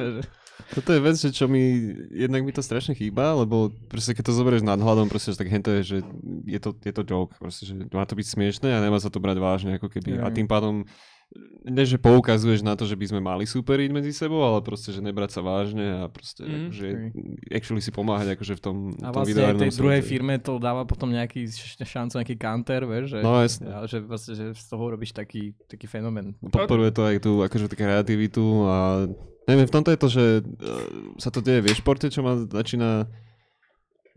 Toto 0.77 0.89
je 0.93 1.01
vec, 1.01 1.17
že 1.17 1.33
čo 1.33 1.49
mi, 1.49 1.97
jednak 2.13 2.45
mi 2.45 2.53
to 2.53 2.61
strašne 2.61 2.93
chýba, 2.93 3.33
lebo 3.33 3.73
proste 3.89 4.13
keď 4.13 4.29
to 4.29 4.37
zoberieš 4.37 4.61
nadhľadom, 4.61 5.09
proste, 5.09 5.33
že 5.33 5.41
tak 5.41 5.49
hento 5.49 5.73
je, 5.81 5.81
že 5.81 5.97
je 6.45 6.59
to, 6.61 6.77
je 6.77 6.93
to 6.93 7.01
joke, 7.01 7.33
proste, 7.41 7.65
že 7.65 7.73
má 7.89 8.05
to 8.05 8.13
byť 8.13 8.27
smiešné 8.29 8.69
a 8.69 8.85
nemá 8.85 9.01
sa 9.01 9.09
to 9.09 9.17
brať 9.17 9.41
vážne, 9.41 9.81
ako 9.81 9.89
keby. 9.89 10.21
A 10.21 10.29
Mm. 10.29 10.35
tým 10.37 10.45
pádom, 10.47 10.85
ne, 11.63 11.83
že 11.83 11.95
poukazuješ 11.95 12.59
na 12.59 12.73
to, 12.73 12.83
že 12.83 12.93
by 12.93 13.05
sme 13.07 13.21
mali 13.21 13.45
superiť 13.45 13.89
medzi 13.89 14.11
sebou, 14.11 14.41
ale 14.41 14.59
proste, 14.59 14.89
že 14.89 14.99
nebrať 14.99 15.37
sa 15.37 15.41
vážne 15.41 16.03
a 16.03 16.09
proste, 16.09 16.43
Mm. 16.43 16.67
akože, 16.67 16.87
actually 17.49 17.79
si 17.79 17.89
pomáhať 17.89 18.35
akože 18.35 18.53
v 18.57 18.61
tom, 18.61 18.75
A 18.99 19.09
tom 19.09 19.21
vlastne 19.21 19.39
aj 19.39 19.55
tej 19.55 19.69
videohernom 19.69 19.71
druhej 19.77 20.01
svete. 20.01 20.11
firme 20.11 20.35
to 20.37 20.51
dáva 20.57 20.83
potom 20.83 21.07
nejaký 21.07 21.47
šancu, 21.79 22.19
nejaký 22.19 22.35
counter, 22.35 22.81
vieš, 22.83 23.05
že, 23.13 23.19
No 23.21 23.39
jasne. 23.39 23.65
a 23.69 23.85
že, 23.85 23.97
vlastne, 24.01 24.33
že 24.33 24.45
z 24.51 24.65
toho 24.67 24.83
robíš 24.89 25.13
taký, 25.13 25.53
taký 25.65 25.85
fenomén. 25.85 26.35
Podporuje 26.41 26.91
to 26.91 27.01
aj 27.05 27.15
tú 27.21 27.39
akože 27.39 27.69
kreativitu 27.69 28.43
a 28.65 29.07
neviem, 29.47 29.65
v 29.65 29.73
tomto 29.73 29.89
je 29.89 29.99
to, 29.99 30.09
že 30.09 30.23
uh, 30.39 30.45
sa 31.15 31.29
to 31.29 31.39
deje 31.39 31.61
v 31.61 31.71
športe, 31.71 32.07
čo 32.07 32.21
ma 32.21 32.41
začína 32.41 33.05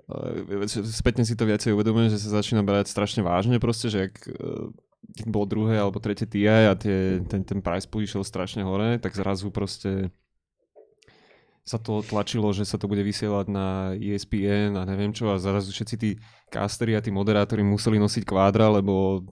uh, 0.09 0.65
spätne 0.85 1.25
si 1.25 1.35
to 1.35 1.45
viacej 1.45 1.73
uvedomujem, 1.73 2.11
že 2.13 2.21
sa 2.21 2.41
začína 2.41 2.61
brať 2.61 2.89
strašne 2.89 3.23
vážne 3.23 3.57
proste, 3.57 3.89
že 3.89 4.11
ak 4.11 4.15
uh, 4.29 4.69
keď 4.69 4.84
bolo 5.25 5.47
druhé 5.47 5.77
alebo 5.77 5.99
tretie 5.99 6.25
TI 6.25 6.69
a 6.69 6.75
tie, 6.75 7.21
ten, 7.25 7.43
ten 7.43 7.61
price 7.61 7.85
pool 7.85 8.03
išiel 8.03 8.23
strašne 8.23 8.63
hore, 8.63 8.97
tak 8.99 9.13
zrazu 9.13 9.49
proste 9.49 10.11
sa 11.65 11.81
to 11.81 12.05
tlačilo, 12.05 12.53
že 12.53 12.69
sa 12.69 12.77
to 12.77 12.85
bude 12.85 13.01
vysielať 13.01 13.47
na 13.49 13.97
ESPN 13.97 14.77
a 14.77 14.85
neviem 14.85 15.17
čo 15.17 15.33
a 15.33 15.41
zrazu 15.41 15.73
všetci 15.73 15.95
tí 15.97 16.11
castery 16.53 16.93
a 16.93 17.01
tí 17.01 17.09
moderátori 17.09 17.65
museli 17.65 17.97
nosiť 17.97 18.21
kvádra, 18.23 18.69
lebo 18.69 19.25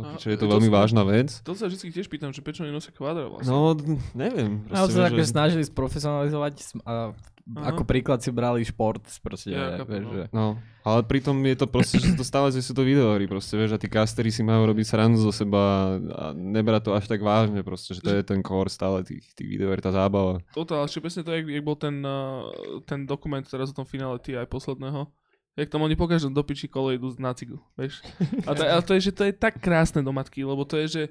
A 0.00 0.16
čo 0.16 0.32
je 0.32 0.38
to 0.40 0.48
to 0.48 0.52
veľmi 0.56 0.70
som- 0.70 0.76
vážna 0.80 1.02
vec. 1.04 1.28
To 1.44 1.52
sa 1.52 1.68
vždy 1.68 1.92
tiež 1.92 2.08
pýtam, 2.08 2.32
že 2.32 2.40
prečo 2.40 2.64
nenosia 2.64 2.88
kvadra 2.88 3.28
vlastne. 3.28 3.52
No, 3.52 3.76
neviem. 4.16 4.64
Ale 4.72 4.88
proste, 4.88 4.96
sa 4.96 5.10
že- 5.10 5.28
snažili 5.28 5.64
sprofesionalizovať 5.66 6.54
a 6.88 7.12
Aha. 7.56 7.72
ako 7.72 7.88
príklad 7.88 8.20
si 8.20 8.28
brali 8.28 8.60
šport, 8.60 9.00
proste, 9.24 9.56
Ja, 9.56 9.80
vieš, 9.80 10.04
no. 10.04 10.12
že... 10.12 10.22
No, 10.36 10.46
ale 10.84 11.00
pritom 11.00 11.32
je 11.40 11.56
to 11.56 11.64
proste, 11.64 11.96
že 11.96 12.12
sa 12.12 12.16
to 12.20 12.26
stáva, 12.26 12.52
že 12.52 12.60
sú 12.60 12.76
to 12.76 12.84
videohry, 12.84 13.24
proste, 13.24 13.56
vieš, 13.56 13.72
a 13.72 13.80
tí 13.80 13.88
castery 13.88 14.28
si 14.28 14.44
majú 14.44 14.68
robiť 14.68 14.84
srandu 14.84 15.16
zo 15.16 15.32
seba 15.32 15.96
a 15.96 16.36
nebrať 16.36 16.82
to 16.84 16.90
až 16.92 17.08
tak 17.08 17.24
vážne, 17.24 17.64
proste, 17.64 17.96
že 17.96 18.04
to 18.04 18.12
je 18.12 18.20
ten 18.20 18.44
core 18.44 18.68
stále 18.68 19.00
tých, 19.00 19.24
tých 19.32 19.48
videoher, 19.48 19.80
tá 19.80 19.88
zábava. 19.88 20.44
Toto, 20.52 20.76
ale 20.76 20.92
ešte 20.92 21.00
presne 21.00 21.24
to, 21.24 21.32
jak, 21.32 21.48
jak 21.48 21.64
bol 21.64 21.76
ten, 21.80 21.96
uh, 22.04 22.52
ten 22.84 23.08
dokument 23.08 23.44
teraz 23.48 23.72
o 23.72 23.76
tom 23.76 23.88
finále 23.88 24.20
TI 24.20 24.44
posledného. 24.44 25.08
Jak 25.58 25.74
tam 25.74 25.82
oni 25.82 25.98
po 25.98 26.06
každom 26.06 26.30
dopiči 26.30 26.70
kole 26.70 26.94
idú 26.94 27.10
na 27.18 27.34
cyklu, 27.34 27.58
vieš. 27.74 27.98
A 28.46 28.54
to, 28.54 28.62
ale 28.62 28.82
to 28.84 28.94
je, 28.94 29.10
že 29.10 29.12
to 29.16 29.26
je 29.26 29.34
tak 29.34 29.58
krásne 29.58 30.04
do 30.06 30.14
matky, 30.14 30.46
lebo 30.46 30.62
to 30.62 30.78
je, 30.84 30.86
že 30.86 31.02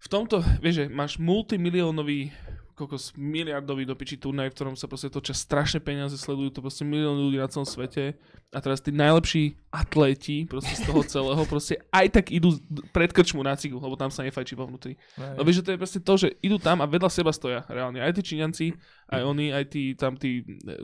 v 0.00 0.06
tomto, 0.08 0.40
vieš, 0.64 0.84
že 0.84 0.86
máš 0.88 1.20
multimiliónový 1.20 2.32
kokos 2.74 3.14
miliardový 3.14 3.86
dopiči 3.86 4.18
turnaj, 4.18 4.50
v 4.50 4.56
ktorom 4.58 4.74
sa 4.74 4.90
proste 4.90 5.06
točia 5.06 5.32
strašné 5.34 5.78
peniaze, 5.78 6.18
sledujú 6.18 6.58
to 6.58 6.60
proste 6.60 6.82
milióny 6.82 7.30
ľudí 7.30 7.38
na 7.38 7.46
celom 7.46 7.66
svete 7.66 8.18
a 8.50 8.58
teraz 8.58 8.82
tí 8.82 8.90
najlepší 8.90 9.58
atléti 9.70 10.46
proste 10.46 10.74
z 10.78 10.82
toho 10.86 11.02
celého 11.14 11.42
proste 11.46 11.78
aj 11.94 12.06
tak 12.10 12.34
idú 12.34 12.58
pred 12.90 13.10
krčmu 13.14 13.42
na 13.46 13.54
cigu, 13.54 13.78
lebo 13.78 13.94
tam 13.94 14.10
sa 14.10 14.26
nefajčí 14.26 14.58
vo 14.58 14.66
vnútri. 14.66 14.98
No 15.18 15.46
vieš, 15.46 15.62
že 15.62 15.64
to 15.66 15.70
je 15.74 15.80
proste 15.80 16.00
to, 16.02 16.14
že 16.18 16.28
idú 16.42 16.58
tam 16.58 16.82
a 16.82 16.86
vedľa 16.86 17.10
seba 17.10 17.30
stoja 17.30 17.62
reálne. 17.70 18.02
Aj 18.02 18.10
tí 18.10 18.22
Číňanci, 18.22 18.74
aj 19.20 19.24
oni, 19.24 19.46
aj 19.54 19.64
tí 19.70 19.82
tam 19.94 20.18
tí 20.18 20.42
e, 20.42 20.82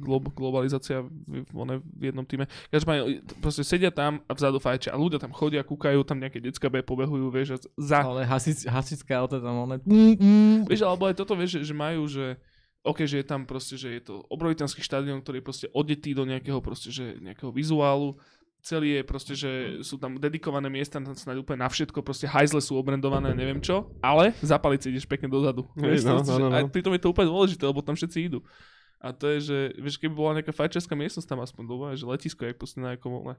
glo- 0.00 0.32
globalizácia 0.32 1.04
v, 1.04 1.44
v, 1.44 2.02
jednom 2.02 2.24
týme. 2.24 2.48
Každopádne 2.72 3.20
proste 3.38 3.62
sedia 3.62 3.92
tam 3.92 4.24
a 4.24 4.32
vzadu 4.32 4.58
fajčia 4.58 4.94
a 4.94 5.00
ľudia 5.00 5.20
tam 5.20 5.32
chodia, 5.34 5.60
kúkajú, 5.60 6.00
tam 6.02 6.18
nejaké 6.22 6.40
decka 6.40 6.68
B 6.72 6.80
pobehujú, 6.80 7.28
vieš, 7.28 7.68
za... 7.76 8.02
Ale 8.02 8.24
hasič, 8.24 8.64
hasičské 8.64 9.12
auto 9.12 9.38
tam, 9.38 9.68
one... 9.68 9.76
Vieš, 10.66 10.84
alebo 10.86 11.08
aj 11.08 11.16
toto, 11.18 11.36
vieš, 11.36 11.60
že, 11.60 11.72
že 11.72 11.74
majú, 11.74 12.08
že 12.08 12.40
OK, 12.86 13.04
že 13.04 13.20
je 13.20 13.26
tam 13.26 13.42
proste, 13.42 13.74
že 13.74 14.00
je 14.00 14.02
to 14.06 14.24
obrovitanský 14.30 14.80
štadión, 14.80 15.20
ktorý 15.20 15.42
je 15.42 15.46
proste 15.46 15.66
odetý 15.74 16.14
do 16.14 16.22
nejakého 16.22 16.62
proste, 16.62 16.94
že 16.94 17.18
nejakého 17.18 17.50
vizuálu. 17.50 18.16
Celý 18.58 18.98
je 18.98 19.02
proste, 19.06 19.32
že 19.38 19.50
sú 19.86 20.02
tam 20.02 20.18
dedikované 20.18 20.66
miesta 20.66 20.98
snáď 20.98 21.46
úplne 21.46 21.62
na 21.62 21.70
všetko, 21.70 22.02
proste 22.02 22.26
hajzle 22.26 22.58
sú 22.58 22.74
obrendované, 22.74 23.30
neviem 23.30 23.62
čo, 23.62 23.94
ale 24.02 24.34
zapaliť 24.42 24.80
si 24.82 24.88
ideš 24.90 25.06
pekne 25.06 25.30
dozadu. 25.30 25.62
Hej, 25.78 26.02
Vieš, 26.02 26.02
no, 26.04 26.18
no, 26.20 26.26
že 26.26 26.42
no, 26.42 26.50
aj 26.50 26.64
no. 26.66 26.72
pritom 26.74 26.92
je 26.98 27.02
to 27.06 27.12
úplne 27.14 27.30
dôležité, 27.30 27.62
lebo 27.64 27.86
tam 27.86 27.94
všetci 27.94 28.18
idú. 28.18 28.42
A 28.98 29.14
to 29.14 29.30
je, 29.30 29.38
že, 29.46 29.58
vieš, 29.78 30.02
keby 30.02 30.10
bola 30.10 30.42
nejaká 30.42 30.50
fajčiarská 30.50 30.98
miestnosť 30.98 31.30
tam 31.30 31.38
aspoň 31.38 31.64
doma, 31.70 31.94
že 31.94 32.02
letisko, 32.02 32.42
jak 32.42 32.58
proste 32.58 32.82
na 32.82 32.98
nejakom, 32.98 33.38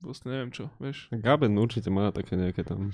proste 0.00 0.26
neviem 0.28 0.50
čo, 0.52 0.68
vieš. 0.78 1.08
Gaben 1.10 1.56
určite 1.56 1.88
má 1.88 2.12
také 2.12 2.36
nejaké 2.36 2.62
tam 2.62 2.92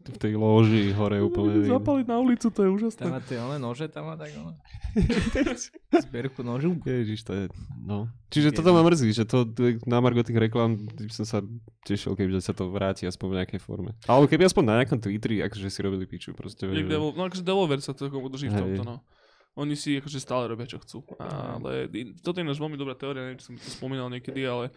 v 0.00 0.16
tej 0.18 0.34
loži 0.34 0.90
hore 0.96 1.20
úplne. 1.20 1.64
Zapaliť 1.76 2.06
na 2.08 2.18
ulicu, 2.18 2.48
to 2.50 2.60
je 2.66 2.70
úžasné. 2.72 3.02
Tam 3.04 3.14
má 3.14 3.20
tie 3.22 3.38
one 3.38 3.58
nože, 3.60 3.86
tam 3.92 4.10
má 4.10 4.14
tak 4.16 4.32
one. 4.34 4.56
Zbierku 6.08 6.40
nožu. 6.42 6.80
Ježiš, 6.82 7.22
to 7.22 7.32
je, 7.36 7.44
no. 7.84 8.08
Čiže 8.32 8.56
toto 8.56 8.72
ma 8.72 8.80
mrzí, 8.82 9.12
že 9.12 9.24
to 9.28 9.44
to 9.46 9.78
na 9.84 10.00
margo 10.00 10.24
tých 10.24 10.38
reklám 10.38 10.76
by 10.76 11.12
som 11.12 11.26
sa 11.28 11.38
tešil, 11.84 12.16
keby 12.16 12.40
sa 12.40 12.56
to 12.56 12.70
vráti 12.72 13.04
aspoň 13.04 13.26
v 13.26 13.36
nejakej 13.44 13.60
forme. 13.60 13.92
Alebo 14.08 14.26
keby 14.26 14.48
aspoň 14.48 14.64
na 14.66 14.74
nejakom 14.82 14.98
Twitteri, 14.98 15.44
akože 15.44 15.68
si 15.68 15.80
robili 15.84 16.04
piču, 16.08 16.32
proste. 16.32 16.66
Vieš, 16.66 16.88
Devil, 16.88 17.12
no 17.14 17.22
akože 17.26 17.44
Devolver 17.44 17.78
sa 17.84 17.92
celkom 17.92 18.24
udrží 18.24 18.48
v 18.48 18.56
tomto, 18.56 18.82
no. 18.82 18.96
Oni 19.58 19.74
si 19.74 19.98
akože 19.98 20.22
stále 20.22 20.46
robia, 20.46 20.64
čo 20.64 20.78
chcú. 20.78 21.02
Ale 21.18 21.90
toto 22.22 22.38
je 22.38 22.46
náš 22.46 22.62
veľmi 22.62 22.78
dobrá 22.78 22.94
teória, 22.94 23.26
neviem, 23.26 23.38
či 23.42 23.50
som 23.50 23.58
to 23.58 23.66
spomínal 23.66 24.06
niekedy, 24.06 24.46
ale 24.46 24.70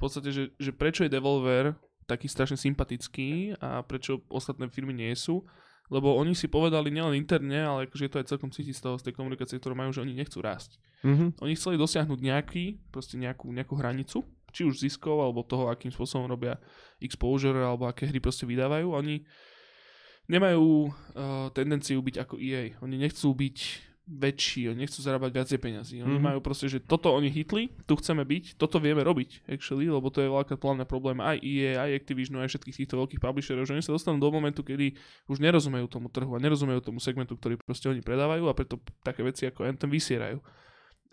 podstate, 0.00 0.32
že, 0.32 0.44
že 0.56 0.72
prečo 0.72 1.04
je 1.04 1.12
Devolver 1.12 1.76
taký 2.08 2.26
strašne 2.26 2.58
sympatický 2.58 3.54
a 3.62 3.86
prečo 3.86 4.24
ostatné 4.26 4.66
firmy 4.66 4.90
nie 4.90 5.14
sú, 5.14 5.46
lebo 5.90 6.14
oni 6.14 6.34
si 6.34 6.46
povedali 6.46 6.90
nielen 6.90 7.18
interne, 7.18 7.66
ale 7.66 7.86
akože 7.86 8.06
je 8.06 8.12
to 8.14 8.20
aj 8.22 8.28
celkom 8.30 8.50
cítiť 8.50 8.74
z 8.74 8.82
toho, 8.82 8.94
z 8.98 9.10
tej 9.10 9.14
komunikácie, 9.14 9.58
ktorú 9.58 9.74
majú, 9.74 9.90
že 9.90 10.02
oni 10.02 10.14
nechcú 10.14 10.38
rásť. 10.42 10.78
Mhm. 11.02 11.42
Oni 11.42 11.52
chceli 11.58 11.76
dosiahnuť 11.78 12.18
nejaký, 12.18 12.64
proste 12.94 13.18
nejakú, 13.18 13.50
nejakú 13.50 13.74
hranicu, 13.78 14.22
či 14.50 14.66
už 14.66 14.82
ziskov, 14.82 15.22
alebo 15.22 15.46
toho, 15.46 15.70
akým 15.70 15.94
spôsobom 15.94 16.26
robia 16.26 16.58
exposure, 16.98 17.58
alebo 17.58 17.86
aké 17.86 18.06
hry 18.06 18.18
proste 18.18 18.46
vydávajú. 18.46 18.90
Oni 18.90 19.22
nemajú 20.30 20.90
uh, 20.90 21.50
tendenciu 21.54 21.98
byť 22.02 22.16
ako 22.22 22.34
EA. 22.38 22.74
Oni 22.82 22.98
nechcú 22.98 23.34
byť 23.34 23.56
väčší, 24.10 24.74
oni 24.74 24.82
nechcú 24.82 24.98
zarábať 25.06 25.30
viacej 25.30 25.58
peniazy. 25.62 25.94
Oni 26.02 26.02
Mhm. 26.02 26.10
mm-hmm. 26.10 26.26
majú 26.34 26.38
proste, 26.42 26.66
že 26.66 26.82
toto 26.82 27.14
oni 27.14 27.30
hitli, 27.30 27.70
tu 27.86 27.94
chceme 27.94 28.26
byť, 28.26 28.58
toto 28.58 28.82
vieme 28.82 29.06
robiť, 29.06 29.46
actually, 29.46 29.86
lebo 29.86 30.10
to 30.10 30.18
je 30.18 30.28
veľká 30.28 30.58
mňa 30.58 30.86
problém 30.90 31.22
aj 31.22 31.38
EA, 31.38 31.86
aj 31.86 31.90
Activisionu, 32.02 32.42
aj 32.42 32.50
všetkých 32.50 32.76
týchto 32.82 32.98
veľkých 32.98 33.22
publisherov, 33.22 33.70
že 33.70 33.78
oni 33.78 33.84
sa 33.86 33.94
dostanú 33.94 34.18
do 34.18 34.34
momentu, 34.34 34.66
kedy 34.66 34.98
už 35.30 35.38
nerozumejú 35.38 35.86
tomu 35.86 36.10
trhu 36.10 36.34
a 36.34 36.42
nerozumejú 36.42 36.82
tomu 36.82 36.98
segmentu, 36.98 37.38
ktorý 37.38 37.54
proste 37.62 37.86
oni 37.86 38.02
predávajú 38.02 38.50
a 38.50 38.52
preto 38.52 38.82
také 39.06 39.22
veci 39.22 39.46
ako 39.46 39.62
Anthem 39.62 39.88
vysierajú. 39.94 40.42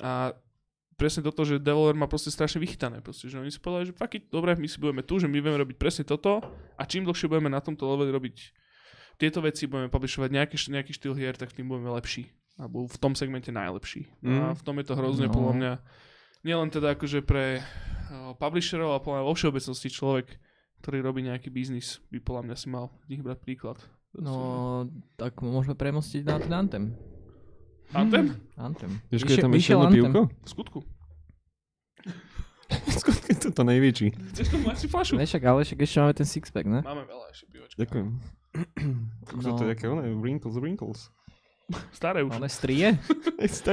A 0.02 0.34
presne 0.98 1.22
toto, 1.22 1.46
že 1.46 1.62
Devolver 1.62 1.94
má 1.94 2.10
proste 2.10 2.34
strašne 2.34 2.58
vychytané. 2.58 3.06
Proste, 3.06 3.30
že 3.30 3.38
oni 3.38 3.54
si 3.54 3.62
povedali, 3.62 3.90
že 3.90 3.94
fuck 3.94 4.18
it, 4.18 4.26
dobre, 4.34 4.58
my 4.58 4.66
si 4.66 4.82
budeme 4.82 5.06
tu, 5.06 5.22
že 5.22 5.30
my 5.30 5.38
vieme 5.38 5.62
robiť 5.62 5.78
presne 5.78 6.04
toto 6.04 6.42
a 6.74 6.84
čím 6.90 7.06
dlhšie 7.06 7.30
budeme 7.30 7.54
na 7.54 7.62
tomto 7.62 7.86
leveli 7.86 8.10
robiť 8.10 8.36
tieto 9.18 9.42
veci, 9.42 9.66
budeme 9.66 9.90
publishovať 9.90 10.30
nejaký, 10.30 10.56
nejaký 10.74 10.92
štýl 10.94 11.14
hier, 11.18 11.34
tak 11.34 11.54
tým 11.54 11.66
budeme 11.70 11.90
lepší. 11.90 12.30
Alebo 12.58 12.90
v 12.90 12.98
tom 12.98 13.14
segmente 13.14 13.50
najlepší. 13.50 14.10
No 14.20 14.50
a 14.50 14.50
Mm. 14.52 14.58
v 14.58 14.64
tom 14.64 14.76
je 14.78 14.86
to 14.86 14.98
hrozne 14.98 15.28
No. 15.30 15.34
podľa 15.34 15.54
mňa 15.54 15.72
nielen 16.42 16.70
teda 16.70 16.94
akože 16.94 17.22
pre 17.22 17.62
uh, 17.62 18.34
publisherov, 18.34 18.92
ale 18.92 19.02
podľa 19.02 19.18
mňa 19.22 19.28
vo 19.30 19.36
všeobecnosti 19.38 19.90
človek, 19.90 20.28
ktorý 20.82 20.98
robí 21.02 21.22
nejaký 21.22 21.50
biznis, 21.50 22.02
by 22.10 22.18
podľa 22.18 22.44
mňa 22.44 22.56
si 22.56 22.68
mal 22.68 22.90
z 23.06 23.14
nich 23.14 23.22
brať 23.22 23.38
príklad. 23.40 23.78
No, 24.14 24.34
tak 25.16 25.38
môžeme 25.40 25.74
premostiť 25.74 26.22
na 26.24 26.38
ten 26.40 26.50
Anthem. 26.52 26.86
Anthem? 27.94 28.34
Anthem. 28.58 28.92
Vieš, 29.08 29.22
keď 29.24 29.32
je 29.32 29.44
tam 29.46 29.52
ešte 29.52 29.58
Vyšiel 29.62 29.80
jedno 29.80 29.94
pivko? 29.94 30.22
V 30.28 30.50
skutku. 30.50 30.80
Skutky 32.90 33.32
to 33.34 33.48
to 33.50 33.64
najväčší. 33.64 34.08
Chceš 34.34 34.48
tomu 34.50 34.68
asi 34.70 34.86
flašu? 34.88 35.16
Ne, 35.16 35.24
však, 35.24 35.40
ale 35.42 35.64
však 35.64 35.80
ešte 35.80 35.98
máme 36.00 36.14
ten 36.14 36.28
sixpack, 36.28 36.66
ne? 36.66 36.82
Máme 36.82 37.06
veľa 37.06 37.26
ešte 37.32 37.46
pivočka. 37.48 37.78
Ďakujem. 37.80 38.08
No. 39.38 39.54
To 39.54 39.64
je 39.64 39.72
aké 39.72 39.86
one? 39.86 40.02
Wrinkles, 40.18 40.58
wrinkles. 40.58 41.14
Staré 41.92 42.24
už. 42.24 42.32
Ale 42.32 42.48
strie? 42.48 42.96
Vieš, 43.40 43.68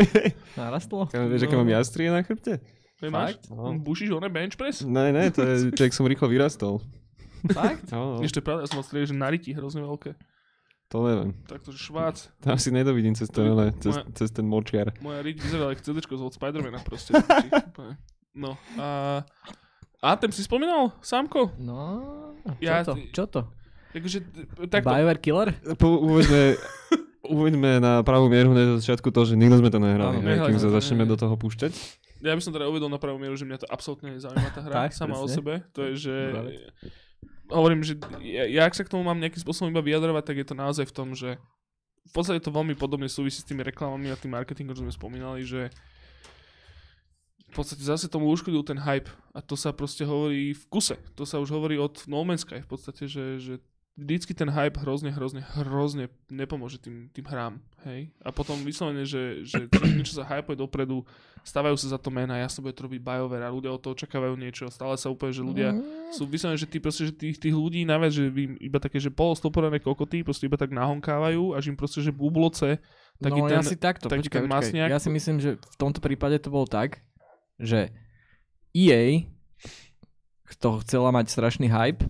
Narastlo? 0.58 1.06
aké 1.14 1.54
mám 1.54 1.70
jastrie 1.70 2.10
na 2.10 2.26
chrbte? 2.26 2.58
To 2.98 3.10
máš? 3.10 3.38
Fakt? 3.38 3.42
No. 3.54 3.74
Bušíš 3.78 4.10
one 4.14 4.26
bench 4.30 4.58
press? 4.58 4.82
Ne, 4.82 5.14
ne, 5.14 5.30
to 5.30 5.42
je, 5.42 5.70
to 5.70 5.80
jak 5.86 5.94
som 5.94 6.06
rýchlo 6.06 6.26
vyrastol. 6.26 6.82
Fakt? 7.54 7.90
No, 7.94 8.18
no, 8.18 8.24
Ešte 8.24 8.42
pravda, 8.42 8.64
ja 8.64 8.68
som 8.70 8.80
mal 8.80 8.86
strie, 8.86 9.04
že 9.06 9.14
na 9.14 9.28
ryti 9.30 9.52
hrozne 9.54 9.84
veľké. 9.84 10.16
to 10.90 10.96
neviem. 11.06 11.30
Takto, 11.46 11.70
že 11.74 11.78
švác. 11.82 12.30
To 12.42 12.54
asi 12.54 12.70
nedovidím 12.70 13.14
cez 13.14 13.26
ten, 13.30 13.46
ne, 13.46 13.70
cez, 13.78 13.94
Moja- 13.98 14.06
cez 14.14 14.28
ten 14.30 14.46
močiar. 14.46 14.94
Moja 15.02 15.20
riť 15.22 15.36
vyzerala 15.42 15.74
ako 15.74 15.82
CD 15.82 15.98
od 16.06 16.32
Spidermana 16.34 16.78
proste. 16.82 17.14
No 18.34 18.58
a... 18.74 19.22
Anthem 20.02 20.34
si 20.34 20.42
spomínal, 20.42 20.90
Sámko? 20.98 21.54
No, 21.54 22.02
čo 22.58 22.66
Ja- 22.66 22.82
to? 22.82 22.98
Čo 23.14 23.24
to? 23.30 23.40
Takže, 23.94 24.26
takto. 24.66 24.90
BioWare 24.90 25.20
Killer? 25.22 25.48
Po, 25.78 26.02
uveďme, 26.02 26.58
uveďme 27.28 27.80
na 27.80 28.00
pravú 28.04 28.28
mieru 28.28 28.52
od 28.52 28.80
začiatku 28.80 29.08
to, 29.10 29.20
že 29.24 29.34
nikto 29.34 29.60
sme 29.60 29.70
to 29.72 29.80
nehrali, 29.80 30.20
nehrali 30.20 30.52
kým 30.52 30.60
sa 30.60 30.68
začneme 30.68 31.08
do 31.08 31.16
toho 31.16 31.34
púšťať. 31.34 31.72
Ja 32.24 32.32
by 32.32 32.40
som 32.40 32.56
teda 32.56 32.68
uvedol 32.68 32.88
na 32.88 32.96
pravú 32.96 33.20
mieru, 33.20 33.36
že 33.36 33.44
mňa 33.44 33.64
to 33.64 33.68
absolútne 33.68 34.16
nezaujíma 34.16 34.48
tá 34.52 34.60
hra 34.64 34.72
Tak, 34.88 34.96
sama 34.96 35.20
o 35.20 35.28
presne. 35.28 35.36
sebe. 35.36 35.54
To 35.76 35.80
je, 35.88 35.92
že... 36.08 36.16
Hovorím, 37.52 37.84
že 37.84 38.00
ja, 38.24 38.48
ja, 38.48 38.64
ak 38.64 38.72
sa 38.72 38.84
k 38.84 38.92
tomu 38.96 39.04
mám 39.04 39.20
nejakým 39.20 39.44
spôsobom 39.44 39.68
iba 39.68 39.84
vyjadrovať, 39.84 40.24
tak 40.24 40.36
je 40.40 40.46
to 40.48 40.56
naozaj 40.56 40.84
v 40.88 40.96
tom, 40.96 41.12
že 41.12 41.36
v 42.04 42.12
podstate 42.12 42.40
to 42.40 42.52
veľmi 42.52 42.72
podobne 42.76 43.08
súvisí 43.08 43.44
s 43.44 43.48
tými 43.48 43.60
reklamami 43.60 44.08
a 44.08 44.16
tým 44.16 44.32
marketingom, 44.32 44.72
čo 44.72 44.84
sme 44.84 44.92
spomínali, 44.92 45.44
že 45.44 45.68
v 47.52 47.62
podstate 47.62 47.84
zase 47.84 48.08
tomu 48.08 48.32
uškodil 48.32 48.64
ten 48.66 48.80
hype 48.80 49.12
a 49.36 49.38
to 49.44 49.54
sa 49.54 49.70
proste 49.76 50.02
hovorí 50.08 50.56
v 50.56 50.64
kuse. 50.72 50.96
To 51.14 51.28
sa 51.28 51.38
už 51.38 51.52
hovorí 51.52 51.76
od 51.78 52.02
No 52.08 52.24
Man's 52.24 52.42
Sky 52.42 52.64
v 52.64 52.68
podstate, 52.68 53.06
že, 53.06 53.38
že 53.38 53.54
vždycky 53.94 54.34
ten 54.34 54.50
hype 54.50 54.74
hrozne, 54.82 55.14
hrozne, 55.14 55.46
hrozne 55.54 56.10
nepomôže 56.26 56.82
tým, 56.82 57.06
tým 57.14 57.26
hrám, 57.30 57.62
hej. 57.86 58.10
A 58.26 58.34
potom 58.34 58.58
vyslovene, 58.66 59.06
že, 59.06 59.46
že 59.46 59.66
čo- 59.70 59.86
niečo 59.86 60.14
sa 60.18 60.26
hypuje 60.26 60.58
dopredu, 60.58 61.06
stávajú 61.46 61.78
sa 61.78 61.94
za 61.94 61.98
to 62.02 62.10
mena, 62.10 62.42
jasne 62.42 62.66
bude 62.66 62.74
to 62.74 62.90
robiť 62.90 62.98
BioWare 62.98 63.46
a 63.46 63.54
ľudia 63.54 63.70
od 63.70 63.78
toho 63.78 63.94
očakávajú 63.94 64.34
niečo, 64.34 64.66
stále 64.66 64.98
sa 64.98 65.14
úplne, 65.14 65.30
že 65.30 65.46
ľudia 65.46 65.70
sú 66.10 66.26
vyslovene, 66.26 66.58
že 66.58 66.66
tí 66.66 66.82
proste, 66.82 67.06
že 67.06 67.14
tých, 67.14 67.38
tých 67.38 67.54
ľudí 67.54 67.86
naviac, 67.86 68.10
že 68.10 68.34
im 68.34 68.58
iba 68.58 68.82
také, 68.82 68.98
že 68.98 69.14
polostoporené 69.14 69.78
kokoty, 69.78 70.26
proste 70.26 70.50
iba 70.50 70.58
tak 70.58 70.74
nahonkávajú, 70.74 71.54
až 71.54 71.70
im 71.70 71.78
proste, 71.78 72.02
že 72.02 72.10
bubloce, 72.10 72.82
taký 73.22 73.40
no 73.40 73.46
ten, 73.46 73.62
asi 73.62 73.78
takto, 73.78 74.10
taký 74.10 74.26
počkaj, 74.26 74.42
ten 74.42 74.50
masniak. 74.50 74.88
Ja 74.90 74.98
si 74.98 75.10
myslím, 75.12 75.38
že 75.38 75.54
v 75.54 75.76
tomto 75.78 76.02
prípade 76.02 76.34
to 76.42 76.50
bolo 76.50 76.66
tak, 76.66 76.98
že 77.62 77.94
EA 78.74 79.30
to 80.64 80.80
chcela 80.80 81.12
mať 81.12 81.28
strašný 81.28 81.68
hype, 81.68 82.08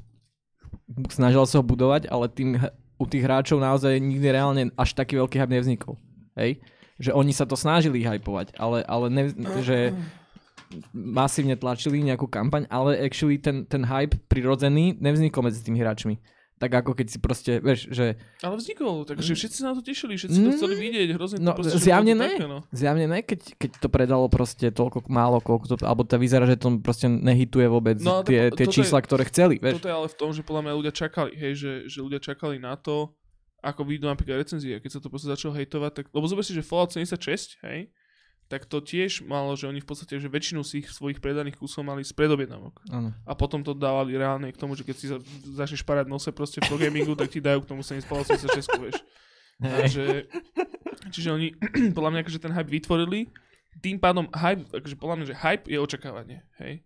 snažila 1.09 1.45
sa 1.49 1.61
ho 1.61 1.64
budovať, 1.64 2.09
ale 2.09 2.28
tým 2.28 2.61
u 3.01 3.05
tých 3.09 3.24
hráčov 3.24 3.59
naozaj 3.59 3.99
nikdy 3.99 4.26
reálne 4.30 4.62
až 4.78 4.95
taký 4.95 5.18
veľký 5.18 5.37
hype 5.41 5.55
nevznikol. 5.55 5.95
Hej? 6.39 6.62
že 6.99 7.11
oni 7.11 7.35
sa 7.35 7.47
to 7.47 7.59
snažili 7.59 8.07
hypovať, 8.07 8.55
ale, 8.55 8.87
ale 8.87 9.07
ne, 9.11 9.24
že 9.62 9.91
masívne 10.95 11.59
tlačili 11.59 12.03
nejakú 12.03 12.30
kampaň, 12.30 12.70
ale 12.70 12.99
actually 13.03 13.39
ten, 13.39 13.66
ten 13.66 13.82
hype 13.82 14.18
prirodzený 14.30 14.99
nevznikol 15.03 15.47
medzi 15.47 15.62
tými 15.62 15.82
hráčmi. 15.82 16.18
Tak 16.65 16.73
ako 16.75 16.91
keď 16.95 17.07
si 17.07 17.19
proste, 17.19 17.53
vieš, 17.59 17.87
že 17.89 18.17
Ale 18.41 18.57
vznikol, 18.57 19.05
takže 19.05 19.31
všetci 19.31 19.57
sa 19.59 19.65
na 19.67 19.75
to 19.75 19.83
tešili, 19.83 20.15
všetci 20.15 20.33
to 20.35 20.49
Mm. 20.49 20.57
chceli 20.57 20.75
vidieť, 20.79 21.09
hrozne 21.12 21.37
No, 21.39 21.53
to 21.53 21.61
proste, 21.61 21.77
zjavne 21.79 22.11
to 22.11 22.19
ne. 22.19 22.29
také, 22.31 22.47
no. 22.47 22.59
zjavne 22.71 23.05
ne, 23.07 23.21
keď, 23.21 23.41
keď 23.55 23.71
to 23.77 23.89
predalo 23.89 24.25
proste 24.27 24.67
toľko 24.71 25.05
málo, 25.07 25.39
koľko 25.39 25.65
to, 25.67 25.83
alebo 25.83 26.03
to 26.03 26.17
vyzerá, 26.17 26.45
že 26.45 26.57
to 26.57 26.73
proste 26.79 27.05
nehituje 27.07 27.67
vôbec 27.67 27.99
No, 27.99 28.21
to- 28.21 28.33
tie, 28.33 28.49
tie 28.49 28.65
toto 28.65 28.73
je- 28.73 28.77
čísla, 28.81 28.99
ktoré 28.99 29.23
chceli, 29.27 29.59
vieš. 29.59 29.77
Toto 29.77 29.87
je 29.87 29.95
ale 29.95 30.07
v 30.07 30.17
tom, 30.17 30.31
že 30.31 30.41
podľa 30.41 30.62
mňa 30.62 30.75
ľudia 30.75 30.93
čakali, 30.95 31.31
hej, 31.33 31.53
že, 31.55 31.73
že 31.87 31.99
ľudia 32.01 32.19
čakali 32.19 32.57
na 32.57 32.73
to, 32.75 33.12
ako 33.61 33.81
vyjdú 33.83 34.05
napríklad 34.07 34.41
recenzie, 34.41 34.77
keď 34.79 34.91
sa 34.91 35.01
to 35.01 35.07
proste 35.07 35.25
začalo 35.27 35.53
hejtovať, 35.53 35.93
tak, 35.95 36.05
lebo 36.11 36.25
zober 36.25 36.41
si, 36.41 36.51
že 36.51 36.61
Fallout 36.61 36.91
76, 36.91 37.61
hej, 37.62 37.93
tak 38.49 38.69
to 38.69 38.85
tiež 38.85 39.25
malo, 39.25 39.57
že 39.57 39.65
oni 39.65 39.81
v 39.81 39.89
podstate, 39.89 40.21
že 40.21 40.29
väčšinu 40.29 40.61
z 40.61 40.85
ich 40.85 40.87
svojich 40.93 41.19
predaných 41.19 41.57
kusov 41.57 41.81
mali 41.81 42.05
z 42.05 42.13
predobjednávok. 42.13 42.85
Áno. 42.93 43.11
A 43.25 43.33
potom 43.33 43.65
to 43.65 43.73
dávali 43.73 44.15
reálne 44.15 44.53
k 44.53 44.61
tomu, 44.61 44.77
že 44.77 44.85
keď 44.85 44.97
si 44.97 45.07
za, 45.09 45.19
začneš 45.57 45.81
parať 45.81 46.13
nose 46.13 46.29
proste 46.29 46.61
v 46.61 46.69
pro 46.69 46.77
gamingu, 46.77 47.17
tak 47.17 47.33
ti 47.33 47.41
dajú 47.41 47.65
k 47.65 47.71
tomu 47.73 47.81
7 47.81 48.05
Fallout 48.05 48.29
76, 48.29 48.69
vieš. 48.85 49.01
Takže, 49.63 50.29
čiže 51.15 51.29
oni 51.33 51.57
podľa 51.97 52.11
mňa 52.13 52.21
akože 52.27 52.41
ten 52.43 52.53
hype 52.53 52.71
vytvorili, 52.71 53.33
tým 53.81 53.97
pádom 53.97 54.29
hype, 54.31 54.69
akože 54.71 54.97
podľa 55.01 55.15
mňa, 55.17 55.27
že 55.33 55.35
hype 55.41 55.67
je 55.67 55.79
očakávanie, 55.81 56.39
hej. 56.61 56.85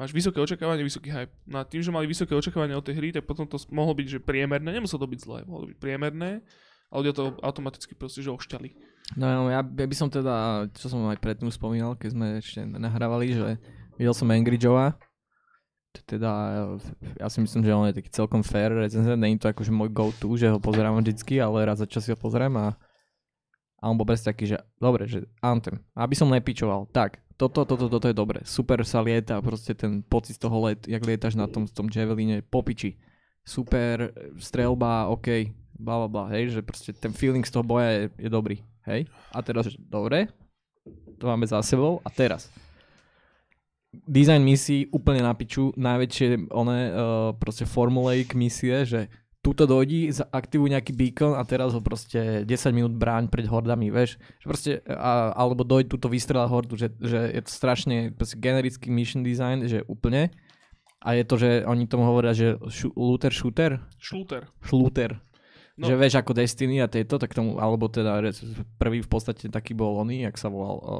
Máš 0.00 0.16
vysoké 0.16 0.40
očakávanie, 0.40 0.80
vysoký 0.80 1.12
hype. 1.12 1.28
No 1.44 1.60
a 1.60 1.68
tým, 1.68 1.84
že 1.84 1.92
mali 1.92 2.08
vysoké 2.08 2.32
očakávanie 2.32 2.72
od 2.72 2.80
tej 2.80 2.96
hry, 2.96 3.12
tak 3.12 3.28
potom 3.28 3.44
to 3.44 3.60
mohlo 3.68 3.92
byť, 3.92 4.16
že 4.16 4.18
priemerné, 4.24 4.72
nemuselo 4.72 5.04
to 5.04 5.12
byť 5.12 5.20
zlé, 5.20 5.38
mohlo 5.44 5.68
byť 5.68 5.76
priemerné, 5.76 6.40
a 6.90 6.98
ľudia 6.98 7.14
to 7.14 7.38
automaticky 7.40 7.94
proste, 7.94 8.20
že 8.20 8.34
ošťali. 8.34 8.74
No 9.18 9.50
ja, 9.50 9.62
ja 9.62 9.86
by 9.86 9.96
som 9.96 10.10
teda, 10.10 10.66
čo 10.74 10.86
som 10.90 11.06
aj 11.10 11.18
predtým 11.18 11.50
spomínal, 11.50 11.94
keď 11.98 12.10
sme 12.14 12.26
ešte 12.38 12.62
nahrávali, 12.62 13.34
že 13.34 13.58
videl 13.98 14.14
som 14.14 14.30
Angry 14.30 14.58
Joea. 14.58 14.94
Teda, 16.06 16.30
ja 17.18 17.26
si 17.26 17.42
myslím, 17.42 17.66
že 17.66 17.74
on 17.74 17.90
je 17.90 17.98
taký 17.98 18.10
celkom 18.14 18.46
fair 18.46 18.70
recenzent, 18.70 19.18
není 19.18 19.34
to 19.42 19.50
akože 19.50 19.74
môj 19.74 19.90
go-to, 19.90 20.30
že 20.38 20.46
ho 20.46 20.62
pozerám 20.62 21.02
vždycky, 21.02 21.42
ale 21.42 21.66
raz 21.66 21.82
za 21.82 21.86
čas 21.90 22.06
si 22.06 22.14
ho 22.14 22.18
pozriem 22.18 22.54
a, 22.54 22.78
a 23.82 23.84
on 23.90 23.98
bol 23.98 24.06
presne 24.06 24.30
taký, 24.30 24.54
že 24.54 24.62
dobre, 24.78 25.10
že 25.10 25.26
Anthem, 25.42 25.82
aby 25.98 26.14
som 26.14 26.30
nepičoval, 26.30 26.94
tak, 26.94 27.18
toto, 27.34 27.66
toto, 27.66 27.90
toto 27.90 28.06
je 28.06 28.14
dobre, 28.14 28.38
super 28.46 28.86
sa 28.86 29.02
lieta, 29.02 29.42
proste 29.42 29.74
ten 29.74 30.06
pocit 30.06 30.38
z 30.38 30.46
toho 30.46 30.70
let, 30.70 30.86
jak 30.86 31.02
lietaš 31.02 31.34
na 31.34 31.50
tom, 31.50 31.66
tom 31.66 31.90
javeline, 31.90 32.46
popiči, 32.46 32.94
super, 33.42 34.14
strelba, 34.38 35.10
OK, 35.10 35.50
bla 35.80 36.04
bla 36.04 36.08
bla, 36.08 36.24
hej, 36.36 36.52
že 36.52 36.60
proste 36.60 36.92
ten 36.92 37.16
feeling 37.16 37.42
z 37.42 37.52
toho 37.56 37.64
boja 37.64 37.88
je, 37.88 38.02
je 38.20 38.30
dobrý, 38.30 38.60
hej. 38.84 39.08
A 39.32 39.40
teraz, 39.40 39.72
že 39.72 39.80
dobre, 39.80 40.28
to 41.16 41.24
máme 41.24 41.48
za 41.48 41.64
sebou 41.64 42.04
a 42.04 42.08
teraz. 42.12 42.52
Design 43.90 44.46
misií 44.46 44.86
úplne 44.94 45.26
na 45.26 45.34
piču, 45.34 45.74
najväčšie 45.74 46.52
one 46.54 46.78
uh, 46.92 46.92
proste 47.34 47.66
formulaic 47.66 48.30
misie, 48.38 48.86
že 48.86 49.10
tuto 49.40 49.64
dojdi, 49.64 50.12
aktivuj 50.30 50.68
nejaký 50.68 50.92
beacon 50.92 51.32
a 51.32 51.42
teraz 51.48 51.72
ho 51.72 51.80
proste 51.80 52.44
10 52.44 52.76
minút 52.76 52.92
bráň 52.92 53.32
pred 53.32 53.48
hordami, 53.48 53.88
vieš. 53.88 54.20
Že 54.44 54.46
proste, 54.46 54.70
a, 54.84 55.32
alebo 55.32 55.64
dojď 55.64 55.96
tuto 55.96 56.12
vystrela 56.12 56.44
hordu, 56.44 56.76
že, 56.76 56.92
že 57.00 57.32
je 57.32 57.40
to 57.40 57.50
strašne 57.50 58.12
generický 58.36 58.92
mission 58.92 59.24
design, 59.24 59.64
že 59.64 59.80
úplne. 59.88 60.28
A 61.00 61.16
je 61.16 61.24
to, 61.24 61.40
že 61.40 61.64
oni 61.64 61.88
tomu 61.88 62.04
hovoria, 62.04 62.36
že 62.36 62.60
šu, 62.68 62.92
looter 62.92 63.32
shooter, 63.32 63.80
Šlúter. 63.96 64.52
šlúter. 64.60 65.16
No. 65.80 65.88
No. 65.88 65.88
Že 65.88 65.94
vieš 65.96 66.14
ako 66.20 66.36
Destiny 66.36 66.76
a 66.84 66.92
tieto, 66.92 67.16
tak 67.16 67.32
tomu, 67.32 67.56
alebo 67.56 67.88
teda 67.88 68.20
prvý 68.76 69.00
v 69.00 69.08
podstate 69.08 69.48
taký 69.48 69.72
bol 69.72 69.96
oný, 69.96 70.28
jak 70.28 70.36
sa 70.36 70.52
volal, 70.52 70.76
o, 70.76 70.96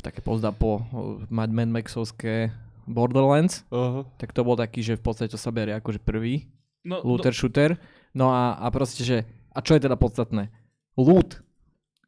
také 0.00 0.24
pozdapo 0.24 0.80
o, 0.80 1.20
Mad 1.28 1.52
Men 1.52 1.68
Maxovské 1.68 2.56
Borderlands, 2.88 3.68
Aha. 3.68 4.08
tak 4.16 4.32
to 4.32 4.40
bol 4.40 4.56
taký, 4.56 4.80
že 4.80 4.96
v 4.96 5.04
podstate 5.04 5.28
to 5.28 5.36
sa 5.36 5.52
berie 5.52 5.76
akože 5.76 6.00
prvý 6.00 6.48
No, 6.82 6.98
looter 7.06 7.30
shooter. 7.30 7.78
No 8.10 8.34
a, 8.34 8.58
a 8.58 8.66
proste, 8.74 9.06
že, 9.06 9.22
a 9.54 9.62
čo 9.62 9.78
je 9.78 9.84
teda 9.86 9.94
podstatné? 9.94 10.50
Loot. 10.98 11.38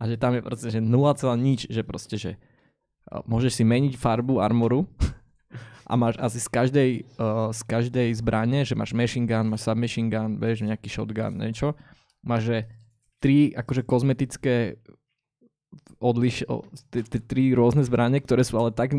A 0.02 0.10
že 0.10 0.18
tam 0.18 0.34
je 0.34 0.42
proste, 0.42 0.68
že 0.72 0.82
0, 0.82 0.90
nič, 1.38 1.70
že 1.70 1.86
proste, 1.86 2.16
že 2.18 2.32
a 3.04 3.20
môžeš 3.28 3.60
si 3.60 3.64
meniť 3.68 4.00
farbu 4.00 4.40
armoru 4.40 4.88
a 5.84 5.92
máš 5.94 6.16
asi 6.16 6.40
z 6.40 6.48
každej, 6.48 6.90
uh, 7.20 7.52
z 7.52 7.60
každej 7.68 8.08
zbrane, 8.16 8.64
že 8.64 8.72
máš 8.72 8.96
machine 8.96 9.28
gun, 9.28 9.52
máš 9.52 9.68
submachine 9.68 10.08
gun, 10.08 10.40
vieš, 10.40 10.64
nejaký 10.64 10.88
shotgun, 10.88 11.36
niečo. 11.36 11.76
Máš, 12.24 12.42
že 12.48 12.58
tri 13.20 13.52
akože 13.52 13.84
kozmetické 13.84 14.80
odliš, 15.98 16.44
tri 17.26 17.56
rôzne 17.56 17.82
zbranie, 17.82 18.20
ktoré 18.20 18.44
sú 18.44 18.60
ale 18.60 18.70
tak 18.70 18.92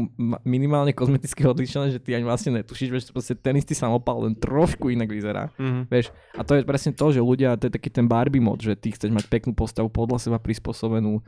minimálne 0.44 0.92
kozmeticky 0.92 1.46
odlišené, 1.46 1.94
že 1.94 2.02
ty 2.02 2.18
ani 2.18 2.26
vlastne 2.26 2.58
netušíš, 2.60 2.90
vieš, 2.90 3.04
proste 3.14 3.38
ten 3.38 3.56
istý 3.56 3.78
samopal, 3.78 4.26
len 4.26 4.34
trošku 4.36 4.90
inak 4.90 5.10
vyzerá. 5.10 5.54
Mhm. 5.56 5.88
Vieš, 5.88 6.10
a 6.36 6.42
to 6.42 6.58
je 6.60 6.68
presne 6.68 6.92
to, 6.92 7.06
že 7.14 7.22
ľudia, 7.22 7.56
to 7.60 7.70
je 7.70 7.76
taký 7.76 7.90
ten 7.94 8.10
Barbie 8.10 8.44
mod, 8.44 8.60
že 8.60 8.74
ty 8.76 8.92
chceš 8.92 9.14
mať 9.14 9.26
peknú 9.30 9.54
postavu 9.54 9.88
podľa 9.88 10.22
seba 10.22 10.38
prispôsobenú. 10.42 11.22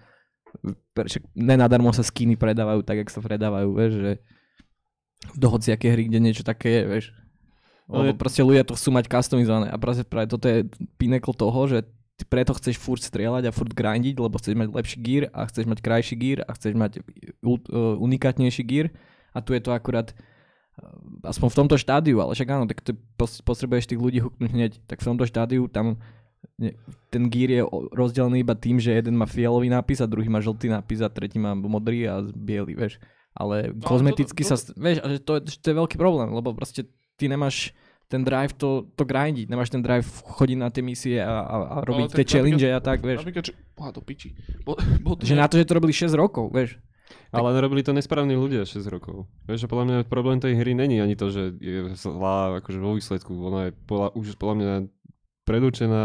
Však 0.96 1.28
nenadarmo 1.38 1.92
sa 1.94 2.02
skiny 2.02 2.40
predávajú 2.40 2.82
tak, 2.82 3.06
jak 3.06 3.10
sa 3.14 3.22
predávajú, 3.22 3.70
vieš, 3.78 3.94
že 4.00 4.12
do 5.34 5.48
hociaké 5.50 5.94
hry, 5.94 6.08
kde 6.10 6.20
niečo 6.22 6.44
také 6.46 6.82
je, 6.82 6.84
vieš. 6.86 7.06
Ale- 7.88 8.12
Lebo 8.12 8.20
proste 8.20 8.44
ľudia 8.44 8.68
to 8.68 8.76
chcú 8.76 8.90
mať 8.92 9.08
customizované 9.08 9.72
a 9.72 9.78
práve, 9.80 10.04
práve 10.04 10.28
toto 10.28 10.46
je 10.46 10.68
pinnacle 11.00 11.32
toho, 11.32 11.62
že 11.72 11.88
ty 12.18 12.24
preto 12.26 12.52
chceš 12.58 12.82
furt 12.82 13.00
strieľať 13.00 13.48
a 13.48 13.56
furt 13.56 13.72
grindiť, 13.72 14.18
lebo 14.18 14.36
chceš 14.42 14.58
mať 14.58 14.68
lepší 14.74 14.98
gear 15.00 15.24
a 15.32 15.46
chceš 15.48 15.66
mať 15.70 15.80
krajší 15.86 16.16
gear 16.18 16.40
a 16.44 16.52
chceš 16.58 16.74
mať 16.74 16.92
ult- 17.46 17.70
uh, 17.70 17.96
unikátnejší 18.02 18.64
gear 18.66 18.88
a 19.32 19.40
tu 19.40 19.54
je 19.54 19.62
to 19.62 19.70
akurát 19.72 20.12
uh, 20.12 21.30
aspoň 21.30 21.48
v 21.54 21.58
tomto 21.64 21.76
štádiu, 21.78 22.18
ale 22.20 22.34
však 22.34 22.50
áno, 22.50 22.66
tak 22.66 22.82
ty 22.82 22.92
potrebuješ 23.46 23.88
tých 23.94 24.02
ľudí 24.02 24.20
huknúť 24.20 24.50
hneď, 24.52 24.72
tak 24.90 25.00
v 25.00 25.08
tomto 25.14 25.30
štádiu 25.30 25.70
tam 25.70 26.02
ten 27.14 27.30
gear 27.30 27.50
je 27.50 27.62
rozdelený 27.94 28.42
iba 28.42 28.58
tým, 28.58 28.82
že 28.82 28.94
jeden 28.94 29.14
má 29.14 29.30
fialový 29.30 29.70
nápis 29.70 30.02
a 30.02 30.10
druhý 30.10 30.26
má 30.30 30.42
žltý 30.42 30.70
nápis 30.74 31.06
a 31.06 31.10
tretí 31.10 31.38
má 31.38 31.54
modrý 31.54 32.10
a 32.10 32.22
biely, 32.22 32.74
vieš. 32.74 32.98
Ale 33.38 33.70
No, 33.70 33.86
kozmeticky 33.86 34.42
toto- 34.42 34.50
sa, 34.50 34.56
st- 34.58 34.74
vieš, 34.74 34.98
a 35.00 35.08
že 35.08 35.22
to, 35.22 35.38
je- 35.38 35.46
že 35.48 35.58
to 35.58 35.68
je 35.70 35.76
veľký 35.78 35.96
problém, 35.96 36.30
lebo 36.30 36.52
proste 36.52 36.90
ty 37.16 37.26
nemáš 37.26 37.70
ten 38.08 38.24
drive 38.24 38.56
to, 38.56 38.88
to 38.96 39.04
grindiť, 39.04 39.46
nemáš 39.46 39.70
ten 39.70 39.80
drive 39.80 40.08
chodiť 40.26 40.58
na 40.58 40.72
tie 40.72 40.80
misie 40.80 41.20
a, 41.20 41.28
a, 41.38 41.56
a 41.70 41.76
robiť 41.84 42.08
tak 42.08 42.18
tie 42.18 42.26
challenge 42.34 42.64
a 42.64 42.80
tak, 42.80 43.04
vieš. 43.04 43.20
Napríklad, 43.22 43.46
že... 43.46 43.54
Boha, 43.76 43.92
to 43.92 44.00
piči. 44.00 44.32
Bo, 44.64 44.74
bo 45.04 45.14
to 45.14 45.22
Že 45.22 45.36
na 45.36 45.46
to, 45.46 45.56
že 45.56 45.64
to 45.64 45.76
robili 45.76 45.92
6 45.92 46.16
rokov, 46.16 46.50
vieš. 46.50 46.80
Ale 47.30 47.52
nerobili 47.52 47.84
to 47.84 47.92
nesprávni 47.92 48.34
ľudia 48.34 48.64
6 48.64 48.80
rokov. 48.88 49.28
Vieš, 49.44 49.64
že 49.64 49.68
podľa 49.68 49.86
mňa 49.86 49.98
problém 50.08 50.40
tej 50.40 50.56
hry 50.56 50.72
není 50.72 50.98
ani 50.98 51.14
to, 51.14 51.28
že 51.28 51.56
je 51.56 51.92
zlá 51.94 52.58
akože 52.58 52.80
vo 52.80 52.96
výsledku. 52.96 53.32
Ona 53.44 53.70
je 53.70 53.72
podľa, 53.82 54.08
už 54.14 54.36
podľa 54.36 54.56
mňa 54.56 54.74
predurčená 55.44 56.04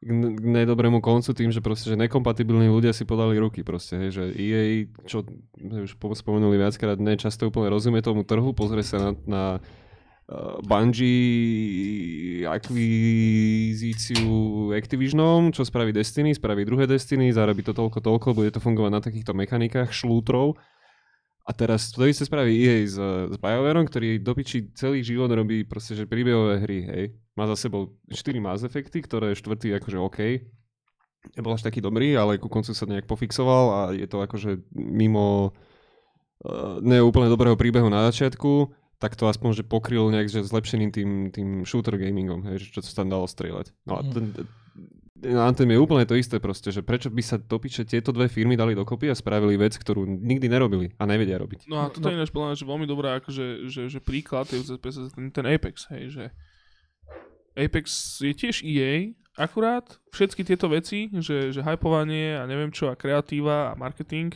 k, 0.00 0.08
k 0.08 0.44
nedobrému 0.64 1.04
koncu 1.04 1.36
tým, 1.36 1.52
že 1.52 1.60
proste, 1.60 1.92
že 1.92 1.96
nekompatibilní 2.00 2.72
ľudia 2.72 2.96
si 2.96 3.04
podali 3.04 3.36
ruky 3.36 3.60
proste, 3.60 4.00
hej, 4.00 4.10
že 4.16 4.24
EA, 4.32 4.88
čo 5.04 5.28
už 5.60 6.00
po- 6.00 6.16
spomenuli 6.16 6.56
viackrát, 6.56 6.96
nečasto 6.96 7.52
úplne 7.52 7.68
rozumie 7.68 8.00
tomu 8.00 8.24
trhu, 8.24 8.56
pozrie 8.56 8.80
sa 8.80 8.96
na, 8.96 9.12
na 9.28 9.42
uh, 9.60 10.56
Bungie 10.64 12.48
akvizíciu 12.48 14.24
Activisionom, 14.72 15.52
čo 15.52 15.68
spraví 15.68 15.92
Destiny, 15.92 16.32
spraví 16.32 16.64
druhé 16.64 16.88
Destiny, 16.88 17.28
zarobí 17.36 17.60
to 17.60 17.76
toľko, 17.76 18.00
toľko, 18.00 18.32
bude 18.32 18.48
to 18.56 18.60
fungovať 18.64 18.90
na 18.90 19.04
takýchto 19.04 19.36
mechanikách 19.36 19.92
šlútrov. 19.92 20.56
A 21.50 21.52
teraz 21.52 21.90
to 21.90 22.06
isté 22.06 22.22
spraví 22.22 22.54
EA 22.54 22.86
s, 22.86 22.94
s 23.26 23.36
BioWareom, 23.42 23.90
ktorý 23.90 24.22
do 24.22 24.38
piči 24.38 24.70
celý 24.78 25.02
život 25.02 25.26
robí 25.26 25.66
proste, 25.66 25.98
že 25.98 26.06
príbehové 26.06 26.62
hry, 26.62 26.78
hej. 26.86 27.04
Má 27.34 27.50
za 27.50 27.58
sebou 27.58 27.98
4 28.06 28.38
Mass 28.38 28.62
Effecty, 28.62 29.02
ktoré 29.02 29.34
štvrtý 29.34 29.74
akože 29.82 29.98
OK. 29.98 30.18
Nebol 31.34 31.58
až 31.58 31.66
taký 31.66 31.82
dobrý, 31.82 32.14
ale 32.14 32.38
ku 32.38 32.46
koncu 32.46 32.70
sa 32.70 32.86
nejak 32.86 33.10
pofixoval 33.10 33.64
a 33.66 33.80
je 33.90 34.06
to 34.06 34.22
akože 34.22 34.62
mimo 34.72 35.50
uh, 35.50 36.78
neúplne 36.80 37.26
dobrého 37.26 37.58
príbehu 37.58 37.90
na 37.90 38.06
začiatku, 38.08 38.70
tak 39.02 39.18
to 39.18 39.26
aspoň, 39.26 39.60
že 39.60 39.64
pokryl 39.66 40.06
nejak 40.12 40.30
že 40.30 40.46
zlepšeným 40.46 40.94
tým, 40.94 41.10
tým 41.34 41.48
shooter 41.66 41.98
gamingom, 41.98 42.46
hej, 42.46 42.62
že 42.62 42.78
čo 42.78 42.80
sa 42.86 43.02
tam 43.02 43.10
dalo 43.10 43.26
strieľať. 43.26 43.74
No 43.90 43.98
a 43.98 44.06
Mhm. 44.06 44.12
ten, 44.14 44.24
ten 45.20 45.36
Anthem 45.36 45.68
je 45.68 45.78
úplne 45.78 46.08
to 46.08 46.16
isté 46.16 46.40
proste, 46.40 46.72
že 46.72 46.80
prečo 46.80 47.12
by 47.12 47.20
sa 47.20 47.36
do 47.36 47.60
piče 47.60 47.84
tieto 47.84 48.10
dve 48.10 48.26
firmy 48.26 48.56
dali 48.56 48.72
dokopy 48.72 49.12
a 49.12 49.14
spravili 49.14 49.60
vec, 49.60 49.76
ktorú 49.76 50.08
nikdy 50.08 50.48
nerobili 50.48 50.96
a 50.96 51.04
nevedia 51.04 51.36
robiť. 51.36 51.68
No 51.68 51.84
a 51.84 51.92
toto 51.92 52.08
je 52.08 52.16
ináč 52.16 52.32
že 52.32 52.64
veľmi 52.64 52.88
dobrá 52.88 53.20
akože, 53.20 53.68
že, 53.68 53.92
že 53.92 54.00
príklad 54.00 54.48
je 54.48 54.64
ten, 54.80 55.28
ten 55.28 55.44
Apex, 55.44 55.92
hej, 55.92 56.04
že 56.08 56.24
Apex 57.52 58.18
je 58.24 58.32
tiež 58.32 58.64
EA, 58.64 59.12
akurát 59.36 59.84
všetky 60.10 60.40
tieto 60.42 60.72
veci, 60.72 61.12
že, 61.20 61.52
že 61.52 61.60
hypovanie 61.60 62.40
a 62.40 62.48
neviem 62.48 62.72
čo 62.72 62.88
a 62.88 62.96
kreatíva 62.96 63.72
a 63.72 63.78
marketing 63.78 64.32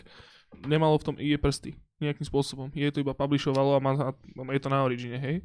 nemalo 0.68 1.00
v 1.00 1.06
tom 1.08 1.16
EA 1.16 1.40
prsty 1.40 1.74
nejakým 2.02 2.26
spôsobom. 2.28 2.68
EA 2.76 2.92
to 2.92 3.00
iba 3.00 3.16
publishovalo 3.16 3.78
a 3.78 3.80
má, 3.80 3.92
je 4.52 4.60
to 4.60 4.68
na 4.68 4.84
origine, 4.84 5.16
hej. 5.16 5.40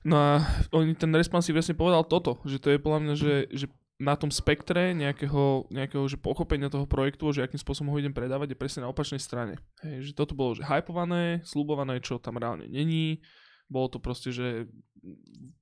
No 0.00 0.16
a 0.16 0.40
oni, 0.72 0.96
ten 0.96 1.12
Respawn 1.12 1.44
si 1.44 1.52
vlastne 1.52 1.76
povedal 1.76 2.08
toto, 2.08 2.40
že 2.48 2.56
to 2.56 2.72
je 2.72 2.80
podľa 2.80 3.00
mňa, 3.04 3.14
že, 3.20 3.34
že 3.52 3.66
na 4.00 4.16
tom 4.16 4.32
spektre 4.32 4.96
nejakého, 4.96 5.68
nejakého 5.68 6.08
že 6.08 6.16
pochopenia 6.16 6.72
toho 6.72 6.88
projektu, 6.88 7.36
že 7.36 7.44
akým 7.44 7.60
spôsobom 7.60 7.92
ho 7.92 8.00
idem 8.00 8.16
predávať, 8.16 8.56
je 8.56 8.58
presne 8.58 8.88
na 8.88 8.88
opačnej 8.88 9.20
strane. 9.20 9.60
Hej, 9.84 10.10
že 10.10 10.12
toto 10.16 10.32
bolo 10.32 10.56
že 10.56 10.64
hypované, 10.64 11.44
slubované, 11.44 12.00
čo 12.00 12.16
tam 12.16 12.40
reálne 12.40 12.64
není. 12.64 13.20
Bolo 13.68 13.92
to 13.92 14.00
proste, 14.00 14.32
že 14.32 14.64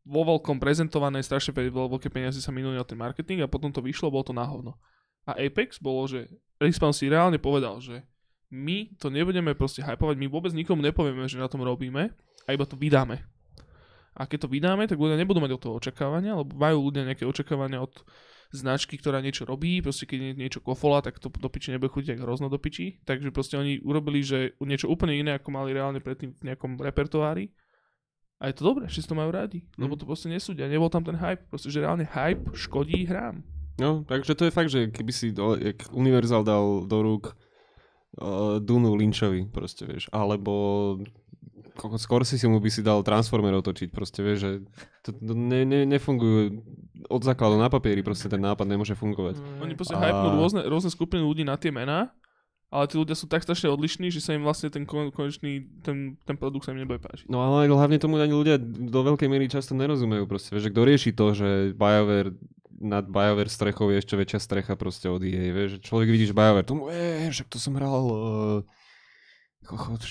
vo 0.07 0.23
veľkom 0.23 0.63
prezentované, 0.63 1.19
strašne 1.19 1.51
veľké 1.51 2.15
peniaze 2.15 2.39
sa 2.39 2.55
minuli 2.55 2.79
na 2.79 2.87
ten 2.87 2.95
marketing 2.95 3.43
a 3.43 3.51
potom 3.51 3.75
to 3.75 3.83
vyšlo, 3.83 4.15
bolo 4.15 4.23
to 4.23 4.33
na 4.33 4.47
hovno. 4.47 4.79
A 5.27 5.35
Apex 5.35 5.83
bolo, 5.83 6.07
že 6.07 6.31
Respawn 6.63 6.95
si 6.95 7.11
reálne 7.11 7.43
povedal, 7.43 7.83
že 7.83 8.07
my 8.55 8.97
to 8.97 9.11
nebudeme 9.13 9.53
proste 9.53 9.83
hypovať, 9.83 10.15
my 10.15 10.31
vôbec 10.31 10.55
nikomu 10.55 10.81
nepovieme, 10.81 11.27
že 11.27 11.43
na 11.43 11.51
tom 11.51 11.61
robíme 11.61 12.15
a 12.47 12.49
iba 12.55 12.65
to 12.65 12.79
vydáme. 12.79 13.19
A 14.19 14.27
keď 14.27 14.47
to 14.47 14.49
vydáme, 14.51 14.89
tak 14.89 14.99
ľudia 14.99 15.15
nebudú 15.21 15.39
mať 15.39 15.53
od 15.55 15.63
toho 15.63 15.75
očakávania, 15.79 16.35
lebo 16.35 16.51
majú 16.57 16.91
ľudia 16.91 17.07
nejaké 17.07 17.23
očakávania 17.23 17.79
od 17.85 17.93
značky, 18.49 18.97
ktorá 18.97 19.21
niečo 19.21 19.45
robí, 19.45 19.85
proste 19.85 20.09
keď 20.09 20.33
niečo 20.33 20.61
kofola, 20.65 21.05
tak 21.05 21.21
to 21.21 21.29
do 21.29 21.49
piči 21.53 21.73
nebude 21.73 21.93
chutiť 21.93 22.17
hrozno 22.21 22.49
do 22.49 22.57
piči. 22.57 23.01
Takže 23.05 23.29
proste 23.29 23.61
oni 23.61 23.81
urobili, 23.85 24.25
že 24.25 24.57
niečo 24.65 24.89
úplne 24.89 25.21
iné, 25.21 25.37
ako 25.37 25.53
mali 25.53 25.77
reálne 25.77 26.01
predtým 26.01 26.33
v 26.33 26.53
nejakom 26.53 26.81
repertoári. 26.81 27.53
A 28.39 28.49
je 28.49 28.55
to 28.57 28.71
dobré, 28.71 28.87
si 28.87 29.03
to 29.03 29.19
majú 29.19 29.35
radi, 29.35 29.67
mm. 29.67 29.83
lebo 29.83 29.99
to 29.99 30.07
proste 30.07 30.31
nesúdia. 30.31 30.71
Nebol 30.71 30.89
tam 30.89 31.03
ten 31.03 31.19
hype, 31.19 31.51
proste, 31.51 31.75
že 31.75 31.83
reálne 31.83 32.07
hype 32.07 32.55
škodí 32.55 33.05
hrám. 33.05 33.43
No, 33.79 34.03
takže 34.07 34.35
to 34.35 34.47
je 34.47 34.55
fakt, 34.55 34.71
že 34.71 34.91
keby 34.91 35.13
si 35.15 35.31
do, 35.31 35.55
jak 35.55 35.87
Universal 35.95 36.43
dal 36.43 36.87
do 36.87 36.99
rúk 37.03 37.35
uh, 38.19 38.59
Dunu 38.59 38.95
Lynchovi, 38.95 39.47
proste 39.51 39.87
vieš, 39.87 40.11
alebo 40.11 40.99
skôr 41.79 42.27
si 42.27 42.35
si 42.37 42.47
mu 42.51 42.59
by 42.59 42.71
si 42.71 42.83
dal 42.83 43.07
Transformerov 43.07 43.63
točiť, 43.63 43.95
proste 43.95 44.21
vieš, 44.27 44.39
že 44.43 44.51
to, 45.07 45.15
to 45.15 45.33
ne, 45.33 45.63
ne, 45.63 45.87
nefungujú 45.87 46.61
od 47.07 47.23
základu 47.23 47.57
na 47.57 47.71
papieri, 47.71 48.03
proste 48.03 48.27
ten 48.27 48.43
nápad 48.43 48.67
nemôže 48.67 48.99
fungovať. 48.99 49.39
Mm. 49.39 49.63
Oni 49.63 49.75
proste 49.79 49.95
a... 49.95 50.03
hypnú 50.03 50.43
rôzne, 50.43 50.67
rôzne 50.67 50.91
skupiny 50.91 51.23
ľudí 51.23 51.47
na 51.47 51.55
tie 51.55 51.71
mená, 51.71 52.11
ale 52.69 52.85
tí 52.85 53.01
ľudia 53.01 53.17
sú 53.17 53.25
tak 53.31 53.41
strašne 53.41 53.73
odlišní, 53.73 54.13
že 54.13 54.21
sa 54.21 54.37
im 54.37 54.45
vlastne 54.45 54.69
ten 54.69 54.85
konečný, 54.85 55.65
ten, 55.81 56.21
ten 56.27 56.37
produkt 56.37 56.69
sa 56.69 56.77
im 56.77 56.85
nebude 56.85 57.01
páčiť. 57.01 57.31
No 57.31 57.41
ale 57.41 57.71
hlavne 57.71 57.97
tomu 57.97 58.21
ani 58.21 58.35
ľudia 58.35 58.61
do 58.63 59.01
veľkej 59.09 59.29
miery 59.31 59.49
často 59.49 59.73
nerozumejú 59.73 60.29
proste, 60.29 60.53
vieš, 60.53 60.69
že 60.69 60.73
kto 60.75 60.83
rieši 60.85 61.11
to, 61.17 61.27
že 61.33 61.49
BioWare 61.79 62.37
nad 62.79 63.09
BioWare 63.09 63.51
strechou 63.51 63.91
je 63.91 63.99
ešte 63.99 64.15
väčšia 64.15 64.39
strecha 64.39 64.75
proste 64.79 65.11
od 65.11 65.25
EA, 65.25 65.51
vieš, 65.51 65.79
že 65.79 65.89
človek 65.89 66.09
vidí, 66.13 66.25
že 66.29 66.37
BioWare, 66.37 66.69
tomu, 66.69 66.93
však 67.33 67.49
to 67.49 67.59
som 67.59 67.75
hral 67.75 68.05
uh, 68.07 68.19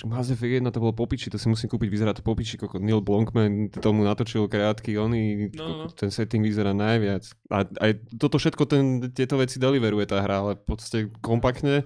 Mass 0.06 0.30
Effect 0.30 0.62
1 0.62 0.70
to 0.70 0.78
bolo 0.78 0.94
popiči, 0.94 1.32
to 1.32 1.40
si 1.40 1.50
musím 1.50 1.66
kúpiť, 1.66 1.88
vyzerá 1.90 2.12
to 2.14 2.22
popiči, 2.22 2.54
koko 2.54 2.78
Neil 2.78 3.02
Blankman 3.02 3.72
tomu 3.74 4.06
natočil 4.06 4.46
krátky, 4.46 4.94
oni, 4.94 5.50
no, 5.56 5.66
no. 5.66 5.84
ten 5.90 6.14
setting 6.14 6.46
vyzerá 6.46 6.70
najviac. 6.70 7.26
A 7.50 7.66
aj 7.66 7.90
toto 8.14 8.38
všetko, 8.38 8.62
ten, 8.70 8.84
tieto 9.10 9.40
veci 9.40 9.58
deliveruje 9.58 10.06
tá 10.06 10.22
hra, 10.22 10.36
ale 10.46 10.52
v 10.54 10.64
podstate 10.68 10.98
kompaktne 11.18 11.82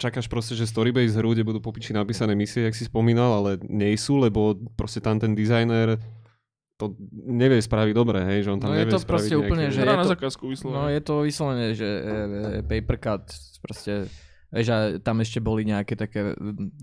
čakáš 0.00 0.30
proste, 0.30 0.54
že 0.54 0.70
storybase 0.70 1.18
hru, 1.18 1.34
kde 1.34 1.44
budú 1.44 1.60
popiči 1.60 1.92
napísané 1.92 2.32
misie, 2.32 2.64
jak 2.64 2.78
si 2.78 2.88
spomínal, 2.88 3.42
ale 3.42 3.50
nie 3.66 3.92
sú, 3.98 4.16
lebo 4.16 4.56
proste 4.78 5.04
tam 5.04 5.20
ten 5.20 5.34
dizajner 5.36 6.00
to 6.80 6.96
nevie 7.12 7.60
spraviť 7.60 7.92
dobre, 7.92 8.24
hej, 8.24 8.48
že 8.48 8.56
on 8.56 8.58
tam 8.58 8.72
no 8.72 8.80
nevie 8.80 8.88
je 8.88 8.96
to 8.96 9.04
proste 9.04 9.36
úplne, 9.36 9.68
že 9.68 9.84
je 9.84 9.86
to, 9.86 10.00
na 10.00 10.08
zákazku 10.08 10.44
vyslovene. 10.48 10.76
No 10.80 10.84
je 10.88 11.00
to 11.04 11.14
vyslovene, 11.20 11.66
že 11.76 11.84
e, 11.84 12.00
e, 12.00 12.60
paper 12.64 12.96
cut, 12.96 13.24
proste 13.60 14.08
Vieš, 14.50 14.66
a 14.74 14.78
tam 14.98 15.22
ešte 15.22 15.38
boli 15.38 15.62
nejaké 15.62 15.94
také, 15.94 16.34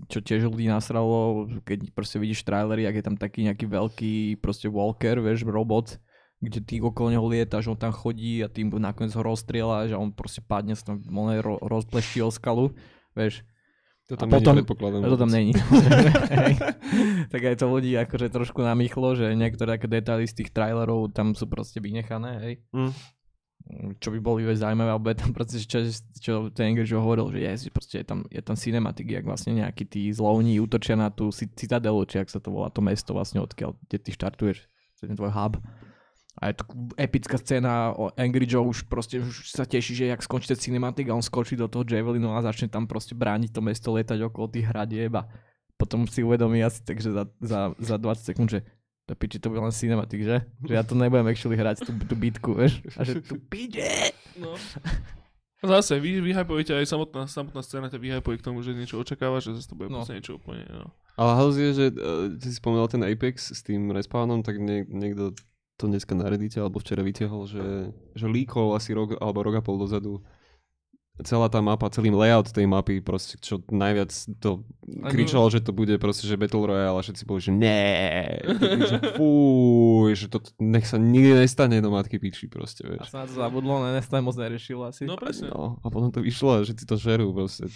čo 0.08 0.24
tiež 0.24 0.48
ľudí 0.48 0.72
nasralo, 0.72 1.44
keď 1.68 1.92
proste 1.92 2.16
vidíš 2.16 2.40
trailery, 2.48 2.88
ak 2.88 2.96
je 2.96 3.04
tam 3.04 3.16
taký 3.20 3.44
nejaký 3.44 3.68
veľký 3.68 4.14
proste 4.40 4.72
walker, 4.72 5.20
vieš, 5.20 5.44
robot, 5.44 6.00
kde 6.40 6.64
ty 6.64 6.80
okolo 6.80 7.12
neho 7.12 7.26
lietaš, 7.28 7.68
on 7.68 7.76
tam 7.76 7.92
chodí 7.92 8.40
a 8.40 8.48
tým 8.48 8.72
nakoniec 8.72 9.12
ho 9.12 9.20
rozstrieľaš 9.20 9.92
a 9.92 10.00
on 10.00 10.16
proste 10.16 10.40
padne 10.40 10.72
sa 10.72 10.96
tam 10.96 11.04
ro- 11.44 11.60
rozplešti 11.60 12.24
o 12.24 12.32
skalu, 12.32 12.72
vieš. 13.12 13.44
To 14.08 14.16
tam 14.16 14.32
a 14.32 14.40
potom, 14.40 14.56
to 15.04 15.20
tam 15.20 15.28
není. 15.28 15.52
tak 17.32 17.42
aj 17.44 17.56
to 17.60 17.68
ľudí 17.68 17.92
akože 18.00 18.32
trošku 18.32 18.64
namýchlo, 18.64 19.12
že 19.12 19.36
niektoré 19.36 19.76
také 19.76 19.92
detaily 19.92 20.24
z 20.24 20.40
tých 20.40 20.56
trailerov 20.56 21.12
tam 21.12 21.36
sú 21.36 21.44
proste 21.44 21.84
vynechané, 21.84 22.32
hej. 22.40 22.54
Mm 22.72 22.96
čo 24.00 24.08
by 24.08 24.18
boli 24.18 24.48
zaujímavé, 24.48 24.90
alebo 24.96 25.12
je 25.12 25.18
tam 25.20 25.30
proste, 25.36 25.60
čo, 25.60 25.84
čo 26.16 26.32
ten 26.48 26.72
Angry 26.72 26.88
Joe 26.88 27.04
hovoril, 27.04 27.28
že 27.36 27.40
je, 27.44 27.52
proste 27.68 28.00
je 28.00 28.06
tam, 28.06 28.24
je 28.32 28.40
tam 28.40 28.56
cinematik, 28.56 29.12
jak 29.12 29.28
vlastne 29.28 29.60
nejakí 29.60 29.84
tí 29.84 30.08
zlovní 30.08 30.56
útočia 30.56 30.96
na 30.96 31.12
tú 31.12 31.28
citadelu, 31.32 32.00
či 32.08 32.24
ak 32.24 32.32
sa 32.32 32.40
to 32.40 32.48
volá, 32.48 32.72
to 32.72 32.80
mesto 32.80 33.12
vlastne, 33.12 33.44
odkiaľ, 33.44 33.76
kde 33.88 33.96
ty 34.00 34.10
štartuješ, 34.16 34.64
ten 34.98 35.14
tvoj 35.14 35.32
hub. 35.36 35.60
A 36.38 36.54
je 36.54 36.62
to 36.62 36.64
epická 36.94 37.34
scéna, 37.34 37.92
Angry 38.14 38.46
Joe 38.46 38.62
už 38.62 38.86
proste 38.86 39.18
už 39.18 39.50
sa 39.50 39.66
teší, 39.66 39.92
že 39.92 40.04
jak 40.06 40.22
skončí 40.22 40.46
ten 40.48 40.56
cinematik 40.56 41.10
a 41.10 41.18
on 41.18 41.24
skočí 41.24 41.58
do 41.58 41.66
toho 41.66 41.82
Javelinu 41.82 42.30
a 42.30 42.46
začne 42.46 42.70
tam 42.70 42.86
proste 42.86 43.18
brániť 43.18 43.50
to 43.50 43.60
mesto, 43.60 43.90
letať 43.90 44.22
okolo 44.30 44.46
tých 44.46 44.70
hradieb 44.70 45.18
a 45.18 45.26
potom 45.74 46.06
si 46.06 46.22
uvedomí 46.22 46.62
asi 46.62 46.82
takže 46.86 47.10
za, 47.10 47.24
za, 47.42 47.60
za 47.74 47.96
20 47.98 48.22
sekúnd, 48.22 48.48
že 48.54 48.62
to 49.08 49.16
piči, 49.16 49.40
to 49.40 49.48
bude 49.48 49.64
len 49.64 49.72
cinematic, 49.72 50.20
že? 50.20 50.44
Že 50.68 50.72
ja 50.76 50.84
to 50.84 50.92
nebudem 50.92 51.24
actually 51.32 51.56
hrať 51.56 51.80
tú, 51.80 51.96
tú 51.96 52.12
bitku, 52.12 52.52
vieš? 52.52 52.84
A 53.00 53.08
že 53.08 53.24
tu 53.24 53.40
piče! 53.40 54.12
No. 54.36 54.52
Zase, 55.58 55.98
vy, 55.98 56.20
vyhypujete 56.22 56.70
aj 56.76 56.86
samotná, 56.86 57.26
samotná 57.26 57.64
scéna 57.64 57.90
ťa 57.90 57.98
vyhypuje 57.98 58.36
k 58.38 58.46
tomu, 58.46 58.62
že 58.62 58.76
niečo 58.76 59.00
očakáva, 59.00 59.42
že 59.42 59.56
zase 59.56 59.72
to 59.72 59.74
bude 59.74 59.90
no. 59.90 60.04
niečo 60.06 60.36
úplne, 60.38 60.62
no. 60.70 60.92
Ale 61.18 61.34
house 61.34 61.58
je, 61.58 61.70
že 61.74 61.86
uh, 61.98 62.30
si 62.38 62.54
spomínal 62.54 62.86
ten 62.86 63.02
Apex 63.02 63.50
s 63.50 63.66
tým 63.66 63.90
respawnom, 63.90 64.46
tak 64.46 64.60
nie, 64.60 64.86
niekto 64.86 65.34
to 65.74 65.90
dneska 65.90 66.14
na 66.14 66.30
Reddite 66.30 66.62
alebo 66.62 66.78
včera 66.78 67.02
vytiahol, 67.02 67.50
že, 67.50 67.90
že 68.14 68.26
líkol 68.26 68.74
asi 68.78 68.94
rok 68.94 69.18
alebo 69.18 69.42
rok 69.42 69.58
a 69.58 69.62
pol 69.62 69.82
dozadu 69.82 70.22
celá 71.26 71.50
tá 71.50 71.58
mapa, 71.58 71.90
celý 71.90 72.14
layout 72.14 72.50
tej 72.54 72.66
mapy, 72.70 73.02
proste 73.02 73.38
čo 73.42 73.58
najviac 73.70 74.10
to 74.38 74.62
kričalo, 75.10 75.50
že 75.50 75.62
to 75.62 75.74
bude 75.74 75.94
proste, 75.98 76.30
že 76.30 76.38
Battle 76.38 76.64
Royale 76.64 76.98
a 76.98 77.02
všetci 77.02 77.22
boli, 77.26 77.40
že 77.42 77.52
ne, 77.52 78.38
že 78.86 78.96
fúj, 79.18 80.14
že 80.14 80.26
to 80.30 80.38
nech 80.62 80.86
sa 80.86 80.96
nikdy 80.96 81.34
nestane 81.34 81.82
do 81.82 81.90
matky 81.90 82.22
piči 82.22 82.46
proste, 82.46 82.86
vieš. 82.86 83.02
A 83.02 83.10
sa 83.10 83.18
na 83.22 83.26
to 83.26 83.34
zabudlo, 83.34 83.82
ne, 83.82 83.98
nestane 83.98 84.22
moc 84.22 84.38
neriešil 84.38 84.78
asi. 84.86 85.02
No 85.10 85.18
presne. 85.18 85.50
No, 85.50 85.82
a 85.82 85.86
potom 85.90 86.14
to 86.14 86.22
vyšlo 86.22 86.62
a 86.62 86.66
že 86.66 86.78
si 86.78 86.86
to 86.86 86.94
žerú 86.94 87.34
proste. 87.34 87.66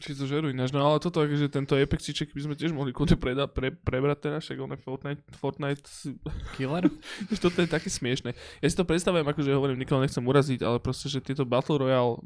Či 0.00 0.16
to 0.16 0.24
žeruj 0.24 0.56
ináč, 0.56 0.72
no 0.72 0.80
ale 0.80 0.96
toto, 0.96 1.20
že 1.28 1.52
tento 1.52 1.76
Apexiček 1.76 2.32
by 2.32 2.40
sme 2.40 2.54
tiež 2.56 2.72
mohli 2.72 2.96
preda, 2.96 3.44
pre, 3.44 3.68
prebrať 3.68 4.18
teraz, 4.24 4.40
však 4.48 4.56
on 4.56 4.72
je 4.72 4.80
Fortnite, 4.80 5.22
Fortnite 5.36 5.84
Killer? 6.56 6.88
toto 7.44 7.60
je 7.60 7.68
také 7.68 7.92
smiešne. 7.92 8.32
Ja 8.64 8.68
si 8.72 8.76
to 8.80 8.88
predstavujem, 8.88 9.28
akože 9.28 9.52
hovorím, 9.52 9.76
nikoho 9.76 10.00
nechcem 10.00 10.24
uraziť, 10.24 10.64
ale 10.64 10.80
proste, 10.80 11.12
že 11.12 11.20
tieto 11.20 11.44
Battle 11.44 11.76
Royale 11.76 12.16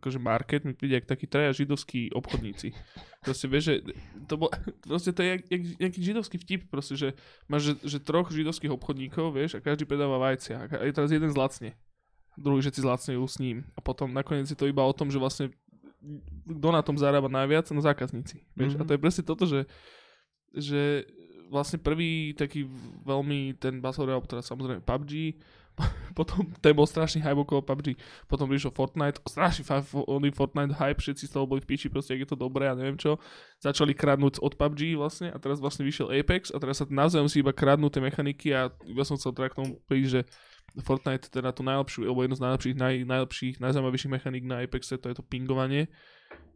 akože 0.00 0.16
market 0.16 0.64
mi 0.64 0.72
príde 0.72 0.96
ako 0.96 1.12
takí 1.12 1.28
traja 1.28 1.52
židovskí 1.52 2.08
obchodníci. 2.16 2.72
Proste 3.20 3.46
vieš, 3.52 3.64
že 3.68 3.74
to, 4.24 4.40
bol, 4.40 4.48
proste 4.88 5.12
to 5.12 5.20
je 5.20 5.28
jak, 5.36 5.42
jak, 5.52 5.62
nejaký 5.76 6.00
židovský 6.00 6.36
vtip, 6.40 6.72
proste, 6.72 6.96
že 6.96 7.12
máš 7.52 7.76
že, 7.76 7.96
že 7.96 7.98
troch 8.00 8.32
židovských 8.32 8.72
obchodníkov, 8.72 9.36
vieš, 9.36 9.60
a 9.60 9.62
každý 9.62 9.84
predáva 9.84 10.16
vajcia. 10.16 10.56
A 10.56 10.88
je 10.88 10.96
teraz 10.96 11.12
jeden 11.12 11.28
zlacne 11.28 11.76
druhý 12.40 12.64
všetci 12.64 12.80
zlacňujú 12.80 13.24
s 13.28 13.36
ním. 13.36 13.68
A 13.76 13.84
potom 13.84 14.08
nakoniec 14.08 14.48
je 14.48 14.56
to 14.56 14.64
iba 14.64 14.80
o 14.80 14.96
tom, 14.96 15.12
že 15.12 15.20
vlastne 15.20 15.52
kto 16.48 16.68
na 16.72 16.80
tom 16.80 16.96
zarába 16.96 17.28
najviac? 17.28 17.68
No 17.70 17.84
zákazníci. 17.84 18.40
Vieš? 18.56 18.76
Mm-hmm. 18.76 18.82
A 18.84 18.88
to 18.88 18.92
je 18.96 19.02
presne 19.02 19.24
toto, 19.24 19.44
že, 19.44 19.68
že 20.52 21.04
vlastne 21.50 21.82
prvý 21.82 22.32
taký 22.32 22.64
veľmi 23.04 23.58
ten 23.58 23.82
Battle 23.82 24.06
Royale, 24.06 24.24
teda 24.24 24.40
samozrejme 24.40 24.80
PUBG, 24.86 25.42
potom 26.18 26.46
ten 26.62 26.72
bol 26.72 26.86
strašný 26.86 27.20
hype 27.20 27.42
okolo 27.42 27.60
PUBG, 27.66 27.98
potom 28.30 28.46
prišiel 28.46 28.70
Fortnite, 28.70 29.18
strašný 29.26 29.66
oný 30.06 30.30
Fortnite 30.30 30.78
hype, 30.78 31.02
všetci 31.02 31.26
z 31.26 31.32
toho 31.34 31.50
boli 31.50 31.58
v 31.60 31.68
piči, 31.74 31.90
proste, 31.90 32.14
ak 32.14 32.22
je 32.22 32.30
to 32.30 32.38
dobré 32.38 32.70
a 32.70 32.78
neviem 32.78 32.96
čo. 32.96 33.18
Začali 33.58 33.92
kradnúť 33.92 34.38
od 34.40 34.54
PUBG 34.54 34.94
vlastne 34.94 35.34
a 35.34 35.36
teraz 35.42 35.58
vlastne 35.58 35.82
vyšiel 35.82 36.14
Apex 36.14 36.54
a 36.54 36.62
teraz 36.62 36.80
sa 36.80 36.86
navzájom 36.86 37.26
si 37.26 37.42
iba 37.42 37.50
kradnú 37.50 37.90
tie 37.90 38.00
mechaniky 38.00 38.54
a 38.54 38.70
ja 38.70 39.04
som 39.04 39.18
chcel 39.18 39.34
teda 39.34 39.50
k 39.50 39.58
tomu 39.58 39.70
prísť, 39.90 40.10
že 40.10 40.20
Fortnite 40.78 41.26
teda 41.26 41.50
tú 41.50 41.66
najlepšiu, 41.66 42.06
alebo 42.06 42.22
jednu 42.22 42.36
z 42.38 42.44
najlepších, 42.46 42.74
naj, 42.78 42.94
najlepších, 43.06 43.54
najzaujímavejších 43.58 44.12
mechaník 44.12 44.44
na 44.46 44.62
Apexe, 44.62 44.94
to 44.98 45.10
je 45.10 45.16
to 45.18 45.24
pingovanie, 45.26 45.90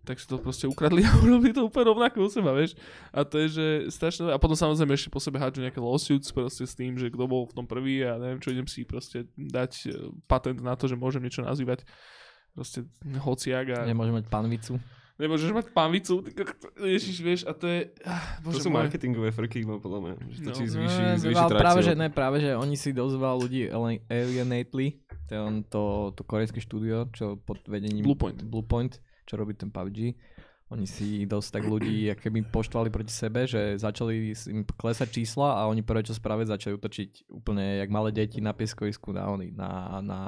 tak 0.04 0.20
si 0.20 0.28
to 0.28 0.38
proste 0.38 0.68
ukradli 0.68 1.02
a 1.02 1.10
urobili 1.24 1.56
to 1.56 1.66
úplne 1.66 1.90
rovnako 1.90 2.24
u 2.24 2.30
seba, 2.30 2.52
vieš. 2.52 2.78
A 3.10 3.24
to 3.24 3.40
je, 3.42 3.48
že 3.56 3.66
strašne, 3.90 4.30
a 4.30 4.38
potom 4.38 4.54
samozrejme 4.54 4.92
ešte 4.94 5.10
po 5.10 5.18
sebe 5.18 5.40
hádžu 5.40 5.64
nejaké 5.64 5.80
lawsuits 5.80 6.30
proste 6.30 6.68
s 6.68 6.76
tým, 6.76 6.94
že 6.94 7.10
kto 7.10 7.24
bol 7.26 7.48
v 7.48 7.56
tom 7.56 7.66
prvý 7.66 8.04
a 8.04 8.20
neviem 8.20 8.38
čo, 8.38 8.52
idem 8.52 8.68
si 8.68 8.84
proste 8.84 9.26
dať 9.34 9.72
e, 9.88 9.88
patent 10.28 10.60
na 10.60 10.76
to, 10.76 10.86
že 10.86 10.94
môžem 10.94 11.24
niečo 11.24 11.40
nazývať. 11.40 11.82
Proste 12.54 12.86
hociak 13.18 13.66
a... 13.74 13.78
Nemôžem 13.82 14.14
mať 14.14 14.30
panvicu 14.30 14.78
nemôžeš 15.18 15.50
mať 15.54 15.66
pánvicu, 15.70 16.26
ježiš, 16.82 17.16
vieš, 17.22 17.40
a 17.46 17.54
to 17.54 17.70
je... 17.70 17.90
Ah, 18.02 18.38
bože 18.42 18.58
to 18.58 18.66
sú 18.66 18.70
môj. 18.70 18.86
marketingové 18.86 19.30
frky, 19.30 19.62
no 19.62 19.78
podľa 19.78 20.00
mňa, 20.02 20.14
že 20.26 20.38
to 20.42 20.50
no, 20.50 20.56
ti 20.58 20.64
zvýši, 20.66 21.02
no, 21.02 21.20
zvýši 21.22 21.44
no, 21.46 21.60
práve, 21.60 21.80
že 21.86 21.94
ne, 21.94 22.08
práve, 22.10 22.36
že 22.42 22.50
oni 22.58 22.74
si 22.74 22.90
dosť 22.90 23.14
veľa 23.14 23.36
ľudí 23.38 23.60
alienately, 24.10 24.98
on 25.34 25.62
to, 25.66 26.10
to 26.18 26.22
korejské 26.26 26.58
štúdio, 26.58 27.06
čo 27.14 27.38
pod 27.38 27.62
vedením 27.70 28.02
Bluepoint. 28.02 28.42
Bluepoint, 28.42 28.98
čo 29.24 29.38
robí 29.38 29.54
ten 29.54 29.70
PUBG, 29.70 30.18
oni 30.74 30.86
si 30.90 31.22
dosť 31.28 31.48
tak 31.60 31.64
ľudí 31.70 32.10
keby 32.22 32.50
poštvali 32.50 32.90
proti 32.90 33.14
sebe, 33.14 33.46
že 33.46 33.78
začali 33.78 34.34
im 34.50 34.66
klesať 34.66 35.22
čísla 35.22 35.62
a 35.62 35.70
oni 35.70 35.86
prvé 35.86 36.02
čo 36.02 36.16
spraviť 36.16 36.50
začali 36.50 36.74
utočiť 36.74 37.10
úplne 37.30 37.78
jak 37.84 37.90
malé 37.92 38.10
deti 38.10 38.42
na 38.42 38.50
pieskovisku 38.50 39.14
na, 39.14 39.30
na, 39.54 39.70
na 40.02 40.20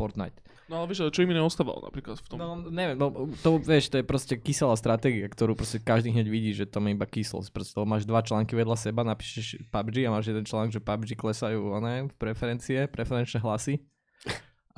Fortnite. 0.00 0.40
No 0.70 0.80
ale 0.80 0.94
vieš, 0.94 1.10
čo 1.10 1.26
im 1.26 1.34
iné 1.34 1.42
ostávalo 1.42 1.82
napríklad 1.82 2.22
v 2.22 2.26
tom? 2.30 2.38
No 2.38 2.56
neviem, 2.70 2.94
no, 2.94 3.10
to 3.42 3.58
vieš, 3.60 3.90
to 3.90 4.00
je 4.00 4.06
proste 4.06 4.38
kyselá 4.38 4.78
stratégia, 4.78 5.26
ktorú 5.26 5.58
proste 5.58 5.82
každý 5.82 6.14
hneď 6.14 6.30
vidí, 6.30 6.54
že 6.54 6.64
tam 6.64 6.86
je 6.86 6.94
iba 6.94 7.04
kyslosť. 7.04 7.50
Proste 7.50 7.74
máš 7.82 8.06
dva 8.06 8.22
články 8.22 8.54
vedľa 8.54 8.78
seba, 8.78 9.02
napíšeš 9.02 9.66
PUBG 9.68 10.06
a 10.06 10.14
máš 10.14 10.30
jeden 10.30 10.46
článok, 10.46 10.70
že 10.70 10.80
PUBG 10.80 11.18
klesajú 11.18 11.74
oné, 11.74 12.06
preferencie, 12.16 12.86
preferenčné 12.86 13.42
hlasy. 13.42 13.82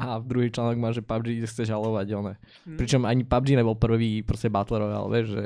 A 0.00 0.16
v 0.16 0.24
druhý 0.24 0.48
článok 0.48 0.80
máš, 0.80 0.98
že 0.98 1.04
PUBG 1.04 1.44
chce 1.44 1.68
žalovať, 1.68 2.06
oné. 2.16 2.34
Hm. 2.64 2.80
Pričom 2.80 3.04
ani 3.04 3.28
PUBG 3.28 3.60
nebol 3.60 3.76
prvý 3.76 4.24
proste 4.24 4.48
Battle 4.48 4.80
Royale, 4.80 5.12
vieš, 5.12 5.26
že... 5.36 5.44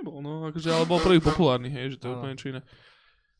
Nebol, 0.00 0.24
no, 0.24 0.48
akože, 0.48 0.72
ale 0.72 0.88
bol 0.88 0.96
prvý 0.96 1.20
populárny, 1.20 1.68
hej, 1.68 1.94
že 1.94 1.96
to 2.00 2.08
je 2.08 2.12
úplne 2.16 2.40
čo 2.40 2.56
iné. 2.56 2.64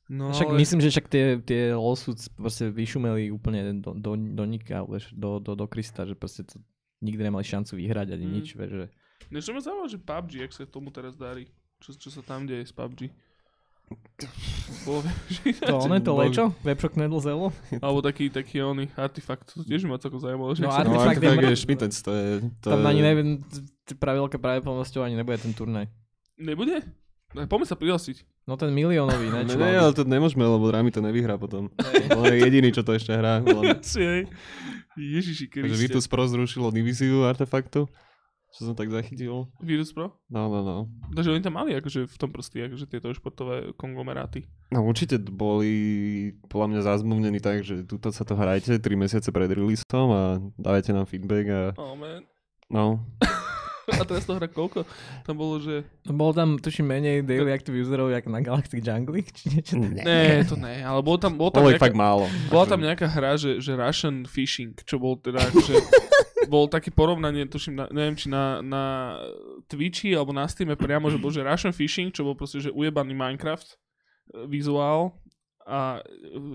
No, 0.07 0.31
Však 0.31 0.49
ale... 0.49 0.59
myslím, 0.59 0.81
že 0.81 0.89
však 0.91 1.07
tie, 1.09 1.25
tie 1.39 1.73
lawsuits 1.73 2.29
proste 2.29 2.69
vyšumeli 2.69 3.29
úplne 3.29 3.81
do, 3.81 3.93
do, 3.93 4.13
do 4.13 4.45
nika, 4.45 4.85
vieš, 4.85 5.09
do, 5.11 5.39
do, 5.39 5.55
do 5.55 5.65
Krista, 5.65 6.05
že 6.05 6.13
proste 6.13 6.45
to 6.45 6.61
nikdy 7.01 7.21
nemali 7.23 7.41
šancu 7.41 7.75
vyhrať 7.75 8.13
ani 8.13 8.23
Mm. 8.23 8.33
nič, 8.35 8.47
vieš, 8.53 8.73
že... 8.75 8.87
Niečo 9.31 9.51
ma 9.51 9.61
zaujímavé, 9.61 9.89
že 9.89 9.99
PUBG, 9.99 10.33
jak 10.39 10.53
sa 10.53 10.63
tomu 10.65 10.89
teraz 10.89 11.15
darí. 11.15 11.49
Čo, 11.81 11.97
čo 11.97 12.09
sa 12.11 12.21
tam 12.21 12.45
deje 12.45 12.63
s 12.63 12.73
PUBG. 12.73 13.09
To 14.85 15.01
ono 15.85 15.97
to 15.99 16.11
bol- 16.11 16.21
lečo? 16.23 16.45
Webshop 16.61 16.93
Knedl 16.95 17.21
Zelo? 17.21 17.49
alebo 17.79 18.01
taký, 18.01 18.29
taký 18.29 18.61
oný 18.61 18.89
artefakt, 18.95 19.49
to 19.51 19.61
tiež 19.61 19.85
ma 19.85 19.97
celkom 19.97 20.17
zaujímalo. 20.19 20.53
Že 20.53 20.61
No, 20.61 20.69
ak 20.69 20.75
sa- 20.75 20.85
No, 20.85 21.01
Artifact 21.01 21.21
je 21.39 21.49
je 21.49 21.57
šmitec, 21.59 21.93
to 21.95 22.11
je... 22.11 22.27
To 22.61 22.69
Tam 22.71 22.81
je... 22.81 22.87
ani 22.87 23.01
neviem, 23.03 23.29
pre 23.95 24.13
veľké 24.15 24.37
pravdepodobnosťou 24.37 25.01
ani 25.01 25.15
nebude 25.15 25.37
ten 25.39 25.53
turnaj. 25.53 25.89
Nebude? 26.35 26.81
Tak 27.35 27.51
Poďme 27.51 27.66
sa 27.66 27.74
prihlásiť. 27.74 28.22
No 28.47 28.55
ten 28.55 28.70
miliónový, 28.70 29.26
ne? 29.26 29.43
Ne, 29.43 29.51
čo 29.51 29.59
ne, 29.59 29.74
ale 29.74 29.91
to 29.91 30.07
nemôžeme, 30.07 30.47
lebo 30.47 30.70
Rami 30.70 30.95
to 30.95 31.03
nevyhrá 31.03 31.35
potom. 31.35 31.66
On 32.14 32.24
je 32.30 32.39
jediný, 32.39 32.70
čo 32.70 32.87
to 32.87 32.95
ešte 32.95 33.11
hrá. 33.11 33.43
Ježiši 34.95 35.51
Takže 35.51 35.66
Kriste. 35.66 35.80
Virtus 35.82 36.07
Pro 36.07 36.22
zrušilo 36.30 36.70
divíziu 36.70 37.26
artefaktu. 37.26 37.91
Čo 38.55 38.70
som 38.70 38.74
tak 38.78 38.87
zachytil. 38.87 39.51
Virtus 39.59 39.91
Pro? 39.91 40.14
No, 40.30 40.47
no, 40.47 40.62
no. 40.62 40.76
Takže 41.11 41.35
oni 41.35 41.43
tam 41.43 41.59
mali 41.59 41.74
akože 41.74 42.07
v 42.07 42.16
tom 42.22 42.30
proste, 42.30 42.62
akože 42.62 42.87
tieto 42.87 43.11
športové 43.11 43.74
konglomeráty. 43.74 44.47
No 44.70 44.87
určite 44.87 45.18
boli 45.18 45.74
podľa 46.47 46.66
mňa 46.70 46.80
zazmluvnení 46.87 47.43
tak, 47.43 47.66
že 47.66 47.82
tuto 47.82 48.14
sa 48.14 48.22
to 48.22 48.39
hrajte 48.39 48.78
3 48.78 48.87
mesiace 48.95 49.35
pred 49.35 49.51
releaseom 49.51 50.09
a 50.14 50.22
dávajte 50.55 50.95
nám 50.95 51.11
feedback 51.11 51.51
a 51.51 51.61
Oh 51.74 51.99
man. 51.99 52.22
no. 52.70 53.03
A 54.01 54.05
teraz 54.05 54.24
to 54.24 54.37
hra 54.37 54.49
koľko? 54.49 54.89
Tam 55.28 55.35
bolo, 55.37 55.61
že... 55.61 55.85
No 56.09 56.16
bolo 56.16 56.32
tam, 56.32 56.57
tuším, 56.57 56.89
menej 56.89 57.20
daily 57.20 57.53
active 57.53 57.76
userov, 57.76 58.09
jak 58.09 58.24
na 58.28 58.41
Galactic 58.41 58.80
Jungle, 58.80 59.20
či 59.20 59.53
niečo 59.53 59.76
také. 59.76 60.03
Ne, 60.05 60.45
to 60.49 60.57
ne, 60.57 60.80
ale 60.80 61.01
bolo 61.05 61.20
tam, 61.20 61.37
bolo 61.37 61.53
tam 61.53 61.64
Bolo 61.64 61.76
nejaká, 61.76 61.85
fakt 61.85 61.99
málo. 61.99 62.24
bola 62.49 62.64
tam 62.64 62.80
nejaká 62.80 63.07
hra, 63.12 63.37
že, 63.37 63.61
že 63.61 63.76
Russian 63.76 64.24
Fishing, 64.24 64.72
čo 64.85 64.97
bol 64.97 65.20
teda 65.20 65.45
akože... 65.53 65.74
bol 66.45 66.68
také 66.68 66.93
porovnanie, 66.93 67.49
tuším, 67.49 67.74
na, 67.76 67.85
neviem, 67.89 68.16
či 68.16 68.28
na, 68.28 68.61
na 68.61 68.82
Twitchi 69.68 70.12
alebo 70.12 70.32
na 70.37 70.45
Steam 70.45 70.72
priamo, 70.76 71.09
že 71.09 71.16
bol, 71.16 71.32
že 71.32 71.45
Russian 71.45 71.72
Fishing, 71.72 72.12
čo 72.12 72.24
bol 72.24 72.37
proste, 72.37 72.61
že 72.61 72.70
ujebaný 72.72 73.16
Minecraft 73.16 73.64
e, 73.64 73.76
vizuál 74.49 75.16
a 75.65 76.01
e, 76.01 76.03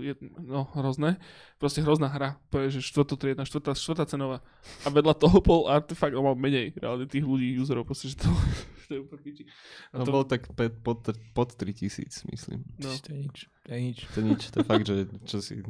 je, 0.06 0.14
no, 0.38 0.70
hrozné. 0.72 1.18
Proste 1.58 1.82
hrozná 1.82 2.06
hra. 2.06 2.38
Povie, 2.48 2.70
že 2.70 2.80
štvrtotriedna, 2.80 3.42
štvrtá, 3.42 3.74
štvrtá 3.74 4.06
cenová. 4.06 4.38
A 4.82 4.88
vedľa 4.88 5.14
toho 5.14 5.38
bol 5.38 5.66
artefakt, 5.66 6.14
on 6.14 6.24
mal 6.24 6.34
menej 6.34 6.72
reálne 6.74 7.04
tých 7.04 7.22
ľudí, 7.22 7.58
userov, 7.58 7.84
proste, 7.84 8.10
že 8.10 8.22
to, 8.22 8.30
to 8.86 8.90
je 8.94 9.00
úplne 9.02 9.20
piči. 9.20 9.42
A 9.90 9.98
No 9.98 10.06
to, 10.06 10.10
bol 10.10 10.22
tak 10.22 10.46
pe- 10.54 10.70
pod, 10.70 11.02
pod 11.34 11.48
3000, 11.54 12.30
myslím. 12.30 12.62
no. 12.78 12.88
To 12.88 13.08
je 13.10 13.18
nič, 13.20 13.36
to 13.66 13.70
je 13.70 13.80
nič. 13.82 13.98
To 14.06 14.16
je 14.16 14.24
nič, 14.24 14.40
to 14.48 14.56
je 14.56 14.64
fakt, 14.64 14.86
že 14.86 14.96
čo 15.26 15.38
si... 15.42 15.60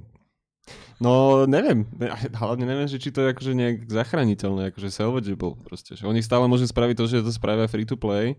No, 1.01 1.49
neviem. 1.49 1.89
Ne- 1.97 2.13
Hlavne 2.31 2.63
neviem, 2.63 2.87
že 2.87 3.01
či 3.01 3.11
to 3.11 3.25
je 3.25 3.33
akože 3.33 3.53
nejak 3.57 3.77
zachrániteľné, 3.89 4.71
akože 4.71 4.93
salvageable 4.93 5.57
proste. 5.59 5.97
Že 5.97 6.07
oni 6.07 6.21
stále 6.21 6.45
môžu 6.47 6.69
spraviť 6.69 6.95
to, 6.95 7.05
že 7.09 7.25
to 7.25 7.33
spravia 7.33 7.67
free 7.67 7.89
to 7.89 7.97
play 7.97 8.37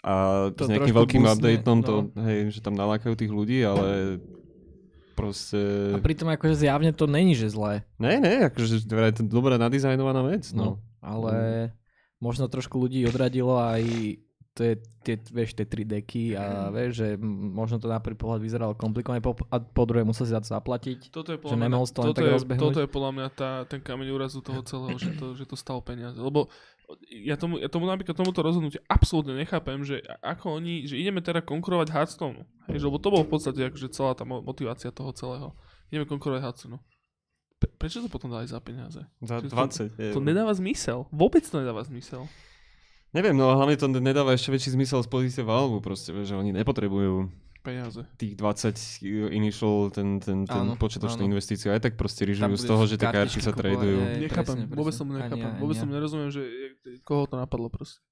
a 0.00 0.12
To 0.56 0.66
s 0.66 0.68
nejakým 0.72 0.96
veľkým 0.96 1.22
boostne, 1.22 1.36
updateom 1.38 1.78
to, 1.84 1.94
no. 2.10 2.22
hej, 2.26 2.50
že 2.50 2.60
tam 2.64 2.74
nalákajú 2.74 3.14
tých 3.14 3.30
ľudí, 3.30 3.62
ale 3.62 4.18
proste... 5.14 5.94
A 5.94 6.02
pritom 6.02 6.26
akože 6.32 6.66
zjavne 6.66 6.90
to 6.90 7.06
není, 7.06 7.36
že 7.36 7.52
zlé. 7.52 7.86
Ne, 8.00 8.18
ne, 8.18 8.48
akože 8.50 8.82
vraj 8.88 9.14
to 9.14 9.22
dobrá 9.22 9.60
nadizajnovaná 9.60 10.26
vec, 10.26 10.50
No. 10.50 10.64
no. 10.64 10.72
Ale 11.02 11.34
možno 12.22 12.46
trošku 12.46 12.78
ľudí 12.78 13.02
odradilo 13.06 13.58
aj 13.58 13.82
tie, 14.52 14.76
tie, 15.00 15.16
vieš, 15.32 15.56
tie 15.56 15.64
tri 15.64 15.82
deky 15.82 16.36
a 16.36 16.68
vieš, 16.68 17.02
že 17.02 17.08
možno 17.32 17.80
to 17.80 17.88
na 17.88 17.98
prvý 17.98 18.14
pohľad 18.20 18.40
vyzeralo 18.44 18.76
komplikovane 18.76 19.24
po, 19.24 19.32
a 19.48 19.56
po 19.58 19.82
druhé 19.88 20.04
musel 20.04 20.28
si 20.28 20.36
za 20.36 20.44
to 20.44 20.52
zaplatiť. 20.52 21.08
Toto 21.08 21.32
je 21.32 21.38
Že 21.40 21.42
podľa 21.42 21.56
mňa, 21.56 21.66
nemohol 21.66 21.86
to 21.88 22.00
toto, 22.12 22.20
je, 22.20 22.36
toto 22.60 22.80
je 22.84 22.88
podľa 22.88 23.12
mňa 23.16 23.28
tá, 23.32 23.50
ten 23.64 23.80
kameň 23.80 24.08
úrazu 24.12 24.44
toho 24.44 24.60
celého, 24.62 24.96
že 25.00 25.16
to, 25.16 25.32
že 25.32 25.44
to 25.48 25.56
stalo 25.56 25.80
peniaze. 25.80 26.20
Lebo 26.20 26.52
ja 27.08 27.36
tomu, 27.40 27.56
ja 27.58 27.68
tomu 27.70 27.88
napríklad 27.88 28.16
tomuto 28.16 28.44
rozhodnutiu 28.44 28.82
absolútne 28.90 29.38
nechápem, 29.38 29.80
že 29.86 30.02
ako 30.20 30.60
oni, 30.60 30.84
že 30.84 30.98
ideme 30.98 31.24
teda 31.24 31.40
konkurovať 31.40 31.88
Hearthstone. 31.92 32.44
Hej, 32.68 32.84
lebo 32.84 32.98
to 33.00 33.08
bolo 33.08 33.24
v 33.24 33.32
podstate 33.32 33.60
akože 33.68 33.88
celá 33.92 34.12
tá 34.12 34.26
mo- 34.28 34.44
motivácia 34.44 34.92
toho 34.92 35.10
celého. 35.16 35.56
Ideme 35.88 36.04
konkurovať 36.08 36.40
Hearthstone. 36.42 36.78
Pre, 37.62 37.68
prečo 37.78 38.02
to 38.02 38.10
potom 38.10 38.28
dali 38.28 38.44
za 38.50 38.58
peniaze? 38.58 39.06
Za 39.22 39.40
Čiže 39.40 39.54
20 39.94 40.10
eur. 40.10 40.14
To 40.16 40.20
nedáva 40.20 40.52
zmysel. 40.52 41.06
Vôbec 41.14 41.46
to 41.46 41.62
nedáva 41.62 41.86
zmysel. 41.86 42.26
Neviem, 43.12 43.36
no 43.36 43.52
a 43.52 43.58
hlavne 43.60 43.76
to 43.76 43.92
nedáva 43.92 44.32
ešte 44.32 44.48
väčší 44.48 44.72
zmysel 44.72 45.04
z 45.04 45.08
pozície 45.12 45.42
Valve, 45.44 45.84
proste, 45.84 46.16
že 46.24 46.32
oni 46.32 46.56
nepotrebujú 46.56 47.28
Peniaze. 47.62 48.02
tých 48.18 48.34
20 48.34 49.06
initial, 49.30 49.94
ten, 49.94 50.18
ten, 50.18 50.42
ten 50.42 50.66
Áno, 50.66 50.74
áno. 50.74 51.22
investíciu, 51.22 51.70
aj 51.70 51.78
tak 51.86 51.94
proste 51.94 52.26
Tam 52.26 52.50
ryžujú 52.50 52.58
z 52.58 52.64
toho, 52.66 52.82
že 52.90 52.94
tie 52.98 53.06
karty 53.06 53.38
sa 53.38 53.54
tradujú. 53.54 53.98
hej. 54.02 54.26
Nechápem, 54.26 54.66
presne, 54.66 54.74
vôbec 54.74 54.94
nechápem. 54.98 55.38
ja, 55.46 55.60
Vôbec 55.62 55.78
ja. 55.78 55.86
nerozumiem, 55.86 56.30
že 56.34 56.42
koho 57.06 57.30
to 57.30 57.38
napadlo 57.38 57.70
proste. 57.70 58.02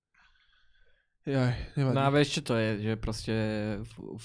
Jaj, 1.27 1.53
nevadí. 1.77 1.95
No 1.95 2.01
a 2.01 2.09
vieš, 2.15 2.29
čo 2.39 2.43
to 2.47 2.55
je, 2.57 2.69
že 2.81 2.93
proste 2.97 3.35
v, 3.83 3.93
v, 4.17 4.25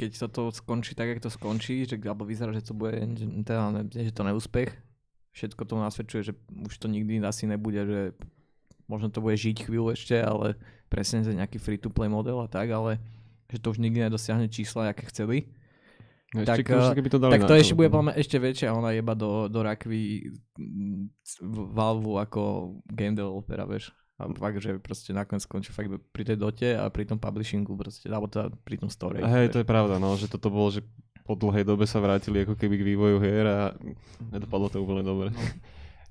keď 0.00 0.10
sa 0.16 0.26
to 0.32 0.48
skončí 0.50 0.96
tak, 0.96 1.12
jak 1.12 1.20
to 1.22 1.30
skončí, 1.30 1.84
že, 1.86 2.00
alebo 2.02 2.24
vyzerá, 2.26 2.50
že 2.56 2.64
to 2.64 2.74
bude, 2.74 2.96
teda, 3.44 3.70
ne, 3.70 3.82
že 3.86 4.10
to 4.10 4.26
neúspech, 4.26 4.72
všetko 5.36 5.62
to 5.62 5.74
nasvedčuje, 5.76 6.22
že 6.24 6.32
už 6.50 6.74
to 6.80 6.88
nikdy 6.88 7.20
asi 7.20 7.44
nebude, 7.46 7.84
že 7.84 8.00
možno 8.88 9.12
to 9.12 9.20
bude 9.20 9.36
žiť 9.36 9.68
chvíľu 9.68 9.92
ešte, 9.92 10.16
ale 10.18 10.56
presne 10.88 11.20
za 11.22 11.36
nejaký 11.36 11.60
free-to-play 11.60 12.08
model 12.08 12.40
a 12.42 12.48
tak, 12.50 12.72
ale 12.72 12.98
že 13.50 13.58
to 13.62 13.72
už 13.74 13.78
nikdy 13.78 14.06
nedosiahne 14.06 14.50
čísla, 14.50 14.90
aké 14.90 15.06
chceli. 15.10 15.50
No, 16.34 16.42
tak, 16.42 16.66
ešte, 16.66 16.98
keby 16.98 17.08
to 17.08 17.18
dali 17.22 17.32
Tak 17.38 17.46
to 17.46 17.54
ešte 17.54 17.78
bude 17.78 17.86
podľa 17.86 18.10
mňa 18.10 18.14
ešte 18.18 18.36
väčšia 18.42 18.74
ona 18.74 18.90
jeba 18.90 19.14
do, 19.14 19.46
do 19.46 19.62
rakvy 19.62 20.34
mm, 20.58 21.14
Valve 21.70 22.18
ako 22.26 22.42
game 22.90 23.14
developera, 23.14 23.62
vieš. 23.62 23.94
A 24.18 24.26
fakt, 24.32 24.58
že 24.58 24.80
proste 24.80 25.12
nakoniec 25.12 25.44
skončí 25.44 25.70
fakt 25.70 25.92
pri 25.92 26.24
tej 26.24 26.40
dote 26.40 26.72
a 26.72 26.88
pri 26.88 27.04
tom 27.06 27.20
publishingu 27.20 27.76
proste, 27.76 28.08
alebo 28.08 28.26
teda 28.26 28.48
pri 28.64 28.80
tom 28.80 28.90
storage. 28.90 29.22
Hej, 29.22 29.52
to 29.54 29.60
je 29.62 29.68
pravda, 29.68 30.00
no, 30.00 30.16
že 30.16 30.26
toto 30.26 30.48
bolo, 30.48 30.72
že 30.72 30.82
po 31.22 31.36
dlhej 31.36 31.68
dobe 31.68 31.84
sa 31.84 32.00
vrátili 32.00 32.42
ako 32.42 32.56
keby 32.56 32.74
k 32.80 32.86
vývoju 32.96 33.16
hier 33.20 33.44
a 33.44 33.58
nedopadlo 34.32 34.72
to 34.72 34.80
úplne 34.80 35.04
dobre. 35.04 35.30
No. 35.30 35.42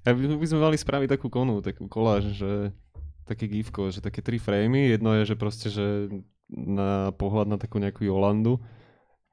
Ja 0.06 0.14
by, 0.14 0.22
by 0.38 0.46
sme 0.46 0.60
mali 0.62 0.78
spraviť 0.78 1.18
takú 1.18 1.34
konu, 1.34 1.66
takú 1.66 1.90
koláž, 1.90 2.30
že 2.38 2.70
také 3.26 3.50
gifko, 3.50 3.90
že 3.90 4.06
také 4.06 4.22
tri 4.22 4.38
framey, 4.38 4.94
jedno 4.94 5.18
je, 5.18 5.34
že 5.34 5.36
proste, 5.36 5.74
že 5.74 6.14
na 6.48 7.10
pohľad 7.12 7.48
na 7.48 7.58
takú 7.58 7.78
nejakú 7.78 8.04
Jolandu, 8.04 8.62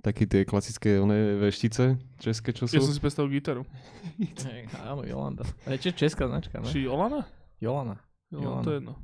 také 0.01 0.27
tie 0.27 0.43
klasické 0.43 0.99
one 0.99 1.39
veštice 1.39 1.95
české, 2.19 2.51
čo 2.51 2.67
sú. 2.67 2.75
Ja 2.75 2.83
som 2.83 2.91
si 2.91 2.99
predstavil 2.99 3.31
gitaru. 3.33 3.63
Hej, 4.49 4.67
áno, 4.83 5.05
Jolanda. 5.05 5.47
A 5.63 5.77
je 5.77 5.89
tiež 5.89 5.95
česká 5.95 6.27
značka, 6.27 6.59
ne? 6.59 6.67
Či 6.67 6.87
Olana? 6.87 7.23
Jolana. 7.59 8.01
Jo, 8.29 8.43
Jolana. 8.43 8.63
to 8.63 8.71
je 8.71 8.79
jedno. 8.81 8.95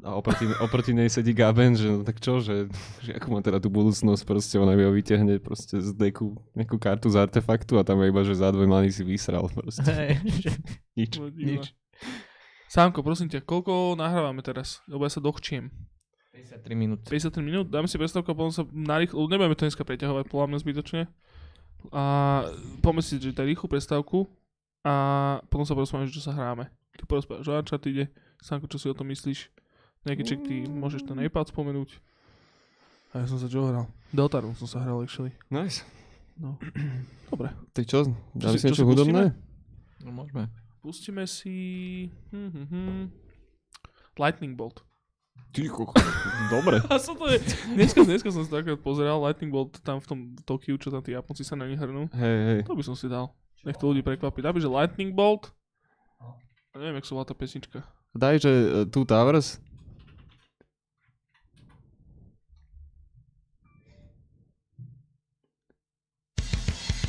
A 0.00 0.16
oproti, 0.16 0.48
oproti 0.56 0.96
nej 0.96 1.12
sedí 1.12 1.36
Gaben, 1.36 1.76
že 1.76 1.92
no 1.92 2.00
tak 2.00 2.24
čo, 2.24 2.40
že, 2.40 2.72
že 3.04 3.12
ako 3.12 3.26
má 3.28 3.44
teda 3.44 3.60
tú 3.60 3.68
budúcnosť, 3.68 4.24
proste 4.24 4.56
ona 4.56 4.72
mi 4.72 4.80
ho 4.80 4.88
vyťahne 4.88 5.36
proste 5.44 5.76
z 5.76 5.92
deku 5.92 6.40
nejakú 6.56 6.80
kartu 6.80 7.12
z 7.12 7.20
artefaktu 7.20 7.76
a 7.76 7.84
tam 7.84 8.00
je 8.00 8.08
iba, 8.08 8.24
že 8.24 8.32
za 8.32 8.48
dve 8.48 8.64
many 8.64 8.88
si 8.88 9.04
vysral 9.04 9.44
proste. 9.52 9.84
Hej, 9.84 10.24
že- 10.40 10.56
Nič. 10.98 11.12
No, 11.20 11.28
nič. 11.28 11.76
Sámko, 12.70 13.02
prosím 13.02 13.28
ťa, 13.28 13.44
koľko 13.44 13.92
nahrávame 13.92 14.40
teraz? 14.40 14.80
Lebo 14.88 15.04
ja 15.04 15.12
sa 15.12 15.20
dochčiem. 15.20 15.68
53 16.32 16.74
minút. 16.78 17.00
53 17.08 17.42
minút, 17.42 17.66
dáme 17.66 17.90
si 17.90 17.98
prestávku 17.98 18.30
a 18.30 18.38
potom 18.38 18.54
sa 18.54 18.62
narýchlo, 18.70 19.26
nebudeme 19.26 19.58
to 19.58 19.66
dneska 19.66 19.82
preťahovať, 19.82 20.30
podľa 20.30 20.46
mňa 20.46 20.58
zbytočne. 20.62 21.02
A 21.90 22.02
poďme 22.84 23.02
si, 23.02 23.18
že 23.18 23.34
rýchlu 23.34 23.66
prestávku 23.66 24.30
a 24.86 24.94
potom 25.50 25.66
sa 25.66 25.74
porozprávame, 25.74 26.06
že 26.06 26.20
čo 26.20 26.24
sa 26.24 26.36
hráme. 26.36 26.70
Ty 26.94 27.04
porozprávaš 27.08 27.48
o 27.50 27.56
Uncharted, 27.56 28.12
Sánko, 28.40 28.70
čo 28.70 28.78
si 28.78 28.86
o 28.86 28.94
tom 28.94 29.08
myslíš? 29.10 29.50
Nejaký 30.06 30.22
check, 30.24 30.40
ty 30.46 30.64
môžeš 30.64 31.04
ten 31.04 31.18
iPad 31.20 31.52
spomenúť. 31.52 32.00
A 33.12 33.20
ja 33.20 33.26
som 33.28 33.36
sa 33.36 33.50
čo 33.50 33.66
hral? 33.66 33.90
Deltarune 34.14 34.54
som 34.56 34.70
sa 34.70 34.80
hral 34.80 35.02
actually. 35.02 35.34
Nice. 35.50 35.82
No. 36.38 36.56
Dobre. 37.30 37.52
Tak 37.74 37.84
čo, 37.84 38.06
dáme 38.32 38.56
si- 38.56 38.64
si 38.64 38.70
čo 38.70 38.80
niečo 38.80 38.86
hudobné? 38.88 39.34
No 40.00 40.14
môžeme. 40.14 40.48
Pustíme 40.80 41.28
si... 41.28 41.52
Hm, 42.32 42.48
hm, 42.48 42.66
hm. 42.70 43.04
Lightning 44.16 44.56
Bolt. 44.56 44.80
Ticho. 45.50 45.90
Dobre. 46.46 46.78
A 46.92 46.96
som 46.96 47.18
to 47.18 47.26
je... 47.26 47.42
Dneska, 47.74 48.06
dneska 48.06 48.30
som 48.30 48.44
si 48.44 48.50
takto 48.50 48.78
pozeral 48.78 49.18
Lightning 49.18 49.50
Bolt 49.50 49.82
tam 49.82 49.98
v 49.98 50.06
tom 50.06 50.18
Tokiu, 50.46 50.78
čo 50.78 50.88
tam 50.88 51.02
tí 51.02 51.10
Japonci 51.10 51.42
sa 51.42 51.58
na 51.58 51.66
nich 51.66 51.80
hrnú. 51.80 52.06
Hej, 52.14 52.36
hej. 52.46 52.60
To 52.70 52.78
by 52.78 52.84
som 52.86 52.94
si 52.94 53.10
dal. 53.10 53.34
Nech 53.66 53.76
to 53.76 53.90
ľudí 53.90 54.00
prekvapí. 54.00 54.40
Napíš, 54.40 54.64
že 54.64 54.72
Lightning 54.72 55.10
Bolt 55.12 55.50
A 56.70 56.78
neviem, 56.78 57.02
jak 57.02 57.06
sa 57.06 57.18
volá 57.18 57.26
tá 57.26 57.34
pesnička. 57.34 57.82
Daj, 58.14 58.34
že 58.40 58.50
uh, 58.50 58.86
Two 58.86 59.02
Towers. 59.02 59.58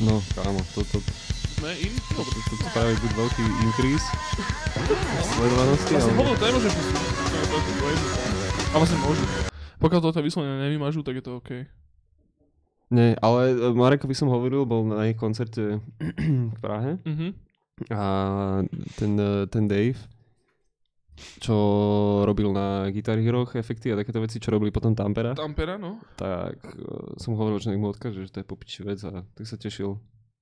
No, 0.01 0.17
kámo, 0.33 0.57
toto, 0.73 0.97
Sme 1.61 1.77
in? 1.77 1.93
Dobre. 2.17 2.33
toto 2.41 2.57
to 2.57 2.67
práve 2.73 2.97
veľký 2.97 3.43
increase 3.61 4.05
sledovanosti. 5.37 5.93
Ale- 5.93 6.17
hodnú 6.17 6.33
to 6.33 6.45
nemôžem 6.49 6.71
pustiť. 6.73 7.30
To 7.51 7.57
je 7.57 7.61
to 7.61 7.71
dvojmu. 7.73 8.07
A 8.71 8.79
vlastne 8.79 8.97
môžu. 8.97 9.23
Pokiaľ 9.77 9.99
toto 10.01 10.19
vyslovene 10.19 10.63
nevymažú, 10.63 11.01
tak 11.01 11.19
je 11.19 11.25
to 11.25 11.35
OK. 11.35 11.49
Nie, 12.89 13.15
ale 13.17 13.41
e, 13.49 13.69
Marekovi 13.69 14.11
som 14.11 14.27
hovoril, 14.27 14.63
bol 14.63 14.83
na 14.85 15.03
jej 15.03 15.15
koncerte 15.15 15.83
v 16.51 16.57
Prahe 16.57 16.95
Mhm. 17.03 17.27
a 17.89 18.03
ten, 18.93 19.11
e, 19.13 19.31
ten 19.45 19.63
Dave, 19.65 19.99
čo 21.37 21.55
robil 22.21 22.49
na 22.49 22.87
Guitar 22.87 23.15
Hero 23.17 23.43
efekty 23.45 23.89
a 23.89 23.97
takéto 23.97 24.17
veci, 24.17 24.37
čo 24.37 24.49
robili 24.49 24.69
potom 24.69 24.91
Tampera, 24.91 25.31
Tampera, 25.33 25.75
no. 25.75 25.99
tak 26.15 26.55
e, 26.61 26.71
som 27.15 27.33
hovoril, 27.33 27.57
že 27.57 27.69
nech 27.69 27.79
mu 27.79 27.89
odkáže, 27.89 28.21
že 28.21 28.31
to 28.31 28.39
je 28.39 28.47
popiči 28.47 28.81
vec 28.81 28.99
a 29.01 29.23
tak 29.25 29.43
sa 29.43 29.55
tešil, 29.55 29.99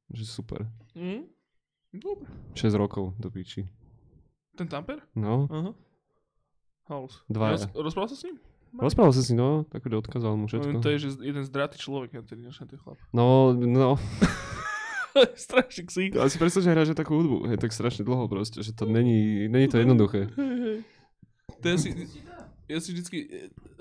že 0.07 0.23
super. 0.23 0.65
Mhm. 0.93 1.25
Dobre. 1.91 2.29
6 2.53 2.69
rokov 2.75 3.17
do 3.17 3.29
piči. 3.29 3.65
Ten 4.53 4.67
Tamper? 4.67 5.01
No, 5.15 5.49
Aha. 5.49 5.73
House. 6.89 7.21
Dvaja. 7.29 7.55
Roz, 7.55 7.63
rozprával 7.71 8.09
sa 8.09 8.17
s 8.17 8.23
ním? 8.25 8.37
rozprával 8.69 9.13
sa 9.13 9.21
si, 9.21 9.33
no, 9.33 9.65
akože 9.69 9.95
odkázal 9.97 10.33
mu 10.33 10.45
No, 10.45 10.49
všetko. 10.49 10.77
to 10.77 10.89
je 10.89 10.97
že 11.01 11.09
jeden 11.21 11.41
zdratý 11.41 11.77
človek, 11.77 12.13
ja 12.13 12.21
ten 12.21 12.37
ten 12.45 12.77
chlap. 12.77 12.97
No, 13.09 13.49
no, 13.53 13.97
Strašný 15.35 15.83
ksík. 15.85 16.11
ale 16.13 16.29
si 16.29 16.37
predstav, 16.37 16.61
že 16.61 16.69
hráš 16.69 16.93
takú 16.93 17.17
hudbu, 17.17 17.49
je 17.49 17.57
tak 17.57 17.73
strašne 17.73 18.05
dlho 18.05 18.29
proste, 18.29 18.61
že 18.61 18.71
to 18.71 18.85
není, 18.85 19.49
není 19.49 19.65
to 19.65 19.81
jednoduché. 19.81 20.29
To 21.59 21.65
si, 21.81 21.89
ja 22.69 22.77
si 22.77 22.93
vždycky, 22.93 23.17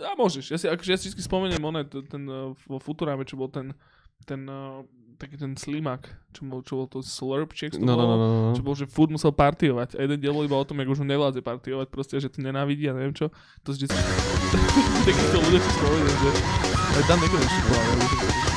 a 0.01 0.17
môžeš, 0.17 0.51
ja 0.51 0.59
si, 0.59 0.67
akože 0.67 0.89
ja 0.89 0.97
si 0.97 1.13
vždycky 1.13 1.23
spomeniem 1.23 1.61
one, 1.61 1.85
t- 1.85 2.01
ten 2.03 2.25
uh, 2.25 2.57
vo 2.65 2.81
Futurame, 2.81 3.23
čo 3.23 3.37
bol 3.37 3.53
ten, 3.53 3.77
ten, 4.25 4.49
uh, 4.49 4.81
taký 5.19 5.35
ten 5.35 5.59
slimak, 5.59 6.07
čo 6.31 6.47
bol, 6.47 6.63
čo 6.63 6.79
bol 6.79 6.87
to 6.87 7.03
slurp, 7.03 7.51
či 7.51 7.75
to 7.75 7.83
No, 7.83 7.93
no, 7.93 7.93
no, 7.93 7.95
volalo? 7.99 8.15
no, 8.17 8.27
no. 8.51 8.53
Čo 8.55 8.63
bol, 8.63 8.75
že 8.79 8.87
furt 8.87 9.11
musel 9.11 9.35
partiovať. 9.35 9.99
A 9.99 10.07
jeden 10.07 10.23
diel 10.23 10.31
bol 10.31 10.47
iba 10.47 10.55
o 10.55 10.63
tom, 10.65 10.79
jak 10.79 10.89
už 10.89 11.03
nevládze 11.03 11.43
partiovať, 11.43 11.87
proste, 11.91 12.23
že 12.23 12.31
to 12.31 12.39
nenávidí 12.39 12.87
a 12.87 12.95
neviem 12.95 13.13
čo. 13.13 13.35
To 13.67 13.75
vždycky... 13.75 13.99
Takýchto 15.07 15.39
ľudia 15.43 15.61
si 15.61 15.71
spomeniem, 15.75 16.17
že... 16.23 16.31
Aj 16.89 17.05
tam 17.05 17.19
nekonečne 17.19 17.61
povedal. 17.67 18.48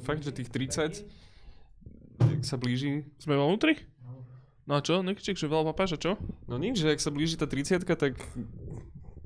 Fakt, 0.00 0.24
že 0.24 0.32
tých 0.34 0.50
30 0.50 1.04
jak 2.20 2.44
sa 2.44 2.56
blíži, 2.60 3.08
Sme 3.16 3.36
vo 3.36 3.48
vnútri? 3.48 3.80
No 4.68 4.78
a 4.78 4.84
čo? 4.84 5.00
Nekčík, 5.00 5.40
že 5.40 5.50
veľa 5.50 5.72
papáža, 5.72 5.96
čo? 5.98 6.20
no 6.46 6.54
nič, 6.60 6.84
že 6.84 6.92
ak 6.92 7.00
sa 7.00 7.10
blíži 7.10 7.40
tá 7.40 7.48
30 7.48 7.82
tak 7.84 8.14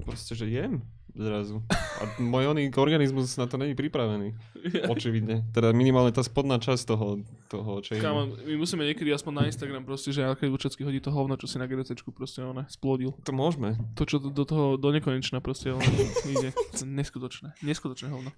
proste, 0.07 0.33
že 0.39 0.47
jem 0.49 0.81
zrazu. 1.15 1.63
A 1.71 2.11
môj 2.19 2.51
oný 2.51 2.75
organizmus 2.75 3.39
na 3.39 3.47
to 3.47 3.55
není 3.55 3.79
pripravený. 3.79 4.35
Očividne. 4.93 5.47
Teda 5.55 5.71
minimálne 5.71 6.11
tá 6.11 6.27
spodná 6.27 6.59
časť 6.59 6.83
toho, 6.91 7.23
toho 7.47 7.71
čo 7.87 7.95
Kámo, 8.03 8.35
my 8.35 8.55
musíme 8.59 8.83
niekedy 8.83 9.15
aspoň 9.15 9.33
na 9.33 9.45
Instagram 9.47 9.87
proste, 9.87 10.11
že 10.11 10.27
Alkej 10.27 10.51
Vučacký 10.51 10.83
hodí 10.83 10.99
to 10.99 11.15
hovno, 11.15 11.39
čo 11.39 11.47
si 11.47 11.57
na 11.63 11.71
GDCčku 11.71 12.11
proste 12.11 12.43
ona 12.43 12.67
splodil. 12.67 13.15
To 13.23 13.31
môžeme. 13.31 13.79
To, 13.95 14.03
čo 14.03 14.19
do, 14.19 14.43
toho, 14.43 14.75
do 14.75 14.91
nekonečna 14.91 15.39
proste 15.39 15.71
on 15.71 15.83
ide. 16.35 16.51
Neskutočné. 16.83 17.63
Neskutočné 17.63 18.11
hovno. 18.11 18.35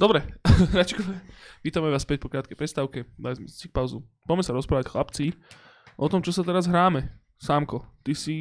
Dobre, 0.00 0.24
Račkové, 0.72 1.20
vítame 1.60 1.92
vás 1.92 2.02
späť 2.02 2.24
po 2.24 2.32
krátkej 2.32 2.56
prestávke. 2.56 3.04
Daj 3.20 3.36
sme 3.36 3.46
si 3.46 3.68
pauzu. 3.68 4.00
Poďme 4.24 4.40
sa 4.40 4.56
rozprávať 4.56 4.88
chlapci 4.88 5.36
o 5.94 6.08
tom, 6.08 6.24
čo 6.24 6.32
sa 6.32 6.40
teraz 6.40 6.64
hráme. 6.64 7.12
Sámko, 7.36 7.84
ty 8.00 8.16
si 8.16 8.36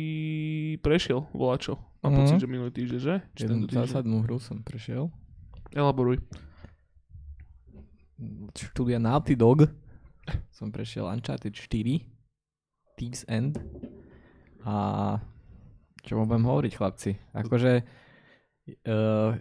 prešiel 0.80 1.28
volačo. 1.32 1.76
Mám 2.00 2.12
Mhm. 2.12 2.18
pocit, 2.18 2.40
že 2.40 2.48
minulý 2.48 2.72
týždeň, 2.72 3.00
že? 3.00 3.16
Či 3.34 3.44
Jednu 3.44 3.68
zásadnú 3.68 4.24
hru 4.24 4.40
som 4.40 4.64
prešiel. 4.64 5.12
Elaboruj. 5.72 6.24
Štúdia 8.52 9.00
Naughty 9.00 9.36
Dog 9.36 9.68
som 10.50 10.72
prešiel 10.72 11.08
Uncharted 11.08 11.52
4, 11.52 12.04
Thieves 12.96 13.24
End 13.28 13.56
a 14.64 15.16
čo 16.04 16.16
vám 16.16 16.28
budem 16.28 16.44
hovoriť 16.46 16.72
chlapci, 16.76 17.12
akože 17.32 17.72
uh, 18.88 19.32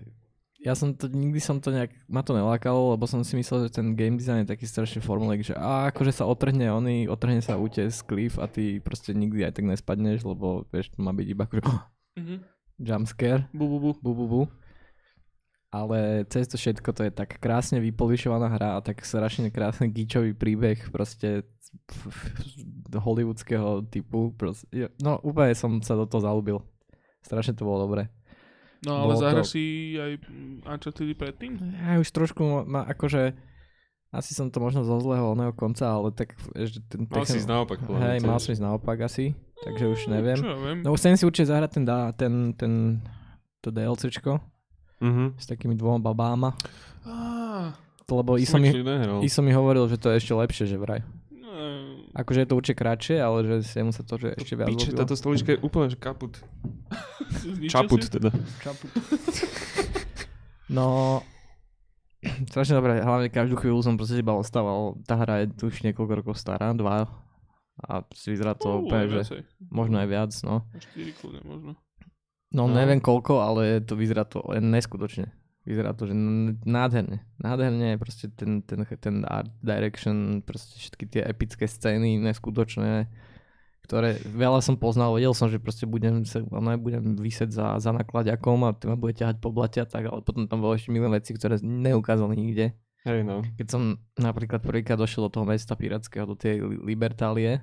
ja 0.59 0.75
som 0.75 0.91
to, 0.91 1.07
nikdy 1.07 1.39
som 1.39 1.63
to 1.63 1.71
nejak, 1.71 1.95
ma 2.11 2.27
to 2.27 2.35
nelákalo, 2.35 2.99
lebo 2.99 3.07
som 3.07 3.23
si 3.23 3.39
myslel, 3.39 3.71
že 3.71 3.79
ten 3.79 3.95
game 3.95 4.19
design 4.19 4.43
je 4.43 4.53
taký 4.53 4.67
strašne 4.67 4.99
formulek, 4.99 5.47
že 5.47 5.55
a 5.55 5.87
akože 5.89 6.11
sa 6.11 6.27
otrhne 6.27 6.67
oný, 6.69 7.07
otrhne 7.07 7.39
sa 7.39 7.55
útes, 7.55 8.03
cliff 8.03 8.37
a 8.43 8.51
ty 8.51 8.83
proste 8.83 9.15
nikdy 9.15 9.47
aj 9.47 9.55
tak 9.55 9.71
nespadneš, 9.71 10.27
lebo 10.27 10.67
vieš, 10.75 10.91
to 10.91 10.99
má 10.99 11.15
byť 11.15 11.27
iba 11.31 11.43
akože 11.47 11.63
Mhm. 12.19 12.37
jumpscare 12.83 13.47
Bu, 13.55 13.71
bu, 13.71 13.79
bu. 13.79 13.91
bu, 14.03 14.11
bu, 14.15 14.27
bu. 14.27 14.43
ale 15.71 16.27
cez 16.27 16.51
to 16.51 16.59
všetko 16.59 16.91
to 16.91 17.07
je 17.07 17.13
tak 17.15 17.39
krásne 17.39 17.79
vypolišovaná 17.79 18.51
hra 18.51 18.75
a 18.75 18.83
tak 18.83 19.05
strašne 19.07 19.55
krásny 19.55 19.87
gíčový 19.87 20.35
príbeh 20.35 20.91
proste 20.91 21.47
hollywoodského 22.91 23.85
typu. 23.93 24.33
Proste, 24.35 24.89
no 24.99 25.21
úplne 25.21 25.53
som 25.55 25.79
sa 25.85 25.95
do 25.95 26.09
toho 26.09 26.25
zalúbil. 26.25 26.59
Strašne 27.23 27.53
to 27.55 27.69
bolo 27.69 27.85
dobre. 27.85 28.09
No 28.81 28.93
ale 29.01 29.13
zahraš 29.17 29.51
to- 29.51 29.53
si 29.55 29.65
aj 29.95 30.13
mm, 30.21 30.63
Uncharted 30.65 31.11
predtým? 31.13 31.53
Ja 31.59 31.99
už 31.99 32.09
trošku 32.09 32.43
ma, 32.63 32.87
akože 32.87 33.35
asi 34.09 34.33
som 34.33 34.49
to 34.49 34.59
možno 34.59 34.83
zo 34.83 34.97
zlého 34.99 35.33
oného 35.33 35.53
konca, 35.53 35.85
ale 35.91 36.11
tak 36.11 36.33
že 36.55 36.81
ten 36.83 37.05
Mal 37.05 37.23
si 37.23 37.35
techno- 37.35 37.39
ísť 37.39 37.49
naopak. 37.49 37.79
Hej, 37.83 38.19
mal 38.23 38.39
som 38.39 38.51
ísť 38.51 38.65
naopak 38.65 38.99
asi, 39.01 39.35
takže 39.61 39.85
už 39.87 40.01
neviem. 40.09 40.37
Čo 40.37 40.47
ja 40.47 40.57
viem. 40.57 40.79
No 40.81 40.95
chcem 40.95 41.13
si 41.13 41.23
určite 41.23 41.51
zahrať 41.51 41.71
ten, 41.73 41.85
dá- 41.85 42.13
ten, 42.13 42.33
ten 42.53 43.03
to 43.59 43.69
DLCčko 43.69 44.39
Mhm. 44.99 45.37
s 45.37 45.45
takými 45.45 45.75
dvoma 45.75 45.99
babáma, 46.01 46.55
Á, 47.03 47.75
lebo 48.07 48.35
i 48.35 48.45
Som 48.45 48.61
mi, 48.61 48.71
i 49.21 49.29
som 49.29 49.41
mi 49.41 49.51
hovoril, 49.51 49.87
že 49.87 49.97
to 49.97 50.09
je 50.09 50.19
ešte 50.19 50.33
lepšie, 50.33 50.65
že 50.67 50.77
vraj. 50.77 51.03
Akože 52.13 52.45
je 52.45 52.49
to 52.49 52.55
určite 52.55 52.77
kratšie, 52.77 53.17
ale 53.19 53.45
že 53.45 53.55
si 53.63 53.81
mu 53.81 53.91
sa 53.91 54.01
to 54.01 54.17
že 54.17 54.33
ešte 54.35 54.55
viac 54.55 54.69
Piče, 54.69 54.93
táto 54.93 55.13
stolička 55.13 55.55
je 55.55 55.61
úplne 55.61 55.93
že 55.93 55.97
kaput. 55.97 56.41
Čaput 57.73 58.07
teda. 58.07 58.31
No, 60.69 61.21
strašne 62.53 62.77
dobré, 62.77 63.01
hlavne 63.01 63.33
každú 63.33 63.57
chvíľu 63.57 63.81
som 63.81 63.97
proste 63.97 64.21
iba 64.21 64.37
ostával, 64.37 65.01
tá 65.09 65.17
hra 65.17 65.49
je 65.49 65.65
už 65.65 65.81
niekoľko 65.81 66.13
rokov 66.13 66.35
stará, 66.37 66.77
dva, 66.77 67.09
a 67.81 68.05
si 68.13 68.35
vyzerá 68.35 68.53
to 68.53 68.85
úplne, 68.85 69.09
že 69.09 69.17
viacej. 69.25 69.41
možno 69.73 69.97
aj 69.97 70.09
viac, 70.13 70.33
no. 70.45 70.67
Na 70.69 70.81
4 70.83 71.17
kľudne 71.17 71.41
možno. 71.47 71.71
No, 72.53 72.65
No. 72.65 72.73
neviem 72.77 73.01
koľko, 73.01 73.41
ale 73.41 73.81
to 73.81 73.97
vyzerá 73.97 74.25
to 74.25 74.45
len 74.45 74.69
neskutočne. 74.69 75.33
Vyzerá 75.69 75.93
to, 75.93 76.09
že 76.09 76.17
nádherne. 76.65 77.21
Nádherne 77.37 78.01
proste 78.01 78.33
ten, 78.33 78.65
ten, 78.65 78.89
ten 78.89 79.29
art 79.29 79.53
direction, 79.61 80.41
proste 80.41 80.81
všetky 80.81 81.05
tie 81.05 81.21
epické 81.29 81.69
scény 81.69 82.17
neskutočné, 82.25 83.05
ktoré 83.85 84.17
veľa 84.33 84.65
som 84.65 84.81
poznal, 84.81 85.13
vedel 85.13 85.37
som, 85.37 85.53
že 85.53 85.61
proste 85.61 85.85
budem, 85.85 86.25
sa, 86.25 86.41
no, 86.41 86.73
budem 86.81 87.21
vysieť 87.21 87.53
za, 87.53 87.77
za 87.85 87.93
nakladiakom 87.93 88.65
a 88.65 88.73
ma 88.73 88.97
bude 88.97 89.13
ťahať 89.21 89.45
po 89.45 89.53
blate 89.53 89.85
a 89.85 89.89
tak, 89.89 90.09
ale 90.09 90.25
potom 90.25 90.49
tam 90.49 90.65
bolo 90.65 90.73
ešte 90.73 90.89
milé 90.89 91.05
veci, 91.13 91.37
ktoré 91.37 91.61
neukázali 91.61 92.33
nikde. 92.33 92.73
Hej 93.05 93.29
no. 93.29 93.45
Keď 93.61 93.67
som 93.69 94.01
napríklad 94.17 94.65
prvýkrát 94.65 94.97
došiel 94.97 95.29
do 95.29 95.41
toho 95.41 95.45
mesta 95.45 95.77
pirátskeho, 95.77 96.25
do 96.25 96.37
tej 96.37 96.65
Li- 96.65 96.97
Libertálie, 96.97 97.61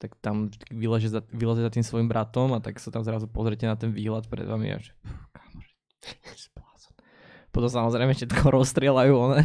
tak 0.00 0.16
tam 0.24 0.48
vyleže 0.72 1.12
za, 1.12 1.20
vyleže 1.30 1.68
za 1.68 1.70
tým 1.70 1.84
svojim 1.84 2.08
bratom 2.08 2.56
a 2.56 2.64
tak 2.64 2.80
sa 2.80 2.88
tam 2.88 3.04
zrazu 3.04 3.28
pozrite 3.28 3.68
na 3.68 3.76
ten 3.76 3.92
výhľad 3.92 4.26
pred 4.26 4.48
vami 4.48 4.72
a 4.72 4.80
že 4.80 4.96
kámo. 5.36 5.60
Potom 7.52 7.68
samozrejme 7.68 8.16
všetko 8.16 8.48
rozstrieľajú, 8.48 9.12
one, 9.12 9.44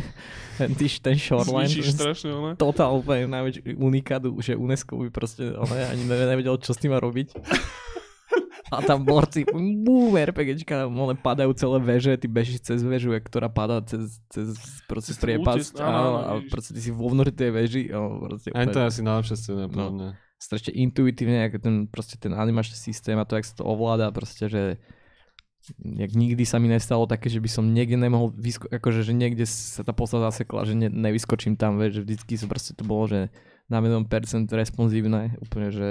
ten, 0.55 0.71
tý, 0.79 0.87
ten 0.87 1.19
shoreline, 1.19 1.67
Zničíš 1.67 1.91
strašne, 1.93 2.31
ale. 2.31 2.49
totál 2.55 2.95
úplne 2.95 3.27
najväčší 3.27 3.75
unikát, 3.75 4.23
že 4.39 4.55
UNESCO 4.55 4.95
by 5.03 5.11
proste 5.11 5.51
one, 5.51 5.75
ani 5.75 6.07
ne- 6.07 6.31
nevedel, 6.31 6.55
čo 6.57 6.71
s 6.71 6.79
tým 6.79 6.95
má 6.95 7.03
robiť. 7.03 7.35
A 8.67 8.83
tam 8.83 9.07
borci, 9.07 9.47
bum, 9.47 10.11
RPGčka, 10.11 10.91
one 10.91 11.15
padajú 11.15 11.55
celé 11.55 11.79
veže, 11.79 12.19
ty 12.19 12.27
bežíš 12.27 12.67
cez 12.67 12.83
jak 12.83 13.23
ktorá 13.23 13.47
padá 13.47 13.79
cez, 13.79 14.19
cez 14.27 14.59
proste 14.91 15.15
Cez 15.15 15.71
áno, 15.79 16.19
a, 16.19 16.19
a 16.19 16.31
proste 16.51 16.75
ty 16.75 16.83
si 16.83 16.91
vo 16.91 17.07
vnútri 17.07 17.31
tej 17.31 17.51
veži 17.55 17.87
a 17.95 18.03
proste 18.19 18.51
Aj 18.51 18.67
to 18.67 18.83
je 18.83 18.87
asi 18.91 19.01
najlepšia 19.03 19.35
scéna, 19.39 19.65
No. 19.71 20.11
strašne 20.35 20.75
intuitívne, 20.75 21.47
ako 21.47 21.57
ten, 21.63 21.75
proste 21.87 22.19
ten 22.19 22.35
animačný 22.35 22.75
systém 22.75 23.15
a 23.15 23.23
to, 23.23 23.39
jak 23.39 23.47
sa 23.47 23.55
to 23.55 23.63
ovláda, 23.63 24.11
proste, 24.11 24.51
že 24.51 24.75
jak 25.77 26.11
nikdy 26.11 26.43
sa 26.43 26.57
mi 26.57 26.67
nestalo 26.67 27.03
také, 27.03 27.27
že 27.27 27.37
by 27.37 27.47
som 27.47 27.65
niekde 27.65 27.95
nemohol, 27.95 28.31
vysko- 28.31 28.69
akože, 28.69 29.01
že 29.01 29.11
niekde 29.11 29.43
sa 29.43 29.81
tá 29.81 29.91
postava 29.91 30.27
zasekla, 30.27 30.63
že 30.63 30.73
ne, 30.73 30.87
nevyskočím 30.87 31.53
tam, 31.53 31.75
vieš, 31.75 31.99
že 31.99 32.03
vždycky 32.03 32.33
sa 32.35 32.45
proste 32.45 32.71
to 32.71 32.81
bolo, 32.81 33.05
že 33.05 33.19
na 33.65 33.77
milión 33.77 34.03
percent 34.03 34.47
responsívne, 34.47 35.35
úplne, 35.39 35.69
že 35.69 35.87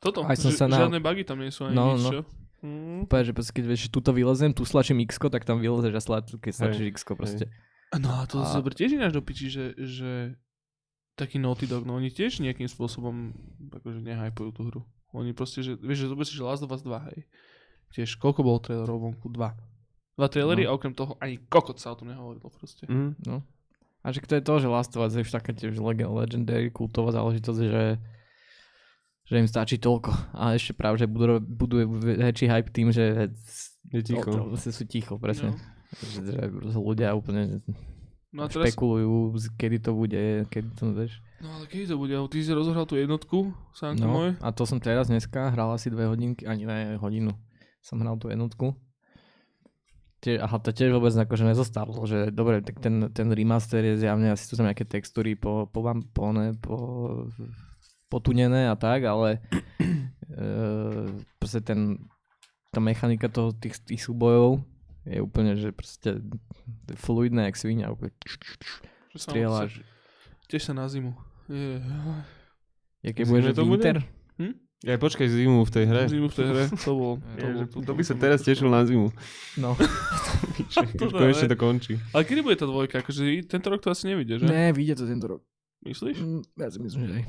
Toto, 0.00 0.24
Aj 0.24 0.32
som 0.32 0.48
že, 0.48 0.56
sa 0.56 0.64
na- 0.64 0.80
žiadne 0.80 0.96
bugy 0.96 1.22
tam 1.22 1.36
nie 1.36 1.52
sú 1.52 1.68
ani 1.68 1.76
No, 1.76 1.92
nič, 1.92 2.00
no. 2.00 2.10
čo? 2.10 2.20
Mm. 2.60 3.04
úplne, 3.04 3.22
že 3.22 3.32
proste, 3.32 3.52
keď 3.52 3.64
vieš, 3.66 3.82
tuto 3.88 4.10
vylezem, 4.10 4.52
tu 4.52 4.64
stlačím 4.64 5.00
x 5.00 5.16
tak 5.18 5.44
tam 5.44 5.60
vylezeš 5.60 5.92
a 5.92 6.00
stlač, 6.00 6.24
keď 6.34 6.52
stlačíš 6.54 6.86
x 6.90 6.98
proste. 7.10 7.44
No 7.92 8.08
a 8.16 8.24
to 8.24 8.40
A- 8.40 8.48
zober 8.48 8.72
tiež 8.72 8.94
ináč 8.94 9.12
do 9.12 9.20
piči, 9.20 9.48
že, 9.48 9.76
že 9.76 10.36
taký 11.16 11.36
Naughty 11.36 11.64
Dog, 11.64 11.84
no 11.84 11.96
oni 11.96 12.08
tiež 12.08 12.40
nejakým 12.40 12.64
spôsobom 12.64 13.36
akože 13.70 14.00
nehypujú 14.00 14.50
tú 14.52 14.62
hru. 14.62 14.80
Oni 15.12 15.32
proste, 15.32 15.60
že, 15.60 15.74
vieš, 15.74 16.04
že 16.04 16.08
zober 16.08 16.24
si, 16.24 16.32
že 16.32 16.40
Last 16.40 16.62
of 16.62 16.70
Us 16.70 16.80
2, 16.80 16.96
hej. 17.12 17.24
Tiež, 17.90 18.16
koľko 18.16 18.40
bolo 18.40 18.58
trailerov 18.58 18.98
vonku? 19.00 19.26
Dva. 19.28 19.54
Dva 20.14 20.26
trailery 20.26 20.64
No. 20.64 20.70
a 20.70 20.76
okrem 20.76 20.92
toho 20.92 21.18
ani 21.18 21.40
kokot 21.42 21.76
sa 21.76 21.90
o 21.90 21.96
tom 21.96 22.08
nehovorilo 22.08 22.46
proste. 22.48 22.86
Mhm. 22.86 23.18
No. 23.24 23.42
A 24.00 24.10
že 24.10 24.20
to 24.20 24.32
je 24.32 24.42
to, 24.42 24.54
že 24.58 24.66
Last 24.66 24.94
of 24.94 25.02
Us 25.02 25.12
je 25.12 25.20
už 25.20 25.30
taká 25.30 25.50
tiež 25.50 25.76
leg- 25.76 26.00
legendary 26.02 26.70
kultová 26.70 27.10
záležitosť, 27.10 27.60
že 27.62 27.84
že 29.22 29.38
im 29.38 29.46
stačí 29.46 29.78
toľko. 29.78 30.10
A 30.34 30.58
ešte 30.58 30.72
práve, 30.72 30.98
že 30.98 31.06
budú, 31.06 31.38
buduje 31.38 31.86
väčší 32.18 32.46
hype 32.48 32.66
tým, 32.68 32.90
že 32.90 33.30
Je 33.86 34.02
ticho. 34.02 34.26
O, 34.26 34.54
to, 34.54 34.70
sú 34.70 34.82
ticho, 34.84 35.14
presne. 35.16 35.54
No. 35.54 35.58
Že, 35.92 36.20
že 36.64 36.76
ľudia 36.76 37.14
úplne 37.14 37.62
No 38.30 38.46
teraz, 38.46 38.70
špekulujú, 38.70 39.34
kedy 39.54 39.78
to 39.80 39.90
bude, 39.92 40.22
kedy 40.46 40.68
to 40.72 40.90
vieš. 40.92 41.18
no 41.38 41.50
ale 41.52 41.66
kedy 41.66 41.84
to 41.84 41.96
bude? 41.96 42.14
Ty 42.14 42.38
si 42.38 42.50
rozohral 42.50 42.86
tú 42.86 42.94
jednotku, 42.94 43.50
sánko 43.72 43.98
No, 44.00 44.10
môj? 44.12 44.30
a 44.36 44.48
to 44.48 44.62
som 44.62 44.78
teraz 44.78 45.06
dneska 45.06 45.50
hral 45.50 45.70
asi 45.70 45.88
dve 45.88 46.06
hodinky, 46.06 46.46
ani 46.46 46.62
ne 46.62 46.94
hodinu. 46.96 47.30
Som 47.80 48.00
hral 48.04 48.16
tú 48.16 48.28
jednotku. 48.28 48.76
Tie, 50.20 50.36
aha, 50.36 50.60
to 50.60 50.68
tiež 50.68 50.92
vôbec 50.92 51.16
akože 51.16 51.48
nezostalo, 51.48 51.96
že 52.04 52.28
dobre, 52.28 52.60
tak 52.60 52.76
ten, 52.76 53.08
ten 53.08 53.32
remaster 53.32 53.80
je 53.80 54.04
zjavne, 54.04 54.28
asi 54.28 54.52
tu 54.52 54.52
sú 54.52 54.60
nejaké 54.60 54.84
textúry 54.84 55.32
po, 55.32 55.64
po, 55.64 55.80
vám- 55.80 56.04
po, 56.12 56.28
ne, 56.36 56.52
po, 56.60 56.76
potunené 58.12 58.68
a 58.68 58.76
tak, 58.76 59.08
ale 59.08 59.40
e, 59.80 61.08
proste 61.40 61.64
ten, 61.64 62.04
tá 62.68 62.84
mechanika 62.84 63.32
toho, 63.32 63.56
tých, 63.56 63.80
tých 63.80 64.04
súbojov 64.04 64.60
je 65.08 65.24
úplne, 65.24 65.56
že 65.56 65.72
proste 65.72 66.20
fluidné 67.00 67.48
jak 67.48 67.56
svinia. 67.56 67.88
Úplne. 67.88 68.12
Že 69.10 69.18
strieľaš. 69.18 69.72
Tiež 70.52 70.68
sa 70.68 70.76
na 70.76 70.84
zimu. 70.84 71.16
Je, 71.48 71.80
Je 73.00 73.10
keď 73.16 73.24
Zime 73.24 73.32
budeš 73.40 73.56
to 73.56 73.64
bude? 73.64 73.90
Aj 74.80 74.96
počkaj 74.96 75.26
zimu 75.26 75.60
v 75.60 75.70
tej 75.70 75.84
hre. 75.84 76.02
zimu 76.06 76.26
v 76.26 76.34
tej 76.34 76.46
hre, 76.46 76.62
to 76.72 76.92
bol. 76.92 77.14
To, 77.36 77.44
bol, 77.44 77.52
Ježe, 77.60 77.64
to 77.78 77.92
by 77.92 78.02
sa 78.02 78.14
teraz 78.14 78.40
tešil 78.40 78.66
na 78.66 78.80
zimu. 78.80 79.12
no. 79.56 79.76
Už 80.70 80.74
To 80.94 81.08
konečne 81.10 81.46
ne. 81.46 81.52
to 81.52 81.56
končí. 81.56 81.94
Ale 82.10 82.22
kedy 82.22 82.40
bude 82.40 82.56
tá 82.56 82.64
dvojka? 82.64 83.00
Akože 83.00 83.20
tento 83.44 83.66
rok 83.66 83.80
to 83.80 83.88
asi 83.88 84.08
nevíde, 84.08 84.36
že? 84.36 84.44
Ne, 84.44 84.70
vyjde 84.70 84.94
to 84.94 85.04
tento 85.04 85.26
rok. 85.26 85.40
Myslíš? 85.80 86.16
Mm, 86.16 86.42
Ja 86.56 86.68
si 86.68 86.78
myslím, 86.78 87.00
že 87.02 87.12
aj. 87.14 87.24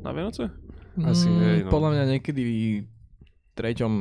Na 0.00 0.10
Vianoce? 0.12 0.44
Asi 0.98 1.26
Mm, 1.26 1.38
hej, 1.38 1.58
no. 1.62 1.70
Podľa 1.70 1.90
mňa 1.92 2.04
niekedy 2.10 2.42
v 2.42 2.84
treťom 3.54 3.92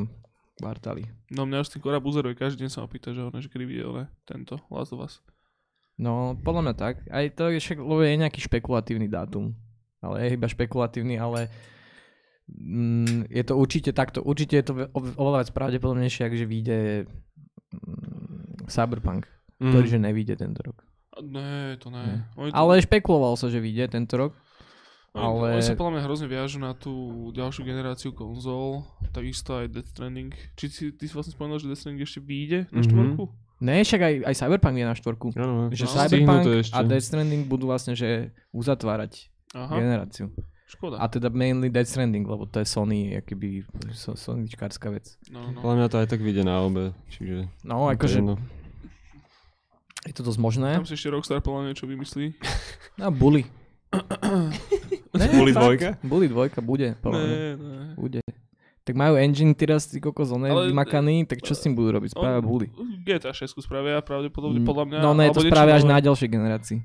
kvartáli. 0.57 1.05
No 1.29 1.43
mňa 1.43 1.61
už 1.61 1.69
tým 1.69 1.81
Kora 1.81 1.99
buzeruje, 1.99 2.33
každý 2.33 2.63
deň 2.63 2.69
sa 2.69 2.81
ma 2.81 2.87
pýta, 2.87 3.11
že 3.11 3.21
ono, 3.21 3.37
že 3.37 3.47
kedy 3.47 3.63
videl, 3.63 3.91
ne? 3.93 4.05
Tento, 4.23 4.57
Last 4.67 4.91
of 4.91 5.01
Us. 5.01 5.19
No, 5.95 6.37
podľa 6.37 6.61
mňa 6.63 6.75
tak. 6.75 7.05
Aj 7.07 7.25
to 7.29 7.49
je 7.49 7.57
však, 7.57 7.77
lebo 7.77 7.99
je 7.99 8.17
nejaký 8.17 8.39
špekulatívny 8.39 9.05
dátum. 9.05 9.53
Ale 9.97 10.21
je 10.21 10.33
iba 10.33 10.45
špekulatívny, 10.45 11.17
ale 11.17 11.49
mm, 12.49 13.29
je 13.29 13.43
to 13.43 13.53
určite 13.53 13.91
takto. 13.91 14.19
Určite 14.19 14.53
je 14.53 14.63
to 14.63 14.73
oveľa 15.15 15.39
viac 15.41 15.49
pravdepodobnejšie, 15.51 16.21
ak 16.23 16.33
že 16.33 16.45
vyjde 16.45 16.77
mm, 17.71 18.67
Cyberpunk, 18.67 19.27
Mm. 19.57 19.71
ktorý 19.71 19.87
že 19.87 19.99
nevyjde 19.99 20.35
tento 20.37 20.61
rok. 20.61 20.77
Ne, 21.19 21.73
to 21.77 21.89
Ne. 21.89 21.97
ne. 21.97 22.15
Oni 22.35 22.49
to, 22.49 22.55
Ale 22.55 22.77
špekuloval 22.77 23.33
sa, 23.33 23.47
že 23.47 23.57
vyjde 23.57 23.89
tento 23.89 24.13
rok. 24.15 24.37
oni, 25.09 25.17
ale- 25.17 25.53
oni 25.55 25.65
sa 25.65 25.73
podľa 25.73 25.91
mňa 25.91 26.03
hrozne 26.03 26.27
viažu 26.27 26.57
na 26.57 26.71
tú 26.71 26.93
ďalšiu 27.31 27.65
generáciu 27.65 28.13
konzol, 28.13 28.85
takisto 29.09 29.57
aj 29.57 29.65
Death 29.67 29.89
Stranding. 29.89 30.29
Či 30.53 30.65
si, 30.67 30.83
ty 30.91 31.03
si 31.03 31.13
vlastne 31.15 31.33
spomenul, 31.33 31.57
že 31.57 31.65
Death 31.65 31.81
Stranding 31.81 32.05
ešte 32.05 32.21
vyjde 32.21 32.69
na 32.69 32.79
Mhm. 32.79 32.85
štvorku? 32.85 33.23
Ne, 33.57 33.81
však 33.81 33.97
aj, 33.99 34.13
aj 34.23 34.35
Cyberpunk 34.37 34.75
je 34.77 34.85
na 34.85 34.93
štvorku. 34.93 35.27
Áno, 35.33 35.73
Že 35.73 35.83
No, 35.83 35.91
Cyberpunk 35.91 36.39
to 36.43 36.51
ešte. 36.55 36.77
a 36.77 36.85
Death 36.85 37.07
Stranding 37.07 37.43
budú 37.43 37.65
vlastne, 37.65 37.93
že 37.93 38.29
uzatvárať 38.51 39.33
Aha, 39.51 39.73
generáciu. 39.73 40.29
Škoda. 40.67 40.99
A 40.99 41.07
teda 41.07 41.31
mainly 41.31 41.71
Death 41.71 41.89
Stranding, 41.89 42.27
lebo 42.27 42.43
to 42.43 42.59
je 42.59 42.67
Sony, 42.67 43.15
akýby 43.15 43.63
so, 43.95 44.19
Sonyčkárska 44.19 44.91
vec. 44.91 45.15
No, 45.31 45.55
no. 45.55 45.63
Podľa 45.63 45.75
mňa 45.79 45.87
to 45.87 45.97
aj 46.03 46.07
tak 46.11 46.19
vyjde 46.19 46.43
na 46.43 46.59
obe, 46.59 46.91
čiže... 47.07 47.47
No, 47.63 47.87
je 47.87 47.95
akože 47.95 48.19
jedno. 48.19 48.35
je 50.03 50.13
to 50.13 50.23
dosť 50.27 50.39
možné. 50.43 50.69
Tam 50.75 50.85
si 50.85 50.99
ešte 50.99 51.07
Rockstar 51.07 51.39
podľa 51.39 51.71
niečo 51.71 51.87
vymyslí. 51.87 52.35
No, 52.99 53.07
Bully. 53.15 53.47
Bully 55.39 55.53
fakt. 55.55 55.63
dvojka? 55.63 55.89
Bully 56.03 56.27
dvojka 56.27 56.59
bude, 56.59 56.99
podľa 56.99 57.19
mňa. 57.23 57.31
Ne, 57.31 57.51
ne. 57.55 57.87
Bude. 57.95 58.21
Tak 58.87 58.95
majú 58.95 59.19
engine 59.19 59.51
teraz, 59.51 59.91
ty 59.91 59.99
kokos, 59.99 60.31
on 60.31 60.47
je 60.47 60.71
vymakaný, 60.71 61.27
tak 61.27 61.43
čo 61.43 61.51
s 61.51 61.59
tým 61.59 61.75
budú 61.75 61.91
robiť? 61.99 62.15
Spravia 62.15 62.39
Bully. 62.39 62.71
GTA 63.03 63.35
6 63.35 63.59
spravia 63.59 63.99
pravdepodobne 63.99 64.63
podľa 64.63 64.83
mňa. 64.87 64.99
No 65.03 65.11
ne, 65.11 65.27
alebo 65.27 65.43
to 65.43 65.47
spravia 65.47 65.75
až 65.75 65.83
na 65.83 65.99
ďalšej 65.99 66.29
generácii. 66.31 66.79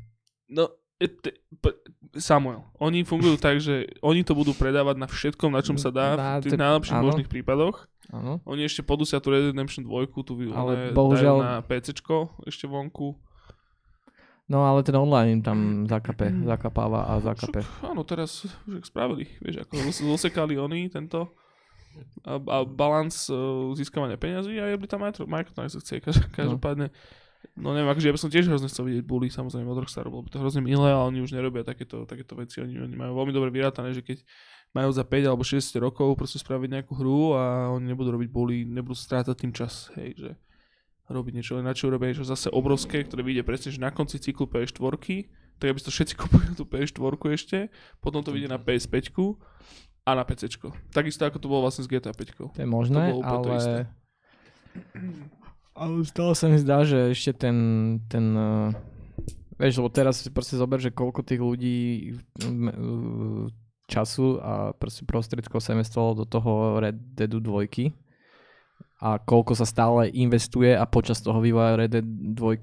No, 0.51 0.71
Samuel, 2.13 2.61
oni 2.77 3.03
fungujú 3.03 3.37
tak, 3.37 3.57
že 3.57 3.89
oni 3.99 4.21
to 4.21 4.33
budú 4.33 4.53
predávať 4.53 4.97
na 4.97 5.09
všetkom, 5.09 5.49
na 5.49 5.65
čom 5.65 5.81
sa 5.81 5.89
dá, 5.89 6.13
Na 6.13 6.37
v 6.37 6.45
tých 6.45 6.61
najlepších 6.61 6.93
áno. 6.95 7.07
možných 7.09 7.27
prípadoch. 7.27 7.89
Áno. 8.13 8.37
Oni 8.45 8.63
ešte 8.63 8.85
podusia 8.85 9.17
tú 9.17 9.33
Red 9.33 9.43
Dead 9.43 9.57
Redemption 9.57 9.89
2, 9.89 10.13
tu 10.21 10.37
Ale 10.53 10.93
one 10.93 10.93
bohužiaľ- 10.93 11.41
na 11.41 11.53
PCčko 11.61 12.37
ešte 12.45 12.69
vonku. 12.69 13.17
No 14.45 14.69
ale 14.69 14.85
ten 14.85 14.93
online 14.93 15.33
im 15.33 15.43
tam 15.43 15.59
zakape, 15.89 16.29
zakapáva 16.45 17.09
a 17.09 17.17
zakape. 17.19 17.65
Však, 17.65 17.89
áno, 17.89 18.05
teraz 18.05 18.45
už 18.69 18.85
spravili, 18.85 19.25
vieš, 19.41 19.65
ako 19.65 19.73
zos- 19.81 20.05
zosekali 20.05 20.61
oni 20.61 20.93
tento 20.93 21.33
a, 22.21 22.37
a 22.37 22.57
balans 22.61 23.33
uh, 23.33 23.73
získavania 23.73 24.17
peňazí 24.17 24.61
a 24.61 24.69
jebli 24.69 24.85
tam 24.85 25.01
aj 25.01 25.25
microtransakcie. 25.25 26.05
Každ- 26.05 26.29
Každopádne, 26.31 26.89
no 26.89 26.97
neviem, 27.57 27.91
akože 27.91 28.07
ja 28.09 28.15
by 28.15 28.21
som 28.21 28.31
tiež 28.33 28.47
hrozne 28.49 28.69
chcel 28.71 28.89
vidieť 28.89 29.05
bully, 29.05 29.29
samozrejme 29.29 29.69
od 29.69 29.83
Rockstaru, 29.85 30.09
by 30.09 30.31
to 30.33 30.41
hrozne 30.41 30.63
milé, 30.65 30.89
ale 30.89 31.11
oni 31.13 31.21
už 31.21 31.35
nerobia 31.37 31.67
takéto, 31.67 32.09
takéto 32.09 32.39
veci, 32.39 32.63
oni, 32.63 32.81
oni 32.81 32.95
majú 32.97 33.19
veľmi 33.19 33.33
dobre 33.35 33.51
vyrátané, 33.53 33.93
že 33.93 34.01
keď 34.01 34.25
majú 34.73 34.89
za 34.89 35.05
5 35.05 35.29
alebo 35.29 35.45
60 35.45 35.69
rokov 35.83 36.17
proste 36.17 36.41
spraviť 36.41 36.69
nejakú 36.81 36.93
hru 36.97 37.37
a 37.37 37.69
oni 37.77 37.93
nebudú 37.93 38.15
robiť 38.17 38.29
bully, 38.33 38.65
nebudú 38.65 38.97
strácať 38.97 39.37
tým 39.37 39.53
čas, 39.53 39.93
hej, 40.01 40.17
že 40.17 40.31
robiť 41.13 41.33
niečo, 41.37 41.61
len 41.61 41.69
radšej 41.69 41.87
urobia 41.93 42.09
niečo 42.15 42.25
zase 42.25 42.49
obrovské, 42.49 43.05
ktoré 43.05 43.21
vyjde 43.21 43.45
presne, 43.45 43.69
že 43.69 43.83
na 43.83 43.93
konci 43.93 44.17
cyklu 44.17 44.49
PS4, 44.49 44.97
tak 45.61 45.67
aby 45.69 45.79
si 45.79 45.87
to 45.87 45.93
všetci 45.93 46.15
kúpili 46.21 46.45
na 46.49 46.55
tú 46.57 46.65
PS4 46.65 47.15
ešte, 47.37 47.59
potom 48.01 48.25
to 48.25 48.33
vyjde 48.33 48.49
na 48.49 48.57
PS5 48.57 49.13
a 50.03 50.11
na 50.17 50.25
PC. 50.25 50.59
Takisto 50.91 51.23
ako 51.29 51.39
to 51.39 51.47
bolo 51.47 51.69
vlastne 51.69 51.85
s 51.85 51.89
GTA 51.91 52.17
5. 52.17 52.57
To 52.57 52.59
je 52.59 52.67
možné, 52.67 53.13
To 53.13 53.21
bolo 53.21 53.23
úplne 53.23 53.45
to 53.45 53.51
isté. 53.61 53.81
ale... 55.77 56.05
Stále 56.05 56.33
sa 56.37 56.47
mi 56.49 56.59
zdá, 56.61 56.85
že 56.85 57.13
ešte 57.13 57.49
ten, 57.49 57.57
ten 58.09 58.25
uh, 58.37 58.71
vieš, 59.57 59.81
lebo 59.81 59.91
teraz 59.93 60.21
si 60.21 60.31
proste 60.33 60.59
zober, 60.59 60.79
že 60.83 60.95
koľko 60.95 61.21
tých 61.25 61.41
ľudí 61.41 61.79
uh, 62.43 63.49
času 63.89 64.41
a 64.41 64.73
proste 64.73 65.05
prostriedkov 65.05 65.61
sa 65.61 65.77
investovalo 65.77 66.23
do 66.23 66.27
toho 66.29 66.81
Red 66.81 66.97
Deadu 67.13 67.41
2 67.41 67.93
a 69.03 69.19
koľko 69.19 69.59
sa 69.59 69.67
stále 69.67 70.15
investuje 70.15 70.79
a 70.79 70.87
počas 70.87 71.19
toho 71.19 71.43
vývoja 71.43 71.75
Red 71.75 71.91
Dead 71.91 72.07
2 72.07 72.39
uh, 72.39 72.57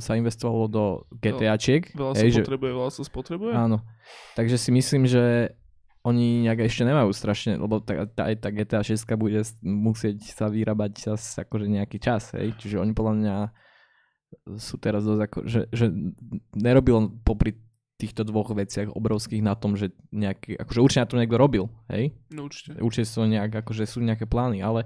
sa 0.00 0.16
investovalo 0.16 0.64
do 0.66 0.84
GTAčiek. 1.20 1.92
Veľa 1.92 2.12
sa 2.16 2.24
hej, 2.24 2.40
že, 2.40 2.42
potrebuje, 2.42 2.70
veľa 2.72 2.92
sa 2.92 3.02
spotrebuje. 3.04 3.52
áno. 3.52 3.78
Takže 4.32 4.56
si 4.56 4.70
myslím, 4.72 5.04
že 5.04 5.52
oni 6.04 6.44
nejak 6.44 6.68
ešte 6.68 6.84
nemajú 6.84 7.10
strašne, 7.16 7.56
lebo 7.56 7.80
tá, 7.80 8.04
tá, 8.04 8.28
tá 8.36 8.48
GTA 8.52 8.84
6 8.84 9.08
bude 9.16 9.40
musieť 9.64 10.20
sa 10.36 10.52
vyrábať 10.52 10.90
čas, 10.92 11.20
akože 11.40 11.64
nejaký 11.64 11.96
čas, 11.96 12.36
hej. 12.36 12.52
Čiže 12.60 12.76
oni 12.76 12.92
podľa 12.92 13.14
mňa 13.16 13.36
sú 14.60 14.76
teraz 14.76 15.08
dosť 15.08 15.22
ako, 15.24 15.38
že, 15.48 15.60
že 15.72 15.88
nerobil 16.52 16.94
on 17.00 17.06
popri 17.24 17.56
týchto 17.96 18.26
dvoch 18.26 18.52
veciach 18.52 18.92
obrovských 18.92 19.40
na 19.40 19.56
tom, 19.56 19.80
že 19.80 19.96
nejaký, 20.12 20.60
akože 20.60 20.80
určite 20.84 21.02
na 21.02 21.08
to 21.08 21.16
niekto 21.16 21.40
robil, 21.40 21.64
hej. 21.88 22.12
No 22.28 22.52
určite. 22.52 22.76
Určite 22.84 23.06
sú 23.08 23.24
nejak, 23.24 23.64
akože 23.64 23.84
sú 23.88 24.04
nejaké 24.04 24.28
plány, 24.28 24.60
ale 24.60 24.84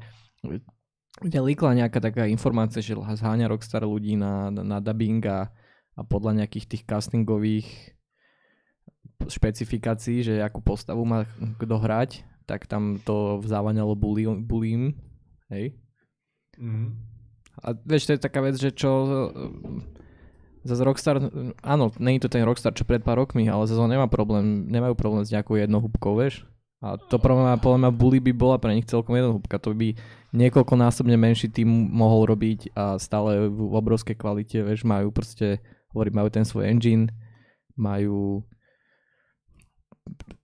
kde 1.19 1.39
líkla 1.43 1.83
nejaká 1.83 1.99
taká 1.99 2.31
informácia, 2.31 2.79
že 2.79 2.95
zháňa 2.95 3.51
Rockstar 3.51 3.83
ľudí 3.83 4.15
na, 4.15 4.55
na, 4.55 4.63
na 4.63 4.79
dubbing 4.79 5.19
a, 5.27 5.51
a 5.99 6.01
podľa 6.07 6.45
nejakých 6.45 6.79
tých 6.79 6.83
castingových 6.87 7.98
špecifikácií, 9.29 10.23
že 10.23 10.41
akú 10.41 10.63
postavu 10.63 11.03
má 11.03 11.27
kto 11.59 11.77
hrať, 11.77 12.23
tak 12.49 12.65
tam 12.65 12.97
to 13.05 13.45
závaňalo 13.45 13.93
bully, 13.93 14.25
bullying, 14.25 14.97
hej. 15.53 15.77
Mm. 16.57 16.97
A 17.59 17.75
vieš, 17.75 18.09
to 18.09 18.15
je 18.15 18.23
taká 18.23 18.41
vec, 18.41 18.57
že 18.57 18.71
čo... 18.73 18.91
Zase 20.67 20.83
Rockstar, 20.83 21.23
áno, 21.63 21.95
není 22.03 22.19
to 22.19 22.27
ten 22.29 22.43
Rockstar, 22.43 22.75
čo 22.75 22.83
pred 22.83 23.01
pár 23.01 23.17
rokmi, 23.17 23.47
ale 23.47 23.65
zase 23.71 23.79
nemá 23.89 24.11
problém, 24.11 24.67
nemajú 24.67 24.99
problém 24.99 25.23
s 25.23 25.31
nejakou 25.31 25.55
jednohúbkou, 25.55 26.19
vieš. 26.19 26.45
A 26.79 26.95
to 26.95 27.19
problém, 27.19 27.47
podľa 27.59 27.79
mňa 27.87 27.91
Bully 27.95 28.21
by 28.23 28.33
bola 28.35 28.57
pre 28.59 28.71
nich 28.71 28.87
celkom 28.87 29.19
jednohúbka. 29.19 29.59
To 29.59 29.75
by 29.75 29.99
niekoľkonásobne 30.31 31.19
menší 31.19 31.51
tým 31.51 31.67
mohol 31.71 32.31
robiť 32.31 32.71
a 32.75 32.99
stále 33.03 33.51
v 33.51 33.75
obrovskej 33.75 34.15
kvalite, 34.15 34.63
vieš, 34.63 34.87
majú 34.87 35.11
proste, 35.11 35.59
hovorím, 35.91 36.23
majú 36.23 36.29
ten 36.31 36.47
svoj 36.47 36.71
engine, 36.71 37.11
majú 37.75 38.47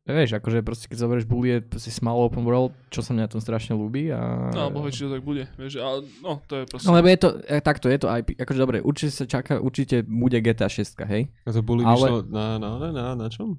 Vieš, 0.05 0.37
akože 0.37 0.61
proste 0.61 0.85
keď 0.85 1.01
zoberieš 1.01 1.25
Bully 1.25 1.49
je 1.49 1.59
proste 1.65 1.89
small 1.89 2.21
open 2.29 2.45
world, 2.45 2.77
čo 2.93 3.01
sa 3.01 3.17
mňa 3.17 3.25
na 3.25 3.31
tom 3.33 3.41
strašne 3.41 3.73
ľúbi 3.73 4.13
a... 4.13 4.53
No, 4.53 4.69
alebo 4.69 4.85
či 4.93 5.09
to 5.09 5.17
tak 5.17 5.25
bude. 5.25 5.49
Vieš, 5.57 5.81
ale, 5.81 6.05
no, 6.21 6.45
to 6.45 6.61
je 6.61 6.65
proste... 6.69 6.85
No 6.85 6.93
lebo 6.93 7.09
je 7.09 7.19
to, 7.25 7.29
e, 7.41 7.57
takto 7.65 7.89
je 7.89 7.99
to 8.05 8.13
IP, 8.13 8.37
akože 8.37 8.61
dobre, 8.61 8.77
určite 8.85 9.17
sa 9.17 9.25
čaká, 9.25 9.57
určite 9.57 10.05
bude 10.05 10.37
GTA 10.45 10.69
6, 10.69 11.01
hej? 11.09 11.33
A 11.49 11.51
to 11.57 11.65
boli 11.65 11.89
Ale- 11.89 11.97
vyšlo 11.97 12.21
na, 12.29 12.61
na, 12.61 12.71
na, 12.77 12.89
na, 12.93 13.07
na 13.17 13.27
čom? 13.33 13.57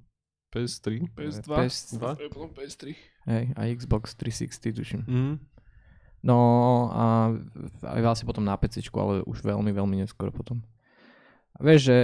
PS3? 0.54 1.12
PS2, 1.18 1.50
PS2. 1.50 2.04
a 2.06 2.30
potom 2.30 2.54
PS3. 2.54 2.94
Hej, 3.26 3.44
a 3.58 3.62
Xbox 3.74 4.14
360 4.14 4.78
tuším. 4.78 5.02
Mm. 5.10 5.36
No 6.26 6.38
a 6.90 7.34
aj 7.86 8.02
vlastne 8.02 8.26
potom 8.26 8.46
na 8.46 8.54
PC, 8.58 8.86
ale 8.94 9.22
už 9.26 9.46
veľmi, 9.46 9.70
veľmi 9.74 10.02
neskoro 10.02 10.30
potom. 10.30 10.62
A 11.58 11.62
vieš, 11.62 11.90
že, 11.90 11.98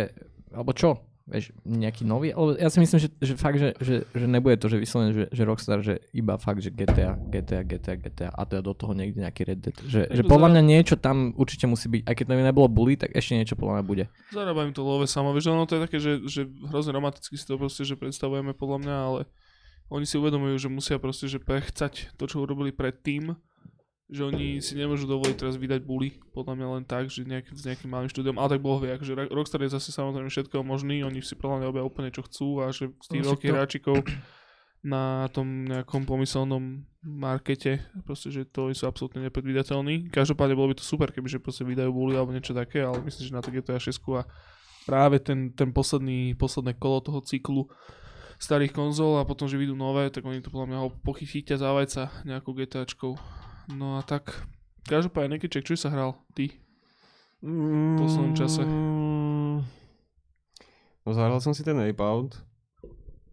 alebo 0.53 0.73
čo? 0.77 1.10
Vieš, 1.31 1.55
nejaký 1.63 2.03
nový, 2.03 2.35
ale 2.35 2.59
ja 2.59 2.67
si 2.67 2.83
myslím, 2.83 2.99
že, 2.99 3.07
že 3.23 3.39
fakt, 3.39 3.55
že, 3.55 3.71
že, 3.79 4.03
že 4.11 4.25
nebude 4.27 4.59
to, 4.59 4.67
že 4.67 4.83
vyslovene, 4.83 5.15
že, 5.15 5.25
že 5.31 5.43
Rockstar, 5.47 5.79
že 5.79 6.03
iba 6.11 6.35
fakt, 6.35 6.59
že 6.59 6.75
GTA, 6.75 7.15
GTA, 7.15 7.63
GTA, 7.63 7.95
GTA 7.95 8.29
a 8.35 8.43
teda 8.43 8.59
do 8.59 8.75
toho 8.75 8.91
niekde 8.91 9.23
nejaký 9.23 9.47
Red 9.47 9.59
Dead. 9.63 9.75
Že, 9.79 10.01
že 10.11 10.21
podľa 10.27 10.51
mňa 10.51 10.61
niečo 10.67 10.99
tam 10.99 11.31
určite 11.39 11.71
musí 11.71 11.87
byť, 11.87 12.03
aj 12.03 12.13
keď 12.19 12.25
to 12.27 12.33
by 12.35 12.43
nebolo 12.43 12.67
bully, 12.67 12.99
tak 12.99 13.15
ešte 13.15 13.39
niečo 13.39 13.55
podľa 13.55 13.79
mňa 13.79 13.85
bude. 13.87 14.03
Zarába 14.35 14.67
im 14.67 14.75
to 14.75 14.83
love 14.83 15.07
samo, 15.07 15.31
vieš, 15.31 15.55
ono 15.55 15.63
to 15.63 15.79
je 15.79 15.81
také, 15.87 15.97
že, 16.03 16.19
že 16.27 16.51
hrozne 16.67 16.91
romanticky 16.91 17.39
si 17.39 17.47
to 17.47 17.55
proste, 17.55 17.87
že 17.87 17.95
predstavujeme 17.95 18.51
podľa 18.51 18.77
mňa, 18.83 18.95
ale 18.99 19.19
oni 19.87 20.03
si 20.03 20.19
uvedomujú, 20.19 20.67
že 20.67 20.67
musia 20.67 20.99
proste, 20.99 21.31
že 21.31 21.39
prechcať 21.39 22.15
to, 22.19 22.23
čo 22.27 22.43
urobili 22.43 22.75
predtým, 22.75 23.39
že 24.11 24.21
oni 24.21 24.59
si 24.59 24.75
nemôžu 24.75 25.07
dovoliť 25.07 25.35
teraz 25.39 25.55
vydať 25.55 25.81
bully, 25.81 26.19
podľa 26.35 26.59
mňa 26.59 26.67
len 26.67 26.83
tak, 26.83 27.07
že 27.07 27.23
nejak, 27.23 27.47
s 27.55 27.63
nejakým 27.63 27.87
malým 27.87 28.11
štúdiom, 28.11 28.35
ale 28.35 28.55
tak 28.55 28.61
Boh 28.61 28.75
vie, 28.77 28.91
akože 28.91 29.13
Ra- 29.15 29.31
Rockstar 29.31 29.63
je 29.63 29.71
zase 29.71 29.89
samozrejme 29.89 30.27
všetko 30.27 30.59
možný, 30.61 30.99
oni 31.01 31.23
si 31.23 31.31
podľa 31.33 31.63
mňa 31.63 31.67
robia 31.71 31.83
úplne 31.87 32.11
čo 32.11 32.21
chcú 32.21 32.59
a 32.59 32.69
že 32.69 32.91
z 32.99 33.07
tých 33.07 33.23
No, 33.23 33.31
veľkých 33.31 33.49
to- 33.49 33.55
hráčikov 33.55 33.95
na 34.81 35.29
tom 35.29 35.63
nejakom 35.63 36.03
pomyselnom 36.03 36.81
markete, 37.05 37.85
proste, 38.01 38.33
že 38.33 38.43
to 38.43 38.73
sú 38.73 38.83
absolútne 38.83 39.21
nepredvídateľní. 39.23 40.09
Každopádne 40.09 40.57
bolo 40.57 40.73
by 40.73 40.81
to 40.81 40.85
super, 40.85 41.07
kebyže 41.07 41.37
proste 41.37 41.61
vydajú 41.61 41.93
bully 41.93 42.17
alebo 42.17 42.33
niečo 42.33 42.51
také, 42.51 42.81
ale 42.81 42.97
myslím, 43.05 43.29
že 43.29 43.37
na 43.37 43.45
to 43.45 43.53
GTA 43.53 43.77
6 43.77 43.93
a 44.17 44.25
práve 44.83 45.21
ten, 45.21 45.53
ten 45.53 45.69
posledný, 45.69 46.33
posledné 46.33 46.73
kolo 46.75 46.97
toho 46.99 47.21
cyklu 47.21 47.69
starých 48.41 48.73
konzol 48.73 49.21
a 49.21 49.25
potom, 49.25 49.45
že 49.45 49.53
vyjdú 49.53 49.77
nové, 49.77 50.09
tak 50.09 50.25
oni 50.25 50.41
to 50.41 50.49
podľa 50.49 50.67
mňa 50.67 50.79
ho 50.81 50.89
pochytíte 51.05 51.53
za 51.53 51.69
vajca 51.69 52.09
nejakou 52.25 52.57
GTAčkou. 52.57 53.13
No 53.71 53.97
a 53.97 54.01
tak, 54.03 54.35
každopádne, 54.85 55.39
Nekyček, 55.39 55.63
čo 55.63 55.73
si 55.77 55.83
sa 55.83 55.93
hral? 55.93 56.19
Ty? 56.35 56.51
v 57.41 57.97
poslednom 57.97 58.33
čase? 58.37 58.61
No 61.01 61.09
zahral 61.09 61.41
som 61.41 61.57
si 61.57 61.65
ten 61.65 61.77
Ape 61.81 62.01
Out. 62.01 62.37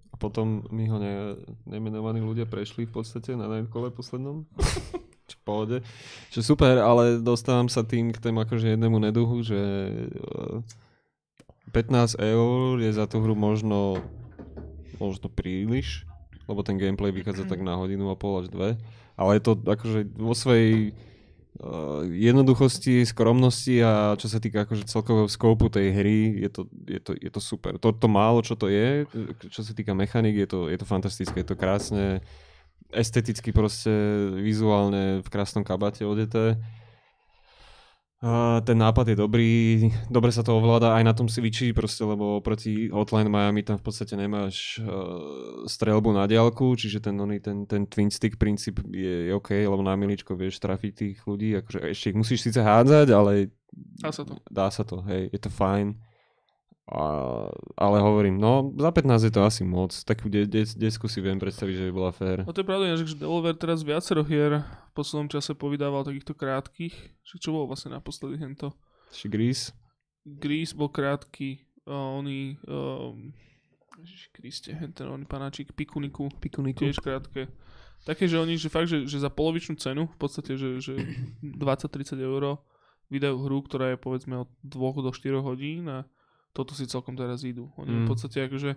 A 0.09 0.17
potom 0.17 0.65
mi 0.73 0.89
ho 0.89 0.97
ne, 0.97 1.37
nemenovaní 1.69 2.25
ľudia 2.25 2.49
prešli 2.49 2.89
v 2.89 2.93
podstate 2.97 3.37
na 3.37 3.47
kole 3.69 3.93
poslednom. 3.93 4.49
Čo 5.29 5.37
pohode. 5.45 5.85
Čo 6.33 6.41
super, 6.41 6.81
ale 6.81 7.21
dostávam 7.21 7.69
sa 7.69 7.85
tým 7.85 8.17
k 8.17 8.23
tému 8.23 8.49
akože 8.49 8.73
jednému 8.73 8.97
neduhu, 8.97 9.45
že 9.45 9.61
eh, 10.09 11.77
15 11.77 12.17
eur 12.17 12.81
je 12.81 12.89
za 12.97 13.05
tú 13.05 13.21
hru 13.21 13.37
možno 13.37 14.01
možno 14.97 15.29
príliš, 15.29 16.09
lebo 16.49 16.65
ten 16.65 16.81
gameplay 16.81 17.13
vychádza 17.13 17.45
tak 17.45 17.61
na 17.61 17.77
hodinu 17.77 18.09
a 18.09 18.17
pol 18.17 18.41
až 18.41 18.49
dve. 18.49 18.81
Ale 19.19 19.37
je 19.37 19.43
to 19.43 19.53
akože 19.59 20.01
vo 20.15 20.31
svojej 20.31 20.95
uh, 21.59 22.07
jednoduchosti, 22.07 23.03
skromnosti 23.03 23.83
a 23.83 24.15
čo 24.15 24.31
sa 24.31 24.39
týka 24.39 24.63
akože 24.63 24.87
celkového 24.87 25.27
skopu 25.27 25.67
tej 25.67 25.91
hry, 25.91 26.19
je 26.47 26.51
to, 26.55 26.63
je 26.87 27.01
to, 27.03 27.13
je 27.19 27.31
to 27.35 27.41
super. 27.43 27.75
To, 27.83 27.91
to 27.91 28.07
málo, 28.07 28.47
čo 28.47 28.55
to 28.55 28.71
je, 28.71 29.11
čo 29.51 29.67
sa 29.67 29.75
týka 29.75 29.91
mechanik, 29.91 30.39
je 30.39 30.47
to, 30.47 30.59
je 30.71 30.79
to 30.79 30.87
fantastické, 30.87 31.43
je 31.43 31.49
to 31.51 31.59
krásne, 31.59 32.23
esteticky 32.95 33.51
proste, 33.51 33.91
vizuálne 34.39 35.21
v 35.21 35.29
krásnom 35.29 35.67
kabate 35.67 36.07
odeté. 36.07 36.57
Ten 38.67 38.75
nápad 38.75 39.15
je 39.15 39.17
dobrý, 39.17 39.53
dobre 40.11 40.35
sa 40.35 40.43
to 40.43 40.59
ovláda, 40.59 40.99
aj 40.99 41.07
na 41.07 41.15
tom 41.15 41.31
si 41.31 41.39
vyčí 41.39 41.71
proste, 41.71 42.03
lebo 42.03 42.43
proti 42.43 42.91
Hotline 42.91 43.31
Miami 43.31 43.63
tam 43.63 43.79
v 43.79 43.87
podstate 43.87 44.19
nemáš 44.19 44.83
uh, 44.83 45.63
strelbu 45.71 46.11
na 46.11 46.27
diálku, 46.27 46.75
čiže 46.75 46.99
ten, 46.99 47.15
oný, 47.15 47.39
ten, 47.39 47.63
ten 47.63 47.87
twin 47.87 48.11
stick 48.11 48.35
princíp 48.35 48.83
je, 48.91 49.31
je 49.31 49.33
OK, 49.39 49.55
lebo 49.63 49.87
na 49.87 49.95
miličko 49.95 50.35
vieš 50.35 50.59
trafiť 50.59 50.93
tých 50.99 51.19
ľudí, 51.31 51.63
akože 51.63 51.79
ešte 51.95 52.11
ich 52.11 52.19
musíš 52.19 52.43
síce 52.43 52.59
hádzať, 52.59 53.07
ale 53.15 53.55
Dá 54.03 54.11
sa 54.11 54.27
to. 54.27 54.35
dá 54.51 54.67
sa 54.75 54.83
to, 54.83 54.99
hej, 55.07 55.31
je 55.31 55.39
to 55.39 55.51
fajn. 55.55 55.95
A, 56.89 57.05
ale 57.77 58.01
hovorím, 58.01 58.41
no 58.41 58.73
za 58.73 58.89
15 58.89 59.29
je 59.29 59.33
to 59.33 59.45
asi 59.45 59.61
moc, 59.61 59.93
takú 60.09 60.33
de- 60.33 60.49
de- 60.49 60.73
desku 60.73 61.05
si 61.05 61.21
viem 61.21 61.37
predstaviť, 61.37 61.75
že 61.77 61.87
by 61.89 61.93
bola 61.93 62.13
fér. 62.17 62.49
No 62.49 62.57
to 62.57 62.65
je 62.65 62.69
pravda, 62.69 62.97
že 62.97 63.13
Devolver 63.13 63.53
teraz 63.61 63.85
viacero 63.85 64.25
hier 64.25 64.65
v 64.65 64.93
poslednom 64.97 65.29
čase 65.29 65.53
povydával 65.53 66.09
takýchto 66.09 66.33
krátkých. 66.33 66.97
Že 67.29 67.37
čo 67.45 67.49
bolo 67.53 67.69
vlastne 67.69 67.93
naposledy 67.93 68.41
hento? 68.41 68.73
Či 69.13 69.29
Grease? 69.29 69.77
Grease 70.25 70.73
bol 70.73 70.89
krátky, 70.89 71.61
uh, 71.85 72.21
oný, 72.25 72.57
um, 72.65 73.37
Ježiš 74.01 74.33
Kriste, 74.33 74.73
ten 74.73 75.07
oný 75.09 75.29
panáčik, 75.29 75.77
pikuniku, 75.77 76.33
Pikuniku. 76.41 76.89
tiež 76.89 77.05
krátke. 77.05 77.53
Také, 78.07 78.31
že 78.31 78.39
oni, 78.39 78.55
že 78.57 78.71
fakt, 78.71 78.87
že, 78.89 79.05
že 79.05 79.19
za 79.21 79.29
polovičnú 79.29 79.77
cenu, 79.77 80.07
v 80.07 80.19
podstate, 80.23 80.55
že, 80.57 80.79
že 80.81 80.95
20-30 81.43 82.17
eur 82.17 82.63
vydajú 83.11 83.37
hru, 83.45 83.59
ktorá 83.67 83.93
je 83.93 83.99
povedzme 83.99 84.47
od 84.47 84.49
2 84.65 85.05
do 85.05 85.11
4 85.11 85.41
hodín 85.43 85.89
a 85.91 86.07
toto 86.59 86.75
si 86.75 86.85
celkom 86.85 87.15
teraz 87.15 87.41
idú. 87.41 87.71
Oni 87.77 87.87
mm. 87.87 87.95
v 87.95 88.03
Mm. 88.03 88.09
podstate 88.09 88.39
akože, 88.45 88.71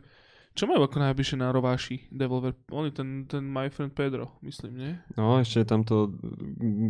čo 0.52 0.68
majú 0.68 0.84
ako 0.84 1.00
najbližšie 1.02 1.38
na 1.38 1.50
rováši 1.50 2.12
Devolver? 2.12 2.54
Oni 2.70 2.92
ten, 2.92 3.24
ten 3.24 3.42
My 3.42 3.68
Friend 3.68 3.90
Pedro, 3.90 4.36
myslím, 4.42 4.74
nie? 4.76 4.92
No, 5.16 5.40
ešte 5.40 5.60
je 5.60 5.66
tam 5.66 5.82
to 5.82 6.12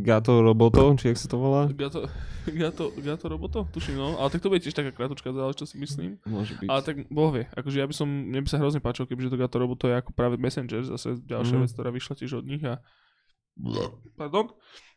Gato 0.02 0.42
Roboto, 0.42 0.82
či 0.96 1.08
jak 1.08 1.22
sa 1.22 1.30
to 1.30 1.38
volá? 1.38 1.70
Gato, 1.70 2.10
Gato, 2.60 2.90
Gato 2.98 3.26
Roboto? 3.26 3.70
Tuším, 3.70 3.96
no. 3.96 4.18
Ale 4.18 4.28
tak 4.28 4.42
to 4.42 4.50
bude 4.50 4.60
tiež 4.60 4.74
taká 4.74 4.90
krátka 4.90 5.30
záležitosť, 5.30 5.70
si 5.70 5.78
myslím. 5.78 6.10
Môže 6.26 6.58
byť. 6.58 6.68
Ale 6.68 6.82
tak 6.82 6.96
boh 7.08 7.30
vie, 7.32 7.46
akože 7.48 7.78
ja 7.78 7.86
by 7.86 7.94
som, 7.94 8.10
mne 8.10 8.42
by 8.42 8.50
sa 8.50 8.58
hrozne 8.58 8.82
páčilo, 8.82 9.06
kebyže 9.06 9.30
to 9.30 9.38
Gato 9.38 9.56
Roboto 9.56 9.86
je 9.86 9.96
ako 9.96 10.12
práve 10.12 10.36
Messenger, 10.36 10.82
zase 10.84 11.22
ďalšia 11.24 11.56
Mhm. 11.56 11.62
vec, 11.62 11.72
ktorá 11.72 11.90
vyšla 11.90 12.14
tiež 12.18 12.32
od 12.36 12.46
nich 12.46 12.62
a 12.62 12.82
pardon, 14.16 14.50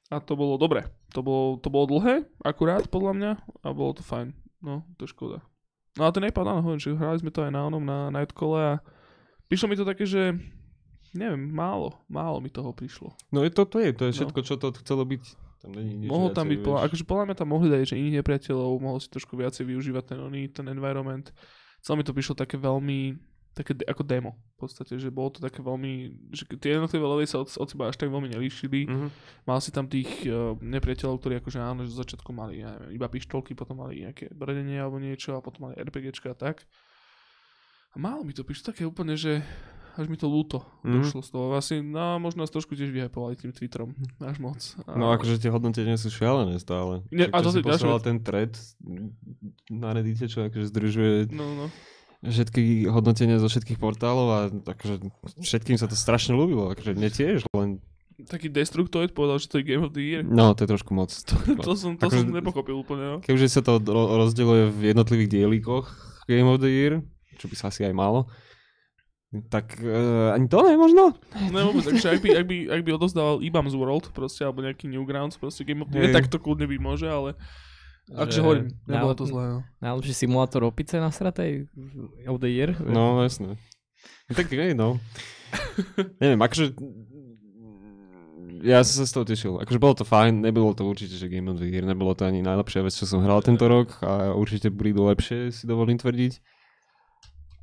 a 0.08 0.18
to 0.18 0.34
bolo 0.34 0.56
dobre. 0.56 0.88
To 1.12 1.20
bolo, 1.20 1.56
to 1.58 1.68
bolo 1.68 1.86
dlhé, 1.90 2.24
akurát 2.40 2.88
podľa 2.88 3.12
mňa 3.12 3.30
a 3.60 3.68
bolo 3.70 3.92
to 3.92 4.00
fajn. 4.00 4.32
No, 4.60 4.88
to 4.96 5.04
škoda. 5.04 5.44
No 5.94 6.04
a 6.04 6.10
ten 6.10 6.22
iPad, 6.22 6.46
áno, 6.48 6.60
hovorím, 6.60 6.80
že 6.80 6.90
hrali 6.92 7.18
sme 7.18 7.30
to 7.30 7.40
aj 7.40 7.50
na 7.50 7.62
onom, 7.62 7.78
na 7.80 8.10
Nightcole 8.10 8.58
a 8.58 8.72
prišlo 9.46 9.66
mi 9.66 9.76
to 9.76 9.84
také, 9.84 10.02
že 10.02 10.34
neviem, 11.12 11.38
málo, 11.40 11.94
málo 12.06 12.38
mi 12.38 12.48
toho 12.48 12.70
prišlo. 12.70 13.14
No 13.30 13.40
je 13.40 13.50
to, 13.50 13.62
to 13.62 13.78
je, 13.78 13.90
to 13.92 14.02
je 14.04 14.12
No. 14.12 14.16
všetko, 14.16 14.40
čo 14.42 14.54
to 14.56 14.74
chcelo 14.76 15.02
byť. 15.04 15.22
Tam 15.60 15.70
není 15.70 15.94
nič 15.96 16.08
Mohol 16.08 16.34
tam 16.34 16.46
byť, 16.46 16.60
vieš. 16.60 16.82
akože 16.82 17.04
podľa 17.04 17.24
mňa 17.24 17.36
tam 17.36 17.48
mohli 17.48 17.68
dať 17.68 17.80
že 17.86 17.96
iných 17.96 18.16
nepriateľov, 18.20 18.70
mohol 18.76 18.98
si 18.98 19.08
trošku 19.08 19.32
viacej 19.32 19.64
využívať 19.64 20.04
ten 20.04 20.18
oný, 20.18 20.42
ten 20.48 20.66
environment. 20.66 21.30
Celé 21.80 21.94
mi 21.96 22.04
to 22.04 22.12
prišlo 22.12 22.34
také 22.34 22.58
veľmi, 22.58 23.14
také 23.54 23.72
de- 23.72 23.86
ako 23.86 24.02
demo 24.02 24.30
v 24.52 24.58
podstate, 24.60 24.94
že 24.94 25.08
bolo 25.08 25.30
to 25.30 25.38
také 25.38 25.58
veľmi, 25.60 25.92
že 26.28 26.44
tie 26.52 26.74
jednotlivé 26.74 27.00
levely 27.00 27.24
sa 27.24 27.38
od, 27.38 27.48
od 27.48 27.64
seba 27.64 27.86
až 27.86 27.96
tak 27.96 28.08
veľmi 28.08 28.28
nelíšili. 28.28 28.80
Mhm. 28.84 29.06
Mal 29.44 29.58
si 29.58 29.70
tam 29.70 29.86
tých 29.86 30.10
uh, 30.24 30.52
nepriateľov, 30.56 31.16
ktorí 31.16 31.38
akože 31.38 31.58
áno, 31.58 31.82
že 31.82 31.90
z 31.90 32.00
začiatku 32.00 32.30
mali 32.30 32.60
ja 32.60 32.74
neviem, 32.76 32.92
iba 32.92 33.06
pištolky, 33.06 33.52
potom 33.52 33.78
mali 33.78 34.02
nejaké 34.02 34.28
brdenie 34.28 34.76
alebo 34.76 34.98
niečo 34.98 35.32
a 35.32 35.40
potom 35.40 35.64
mali 35.64 35.78
RPGčka 35.78 36.28
a 36.28 36.36
tak. 36.36 36.66
A 37.90 37.96
málo 37.96 38.20
mi 38.20 38.30
to 38.30 38.42
prišlo 38.42 38.68
také 38.68 38.82
úplne, 38.82 39.14
že 39.14 39.38
až 39.94 40.10
mi 40.10 40.16
to 40.16 40.26
ľúto 40.26 40.58
Mhm. 40.82 40.90
došlo 40.96 41.20
z 41.20 41.30
toho. 41.30 41.46
Asi, 41.54 41.78
no 41.78 42.18
možno 42.18 42.42
nás 42.42 42.50
trošku 42.50 42.72
tiež 42.72 42.90
vyhypovali 42.90 43.36
tým 43.36 43.50
Twitterom, 43.50 43.94
až 44.20 44.36
moc. 44.36 44.58
A- 44.82 44.98
No 44.98 45.08
akože 45.08 45.38
tie 45.38 45.46
hodnotenia 45.48 45.94
sú 45.94 46.10
šialené 46.10 46.58
stále. 46.58 47.06
Ne, 47.08 47.30
Však, 47.30 47.30
a 47.30 47.38
to 47.38 47.48
si 47.48 47.60
vec. 47.60 47.78
ten 48.00 48.18
thread 48.18 48.58
na 49.70 49.88
Reddite, 49.90 50.26
čo 50.26 50.42
akože 50.42 50.66
združuje 50.66 51.30
No, 51.30 51.46
no. 51.56 51.66
Všetky 52.24 52.88
hodnotenia 52.88 53.36
zo 53.36 53.46
všetkých 53.46 53.76
portálov 53.76 54.26
a 54.28 54.38
akože 54.48 55.04
všetkým 55.40 55.76
sa 55.76 55.86
to 55.86 55.94
strašne 55.94 56.32
ľúbilo. 56.32 56.72
Akože 56.72 56.96
mne 56.96 57.10
tiež, 57.12 57.44
len 57.52 57.80
Taký 58.14 58.46
Destructoid 58.46 59.10
povedal, 59.10 59.42
že 59.42 59.50
to 59.50 59.58
je 59.58 59.66
Game 59.66 59.82
of 59.82 59.90
the 59.90 59.98
Year. 60.00 60.22
no 60.22 60.54
to 60.54 60.62
je 60.64 60.70
trošku 60.70 60.94
moc. 60.94 61.10
To 61.66 61.74
som, 61.74 61.98
to 61.98 62.06
Akože- 62.06 62.22
som 62.22 62.30
nepochopil 62.30 62.78
úplne, 62.78 63.04
no. 63.04 63.16
Keďže 63.18 63.58
sa 63.58 63.60
to 63.60 63.82
ro- 63.82 64.14
rozdeľuje 64.22 64.70
v 64.70 64.80
jednotlivých 64.94 65.30
dielíkoch 65.34 65.86
Game 66.30 66.46
of 66.46 66.62
the 66.62 66.70
Year, 66.70 67.02
čo 67.36 67.50
by 67.50 67.54
sa 67.58 67.74
asi 67.74 67.82
aj 67.82 67.90
malo, 67.90 68.30
tak 69.50 69.74
uh, 69.82 70.30
ani 70.30 70.46
to 70.46 70.62
ne 70.62 70.78
možno? 70.78 71.18
Ne 71.50 71.66
vôbec, 71.66 71.82
takže 71.82 72.06
ak 72.06 72.22
by, 72.22 72.28
ak 72.38 72.44
by, 72.46 72.56
ak 72.70 72.80
by 72.86 72.90
odozdával 72.94 73.42
Ibam's 73.42 73.74
World, 73.74 74.14
proste, 74.14 74.46
alebo 74.46 74.62
nejaký 74.62 74.86
Newgrounds, 74.86 75.34
proste 75.34 75.66
Game 75.66 75.82
of 75.82 75.90
the 75.90 75.98
Year, 75.98 76.14
tak 76.14 76.30
to 76.30 76.38
kľudne 76.38 76.70
by 76.70 76.78
môže, 76.78 77.10
ale... 77.10 77.34
Akže 78.12 78.36
Že 78.36 78.44
hovorím, 78.44 78.66
nebolo 78.84 79.14
to 79.16 79.24
zlé, 79.24 79.44
no. 79.48 79.58
Najlepší 79.80 80.12
simulátor 80.12 80.60
opice 80.68 81.00
na 81.00 81.08
stratej 81.08 81.72
of 82.28 82.36
the 82.36 82.52
year. 82.52 82.76
No 82.84 83.24
jasné. 83.24 83.56
Tak 84.28 84.52
hej, 84.52 84.76
no. 84.76 85.00
Neviem, 86.20 86.40
akože 86.44 86.76
ja 88.64 88.80
som 88.80 89.04
sa 89.04 89.04
z 89.04 89.12
toho 89.12 89.24
tešil. 89.28 89.52
Akože 89.60 89.76
bolo 89.80 89.94
to 89.96 90.08
fajn, 90.08 90.40
nebolo 90.40 90.72
to 90.72 90.88
určite, 90.88 91.20
že 91.20 91.28
Game 91.28 91.52
of 91.52 91.60
the 91.60 91.68
Year, 91.68 91.84
nebolo 91.84 92.16
to 92.16 92.24
ani 92.24 92.40
najlepšia 92.40 92.80
vec, 92.80 92.96
čo 92.96 93.04
som 93.04 93.20
hral 93.20 93.44
tento 93.44 93.68
rok 93.68 93.92
a 94.00 94.32
určite 94.32 94.72
prídu 94.72 95.04
lepšie, 95.04 95.52
si 95.52 95.68
dovolím 95.68 96.00
tvrdiť. 96.00 96.40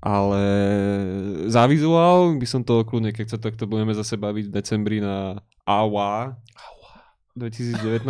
Ale 0.01 0.41
za 1.49 1.69
vizuál 1.69 2.33
by 2.37 2.47
som 2.49 2.61
to 2.65 2.81
kľudne, 2.81 3.13
keď 3.13 3.37
sa 3.37 3.37
takto 3.37 3.69
budeme 3.69 3.93
zase 3.93 4.17
baviť 4.17 4.49
v 4.49 4.53
decembri 4.53 4.97
na 4.97 5.41
AWA 5.65 6.37
2019, 7.37 8.05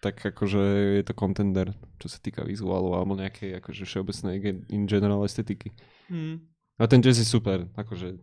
tak 0.00 0.16
akože 0.20 0.60
je 1.00 1.04
to 1.04 1.12
contender, 1.12 1.76
čo 2.00 2.08
sa 2.08 2.16
týka 2.16 2.40
vizuálu 2.42 2.96
alebo 2.96 3.14
nejakej 3.16 3.60
akože 3.60 3.84
všeobecnej 3.84 4.40
in 4.72 4.88
general 4.88 5.22
estetiky. 5.22 5.70
Hm. 6.08 6.40
A 6.80 6.88
ten 6.88 7.04
jazz 7.04 7.20
je 7.20 7.28
super, 7.28 7.68
akože 7.76 8.16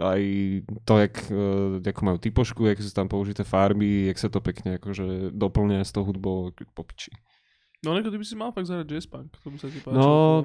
aj 0.00 0.22
to, 0.88 0.94
jak, 0.98 1.14
uh, 1.28 1.78
ako 1.78 2.00
majú 2.02 2.18
typošku, 2.18 2.60
jak 2.66 2.80
sú 2.80 2.90
tam 2.90 3.06
použité 3.06 3.44
farby, 3.44 4.08
jak 4.10 4.18
sa 4.18 4.32
to 4.32 4.40
pekne 4.40 4.80
akože 4.80 5.30
doplňa 5.36 5.84
s 5.84 5.92
tou 5.92 6.02
hudbou 6.02 6.50
po 6.72 6.82
piči. 6.82 7.12
No 7.84 7.96
niekedy 7.96 8.16
by 8.16 8.26
si 8.26 8.34
mal 8.36 8.52
fakt 8.52 8.68
zahrať 8.68 8.88
Jazz 8.92 9.08
Punk, 9.08 9.32
to 9.40 9.48
by 9.48 9.56
sa 9.56 9.68
ti 9.72 9.80
páčilo. 9.80 10.44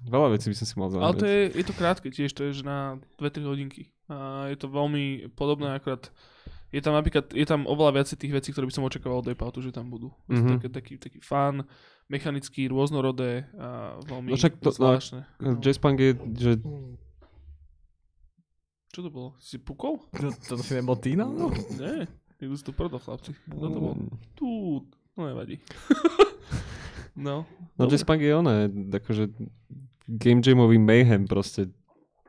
Veľa 0.00 0.28
vecí 0.32 0.48
by 0.48 0.56
som 0.56 0.66
si 0.66 0.74
mal 0.80 0.88
Ale 0.88 0.96
zahrať. 0.96 1.20
to 1.20 1.26
je, 1.28 1.42
je 1.60 1.64
to 1.64 1.74
krátke 1.76 2.08
tiež, 2.08 2.30
to 2.32 2.42
je 2.48 2.52
že 2.60 2.64
na 2.64 2.96
2-3 3.20 3.44
hodinky. 3.44 3.92
A 4.08 4.48
je 4.48 4.56
to 4.56 4.72
veľmi 4.72 5.28
podobné, 5.36 5.76
akurát 5.76 6.08
je 6.70 6.80
tam 6.80 6.94
napríklad, 6.94 7.34
je 7.34 7.46
tam 7.46 7.66
oveľa 7.66 7.98
viac 7.98 8.08
tých 8.14 8.30
vecí, 8.30 8.54
ktoré 8.54 8.70
by 8.70 8.74
som 8.74 8.86
očakával 8.86 9.20
od 9.20 9.26
Daypoutu, 9.26 9.58
že 9.58 9.74
tam 9.74 9.90
budú. 9.90 10.14
Mm-hmm. 10.30 10.62
Mhm. 10.62 10.70
Taký, 10.70 10.94
taký, 11.02 11.18
fun, 11.18 11.66
mechanický, 12.06 12.70
rôznorodé 12.70 13.50
a 13.58 13.98
veľmi 14.06 14.30
No 14.30 14.38
však 14.38 14.62
to- 14.62 14.70
no, 14.70 14.78
zvláštne. 14.78 15.20
No. 15.42 15.58
Jazz 15.58 15.78
Punk 15.82 15.98
je, 15.98 16.14
že 16.38 16.52
Čo 18.90 19.06
to 19.06 19.10
bolo? 19.10 19.38
Si 19.38 19.58
pukol? 19.58 20.02
To, 20.18 20.34
to 20.34 20.54
si 20.58 20.74
nebol 20.74 20.98
ty, 20.98 21.14
no? 21.14 21.30
Nie, 21.78 22.10
niekto 22.42 22.54
si 22.58 22.64
to 22.66 22.74
prdo, 22.74 22.98
chlapci. 22.98 23.34
Kto 23.46 23.66
to 23.70 23.78
bol? 23.78 23.94
Tu, 24.34 24.46
no 25.14 25.22
nevadí. 25.30 25.62
no. 27.14 27.46
No 27.78 27.86
dobre. 27.86 27.94
Jazz 27.94 28.02
Punk 28.02 28.22
je 28.22 28.34
oné, 28.34 28.66
akože 28.90 29.30
game 30.10 30.42
jamový 30.42 30.78
mayhem 30.82 31.22
proste, 31.30 31.70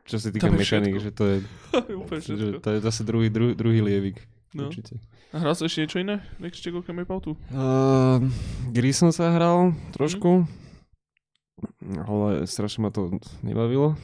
čo 0.05 0.17
sa 0.17 0.27
týka 0.33 0.49
mechanik, 0.49 0.97
že 0.97 1.11
to 1.13 1.23
je, 1.27 1.37
že 2.27 2.47
to 2.59 2.69
je 2.73 2.79
zase 2.81 3.01
druhý, 3.05 3.29
druhý, 3.29 3.53
druhý 3.53 3.79
lievik. 3.81 4.17
No. 4.51 4.67
Určite. 4.67 4.99
A 5.31 5.39
hral 5.39 5.55
sa 5.55 5.63
ešte 5.63 5.87
niečo 5.87 6.03
iné? 6.03 6.19
Ešte 6.43 6.75
okrem 6.75 6.99
Daypoutu? 6.99 7.39
Uh, 7.55 8.19
Gry 8.75 8.91
som 8.91 9.15
sa 9.15 9.31
hral 9.31 9.71
trošku, 9.95 10.43
ale 11.87 12.43
strašne 12.43 12.83
ma 12.83 12.91
to 12.91 13.15
nebavilo. 13.39 13.95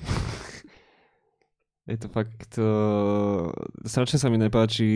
Je 1.88 1.96
to 1.96 2.12
fakt... 2.12 2.60
Uh, 2.60 3.48
strašne 3.88 4.20
sa 4.20 4.28
mi 4.28 4.36
nepáči, 4.36 4.92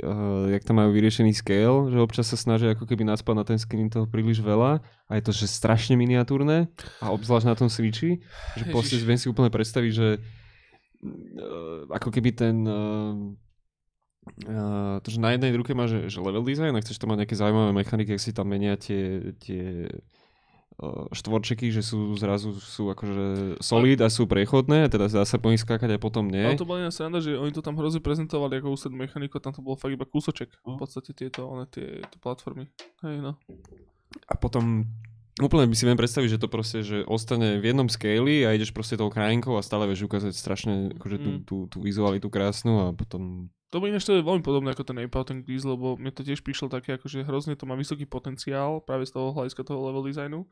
uh, 0.00 0.48
jak 0.48 0.64
tam 0.64 0.80
majú 0.80 0.96
vyriešený 0.96 1.36
scale, 1.36 1.92
že 1.92 2.00
občas 2.00 2.32
sa 2.32 2.40
snažia 2.40 2.72
ako 2.72 2.88
keby 2.88 3.04
naspať 3.04 3.34
na 3.36 3.44
ten 3.44 3.60
screen 3.60 3.92
toho 3.92 4.08
príliš 4.08 4.40
veľa 4.40 4.80
a 4.80 5.12
je 5.12 5.22
to 5.28 5.32
že 5.36 5.52
strašne 5.52 5.92
miniatúrne 6.00 6.72
a 7.04 7.06
obzvlášť 7.12 7.46
na 7.52 7.52
tom 7.52 7.68
Switchi, 7.68 8.24
že 8.56 8.64
proste 8.72 8.96
viem 9.04 9.20
si 9.20 9.28
úplne 9.28 9.52
predstaviť, 9.52 9.92
že 9.92 10.08
uh, 10.16 11.84
ako 11.92 12.08
keby 12.08 12.32
ten... 12.32 12.56
Uh, 12.64 13.36
Uh, 14.46 15.02
to, 15.02 15.10
že 15.10 15.18
na 15.18 15.34
jednej 15.34 15.50
ruke 15.50 15.74
máš 15.74 15.98
že, 16.06 16.14
že 16.14 16.22
level 16.22 16.46
design 16.46 16.78
a 16.78 16.78
chceš 16.78 17.02
tam 17.02 17.10
mať 17.10 17.26
nejaké 17.26 17.34
zaujímavé 17.34 17.74
mechaniky, 17.74 18.14
ak 18.14 18.22
si 18.22 18.30
tam 18.30 18.54
menia 18.54 18.78
tie, 18.78 19.34
tie 19.42 19.90
štvorčeky, 21.12 21.68
že 21.68 21.80
sú 21.80 22.16
zrazu 22.16 22.56
sú 22.56 22.88
akože 22.88 23.58
solid 23.60 24.00
a 24.00 24.08
sú 24.08 24.24
prechodné, 24.24 24.88
teda 24.88 25.06
dá 25.06 25.22
sa 25.22 25.36
po 25.36 25.48
nich 25.48 25.60
skákať 25.60 25.94
a 25.94 25.98
potom 25.98 26.26
nie. 26.26 26.42
Ale 26.42 26.56
to 26.56 26.64
bola 26.64 26.82
iná 26.82 26.90
sranda, 26.90 27.20
že 27.20 27.36
oni 27.36 27.50
to 27.50 27.60
tam 27.60 27.76
hrozne 27.76 28.00
prezentovali 28.00 28.58
ako 28.58 28.72
ústrednú 28.72 28.98
mechaniku, 28.98 29.38
tam 29.38 29.52
to 29.52 29.60
bolo 29.60 29.76
fakt 29.76 29.92
iba 29.92 30.02
kúsoček. 30.02 30.50
V 30.64 30.74
No. 30.74 30.80
podstate 30.80 31.12
tieto, 31.12 31.46
one, 31.46 31.68
tie, 31.68 32.00
tie 32.02 32.18
platformy. 32.18 32.66
Hej, 33.04 33.20
no. 33.20 33.36
A 34.28 34.34
potom 34.34 34.88
úplne 35.38 35.64
by 35.64 35.76
si 35.76 35.84
viem 35.84 35.96
predstaviť, 35.96 36.36
že 36.36 36.40
to 36.40 36.48
proste, 36.48 36.78
že 36.84 37.04
ostane 37.04 37.56
v 37.56 37.72
jednom 37.72 37.88
scale 37.88 38.44
a 38.44 38.52
ideš 38.52 38.72
proste 38.72 38.96
tou 38.96 39.08
krajinkou 39.08 39.56
a 39.56 39.64
stále 39.64 39.88
vieš 39.88 40.04
ukázať 40.04 40.32
strašne 40.32 40.72
akože 40.96 41.16
tú, 41.16 41.30
Mm. 41.30 41.40
tú, 41.44 41.56
tú 41.68 41.78
vizualitu 41.80 42.28
krásnu 42.28 42.84
a 42.84 42.86
potom 42.92 43.48
To 43.72 43.80
by 43.80 43.88
ináč 43.88 44.04
veľmi 44.04 44.44
podobné 44.44 44.76
ako 44.76 44.84
ten 44.84 45.00
Ape 45.00 45.16
ten 45.24 45.40
Grease, 45.40 45.64
lebo 45.64 45.96
mne 45.96 46.12
to 46.12 46.20
tiež 46.20 46.44
prišlo 46.44 46.68
také, 46.68 47.00
akože 47.00 47.24
hrozne 47.24 47.56
to 47.56 47.64
má 47.64 47.72
vysoký 47.72 48.04
potenciál 48.04 48.84
práve 48.84 49.08
z 49.08 49.16
toho 49.16 49.32
hľadiska 49.32 49.64
toho 49.64 49.80
level 49.80 50.04
designu. 50.04 50.44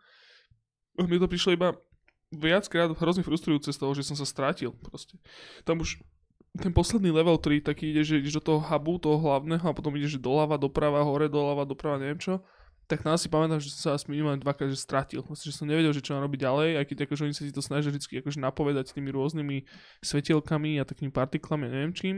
Mne 0.96 1.20
to 1.20 1.28
prišlo 1.28 1.52
iba 1.52 1.76
viackrát 2.32 2.88
hrozne 2.96 3.20
frustrujúce 3.20 3.76
z 3.76 3.78
toho, 3.78 3.92
že 3.92 4.08
som 4.08 4.16
sa 4.16 4.24
strátil 4.24 4.72
proste. 4.72 5.20
Tam 5.68 5.84
už 5.84 6.00
ten 6.56 6.72
posledný 6.72 7.12
level, 7.12 7.36
ktorý 7.36 7.62
taký 7.62 7.92
ide, 7.94 8.02
že 8.02 8.18
ideš 8.18 8.40
do 8.40 8.56
toho 8.56 8.60
hubu, 8.64 8.98
toho 8.98 9.20
hlavného 9.20 9.62
a 9.62 9.76
potom 9.76 9.94
ideš 9.94 10.18
doľava, 10.18 10.58
doprava, 10.58 11.04
hore, 11.04 11.30
doľava, 11.30 11.62
doprava, 11.68 12.00
neviem 12.00 12.18
čo, 12.18 12.42
tak 12.90 13.06
nás 13.06 13.22
si 13.22 13.30
pamätám, 13.30 13.62
že 13.62 13.70
som 13.70 13.80
sa 13.80 13.90
asi 13.94 14.10
minimálne 14.10 14.42
dvakrát 14.42 14.66
že 14.66 14.80
stratil. 14.80 15.22
Vlastne, 15.22 15.46
že 15.46 15.54
som 15.54 15.70
nevedel, 15.70 15.94
že 15.94 16.02
čo 16.02 16.18
mám 16.18 16.26
robiť 16.26 16.42
ďalej, 16.42 16.68
aj 16.82 16.84
keď 16.90 16.96
akože 17.06 17.22
oni 17.22 17.34
sa 17.38 17.42
si 17.46 17.54
to 17.54 17.62
snažia 17.62 17.94
vždy 17.94 18.18
akože 18.18 18.42
napovedať 18.42 18.90
tými 18.90 19.14
rôznymi 19.14 19.62
svetielkami 20.02 20.82
a 20.82 20.88
takými 20.88 21.14
partiklami 21.14 21.70
a 21.70 21.70
neviem 21.70 21.94
čím. 21.94 22.16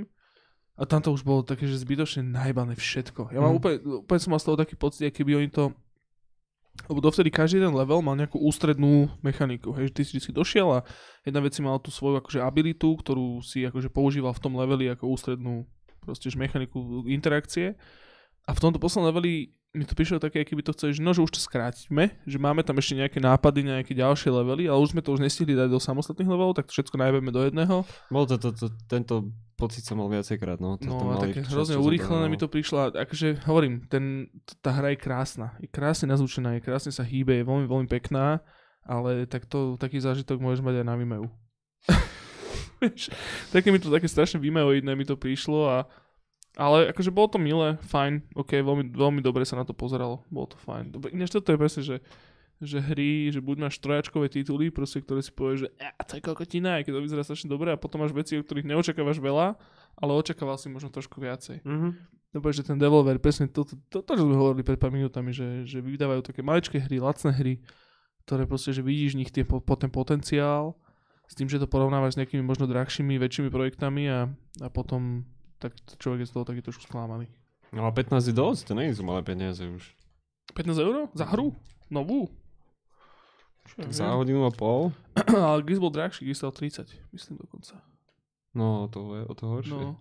A 0.81 0.89
tam 0.89 1.05
to 1.05 1.13
už 1.13 1.23
bolo 1.23 1.45
také, 1.45 1.69
že 1.69 1.77
zbytočne 1.77 2.25
najbané 2.25 2.75
všetko. 2.75 3.31
Ja 3.31 3.45
mám 3.45 3.53
Mm. 3.55 3.59
úplne, 3.61 3.77
úplne 4.03 4.21
som 4.21 4.31
mal 4.33 4.41
z 4.41 4.47
toho 4.49 4.57
taký 4.57 4.75
pocit, 4.75 5.05
aký 5.05 5.23
by 5.23 5.37
oni 5.37 5.51
to 5.53 5.73
lebo 6.89 7.05
dovtedy 7.05 7.29
každý 7.29 7.61
jeden 7.61 7.77
level 7.77 8.01
mal 8.01 8.17
nejakú 8.17 8.41
ústrednú 8.41 9.13
mechaniku, 9.21 9.77
hej, 9.77 9.93
že 9.93 9.95
ty 9.95 10.03
si 10.09 10.13
vždy 10.17 10.33
došiel 10.33 10.69
a 10.73 10.79
jedna 11.21 11.45
vec 11.45 11.53
si 11.53 11.61
mal 11.61 11.77
tú 11.77 11.93
svoju 11.93 12.17
akože 12.25 12.41
abilitu, 12.41 12.97
ktorú 12.97 13.45
si 13.45 13.69
akože 13.69 13.93
používal 13.93 14.33
v 14.33 14.43
tom 14.43 14.57
leveli 14.57 14.89
ako 14.89 15.13
ústrednú 15.13 15.69
proste 16.01 16.33
mechaniku 16.33 17.05
interakcie. 17.07 17.77
A 18.49 18.57
v 18.57 18.63
tomto 18.65 18.81
poslednom 18.81 19.13
leveli 19.13 19.53
mi 19.73 19.89
to 19.89 19.97
prišlo 19.97 20.21
také, 20.21 20.45
keby 20.45 20.61
to 20.61 20.77
chceli, 20.77 20.93
že 20.93 21.01
no, 21.01 21.17
že 21.17 21.25
už 21.25 21.33
to 21.33 21.41
skrátime, 21.41 22.13
že 22.29 22.37
máme 22.37 22.61
tam 22.61 22.77
ešte 22.77 22.93
nejaké 22.93 23.19
nápady, 23.25 23.65
nejaké 23.65 23.97
ďalšie 23.97 24.29
levely, 24.29 24.69
ale 24.69 24.77
už 24.85 24.93
sme 24.93 25.01
to 25.01 25.17
už 25.17 25.25
nestihli 25.25 25.57
dať 25.57 25.73
do 25.73 25.81
samostatných 25.81 26.29
levelov, 26.29 26.53
tak 26.61 26.69
to 26.69 26.77
všetko 26.77 27.01
najbeme 27.01 27.33
do 27.33 27.41
jedného. 27.41 27.81
Bol 28.13 28.29
to, 28.29 28.37
to, 28.37 28.53
to, 28.53 28.69
tento 28.85 29.33
pocit 29.57 29.81
som 29.89 29.97
mal 29.97 30.13
viacejkrát, 30.13 30.61
no. 30.61 30.77
To, 30.77 30.85
No 30.85 31.17
také 31.17 31.41
hrozne 31.49 31.81
urýchlené 31.81 32.29
mi 32.29 32.37
to 32.37 32.53
prišlo. 32.53 32.93
Akože 32.93 33.49
hovorím, 33.49 33.89
ten, 33.89 34.29
tá 34.61 34.77
hra 34.77 34.93
je 34.93 35.01
krásna. 35.01 35.57
Je 35.57 35.73
krásne 35.73 36.05
nazvučená, 36.13 36.61
je 36.61 36.69
krásne 36.69 36.93
sa 36.93 37.01
hýbe, 37.01 37.41
je 37.41 37.49
veľmi, 37.49 37.65
veľmi 37.65 37.89
pekná, 37.89 38.45
ale 38.85 39.25
tak 39.25 39.49
to, 39.49 39.81
taký 39.81 39.97
zážitok 40.05 40.37
môžeš 40.37 40.61
mať 40.61 40.85
aj 40.85 40.87
na 40.87 40.95
Vimeu. 41.01 41.33
Také 43.55 43.71
mi 43.71 43.79
to 43.79 43.95
také 43.95 44.11
strašne 44.11 44.43
Vimeoidné 44.43 44.99
mi 44.99 45.07
to 45.07 45.15
prišlo 45.15 45.71
a 45.71 45.87
ale 46.57 46.93
akože 46.93 47.09
bolo 47.09 47.29
to 47.33 47.39
milé, 47.41 47.81
fajn, 47.89 48.37
ok, 48.37 48.61
veľmi, 48.61 48.85
veľmi 48.93 49.21
dobre 49.25 49.49
sa 49.49 49.57
na 49.57 49.65
to 49.65 49.73
pozeralo, 49.73 50.21
bolo 50.29 50.53
to 50.53 50.59
fajn. 50.61 50.93
Dobre, 50.93 51.09
ináč 51.17 51.33
toto 51.33 51.49
je 51.49 51.57
presne, 51.57 51.81
že, 51.81 51.97
že 52.61 52.79
hry, 52.79 53.33
že 53.33 53.41
buď 53.41 53.57
máš 53.57 53.81
trojačkové 53.81 54.29
tituly, 54.29 54.69
proste, 54.69 55.01
ktoré 55.01 55.25
si 55.25 55.33
povieš, 55.33 55.59
že 55.65 55.69
a, 55.81 56.03
to 56.05 56.21
je 56.21 56.23
kokotina, 56.23 56.77
aj 56.77 56.85
keď 56.85 56.93
to 56.93 57.05
vyzerá 57.09 57.23
strašne 57.25 57.49
dobre 57.49 57.73
a 57.73 57.81
potom 57.81 58.05
máš 58.05 58.13
veci, 58.13 58.37
o 58.37 58.45
ktorých 58.45 58.69
neočakávaš 58.69 59.17
veľa, 59.17 59.57
ale 59.97 60.11
očakával 60.13 60.61
si 60.61 60.69
možno 60.69 60.93
trošku 60.93 61.17
viacej. 61.25 61.65
Mhm. 61.65 62.21
Dobre, 62.33 62.49
že 62.57 62.65
ten 62.65 62.81
developer, 62.81 63.13
presne 63.21 63.45
to, 63.45 63.61
to, 63.61 63.77
to, 63.93 64.01
to, 64.01 64.13
čo 64.17 64.25
sme 64.25 64.33
hovorili 64.33 64.65
pred 64.65 64.81
pár 64.81 64.89
minútami, 64.89 65.37
že, 65.37 65.69
že 65.69 65.85
vydávajú 65.85 66.25
také 66.25 66.41
maličké 66.41 66.81
hry, 66.81 66.97
lacné 66.97 67.29
hry, 67.29 67.55
ktoré 68.25 68.49
proste, 68.49 68.73
že 68.73 68.81
vidíš 68.81 69.13
v 69.13 69.21
nich 69.21 69.31
tie, 69.33 69.45
po 69.45 69.61
ten 69.77 69.93
potenciál, 69.93 70.73
s 71.29 71.37
tým, 71.37 71.45
že 71.45 71.61
to 71.61 71.69
porovnávaš 71.69 72.17
s 72.17 72.19
nejakými 72.25 72.41
možno 72.41 72.65
drahšími, 72.65 73.21
väčšími 73.21 73.53
projektami 73.53 74.09
a, 74.09 74.33
a 74.65 74.69
potom 74.73 75.29
tak 75.63 75.79
človek 76.03 76.27
je 76.27 76.29
z 76.29 76.35
toho 76.35 76.43
taký 76.43 76.61
trošku 76.67 76.91
sklamaný. 76.91 77.31
No 77.71 77.87
a 77.87 77.95
15 77.95 78.19
je 78.19 78.35
dosť, 78.35 78.61
to 78.69 78.73
nie 78.75 78.91
sú 78.91 79.07
malé 79.07 79.23
peniaze 79.23 79.63
už. 79.63 79.95
15 80.59 80.75
eur? 80.83 80.95
Za 81.15 81.31
hru? 81.31 81.55
Novú? 81.89 82.27
Čo 83.71 83.75
ja 83.79 83.87
Za 83.89 84.19
hodinu 84.19 84.43
a 84.43 84.51
pol? 84.51 84.91
Ale 85.31 85.63
Giz 85.63 85.79
bol 85.79 85.95
drahší, 85.95 86.27
stal 86.35 86.51
30, 86.51 86.91
myslím 87.15 87.39
dokonca. 87.39 87.79
No, 88.53 88.91
to 88.91 89.17
je 89.17 89.23
o 89.25 89.33
to 89.39 89.45
horšie. 89.49 89.73
No, 89.73 89.97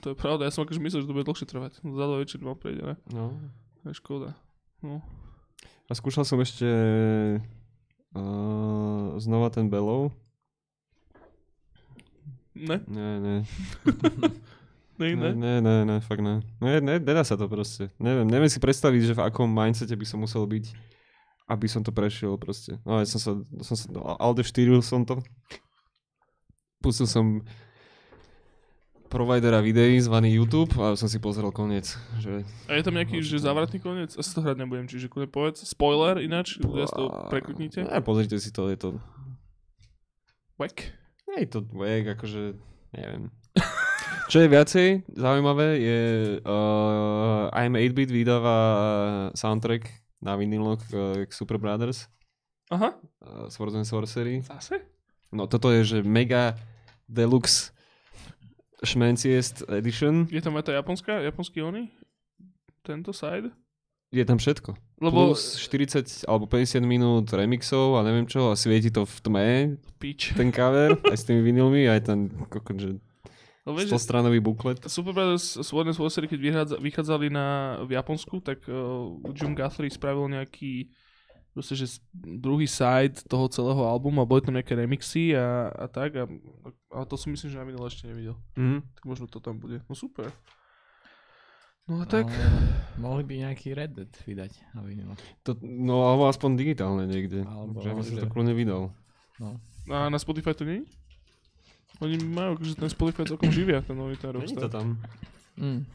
to 0.00 0.10
je 0.10 0.16
pravda, 0.18 0.48
ja 0.48 0.52
som 0.54 0.64
akože 0.64 0.80
myslel, 0.82 1.04
že 1.04 1.08
to 1.12 1.14
bude 1.14 1.28
dlhšie 1.28 1.46
trvať. 1.46 1.72
Za 1.84 2.04
dva 2.08 2.16
večer 2.18 2.40
mám 2.40 2.58
prejde, 2.58 2.82
ne? 2.82 2.96
no. 3.12 3.36
To 3.84 3.92
je 3.92 3.94
škoda. 4.00 4.32
No. 4.80 5.04
A 5.86 5.92
skúšal 5.92 6.24
som 6.24 6.40
ešte 6.40 6.64
uh, 8.16 9.20
znova 9.20 9.52
ten 9.52 9.68
Belov. 9.68 10.16
Ne? 12.56 12.80
Ne, 12.88 13.10
ne. 13.20 13.36
Ne, 14.98 15.14
Ne, 15.14 15.34
ne? 15.34 15.34
ne, 15.34 15.54
ne, 15.60 15.76
ne, 15.84 15.96
fakt 16.00 16.22
ne. 16.22 16.38
Ne, 16.62 16.78
ne, 16.78 17.02
nedá 17.02 17.26
sa 17.26 17.34
to 17.34 17.50
proste. 17.50 17.90
Neviem, 17.98 18.30
neviem 18.30 18.50
si 18.50 18.62
predstaviť, 18.62 19.00
že 19.10 19.16
v 19.18 19.24
akom 19.26 19.50
mindsete 19.50 19.94
by 19.98 20.06
som 20.06 20.22
musel 20.22 20.46
byť, 20.46 20.70
aby 21.50 21.66
som 21.66 21.82
to 21.82 21.90
prešiel 21.90 22.38
proste. 22.38 22.78
No 22.86 23.02
ja 23.02 23.06
som 23.06 23.18
sa, 23.18 23.32
som 23.66 23.74
sa 23.74 23.86
Alde 24.22 24.46
4 24.46 24.78
som 24.86 25.02
to. 25.02 25.18
Pustil 26.78 27.10
som 27.10 27.42
providera 29.14 29.62
videí 29.62 29.94
zvaný 30.02 30.34
YouTube 30.42 30.74
a 30.82 30.98
som 30.98 31.06
si 31.06 31.22
pozrel 31.22 31.46
koniec. 31.54 31.94
Že... 32.18 32.42
A 32.66 32.74
je 32.74 32.82
tam 32.82 32.98
nejaký, 32.98 33.22
že 33.22 33.38
závratný 33.38 33.78
koniec? 33.78 34.10
Asi 34.18 34.34
to 34.34 34.42
hrať 34.42 34.58
nebudem, 34.58 34.90
čiže 34.90 35.06
kľudne 35.06 35.30
povedz. 35.30 35.62
Spoiler 35.62 36.18
ináč, 36.18 36.58
ľudia 36.58 36.90
si 36.90 36.94
to 36.98 37.06
prekliknite. 37.30 37.86
Ne, 37.86 38.02
pozrite 38.02 38.34
si 38.42 38.50
to, 38.50 38.66
je 38.66 38.78
to... 38.78 38.88
Wack. 40.58 40.90
Nie 41.30 41.46
je 41.46 41.50
to 41.50 41.60
wack, 41.70 42.18
akože... 42.18 42.58
Neviem. 42.94 43.30
Čo 44.24 44.40
je 44.40 44.48
viacej 44.48 44.88
zaujímavé 45.12 45.68
je 45.84 46.00
uh, 46.40 47.52
I'm 47.52 47.76
8-bit 47.76 48.08
vydáva 48.08 48.58
soundtrack 49.36 49.84
na 50.24 50.32
viniloch 50.40 50.80
uh, 50.96 51.28
k 51.28 51.30
Super 51.30 51.60
Brothers 51.60 52.08
Aha, 52.72 52.96
uh, 53.20 53.46
Swords 53.52 53.76
and 53.76 53.84
Sorcery. 53.84 54.40
zase? 54.40 54.80
No 55.28 55.44
toto 55.44 55.68
je, 55.68 55.84
že 55.84 55.98
mega 56.00 56.56
deluxe 57.04 57.76
šmenciest 58.80 59.68
edition. 59.68 60.24
Je 60.32 60.40
tam 60.40 60.56
aj 60.56 60.68
tá 60.68 60.72
japonská, 60.72 61.20
japonský 61.20 61.60
ony? 61.60 61.92
Tento 62.80 63.12
side? 63.12 63.52
Je 64.14 64.24
tam 64.24 64.38
všetko. 64.40 64.78
Lebo 65.02 65.34
Plus 65.34 65.58
40 65.58 66.24
alebo 66.30 66.46
50 66.46 66.80
minút 66.86 67.28
remixov 67.34 67.98
a 67.98 68.06
neviem 68.06 68.24
čo 68.24 68.52
a 68.52 68.56
svieti 68.56 68.88
to 68.88 69.04
v 69.04 69.16
tme, 69.20 69.48
pič. 69.98 70.32
ten 70.38 70.54
cover, 70.54 70.96
aj 71.02 71.18
s 71.18 71.26
tými 71.26 71.42
vinilmi, 71.42 71.90
aj 71.90 72.00
ten 72.08 72.30
kokot, 72.48 72.78
že 72.78 72.90
Lebo 73.64 73.80
vieš, 73.80 73.96
100 73.96 74.04
stranový 74.04 74.40
buklet. 74.44 74.76
Super 74.84 75.16
Brothers 75.16 75.56
Sword 75.64 75.88
and 75.88 75.96
Sorcery, 75.96 76.28
keď 76.28 76.40
vychádza, 76.40 76.76
vychádzali 76.76 77.32
na, 77.32 77.80
v 77.88 77.96
Japonsku, 77.96 78.44
tak 78.44 78.60
uh, 78.68 79.16
Jim 79.32 79.56
Guthrie 79.56 79.88
spravil 79.88 80.28
nejaký 80.28 80.92
proste, 81.56 81.78
že 81.78 82.02
druhý 82.12 82.66
side 82.66 83.24
toho 83.24 83.46
celého 83.48 83.78
albumu 83.86 84.20
a 84.20 84.28
boli 84.28 84.42
tam 84.42 84.58
nejaké 84.58 84.74
remixy 84.74 85.32
a, 85.38 85.70
a 85.70 85.86
tak 85.86 86.18
a, 86.18 86.26
a 86.92 87.06
to 87.06 87.14
som 87.14 87.30
myslím, 87.30 87.48
že 87.54 87.56
na 87.56 87.64
minulé 87.64 87.86
ešte 87.88 88.10
nevidel. 88.10 88.36
Mhm. 88.58 88.84
Tak 89.00 89.04
možno 89.06 89.24
to 89.30 89.38
tam 89.40 89.56
bude. 89.56 89.80
No 89.88 89.94
super. 89.96 90.28
No 91.84 92.00
a 92.00 92.08
tak, 92.08 92.32
Ale 92.32 92.96
mohli 92.96 93.22
by 93.28 93.44
nejaký 93.44 93.76
Red 93.76 93.92
Dead 93.92 94.08
vydať. 94.08 94.56
Aby 94.72 95.04
no. 95.04 95.12
To, 95.44 95.52
no 95.60 96.08
alebo 96.08 96.32
aspoň 96.32 96.56
digitálne 96.56 97.04
niekde. 97.04 97.44
Alebo 97.44 97.84
že 97.84 97.92
by 97.92 98.02
som 98.02 98.16
to 98.24 98.28
kľudne 98.32 98.56
vydal. 98.56 98.88
no. 99.36 99.60
a 99.92 100.08
na 100.08 100.16
Spotify 100.16 100.56
to 100.56 100.64
nie? 100.64 100.88
Oni 102.02 102.16
majú, 102.18 102.58
že 102.58 102.74
ten 102.74 102.90
Spotify 102.90 103.22
celkom 103.22 103.50
živia, 103.54 103.78
ten 103.84 103.94
nový 103.94 104.18
ten 104.18 104.34
Není 104.34 104.58
to 104.58 104.66
tam. 104.66 104.98
Mm. 105.54 105.86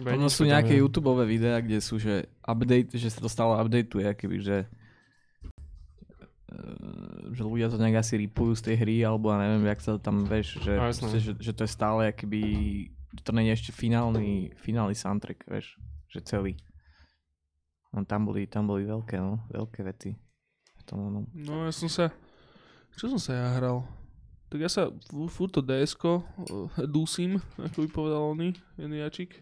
Ono 0.00 0.28
sú 0.32 0.48
tam 0.48 0.56
nejaké 0.56 0.72
je. 0.72 0.80
YouTube 0.80 1.12
videá, 1.28 1.60
kde 1.60 1.76
sú, 1.84 2.00
že 2.00 2.24
update, 2.40 2.96
že 2.96 3.12
sa 3.12 3.20
to 3.20 3.28
stále 3.28 3.60
updateuje, 3.60 4.08
keby, 4.16 4.40
že 4.40 4.56
eh, 6.48 7.36
že 7.36 7.42
ľudia 7.44 7.68
to 7.68 7.76
nejak 7.76 8.00
asi 8.00 8.16
ripujú 8.16 8.56
z 8.56 8.72
tej 8.72 8.76
hry, 8.80 8.96
alebo 9.04 9.28
ja 9.28 9.44
neviem, 9.44 9.68
jak 9.68 9.80
sa 9.84 9.96
to 9.96 10.00
tam, 10.00 10.24
vieš, 10.24 10.56
že, 10.64 10.72
No, 10.80 10.88
proste, 10.88 11.20
že, 11.20 11.32
že 11.36 11.52
to 11.52 11.68
je 11.68 11.70
stále 11.70 12.08
akýby, 12.08 12.42
že 13.12 13.22
to 13.24 13.30
nie 13.36 13.52
je 13.52 13.56
ešte 13.60 13.72
finálny, 13.76 14.56
finálny 14.56 14.96
soundtrack, 14.96 15.44
vieš, 15.44 15.76
že 16.08 16.24
celý. 16.24 16.56
No, 17.92 18.08
tam 18.08 18.24
boli, 18.24 18.48
tam 18.48 18.64
boli 18.64 18.88
veľké, 18.88 19.20
no, 19.20 19.44
veľké 19.52 19.84
vety. 19.84 20.16
V 20.80 20.82
tom, 20.88 21.12
no. 21.12 21.20
No 21.36 21.68
ja 21.68 21.72
som 21.72 21.92
sa... 21.92 22.08
Čo 22.96 23.12
som 23.12 23.20
sa 23.20 23.32
ja 23.36 23.48
hral? 23.60 23.84
Tak 24.52 24.60
ja 24.60 24.68
sa 24.68 24.92
fu- 25.08 25.32
furt 25.32 25.56
to 25.56 25.64
DSko 25.64 26.20
uh, 26.20 26.68
dúsim, 26.84 27.40
ako 27.56 27.76
by 27.84 27.88
povedal 27.88 28.36
oný, 28.36 28.52
jeden 28.76 29.00
jačik. 29.00 29.40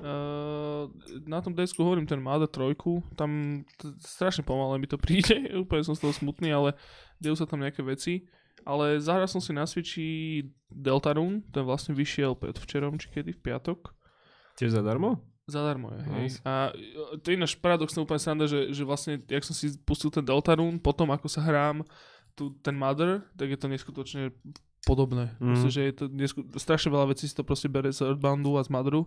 Uh, 0.00 0.88
na 1.28 1.44
tom 1.44 1.52
DSku 1.52 1.84
hovorím 1.84 2.08
ten 2.08 2.16
Mada 2.24 2.48
trojku, 2.48 3.04
tam 3.20 3.60
t- 3.76 3.92
strašne 4.00 4.40
pomalé 4.40 4.80
mi 4.80 4.88
to 4.88 4.96
príde, 4.96 5.36
úplne 5.68 5.84
som 5.84 5.92
z 5.92 6.08
toho 6.08 6.16
smutný, 6.16 6.48
ale 6.56 6.72
dejú 7.20 7.36
sa 7.36 7.44
tam 7.44 7.60
nejaké 7.60 7.84
veci. 7.84 8.24
Ale 8.64 8.96
zahral 8.96 9.28
som 9.28 9.44
si 9.44 9.52
na 9.52 9.68
Switchi 9.68 10.48
Deltarune, 10.72 11.44
ten 11.52 11.64
vlastne 11.64 11.92
vyšiel 11.92 12.32
pred 12.32 12.56
včerom, 12.56 12.96
či 12.96 13.12
kedy, 13.12 13.36
v 13.36 13.40
piatok. 13.44 13.92
Tiež 14.56 14.72
zadarmo? 14.72 15.20
Zadarmo 15.48 15.92
je, 15.96 16.00
hej. 16.00 16.16
Nice. 16.16 16.38
A 16.44 16.72
e, 16.72 17.20
to 17.20 17.32
je 17.32 17.36
ináč 17.40 17.56
paradoxné 17.56 18.04
úplne 18.04 18.20
sranda, 18.20 18.44
že, 18.44 18.72
že 18.72 18.84
vlastne, 18.84 19.16
jak 19.16 19.44
som 19.44 19.56
si 19.56 19.72
pustil 19.84 20.12
ten 20.12 20.24
Deltarune, 20.24 20.76
potom 20.76 21.08
ako 21.08 21.26
sa 21.28 21.40
hrám 21.40 21.84
tu, 22.32 22.50
ten 22.58 22.72
Mother, 22.72 23.22
tak 23.34 23.48
je 23.48 23.58
to 23.58 23.66
neskutočne 23.66 24.22
podobné. 24.82 25.34
Mm. 25.36 25.46
Proste, 25.52 25.70
že 25.70 25.80
je 25.82 25.94
to 25.94 26.04
nesku- 26.08 26.46
strašne 26.54 26.88
veľa 26.88 27.10
vecí 27.10 27.24
si 27.24 27.34
to 27.34 27.42
proste 27.42 27.66
bere 27.66 27.90
z 27.90 28.02
Earthboundu 28.02 28.56
a 28.56 28.64
z 28.64 28.70
Motheru. 28.70 29.04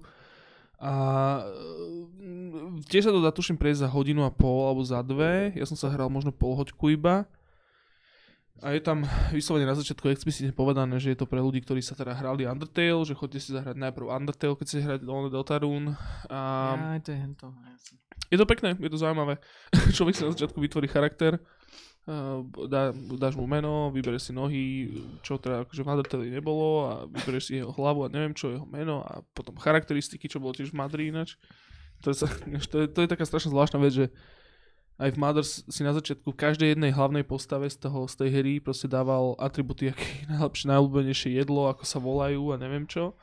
A 0.78 0.94
e, 1.42 2.84
tiež 2.86 3.08
sa 3.08 3.14
to 3.14 3.20
dá 3.20 3.30
tuším 3.30 3.56
prejsť 3.56 3.84
za 3.84 3.90
hodinu 3.90 4.22
a 4.22 4.32
pol 4.32 4.68
alebo 4.68 4.82
za 4.82 5.00
dve. 5.00 5.54
Ja 5.54 5.64
som 5.64 5.74
sa 5.74 5.88
hral 5.88 6.08
možno 6.08 6.30
pol 6.30 6.54
hoďku 6.54 6.92
iba. 6.92 7.26
A 8.62 8.72
je 8.72 8.80
tam 8.80 9.04
vyslovene 9.30 9.66
na 9.66 9.76
začiatku 9.76 10.08
explicitne 10.08 10.54
povedané, 10.54 10.96
že 10.96 11.12
je 11.12 11.20
to 11.20 11.28
pre 11.28 11.42
ľudí, 11.42 11.60
ktorí 11.60 11.84
sa 11.84 11.98
teda 11.98 12.14
hrali 12.14 12.48
Undertale, 12.48 13.02
že 13.04 13.12
chodite 13.12 13.42
si 13.42 13.52
zahrať 13.52 13.76
najprv 13.76 14.08
Undertale, 14.08 14.56
keď 14.56 14.68
si 14.70 14.78
hrať 14.80 15.04
Lone 15.04 15.28
Deltarune. 15.28 15.98
A 16.30 16.40
Ja, 16.96 17.02
to 17.02 17.12
je 17.12 17.18
hento, 17.18 17.48
jasne. 17.50 17.96
je 18.30 18.38
to 18.38 18.46
pekné, 18.46 18.78
je 18.78 18.88
to 18.88 18.96
zaujímavé. 18.96 19.36
Človek 19.98 20.16
si 20.16 20.24
na 20.24 20.32
začiatku 20.32 20.56
vytvorí 20.60 20.88
charakter, 20.88 21.44
dá, 22.68 22.92
dáš 23.16 23.40
mu 23.40 23.48
meno, 23.48 23.88
vybereš 23.88 24.30
si 24.30 24.34
nohy, 24.36 24.64
čo 25.24 25.40
teda 25.40 25.64
akože 25.64 25.82
v 25.84 25.92
Undertale 25.92 26.28
nebolo 26.28 26.68
a 26.84 26.92
vybereš 27.08 27.44
si 27.48 27.54
jeho 27.64 27.72
hlavu 27.72 28.04
a 28.04 28.12
neviem 28.12 28.36
čo, 28.36 28.52
jeho 28.52 28.68
meno 28.68 29.00
a 29.08 29.24
potom 29.32 29.56
charakteristiky, 29.56 30.28
čo 30.28 30.44
bolo 30.44 30.52
tiež 30.52 30.76
v 30.76 30.80
Madri 30.84 31.08
ináč. 31.08 31.40
To 32.04 32.12
je, 32.12 32.28
to, 32.72 32.76
je, 32.84 32.88
to 32.92 33.00
je 33.04 33.08
taká 33.08 33.24
strašne 33.24 33.56
zvláštna 33.56 33.80
vec, 33.80 33.94
že 33.96 34.06
aj 35.02 35.10
v 35.16 35.18
Mother 35.18 35.46
si 35.48 35.82
na 35.82 35.96
začiatku 35.96 36.36
v 36.36 36.38
každej 36.38 36.78
jednej 36.78 36.94
hlavnej 36.94 37.26
postave 37.26 37.66
z, 37.66 37.82
toho, 37.82 38.06
z 38.06 38.14
tej 38.20 38.30
hry 38.30 38.54
proste 38.62 38.86
dával 38.86 39.34
atributy, 39.42 39.90
aké 39.90 40.30
najlepšie, 40.30 40.70
najobľúbenejšie 40.70 41.30
jedlo, 41.34 41.66
ako 41.72 41.84
sa 41.88 41.98
volajú 41.98 42.54
a 42.54 42.62
neviem 42.62 42.86
čo. 42.86 43.18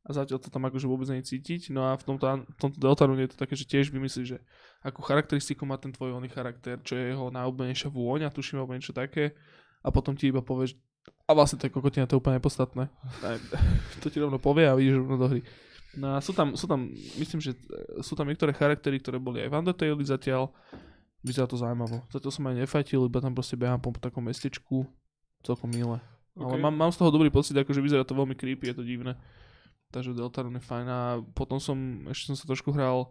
A 0.00 0.16
zatiaľ 0.16 0.40
to 0.40 0.48
tam 0.48 0.64
akože 0.64 0.88
vôbec 0.88 1.12
nie 1.12 1.20
je 1.20 1.36
cítiť. 1.36 1.76
No 1.76 1.84
a 1.84 1.92
v 1.92 2.02
tomto, 2.08 2.24
v 2.40 2.56
tomto 2.56 2.78
Deltarune 2.80 3.20
je 3.28 3.36
to 3.36 3.42
také, 3.44 3.52
že 3.52 3.68
tiež 3.68 3.92
vymyslíš, 3.92 4.26
že 4.32 4.38
akú 4.80 5.00
charakteristiku 5.04 5.68
má 5.68 5.76
ten 5.76 5.92
tvoj 5.92 6.16
oný 6.16 6.28
charakter, 6.32 6.80
čo 6.80 6.96
je 6.96 7.12
jeho 7.12 7.28
najobľúbenejšia 7.28 7.88
vôňa, 7.92 8.32
tuším, 8.32 8.64
alebo 8.64 8.72
niečo 8.72 8.96
také. 8.96 9.36
A 9.84 9.88
potom 9.92 10.16
ti 10.16 10.28
iba 10.28 10.40
povieš, 10.44 10.76
a 11.28 11.32
vlastne 11.32 11.62
to 11.62 11.70
je 11.70 11.72
kokotina, 11.72 12.10
to 12.10 12.18
je 12.18 12.20
úplne 12.20 12.42
nepodstatné. 12.42 12.90
To 14.02 14.06
ti 14.10 14.18
rovno 14.18 14.42
povie 14.42 14.66
a 14.66 14.74
vidíš 14.74 14.98
rovno 14.98 15.16
do 15.16 15.26
hry. 15.30 15.40
No 15.94 16.14
a 16.14 16.22
sú 16.22 16.30
tam, 16.34 16.54
sú 16.54 16.66
tam, 16.70 16.90
myslím, 17.18 17.42
že 17.42 17.54
e, 17.54 18.02
sú 18.02 18.14
tam 18.14 18.26
niektoré 18.26 18.54
charaktery, 18.54 19.02
ktoré 19.02 19.18
boli 19.18 19.42
aj 19.42 19.50
v 19.50 19.58
Undertale 19.58 20.02
zatiaľ. 20.06 20.54
Vyzerá 21.22 21.46
to 21.50 21.58
zaujímavo. 21.58 22.06
Zatiaľ 22.10 22.32
som 22.32 22.46
aj 22.46 22.56
nefajtil, 22.62 23.06
iba 23.06 23.20
tam 23.22 23.34
proste 23.34 23.58
behám 23.58 23.82
po 23.82 23.90
takom 23.98 24.22
mestečku. 24.26 24.86
Celkom 25.42 25.70
milé. 25.70 25.98
Ale 26.38 26.56
Ok. 26.56 26.62
mám, 26.62 26.74
mám 26.74 26.92
z 26.94 26.98
toho 27.02 27.10
dobrý 27.10 27.28
pocit, 27.28 27.58
akože 27.58 27.82
vyzerá 27.82 28.02
to 28.06 28.14
veľmi 28.14 28.38
creepy, 28.38 28.70
je 28.70 28.76
to 28.78 28.84
divné. 28.86 29.18
Takže 29.90 30.14
Deltarune 30.14 30.62
je 30.62 30.66
fajn 30.66 30.86
a 30.86 31.00
potom 31.34 31.58
som, 31.58 31.76
ešte 32.06 32.30
som 32.32 32.36
sa 32.38 32.46
trošku 32.46 32.70
hral 32.70 33.10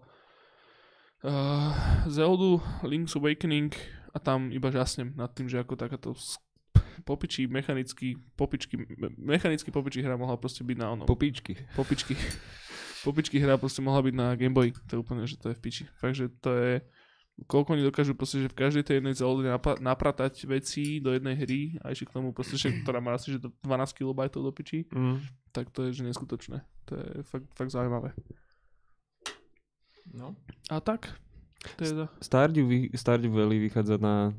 uh, 1.21 1.71
Zelda 2.05 2.59
Link's 2.81 3.13
Awakening 3.13 3.71
a 4.09 4.17
tam 4.17 4.49
iba 4.49 4.69
žasnem 4.69 5.13
nad 5.13 5.29
tým, 5.29 5.45
že 5.45 5.57
ako 5.57 5.75
takáto 5.75 6.13
popičí 6.99 7.45
mechanický, 7.45 8.17
popičky, 8.33 8.75
me- 8.75 9.15
mechanický 9.15 9.69
popičí 9.69 9.99
hra 9.99 10.15
mohla 10.15 10.35
proste 10.35 10.61
byť 10.61 10.77
na 10.77 10.87
onom. 10.91 11.05
Popíčky. 11.05 11.55
popičky. 11.73 12.15
Popičky 12.99 13.39
hra 13.39 13.55
proste 13.55 13.79
mohla 13.79 14.01
byť 14.01 14.13
na 14.13 14.35
Game 14.35 14.51
Boy. 14.51 14.75
To 14.87 14.91
je 14.91 14.99
úplne, 14.99 15.23
že 15.23 15.39
to 15.39 15.47
je 15.47 15.55
v 15.55 15.61
piči. 15.61 15.83
Fakt, 15.95 16.13
že 16.13 16.27
to 16.35 16.51
je... 16.51 16.83
Koľko 17.39 17.71
oni 17.71 17.87
dokážu 17.87 18.11
proste, 18.11 18.43
že 18.43 18.51
v 18.51 18.59
každej 18.59 18.83
tej 18.83 18.95
jednej 18.99 19.15
Zelda 19.15 19.55
napa- 19.55 19.79
napratať 19.79 20.43
veci 20.43 20.99
do 20.99 21.15
jednej 21.15 21.39
hry 21.39 21.79
a 21.79 21.95
ešte 21.95 22.11
k 22.11 22.19
tomu 22.19 22.35
proste, 22.35 22.59
že, 22.59 22.67
ktorá 22.83 22.99
má 22.99 23.15
asi 23.15 23.31
že 23.31 23.39
do 23.39 23.55
12 23.63 23.95
KB 23.95 24.19
do 24.29 24.51
piči, 24.51 24.83
Mm. 24.91 25.23
tak 25.55 25.71
to 25.71 25.87
je 25.87 25.95
že 25.95 26.03
neskutočné. 26.03 26.59
To 26.85 26.99
je 26.99 27.23
fakt, 27.23 27.47
fakt 27.55 27.71
zaujímavé. 27.71 28.11
No. 30.13 30.35
A 30.69 30.79
tak, 30.79 31.13
to. 31.77 32.07
Stardew, 32.21 32.65
vy- 32.67 32.89
Stardew 32.95 33.31
Valley 33.31 33.59
vychádza 33.59 33.97
na 33.97 34.33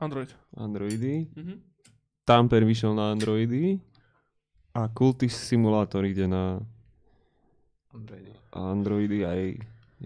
Android. 0.00 0.36
Androidy. 0.56 1.26
Mhm. 1.36 1.60
Tamper 2.24 2.64
vyšiel 2.64 2.94
na 2.94 3.10
Androidy. 3.10 3.80
A 4.74 4.88
Cultist 4.88 5.36
Simulator 5.50 6.04
ide 6.06 6.28
na 6.28 6.62
Androidy. 7.90 8.32
Androidy 8.54 9.18
aj 9.26 9.40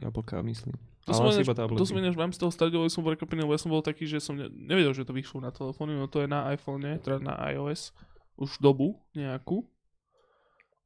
jablka, 0.00 0.40
myslím. 0.42 0.72
To 1.04 1.12
som, 1.12 1.28
iba 1.28 1.52
to 1.52 1.84
som 1.84 2.00
ináč 2.00 2.16
v 2.16 2.22
rámci 2.24 2.40
toho 2.40 2.48
Stardew 2.48 2.88
som 2.88 3.04
bol 3.04 3.12
prekvapený, 3.12 3.44
lebo 3.44 3.52
ja 3.52 3.60
som 3.60 3.68
bol 3.68 3.84
taký, 3.84 4.08
že 4.08 4.24
som 4.24 4.40
ne, 4.40 4.48
nevedel, 4.48 4.96
že 4.96 5.04
to 5.04 5.12
vyšlo 5.12 5.44
na 5.44 5.52
telefóne, 5.52 5.92
no 5.92 6.08
to 6.08 6.24
je 6.24 6.28
na 6.32 6.48
iPhone, 6.48 6.80
teda 7.04 7.20
na 7.20 7.36
iOS 7.52 7.92
už 8.40 8.56
dobu 8.56 8.96
nejakú. 9.12 9.68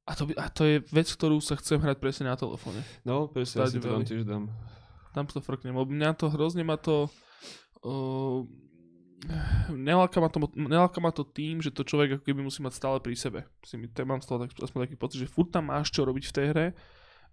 A 0.08 0.16
to, 0.16 0.24
by, 0.24 0.32
a 0.40 0.48
to 0.48 0.62
je 0.64 0.76
vec, 0.88 1.04
ktorú 1.04 1.36
sa 1.44 1.52
chcem 1.60 1.76
hrať 1.76 2.00
presne 2.00 2.32
na 2.32 2.36
telefóne. 2.40 2.80
No, 3.04 3.28
presne, 3.28 3.60
ja 3.60 3.68
si 3.68 3.76
to 3.76 3.92
tam 3.92 4.08
tiež 4.08 4.24
dám. 4.24 4.48
Tam 5.12 5.28
to 5.28 5.44
frknem, 5.44 5.76
lebo 5.76 5.92
mňa 5.92 6.16
to 6.16 6.32
hrozne 6.32 6.64
ma 6.64 6.80
to... 6.80 7.12
Uh, 7.84 8.48
neláka, 9.74 10.22
ma 10.22 10.30
to 10.30 10.38
neláka 10.54 10.98
ma 11.02 11.10
to 11.10 11.26
tým, 11.26 11.58
že 11.58 11.74
to 11.74 11.82
človek 11.82 12.18
ako 12.18 12.24
keby 12.24 12.40
musí 12.40 12.62
mať 12.62 12.78
stále 12.78 12.96
pri 13.02 13.18
sebe. 13.18 13.44
Si 13.66 13.74
mi, 13.74 13.90
to 13.90 14.06
mám 14.06 14.22
toho 14.22 14.46
tak, 14.46 14.54
aspoň 14.54 14.88
taký 14.88 14.96
pocit, 14.96 15.18
že 15.26 15.28
furt 15.28 15.50
tam 15.50 15.68
máš 15.68 15.90
čo 15.90 16.06
robiť 16.06 16.24
v 16.30 16.34
tej 16.34 16.46
hre. 16.54 16.66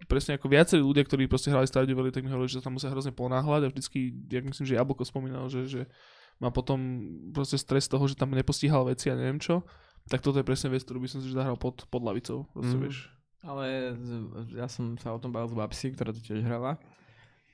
Presne 0.04 0.36
ako 0.36 0.52
viacerí 0.52 0.82
ľudia, 0.84 1.08
ktorí 1.08 1.24
proste 1.24 1.48
hrali 1.48 1.64
Stardew 1.64 1.96
Valley, 1.96 2.12
tak 2.12 2.20
mi 2.20 2.28
hovorili, 2.28 2.52
že 2.52 2.60
tam 2.60 2.76
musia 2.76 2.92
hrozne 2.92 3.16
ponáhľať 3.16 3.62
a 3.64 3.72
vždycky, 3.72 4.12
jak 4.28 4.44
myslím, 4.44 4.66
že 4.68 4.76
Jablko 4.76 5.08
spomínal, 5.08 5.48
že, 5.48 5.64
že 5.64 5.82
má 6.36 6.52
potom 6.52 6.76
proste 7.32 7.56
stres 7.56 7.88
z 7.88 7.96
toho, 7.96 8.04
že 8.04 8.18
tam 8.18 8.36
nepostíhal 8.36 8.84
veci 8.84 9.08
a 9.08 9.16
neviem 9.16 9.40
čo. 9.40 9.64
Tak 10.06 10.20
toto 10.20 10.38
je 10.38 10.46
presne 10.46 10.68
vec, 10.68 10.82
ktorú 10.82 11.02
by 11.02 11.08
som 11.08 11.20
si 11.20 11.28
zahral 11.28 11.54
pod, 11.54 11.82
pod 11.86 12.00
lavicou. 12.00 12.46
Proste, 12.50 12.74
Mhm. 12.74 12.82
vieš. 12.82 12.98
Ale 13.42 13.94
ja 14.52 14.66
som 14.66 14.94
sa 14.96 15.10
o 15.10 15.18
tom 15.18 15.30
bavil 15.30 15.46
s 15.46 15.54
babsi, 15.54 15.90
ktorá 15.90 16.10
to 16.10 16.18
tiež 16.18 16.42
hrala. 16.42 16.78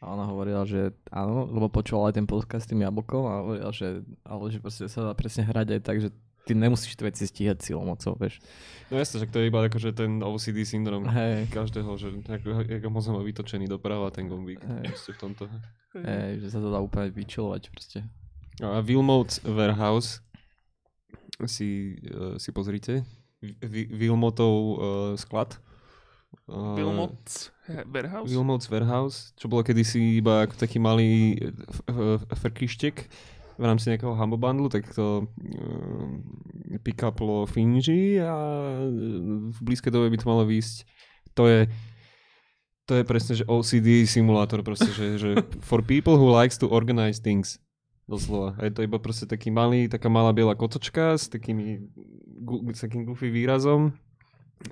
A 0.00 0.08
ona 0.08 0.24
hovorila, 0.24 0.64
že 0.64 0.90
áno, 1.08 1.46
lebo 1.46 1.68
počúvala 1.68 2.10
aj 2.10 2.16
ten 2.16 2.26
podcast 2.26 2.66
s 2.66 2.70
tým 2.72 2.82
jablkom 2.82 3.22
a 3.22 3.32
hovorila, 3.38 3.70
že, 3.70 4.02
ale 4.24 4.42
že 4.48 4.58
proste 4.58 4.88
sa 4.88 5.04
dá 5.04 5.12
presne 5.12 5.44
hrať 5.44 5.78
aj 5.78 5.80
tak, 5.80 5.96
že 6.00 6.08
ty 6.42 6.58
nemusíš 6.58 6.98
tie 6.98 7.06
veci 7.06 7.22
stíhať 7.22 7.62
silou 7.62 7.86
mocou, 7.86 8.18
vieš. 8.18 8.42
No 8.90 8.98
jasne, 8.98 9.22
že 9.22 9.30
to 9.30 9.38
je 9.38 9.46
iba 9.46 9.62
akože 9.62 9.94
ten 9.94 10.18
OCD 10.18 10.66
syndrom 10.66 11.06
Hej, 11.06 11.46
každého, 11.54 11.94
že 11.94 12.08
ako, 12.26 12.48
ako 12.66 12.88
moc 12.90 13.04
má 13.06 13.22
vytočený 13.22 13.70
doprava 13.70 14.10
ten 14.10 14.26
gombík. 14.26 14.58
Proste 14.58 15.14
v 15.14 15.18
tomto. 15.20 15.46
hej, 15.94 16.40
že 16.40 16.48
sa 16.50 16.58
to 16.58 16.68
dá 16.68 16.82
úplne 16.82 17.12
vyčilovať 17.12 17.62
proste. 17.70 18.02
A 18.58 18.82
Wilmot's 18.82 19.38
Warehouse 19.44 20.18
si, 21.46 21.98
uh, 22.10 22.36
si 22.36 22.50
pozrite. 22.50 23.02
Vi- 23.42 23.90
Wilmotov 23.90 24.54
uh, 24.54 24.76
sklad. 25.18 25.58
Uh, 26.48 26.74
Warehouse? 27.90 28.28
Wilmot's 28.30 28.66
Warehouse, 28.70 29.18
čo 29.36 29.46
bolo 29.50 29.62
kedysi 29.62 30.18
iba 30.18 30.46
ako 30.48 30.54
taký 30.56 30.78
malý 30.80 31.36
f- 31.68 31.84
f- 31.86 32.26
frkištek 32.40 32.96
v 33.60 33.64
rámci 33.68 33.92
nejakého 33.92 34.16
Humble 34.16 34.40
Bundle, 34.40 34.72
tak 34.72 34.88
to 34.96 35.28
uh, 35.28 36.78
pick-uplo 36.80 37.44
Finji 37.44 38.16
a 38.18 38.32
v 39.52 39.58
blízkej 39.60 39.92
dobe 39.92 40.08
by 40.08 40.18
to 40.18 40.26
malo 40.26 40.42
výjsť. 40.48 40.76
To 41.36 41.46
je 41.46 41.60
to 42.82 42.98
je 42.98 43.04
presne, 43.06 43.32
že 43.38 43.44
OCD 43.46 44.04
simulátor 44.10 44.60
proste, 44.66 44.90
že, 44.90 45.14
že 45.16 45.30
for 45.62 45.80
people 45.86 46.18
who 46.18 46.28
likes 46.28 46.58
to 46.58 46.66
organize 46.66 47.22
things. 47.22 47.62
Doslova. 48.06 48.58
A 48.58 48.66
je 48.66 48.72
to 48.74 48.82
iba 48.82 48.98
proste 48.98 49.24
taký 49.24 49.48
malý, 49.48 49.86
taká 49.86 50.10
malá 50.10 50.34
biela 50.34 50.58
kocočka 50.58 51.14
s, 51.14 51.30
takými, 51.30 51.86
s 52.74 52.80
takým 52.82 53.06
goofy 53.06 53.30
výrazom 53.30 53.94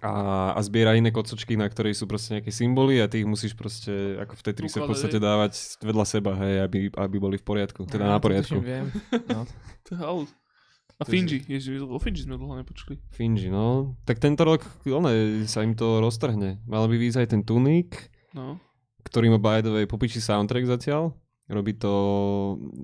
a, 0.02 0.51
a 0.55 0.61
zbiera 0.62 0.94
iné 0.94 1.11
kocočky, 1.11 1.55
na 1.59 1.66
ktorej 1.66 1.94
sú 1.94 2.07
proste 2.07 2.39
nejaké 2.39 2.51
symboly 2.55 3.02
a 3.02 3.11
ty 3.11 3.23
ich 3.23 3.28
musíš 3.31 3.55
proste 3.59 4.19
ako 4.19 4.35
v 4.35 4.43
Tetrise 4.43 4.78
v 4.78 4.86
Ukladať, 4.86 4.90
podstate 4.90 5.19
dávať 5.19 5.52
vedľa 5.82 6.05
seba, 6.07 6.32
hej, 6.43 6.55
aby, 6.62 6.78
aby 6.94 7.16
boli 7.19 7.36
v 7.39 7.44
poriadku. 7.47 7.86
Teda 7.86 8.07
na 8.07 8.19
to 8.19 8.31
poriadku. 8.31 8.59
tuším, 8.59 8.66
viem. 8.66 8.86
No. 9.31 9.47
To. 9.90 10.27
A 11.01 11.09
To 11.09 11.11
Finji, 11.11 11.40
ježiš, 11.48 11.81
o 11.89 11.97
Finji 11.97 12.28
sme 12.28 12.36
dlho 12.36 12.61
nepočuli. 12.61 13.01
Finji, 13.09 13.48
no. 13.48 13.97
Tak 14.05 14.20
tento 14.20 14.44
rok, 14.44 14.61
one, 14.85 15.43
sa 15.48 15.65
im 15.65 15.73
to 15.73 15.98
roztrhne. 15.98 16.61
Mal 16.69 16.85
by 16.86 16.97
výjsť 17.01 17.19
aj 17.24 17.28
ten 17.32 17.40
Tunic, 17.40 18.12
No. 18.36 18.61
ktorý 19.02 19.32
má 19.32 19.40
by 19.40 19.65
the 19.65 19.73
way 19.73 19.85
popičí 19.89 20.20
soundtrack 20.20 20.69
zatiaľ. 20.69 21.16
Robí 21.51 21.75
to 21.75 21.93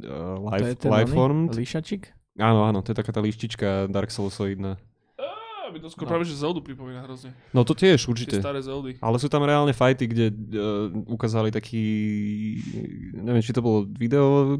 uh, 0.02 0.42
To 0.42 0.50
live, 0.50 0.66
je 0.66 0.74
ten 0.74 0.90
Lifeformed. 0.90 1.54
líšačik? 1.54 2.10
Áno, 2.36 2.66
áno, 2.66 2.82
to 2.82 2.90
je 2.90 2.98
taká 2.98 3.14
tá 3.14 3.22
lištička 3.22 3.86
Dark 3.86 4.10
Soulsoidná. 4.10 4.74
Á, 5.16 5.70
mi 5.70 5.78
to 5.78 5.86
skôr 5.86 6.04
No. 6.04 6.10
práve, 6.10 6.26
že 6.26 6.34
Zeldu 6.34 6.60
pripomína 6.60 7.02
hrozne. 7.02 7.30
No 7.50 7.62
to 7.62 7.72
tiež, 7.72 7.96
Tie 7.96 8.10
určite. 8.10 8.36
staré 8.38 8.58
Zeldy. 8.60 8.98
Ale 8.98 9.16
sú 9.16 9.26
tam 9.26 9.42
reálne 9.42 9.70
fighty, 9.70 10.04
kde 10.04 10.26
uh, 10.28 10.90
ukázali 11.08 11.48
taký, 11.48 11.84
neviem, 13.16 13.40
či 13.40 13.50
to 13.50 13.62
bolo 13.62 13.86
video 13.88 14.58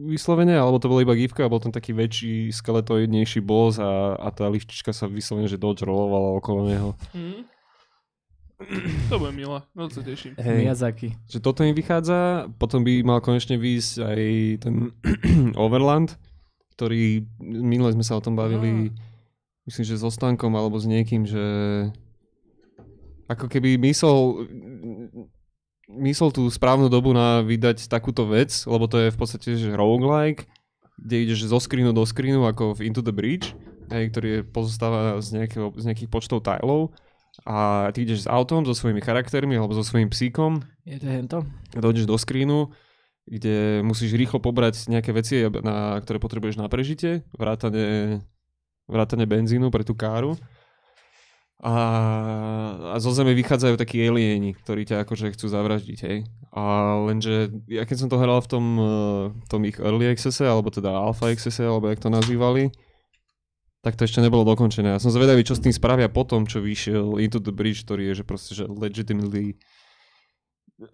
vyslovene, 0.00 0.54
alebo 0.54 0.78
to 0.78 0.86
bolo 0.86 1.02
iba 1.02 1.14
gifka 1.14 1.42
a 1.42 1.50
bol 1.50 1.58
tam 1.58 1.70
taký 1.70 1.92
väčší, 1.92 2.50
skeletoidnejší 2.50 3.38
boss 3.40 3.76
a, 3.76 4.14
a 4.14 4.30
tá 4.30 4.46
lištička 4.46 4.90
sa 4.90 5.04
vyslovene, 5.04 5.46
že 5.46 5.58
dodge 5.58 5.82
rollovala 5.82 6.38
okolo 6.38 6.60
neho. 6.64 6.90
Mhm. 7.12 7.57
To 9.08 9.22
bude 9.22 9.32
milé, 9.38 9.62
no 9.70 9.86
to 9.86 9.98
sa 9.98 10.02
teším. 10.02 10.34
Miyazaki. 10.34 11.14
Že 11.30 11.38
toto 11.38 11.62
im 11.62 11.78
vychádza, 11.78 12.50
potom 12.58 12.82
by 12.82 13.06
mal 13.06 13.22
konečne 13.22 13.54
výjsť 13.54 13.92
aj 14.02 14.20
ten 14.66 14.74
Overland, 15.62 16.18
ktorý, 16.74 17.22
minule 17.38 17.94
sme 17.94 18.02
sa 18.02 18.18
o 18.18 18.24
tom 18.24 18.34
bavili, 18.34 18.90
myslím, 19.70 19.84
že 19.86 20.02
so 20.02 20.10
Stankom 20.10 20.50
alebo 20.58 20.74
s 20.74 20.90
niekým, 20.90 21.22
že 21.22 21.44
ako 23.30 23.46
keby 23.46 23.78
mysol 23.78 24.48
mysol 25.88 26.28
tú 26.28 26.44
správnu 26.52 26.92
dobu 26.92 27.16
na 27.16 27.40
vydať 27.40 27.88
takúto 27.88 28.28
vec, 28.28 28.52
lebo 28.68 28.84
to 28.84 29.08
je 29.08 29.08
v 29.08 29.18
podstate 29.18 29.48
že 29.56 29.72
roguelike, 29.72 30.44
kde 31.00 31.16
ideš 31.24 31.48
zo 31.48 31.56
screenu 31.56 31.96
do 31.96 32.04
screenu 32.04 32.44
ako 32.44 32.76
v 32.76 32.90
Into 32.92 33.00
the 33.00 33.14
Bridge, 33.14 33.56
hej, 33.88 34.12
ktorý 34.12 34.28
je 34.28 34.40
pozostáva 34.44 35.16
z, 35.24 35.40
nejakého, 35.40 35.72
z 35.78 35.84
nejakých 35.88 36.10
počtov 36.12 36.44
tilov 36.44 36.92
a 37.46 37.88
ty 37.94 38.02
ideš 38.02 38.26
s 38.26 38.28
autom, 38.30 38.66
so 38.66 38.74
svojimi 38.74 38.98
charaktermi 39.02 39.54
alebo 39.54 39.74
so 39.76 39.86
svojím 39.86 40.10
psíkom 40.10 40.62
Je 40.82 40.98
to 40.98 41.06
hento? 41.06 41.38
dojdeš 41.76 42.08
do 42.08 42.18
screenu, 42.18 42.74
kde 43.28 43.84
musíš 43.84 44.16
rýchlo 44.16 44.40
pobrať 44.40 44.88
nejaké 44.88 45.12
veci, 45.12 45.44
na, 45.62 46.00
ktoré 46.00 46.16
potrebuješ 46.18 46.56
na 46.56 46.66
prežitie, 46.66 47.22
vrátane, 47.36 48.18
vrátane 48.88 49.28
benzínu 49.28 49.68
pre 49.68 49.84
tú 49.84 49.92
káru. 49.92 50.34
A, 51.58 51.74
a 52.94 52.96
zo 53.02 53.10
zeme 53.10 53.34
vychádzajú 53.34 53.74
takí 53.74 53.98
alieni, 53.98 54.54
ktorí 54.54 54.86
ťa 54.86 55.02
akože 55.02 55.34
chcú 55.34 55.50
zavraždiť, 55.50 55.98
hej. 56.06 56.18
A 56.54 56.94
lenže, 57.02 57.50
ja 57.66 57.82
keď 57.82 58.06
som 58.06 58.08
to 58.08 58.22
hral 58.22 58.38
v 58.38 58.50
tom, 58.50 58.64
eh, 58.78 59.24
tom 59.50 59.66
ich 59.66 59.82
early 59.82 60.06
accesse, 60.06 60.46
alebo 60.46 60.70
teda 60.70 60.94
alpha 60.94 61.34
accesse, 61.34 61.66
alebo 61.66 61.90
jak 61.90 61.98
to 61.98 62.14
nazývali, 62.14 62.70
tak 63.78 63.94
to 63.94 64.02
ešte 64.02 64.18
nebolo 64.18 64.42
dokončené. 64.44 64.90
Ja 64.90 65.00
som 65.00 65.10
zvedavý, 65.10 65.42
čo 65.42 65.54
s 65.54 65.62
tým 65.62 65.70
spravia 65.70 66.06
potom, 66.06 66.44
čo 66.44 66.58
vyšiel 66.58 67.18
Into 67.18 67.38
the 67.38 67.50
Bridge, 67.50 67.82
ktorý 67.82 68.10
je 68.10 68.14
že 68.20 68.24
proste, 68.24 68.52
že 68.52 68.64
legitimately 68.64 69.54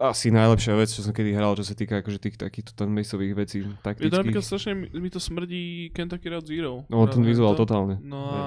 asi 0.01 0.33
najlepšia 0.33 0.73
vec, 0.73 0.89
čo 0.89 1.05
som 1.05 1.13
kedy 1.13 1.37
hral, 1.37 1.53
čo 1.53 1.61
sa 1.61 1.77
týka 1.77 2.01
akože 2.01 2.17
tých 2.17 2.35
takýchto 2.41 2.73
turn-baseových 2.73 3.33
vecí 3.37 3.61
Je 3.61 3.69
to 3.69 3.69
napríklad 3.69 4.09
taktických. 4.33 4.41
strašne, 4.41 4.71
mi- 4.89 5.13
to 5.13 5.21
smrdí 5.21 5.63
Kentucky 5.93 6.25
Route 6.25 6.49
Zero. 6.49 6.89
No 6.89 7.05
ten 7.05 7.21
vizuál 7.21 7.53
to. 7.53 7.69
totálne. 7.69 8.01
No 8.01 8.17
a 8.25 8.41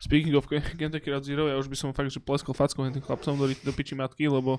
speaking 0.00 0.32
of 0.32 0.48
Ken- 0.48 0.64
Kentucky 0.80 1.12
Route 1.12 1.28
Zero, 1.28 1.52
ja 1.52 1.60
už 1.60 1.68
by 1.68 1.76
som 1.76 1.92
fakt, 1.92 2.08
že 2.08 2.16
pleskol 2.16 2.56
fackou 2.56 2.80
tým 2.88 3.04
chlapcom 3.04 3.36
do, 3.36 3.52
do 3.52 3.72
piči 3.76 3.92
matky, 3.92 4.24
lebo 4.24 4.56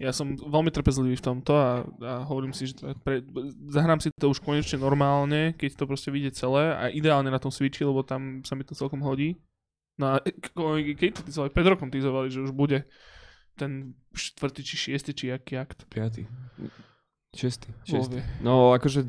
Ja 0.00 0.10
som 0.10 0.34
veľmi 0.34 0.72
trpezlivý 0.72 1.20
v 1.20 1.24
tomto 1.24 1.52
a, 1.52 1.84
a 1.84 2.12
hovorím 2.24 2.56
si, 2.56 2.72
že 2.72 2.80
pre, 3.04 3.20
zahrám 3.68 4.00
si 4.00 4.08
to 4.16 4.32
už 4.32 4.40
konečne 4.40 4.80
normálne, 4.80 5.52
keď 5.52 5.76
to 5.76 5.84
proste 5.84 6.08
vyjde 6.08 6.32
celé 6.32 6.72
a 6.72 6.88
ideálne 6.88 7.28
na 7.28 7.36
tom 7.36 7.52
Switchi, 7.52 7.84
lebo 7.84 8.00
tam 8.00 8.40
sa 8.42 8.56
mi 8.56 8.64
to 8.64 8.72
celkom 8.72 9.04
hodí. 9.04 9.36
No 10.00 10.16
a 10.16 10.24
keď 10.24 11.20
to 11.20 11.22
tizovali, 11.28 11.52
pred 11.52 11.68
rokom 11.68 11.92
tizovali, 11.92 12.32
že 12.32 12.40
už 12.40 12.56
bude 12.56 12.88
ten 13.56 13.92
štvrtý 14.16 14.64
či 14.64 14.74
šiestý 14.88 15.12
či 15.12 15.28
aký 15.28 15.60
akt. 15.60 15.84
Piatý. 15.92 16.24
Šiestý. 17.36 17.68
vie. 17.88 18.24
No 18.40 18.72
akože, 18.72 19.04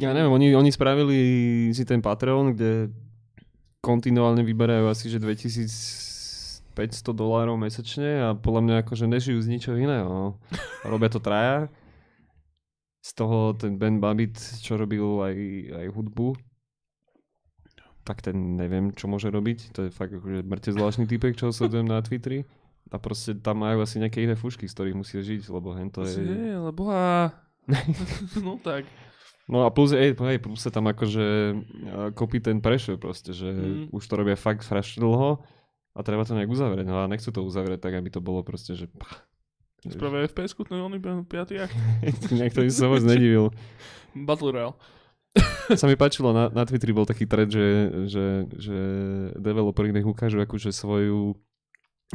ja 0.00 0.16
neviem, 0.16 0.32
oni, 0.32 0.56
oni 0.56 0.72
spravili 0.72 1.18
si 1.76 1.84
ten 1.84 2.00
Patreon, 2.00 2.56
kde 2.56 2.88
kontinuálne 3.84 4.40
vyberajú 4.40 4.88
asi, 4.88 5.12
že 5.12 5.20
2500 6.74 7.12
dolárov 7.12 7.56
mesačne 7.56 8.10
a 8.20 8.28
podľa 8.32 8.60
mňa 8.64 8.74
akože 8.82 9.04
nežijú 9.06 9.38
z 9.38 9.48
ničoho 9.48 9.76
iného. 9.76 10.06
no. 10.08 10.26
Robia 10.88 11.08
to 11.08 11.20
traja. 11.20 11.68
Z 13.02 13.18
toho 13.18 13.52
ten 13.52 13.76
Ben 13.76 13.98
Babbitt, 13.98 14.38
čo 14.62 14.78
robil 14.78 15.02
aj, 15.02 15.36
aj 15.74 15.86
hudbu, 15.90 16.38
tak 18.02 18.22
ten 18.22 18.54
neviem, 18.54 18.90
čo 18.94 19.06
môže 19.06 19.26
robiť. 19.26 19.74
To 19.74 19.86
je 19.86 19.90
fakt 19.90 20.14
akože 20.14 20.42
mŕte 20.42 20.70
zvláštny 20.70 21.06
typek, 21.06 21.34
čo 21.34 21.50
sledujem 21.50 21.86
na 21.86 22.02
Twitteri. 22.02 22.46
A 22.90 22.98
proste 22.98 23.34
tam 23.34 23.62
majú 23.62 23.80
asi 23.80 23.98
nejaké 23.98 24.20
iné 24.20 24.34
fušky, 24.34 24.66
z 24.66 24.74
ktorých 24.74 24.98
musia 24.98 25.22
žiť, 25.22 25.48
lebo 25.48 25.72
hen 25.72 25.88
to 25.88 26.02
To 26.02 26.10
je... 26.10 26.18
je, 26.18 26.54
lebo 26.60 26.90
a... 26.90 27.30
no 28.44 28.58
tak. 28.58 28.84
No 29.46 29.66
a 29.66 29.70
plus, 29.70 29.90
ej, 29.94 30.14
hej, 30.14 30.38
plus 30.38 30.62
sa 30.62 30.70
tam 30.70 30.86
akože 30.86 31.26
uh, 31.54 31.56
kopí 32.14 32.38
ten 32.38 32.58
pressure 32.62 32.98
proste, 32.98 33.34
že 33.34 33.50
Mm. 33.50 33.90
už 33.90 34.02
to 34.02 34.14
robia 34.14 34.38
fakt 34.38 34.62
strašne 34.62 35.02
dlho 35.02 35.42
a 35.92 35.98
treba 36.00 36.24
to 36.24 36.32
nejak 36.32 36.48
uzavrieť. 36.48 36.86
No 36.88 37.04
a 37.04 37.10
nechcú 37.10 37.28
to 37.28 37.44
uzavrieť 37.44 37.84
tak, 37.84 37.94
aby 37.96 38.08
to 38.08 38.24
bolo 38.24 38.40
proste, 38.40 38.72
že 38.72 38.88
pach, 38.88 39.28
Spravé 39.82 40.30
FPS, 40.30 40.54
no 40.70 40.86
on 40.86 40.94
iba 40.94 41.26
piatý 41.26 41.58
akt. 41.58 41.74
nejak 42.30 42.54
to 42.54 42.62
by 42.62 42.70
som 42.70 42.94
moc 42.94 43.02
nedivil. 43.02 43.50
Battle 44.14 44.54
Royale. 44.54 44.78
Sa 45.80 45.90
mi 45.90 45.98
páčilo, 45.98 46.30
na, 46.30 46.52
na 46.54 46.62
Twitteri 46.62 46.94
bol 46.94 47.08
taký 47.08 47.26
thread, 47.26 47.50
že, 47.50 47.66
že, 48.06 48.26
že 48.54 48.78
developeri 49.34 49.90
nech 49.90 50.06
ukážu 50.06 50.38
akože 50.38 50.70
svoju 50.70 51.34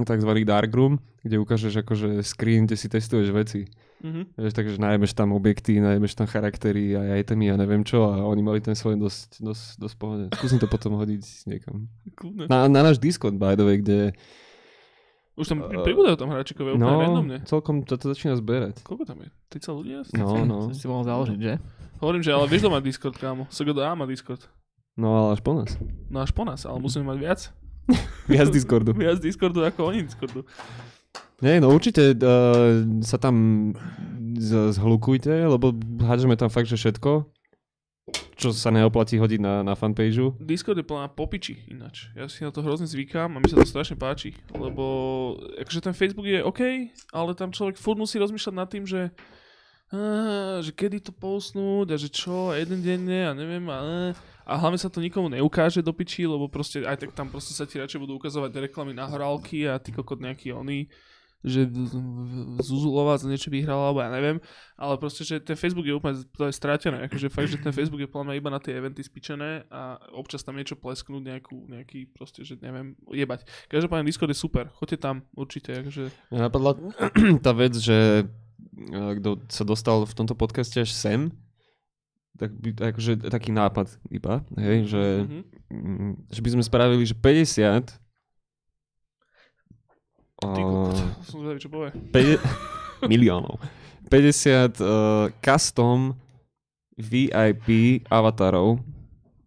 tzv. 0.03 0.32
darkroom, 0.45 0.99
kde 1.24 1.41
ukážeš 1.41 1.82
akože 1.82 2.22
screen, 2.22 2.69
kde 2.69 2.76
si 2.78 2.88
testuješ 2.91 3.30
veci. 3.34 3.65
Mhm. 3.98 4.38
Vieš, 4.38 4.53
takže 4.53 4.76
najmeš 4.78 5.18
tam 5.18 5.34
objekty, 5.34 5.82
najmeš 5.82 6.14
tam 6.14 6.30
charaktery 6.30 6.94
a 6.94 7.18
itemy 7.18 7.49
a 7.49 7.57
neviem 7.57 7.82
čo 7.82 8.06
a 8.06 8.22
oni 8.30 8.45
mali 8.45 8.61
ten 8.61 8.78
svoj 8.78 8.94
dosť, 9.02 9.41
dosť, 9.41 9.65
dosť 9.82 9.95
pohode. 9.98 10.26
Skúsim 10.38 10.61
to 10.61 10.69
potom 10.69 10.94
hodiť 11.02 11.49
niekam. 11.49 11.90
Kľudne. 12.14 12.45
Na, 12.45 12.69
na 12.69 12.86
náš 12.86 13.02
Discord, 13.02 13.41
by 13.41 13.57
the 13.57 13.65
way, 13.65 13.82
kde 13.82 14.14
Už 15.38 15.49
tam 15.49 15.65
Uh, 15.65 15.86
pribúdajú 15.86 16.18
tam 16.18 16.34
hráčikové 16.34 16.74
úplne 16.78 16.94
no, 16.94 17.02
randomne. 17.02 17.38
celkom 17.45 17.86
to, 17.86 17.94
to 17.98 18.10
začína 18.10 18.38
zberať. 18.38 18.82
Koľko 18.82 19.06
tam 19.06 19.22
je? 19.22 19.30
30 19.53 19.78
ľudí 19.82 19.91
asi? 19.98 20.14
No, 20.18 20.45
no. 20.45 20.74
Si 20.74 20.86
mohol 20.90 21.06
založiť, 21.06 21.40
že? 21.41 21.53
Hovorím, 22.02 22.22
že 22.26 22.34
ale 22.34 22.45
vieš, 22.49 22.65
kto 22.65 22.74
má 22.74 22.80
Discord, 22.82 23.18
kámo. 23.18 23.45
SGDA 23.49 23.98
má 23.98 24.06
Discord. 24.06 24.45
No 24.98 25.14
ale 25.14 25.38
až 25.38 25.41
po 25.45 25.53
nás. 25.53 25.78
No 26.10 26.26
až 26.26 26.34
po 26.34 26.41
nás, 26.41 26.65
ale 26.65 26.82
musíme 26.82 27.06
mať 27.06 27.18
viac. 27.22 27.41
Viac 28.27 28.51
Discordu. 28.51 28.91
Viac 28.91 29.23
Discordu 29.23 29.64
ako 29.64 29.91
oni 29.91 30.03
Discordu. 30.03 30.43
Nie, 31.38 31.61
no 31.61 31.69
určite 31.69 32.18
uh, 32.18 32.81
sa 33.05 33.22
tam 33.22 33.69
z- 34.35 34.73
zhlukujte, 34.73 35.45
lebo 35.45 35.69
hádžeme 36.01 36.34
tam 36.34 36.49
fakt, 36.49 36.65
že 36.65 36.81
všetko, 36.81 37.30
čo 38.34 38.49
sa 38.49 38.73
neoplatí 38.73 39.22
hodiť 39.22 39.38
na, 39.38 39.61
na 39.61 39.77
fanpageu. 39.77 40.34
Discord 40.41 40.81
je 40.81 40.88
plná 40.89 41.14
popiči 41.14 41.61
ináč. 41.69 42.09
Ja 42.18 42.26
si 42.26 42.41
na 42.41 42.49
to 42.49 42.65
hrozne 42.65 42.89
zvykám 42.89 43.38
a 43.38 43.41
mi 43.41 43.47
sa 43.47 43.61
to 43.61 43.69
strašne 43.69 44.01
páči. 44.01 44.34
Lebo 44.49 45.38
akože 45.61 45.85
ten 45.85 45.93
Facebook 45.93 46.26
je 46.26 46.41
OK, 46.41 46.89
ale 47.14 47.31
tam 47.38 47.53
človek 47.53 47.77
furt 47.77 48.01
musí 48.01 48.18
rozmýšľať 48.18 48.55
nad 48.57 48.69
tým, 48.73 48.89
že 48.89 49.14
á, 49.93 50.59
že 50.65 50.73
kedy 50.73 51.05
to 51.05 51.14
postnúť 51.14 51.93
a 51.93 51.97
že 52.01 52.09
čo, 52.09 52.49
a 52.49 52.57
jeden 52.57 52.81
denne 52.81 53.30
a 53.30 53.38
neviem 53.38 53.64
a, 53.69 54.11
a 54.48 54.56
hlavne 54.56 54.80
sa 54.80 54.88
to 54.88 55.03
nikomu 55.03 55.28
neukáže 55.28 55.84
do 55.84 55.91
piči, 55.91 56.24
lebo 56.24 56.48
proste 56.48 56.88
aj 56.88 57.03
tak 57.03 57.11
tam 57.11 57.28
proste 57.28 57.52
sa 57.52 57.68
ti 57.68 57.76
radšej 57.84 57.99
budú 57.99 58.15
ukazovať 58.15 58.56
reklamy 58.72 58.95
na 58.95 59.03
horálky 59.03 59.68
a 59.68 59.76
ty 59.76 59.91
kokot 59.91 60.24
nejaký 60.24 60.56
oný 60.56 60.88
že 61.45 61.69
Zuzulova 62.65 63.15
za 63.22 63.30
niečo 63.30 63.53
vyhrala, 63.53 63.94
alebo 63.94 64.02
ja 64.02 64.10
neviem, 64.10 64.38
ale 64.74 64.98
proste, 64.98 65.22
že 65.22 65.38
ten 65.38 65.53
Facebook 65.53 65.86
je 65.86 65.94
úplne 65.94 66.26
to 66.34 66.49
je 66.49 66.53
stratené, 66.53 67.06
akože 67.06 67.30
fakt, 67.30 67.53
že 67.53 67.61
ten 67.61 67.69
Facebook 67.69 68.02
je 68.02 68.10
mňa 68.10 68.34
iba 68.34 68.49
na 68.49 68.57
tie 68.57 68.74
eventy 68.74 69.06
spíčené 69.06 69.69
a 69.69 70.02
občas 70.18 70.41
tam 70.41 70.57
niečo 70.57 70.74
plesknúť, 70.74 71.24
nejakú, 71.24 71.69
nejaký 71.69 72.10
proste, 72.10 72.41
že 72.41 72.57
neviem, 72.57 72.98
jebať. 73.06 73.45
Každopádne 73.69 74.10
Discord 74.10 74.34
je 74.34 74.40
super, 74.41 74.74
choďte 74.74 74.98
tam, 74.98 75.15
určite, 75.38 75.86
akože. 75.86 76.10
Mňa 76.34 76.41
napadla 76.41 76.72
tá 77.45 77.52
vec, 77.53 77.78
že 77.78 78.26
uh, 78.26 79.14
kto 79.22 79.45
sa 79.48 79.64
dostal 79.64 80.10
v 80.10 80.14
tomto 80.18 80.34
podcaste 80.34 80.82
až 80.82 80.90
sem, 80.90 81.30
tak 82.38 82.53
by, 82.53 82.69
akože 82.88 83.11
taký 83.26 83.49
nápad 83.49 83.89
iba, 84.07 84.45
hej, 84.55 84.88
že, 84.88 85.03
Mhm. 85.19 85.39
mm, 85.68 86.14
že 86.30 86.39
by 86.39 86.49
sme 86.53 86.64
spravili, 86.64 87.03
že 87.03 87.14
50 87.14 87.97
Ty 90.38 90.45
uh, 90.45 90.53
kokot, 90.53 90.97
som 91.26 91.41
zvedavý, 91.41 91.59
čo 91.59 91.68
povie. 91.68 91.89
5 92.14 92.38
miliónov. 93.11 93.57
50 94.05 94.77
uh, 94.77 94.93
custom 95.39 96.14
VIP 96.95 97.68
avatarov, 98.05 98.77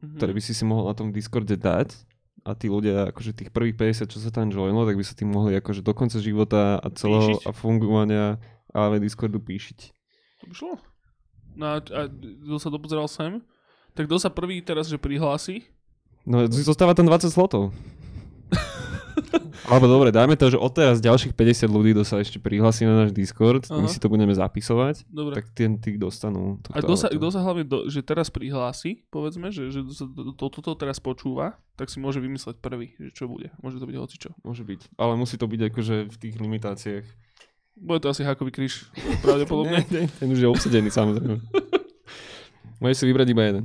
Mhm. 0.01 0.17
ktoré 0.17 0.33
by 0.33 0.41
si 0.41 0.51
si 0.51 0.65
mohol 0.65 0.89
na 0.89 0.95
tom 0.95 1.09
Discorde 1.09 1.55
dať 1.55 1.93
a 2.41 2.57
tí 2.57 2.67
ľudia, 2.67 3.13
akože 3.13 3.37
tých 3.37 3.51
prvých 3.51 3.77
50, 3.77 4.09
čo 4.09 4.17
sa 4.17 4.33
tam 4.33 4.49
joinlo, 4.49 4.83
tak 4.83 4.97
by 4.97 5.05
sa 5.05 5.13
tým 5.13 5.29
mohli 5.29 5.53
akože 5.55 5.81
do 5.81 5.93
konca 5.93 6.17
života 6.17 6.81
a 6.81 6.89
celého 6.89 7.37
Píšiť? 7.37 7.45
a 7.45 7.51
fungovania 7.53 8.25
AV 8.71 8.97
Discordu 8.97 9.37
píšiť. 9.39 9.79
To 10.41 10.45
by 10.47 10.55
šlo. 10.57 10.73
No 11.59 11.65
a, 11.67 11.77
a 11.81 12.01
kto 12.11 12.57
sa 12.59 12.69
dopozeral 12.71 13.09
sem, 13.11 13.43
tak 13.95 14.07
kto 14.07 14.17
sa 14.23 14.31
prvý 14.31 14.63
teraz, 14.63 14.87
že 14.87 15.01
prihlási, 15.01 15.67
No 16.29 16.45
zostáva 16.53 16.93
tam 16.93 17.09
20 17.09 17.33
slotov. 17.33 17.73
Alebo 19.71 19.87
dobre, 19.87 20.11
dajme 20.11 20.35
to, 20.35 20.51
že 20.51 20.59
odteraz 20.59 20.99
ďalších 20.99 21.37
50 21.37 21.71
ľudí, 21.71 21.91
kto 21.95 22.03
sa 22.03 22.19
ešte 22.19 22.43
prihlási 22.43 22.91
na 22.91 23.07
náš 23.07 23.15
Discord, 23.15 23.71
my 23.71 23.87
Aha. 23.87 23.93
si 23.93 24.03
to 24.03 24.11
budeme 24.11 24.35
zapisovať, 24.35 25.07
dobre. 25.07 25.39
tak 25.39 25.47
ten 25.55 25.79
tí 25.79 25.95
dostanú. 25.95 26.59
A 26.75 26.83
kto 26.83 26.99
sa, 26.99 27.07
kto 27.07 27.29
sa 27.31 27.45
hlavne, 27.45 27.63
do, 27.63 27.87
že 27.87 28.03
teraz 28.03 28.35
prihlási, 28.35 29.07
povedzme, 29.15 29.55
že, 29.55 29.71
že 29.71 29.87
sa 29.95 30.11
to, 30.11 30.35
to, 30.35 30.47
toto 30.51 30.75
teraz 30.75 30.99
počúva, 30.99 31.61
tak 31.79 31.87
si 31.87 32.03
môže 32.03 32.19
vymysleť 32.19 32.59
prvý, 32.59 32.99
že 32.99 33.15
čo 33.15 33.31
bude. 33.31 33.55
Môže 33.63 33.79
to 33.79 33.87
byť 33.87 33.97
hocičo. 34.01 34.31
Môže 34.43 34.67
byť. 34.67 34.99
Ale 34.99 35.15
musí 35.15 35.39
to 35.39 35.47
byť 35.47 35.61
akože 35.71 35.97
v 36.11 36.17
tých 36.19 36.35
limitáciách. 36.41 37.07
Bude 37.77 38.01
to 38.01 38.09
asi 38.09 38.23
hakový 38.23 38.51
kríž, 38.51 38.89
pravdepodobne. 39.21 39.83
Ne, 39.91 40.05
ne, 40.05 40.11
ten 40.11 40.29
už 40.29 40.41
je 40.41 40.49
obsedený 40.49 40.89
samozrejme. 40.89 41.39
Môžeš 42.79 42.97
si 42.97 43.07
vybrať 43.07 43.29
iba 43.29 43.43
jeden, 43.45 43.65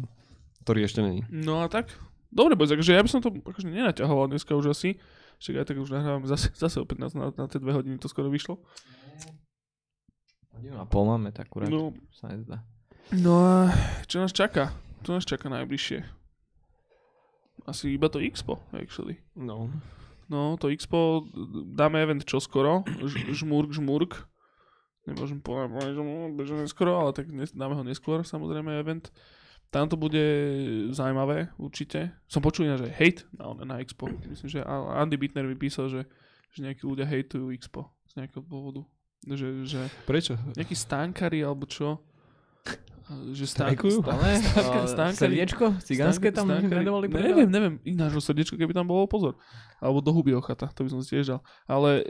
ktorý 0.61 0.83
ešte 0.83 0.99
není. 0.99 1.23
No 1.27 1.59
a 1.59 1.67
tak. 1.67 1.89
Dobre, 2.27 2.53
boys, 2.53 2.67
takže 2.67 2.91
ja 2.91 2.99
by 2.99 3.07
som 3.07 3.19
to 3.19 3.31
akože 3.31 3.65
nenaťahoval 3.65 4.27
dneska 4.27 4.51
už 4.51 4.71
asi. 4.71 4.99
Však 5.37 5.55
aj 5.55 5.65
tak 5.65 5.77
už 5.77 5.89
nahrávame 5.89 6.25
zase, 6.25 6.51
zase 6.53 6.79
opäť 6.79 6.99
na, 6.99 7.07
na, 7.11 7.25
na 7.29 7.45
tie 7.45 7.59
dve 7.59 7.71
hodiny 7.71 7.95
to 7.95 8.07
skoro 8.07 8.27
vyšlo. 8.27 8.59
Hodinu 10.51 10.75
a 10.77 10.85
pol 10.85 11.03
máme, 11.05 11.31
tak 11.31 11.47
akurát 11.47 11.67
No, 11.67 11.91
sa 12.11 12.27
nezdá. 12.27 12.63
no 13.11 13.33
a 13.39 13.55
čo 14.03 14.19
nás 14.19 14.31
čaká? 14.31 14.71
Čo 15.03 15.15
nás 15.15 15.23
čaká 15.23 15.47
najbližšie? 15.49 16.03
Asi 17.65 17.91
iba 17.91 18.07
to 18.07 18.19
Expo, 18.19 18.59
actually. 18.71 19.19
No. 19.33 19.67
No, 20.25 20.57
to 20.57 20.73
Expo, 20.73 21.25
dáme 21.73 22.01
event 22.01 22.25
čoskoro, 22.25 22.81
Ž- 23.05 23.29
žmurk, 23.33 23.69
žmurk. 23.69 24.25
Nemôžem 25.05 25.37
povedať, 25.37 25.93
že 26.49 26.53
neskoro, 26.65 26.97
ale 26.97 27.13
tak 27.13 27.29
dáme 27.29 27.77
ho 27.77 27.85
neskôr, 27.85 28.25
samozrejme, 28.25 28.73
event. 28.81 29.13
Tam 29.69 29.85
to 29.85 29.99
bude 30.01 30.23
zaujímavé, 30.95 31.53
určite. 31.61 32.09
Som 32.25 32.41
počul 32.41 32.65
že 32.73 32.89
hate 32.89 33.27
na, 33.37 33.53
na 33.65 33.75
Expo. 33.85 34.09
Myslím, 34.25 34.49
že 34.49 34.65
Andy 34.65 35.17
Bittner 35.19 35.45
vypísal, 35.45 35.93
že, 35.93 36.01
že 36.49 36.65
nejakí 36.65 36.81
ľudia 36.89 37.05
hejtujú 37.05 37.53
Expo 37.53 37.93
z 38.09 38.23
nejakého 38.23 38.41
dôvodu. 38.49 38.81
Že, 39.25 39.65
že 39.65 39.81
Prečo? 40.09 40.37
nejakí 40.57 40.73
stánkári 40.73 41.41
alebo 41.45 41.69
čo. 41.69 42.01
Že 43.05 43.45
Strajkujú? 43.45 44.01
Ale 44.01 44.41
Stánka- 44.41 44.89
stánka- 44.89 45.19
srdiečko 45.29 45.65
cigánske 45.85 46.33
tam 46.33 46.49
radovali 46.49 47.05
Neviem, 47.05 47.49
neviem. 47.53 47.75
Ináč 47.85 48.17
srdiečko, 48.17 48.57
keby 48.57 48.73
tam 48.73 48.89
bolo 48.89 49.05
pozor. 49.05 49.37
Alebo 49.77 50.01
do 50.01 50.09
huby 50.09 50.33
ochata, 50.33 50.65
to 50.73 50.81
by 50.81 50.89
som 50.89 51.05
si 51.05 51.13
tiež 51.13 51.37
dal. 51.37 51.41
Ale 51.69 52.01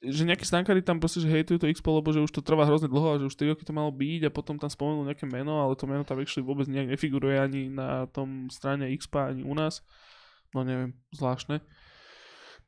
že 0.00 0.24
nejakí 0.24 0.48
stánkári 0.48 0.80
tam 0.80 1.04
proste, 1.04 1.20
že 1.20 1.28
hejtujú 1.28 1.60
to 1.60 1.68
Expo, 1.68 1.92
lebo 2.00 2.08
že 2.16 2.24
už 2.24 2.32
to 2.32 2.40
trvá 2.40 2.64
hrozne 2.64 2.88
dlho 2.88 3.08
a 3.12 3.18
že 3.20 3.28
už 3.28 3.36
3 3.36 3.52
roky 3.52 3.68
to 3.68 3.76
malo 3.76 3.92
byť 3.92 4.24
a 4.24 4.30
potom 4.32 4.56
tam 4.56 4.72
spomenul 4.72 5.04
nejaké 5.04 5.28
meno, 5.28 5.60
ale 5.60 5.76
to 5.76 5.84
meno 5.84 6.00
tam 6.08 6.16
actually 6.16 6.46
vôbec 6.48 6.64
nejak 6.64 6.96
nefiguruje 6.96 7.36
ani 7.36 7.68
na 7.68 8.08
tom 8.08 8.48
strane 8.48 8.88
Expa, 8.88 9.28
ani 9.28 9.44
u 9.44 9.52
nás. 9.52 9.84
No 10.56 10.64
neviem, 10.64 10.96
zvláštne. 11.12 11.60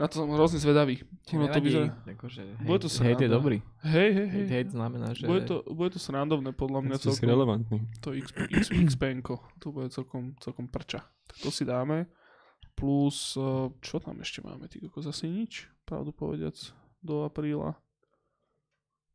Na 0.01 0.09
to 0.09 0.24
som 0.24 0.32
hrozne 0.32 0.56
zvedavý. 0.56 1.05
Ono 1.36 1.44
to 1.52 1.60
vyzerá... 1.60 1.93
Akože, 2.09 2.56
Bude 2.64 2.81
to 2.81 2.89
hejt, 2.89 3.05
hejt 3.05 3.20
je 3.20 3.28
dobrý. 3.28 3.56
Hej, 3.85 4.10
hej, 4.16 4.28
hej. 4.32 4.44
Hejt, 4.48 4.68
znamená, 4.72 5.12
že... 5.12 5.28
Bude 5.28 5.44
to, 5.44 5.60
bude 5.68 5.93
to 5.93 6.01
srandovné 6.01 6.56
podľa 6.56 6.81
mňa 6.89 6.97
Si 6.97 7.12
si 7.12 7.20
celkom. 7.20 7.28
relevantný. 7.28 7.78
To 8.01 8.16
X, 8.16 8.32
X, 8.32 8.72
XPNko, 8.72 9.44
to 9.60 9.68
bude 9.68 9.93
celkom, 9.93 10.32
celkom 10.40 10.72
prča. 10.72 11.05
Tak 11.05 11.36
to 11.44 11.52
si 11.52 11.68
dáme. 11.68 12.09
Plus, 12.72 13.36
eh, 13.36 13.68
čo 13.85 14.01
tam 14.01 14.16
ešte 14.24 14.40
máme, 14.40 14.64
ty 14.72 14.81
kokos, 14.81 15.05
asi 15.05 15.28
nič, 15.28 15.68
pravdu 15.85 16.16
povediac, 16.16 16.56
do 17.05 17.28
apríla. 17.28 17.77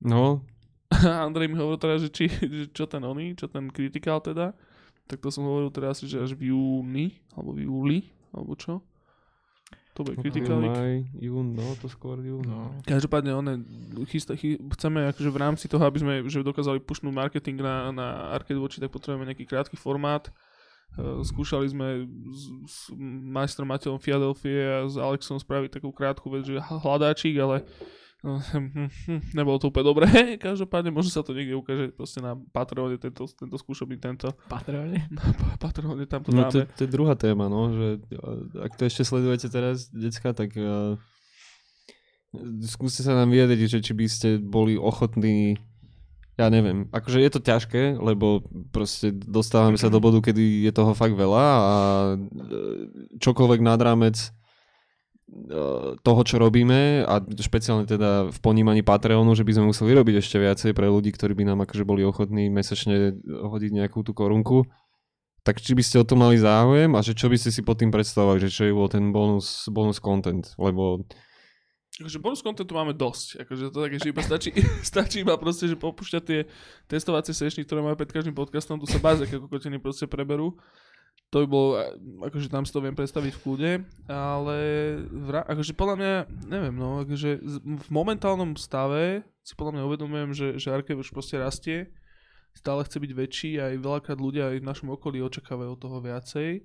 No, 0.06 0.46
Andrej 1.26 1.50
mi 1.50 1.58
hovoril 1.58 1.82
teda, 1.82 1.96
že, 1.98 2.14
či, 2.14 2.30
že 2.30 2.70
čo 2.70 2.86
ten 2.86 3.02
oný, 3.02 3.34
čo 3.34 3.50
ten 3.50 3.74
kritikál 3.74 4.22
teda, 4.22 4.54
tak 5.10 5.18
to 5.18 5.34
som 5.34 5.50
hovoril 5.50 5.74
teraz, 5.74 6.06
že 6.06 6.22
až 6.22 6.38
v 6.38 6.54
júni, 6.54 7.26
alebo 7.34 7.58
v 7.58 7.66
júli, 7.66 8.00
alebo 8.30 8.54
čo. 8.54 8.86
To 9.96 10.04
bude. 10.04 10.20
Maj, 10.20 11.08
jún, 11.16 11.56
no, 11.56 11.72
to 11.80 11.88
skôr 11.88 12.20
jún. 12.20 12.44
No. 12.44 12.76
Každopádne 12.84 13.32
one, 13.32 13.54
chysta, 14.12 14.36
chy, 14.36 14.60
chceme 14.76 15.08
akože 15.08 15.32
v 15.32 15.40
rámci 15.40 15.66
toho, 15.72 15.88
aby 15.88 16.04
sme 16.04 16.14
že 16.28 16.44
dokázali 16.44 16.84
pušnúť 16.84 17.16
marketing 17.16 17.64
na, 17.64 17.96
na 17.96 18.08
Arcade 18.36 18.60
Watchi, 18.60 18.84
tak 18.84 18.92
potrebujeme 18.92 19.24
nejaký 19.32 19.48
krátky 19.48 19.80
formát. 19.80 20.28
Uh, 21.00 21.24
skúšali 21.24 21.72
sme 21.72 22.12
s, 22.28 22.44
s 22.68 22.76
majstrom 23.32 23.72
Mateom 23.72 23.96
Philadelphia 23.96 24.84
a 24.84 24.88
s 24.88 25.00
Alexom 25.00 25.40
spraviť 25.40 25.80
takú 25.80 25.96
krátku 25.96 26.28
vec, 26.28 26.44
že 26.44 26.60
hľadáčik, 26.60 27.40
ale 27.40 27.64
no, 27.64 28.05
nebolo 29.38 29.62
to 29.62 29.70
úplne 29.70 29.86
dobré. 29.86 30.08
Každopádne 30.42 30.90
možno 30.90 31.14
sa 31.14 31.22
to 31.22 31.38
niekde 31.38 31.54
ukáže 31.54 31.94
proste 31.94 32.20
na 32.20 32.34
Patreone 32.34 32.98
tento, 32.98 33.30
tento 33.30 33.56
skúšobný 33.56 34.02
tento. 34.02 34.34
Patreone? 34.50 35.06
Na 35.16 35.56
Patreone 35.62 36.10
tam 36.10 36.26
to 36.26 36.34
No 36.34 36.50
to, 36.50 36.66
dáme. 36.66 36.74
to 36.74 36.82
je 36.84 36.90
druhá 36.90 37.14
téma, 37.14 37.46
no, 37.48 37.70
že 37.72 37.88
ak 38.60 38.74
to 38.76 38.90
ešte 38.90 39.06
sledujete 39.06 39.48
teraz, 39.54 39.88
decka, 39.94 40.34
tak 40.34 40.58
uh, 40.58 40.98
skúste 42.66 43.06
sa 43.06 43.14
nám 43.14 43.30
vyjadriť, 43.30 43.78
že 43.78 43.80
či 43.86 43.94
by 43.94 44.06
ste 44.10 44.30
boli 44.42 44.76
ochotní 44.76 45.62
ja 46.36 46.52
neviem, 46.52 46.92
akože 46.92 47.24
je 47.24 47.32
to 47.32 47.40
ťažké, 47.40 47.96
lebo 47.96 48.44
proste 48.76 49.08
dostávame 49.16 49.80
sa 49.80 49.88
do 49.88 50.04
bodu, 50.04 50.20
kedy 50.20 50.68
je 50.68 50.72
toho 50.76 50.92
fakt 50.92 51.16
veľa 51.16 51.46
a 51.48 51.76
e, 52.12 52.16
čokoľvek 53.24 53.64
nad 53.64 53.80
rámec 53.80 54.36
toho, 56.06 56.22
čo 56.22 56.38
robíme 56.38 57.02
a 57.02 57.18
špeciálne 57.18 57.90
teda 57.90 58.30
v 58.30 58.38
ponímaní 58.46 58.86
Patreonu, 58.86 59.34
že 59.34 59.42
by 59.42 59.58
sme 59.58 59.70
museli 59.74 59.98
robiť 59.98 60.22
ešte 60.22 60.38
viacej 60.38 60.72
pre 60.78 60.86
ľudí, 60.86 61.10
ktorí 61.10 61.34
by 61.34 61.50
nám 61.50 61.66
akože 61.66 61.82
boli 61.82 62.06
ochotní 62.06 62.54
mesačne 62.54 63.18
hodiť 63.26 63.72
nejakú 63.74 64.06
tú 64.06 64.14
korunku. 64.14 64.70
Tak 65.42 65.62
či 65.62 65.74
by 65.74 65.82
ste 65.82 66.02
o 66.02 66.06
to 66.06 66.14
mali 66.18 66.38
záujem 66.38 66.94
a 66.94 67.02
že 67.02 67.18
čo 67.18 67.30
by 67.30 67.38
ste 67.38 67.50
si 67.50 67.62
pod 67.66 67.82
tým 67.82 67.90
predstavovali, 67.90 68.42
že 68.42 68.54
čo 68.54 68.70
je 68.70 68.74
bol 68.74 68.90
ten 68.90 69.10
bonus, 69.10 69.66
bonus 69.70 69.98
content, 69.98 70.46
lebo 70.62 71.06
Akože 71.96 72.20
bonus 72.20 72.44
contentu 72.44 72.76
máme 72.76 72.92
dosť. 72.92 73.48
Akože 73.48 73.72
to 73.72 73.80
také, 73.88 73.96
že 73.96 74.12
iba 74.12 74.20
stačí, 74.20 74.52
stačí 74.84 75.24
iba 75.24 75.40
proste, 75.40 75.72
že 75.72 75.80
popúšťať 75.80 76.24
tie 76.28 76.40
testovacie 76.92 77.32
sešny, 77.32 77.64
ktoré 77.64 77.80
máme 77.80 77.96
pred 77.96 78.12
každým 78.12 78.36
podcastom, 78.36 78.76
tu 78.76 78.84
sa 78.84 79.00
báze 79.00 79.24
ako 79.24 79.48
kokotiny 79.48 79.80
proste 79.80 80.04
preberú. 80.04 80.60
To 81.34 81.42
by 81.44 81.48
bolo, 81.50 81.70
a- 81.76 81.92
akože 82.30 82.48
tam 82.48 82.64
si 82.64 82.72
to 82.72 82.80
viem 82.80 82.96
predstaviť 82.96 83.34
v 83.36 83.42
kľude, 83.42 83.72
ale 84.08 84.58
vra, 85.10 85.42
akože 85.44 85.74
podľa 85.76 85.96
mňa, 85.98 86.14
neviem, 86.48 86.76
no, 86.78 87.02
akože 87.04 87.42
v 87.60 87.88
momentálnom 87.92 88.56
stave 88.56 89.26
si 89.44 89.54
podľa 89.58 89.74
mňa 89.78 89.84
uvedomujem, 89.90 90.30
že, 90.32 90.48
že 90.62 90.72
Arkev 90.72 91.02
už 91.02 91.12
proste 91.12 91.36
rastie, 91.42 91.92
stále 92.56 92.88
chce 92.88 92.98
byť 93.04 93.12
väčší 93.12 93.52
a 93.60 93.76
aj 93.76 93.84
veľakrát 93.84 94.20
ľudia 94.22 94.48
aj 94.54 94.64
v 94.64 94.70
našom 94.70 94.90
okolí 94.96 95.20
očakávajú 95.20 95.76
od 95.76 95.82
toho 95.82 95.98
viacej. 96.00 96.64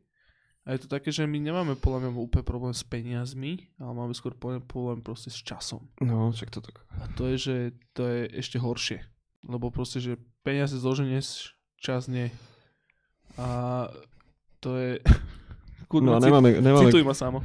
A 0.68 0.76
je 0.76 0.84
to 0.84 0.92
také, 0.92 1.08
že 1.08 1.24
my 1.24 1.40
nemáme 1.40 1.74
podľa 1.80 2.04
mňa 2.06 2.10
úplne 2.20 2.44
problém 2.44 2.76
s 2.76 2.84
peniazmi, 2.84 3.72
ale 3.80 3.92
máme 3.96 4.12
skôr 4.12 4.36
problém, 4.36 5.00
proste 5.00 5.32
s 5.32 5.40
časom. 5.40 5.88
no, 6.04 6.30
však 6.30 6.52
to 6.52 6.60
tak. 6.60 6.84
A 7.00 7.08
to 7.16 7.26
je, 7.32 7.36
že 7.40 7.56
to 7.96 8.04
je 8.04 8.28
ešte 8.38 8.60
horšie. 8.60 9.02
Lebo 9.40 9.72
proste, 9.72 10.04
že 10.04 10.20
peniaze 10.44 10.76
zloženieš, 10.76 11.56
čas 11.80 12.12
nie. 12.12 12.28
A 13.40 13.88
to 14.60 14.76
je... 14.76 14.92
No 15.90 16.14
a 16.14 16.22
nemáme, 16.22 16.62
nemáme, 16.62 16.86
Cituj 16.86 17.02
ma 17.02 17.18
samo. 17.18 17.42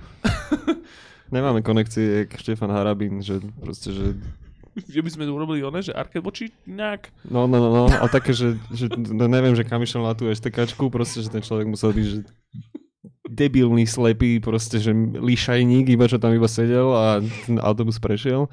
nemáme 1.33 1.65
konekcie 1.65 2.29
jak 2.29 2.37
Štefan 2.37 2.69
Harabín, 2.69 3.17
že 3.25 3.41
proste, 3.57 3.89
že 3.89 4.13
že 4.93 4.99
by 4.99 5.09
sme 5.09 5.23
urobili 5.31 5.63
one, 5.63 5.79
že 5.79 5.95
arcade 5.95 6.23
voči 6.23 6.51
nejak. 6.67 7.09
No, 7.25 7.47
no, 7.47 7.57
no, 7.57 7.69
no, 7.71 7.83
a 7.87 8.05
také, 8.11 8.35
že, 8.35 8.59
že 8.75 8.91
no, 8.91 9.25
neviem, 9.31 9.55
že 9.55 9.63
kam 9.63 9.79
išiel 9.81 10.03
na 10.03 10.13
tú 10.13 10.27
STKčku, 10.27 10.91
proste, 10.91 11.23
že 11.23 11.31
ten 11.31 11.39
človek 11.39 11.65
musel 11.65 11.95
byť, 11.95 12.05
že 12.05 12.19
debilný, 13.25 13.87
slepý, 13.87 14.43
proste, 14.43 14.77
že 14.77 14.91
lišajník, 15.15 15.89
iba 15.89 16.05
čo 16.05 16.19
tam 16.19 16.35
iba 16.35 16.47
sedel 16.51 16.91
a 16.91 17.23
ten 17.47 17.57
autobus 17.63 17.97
prešiel. 17.97 18.51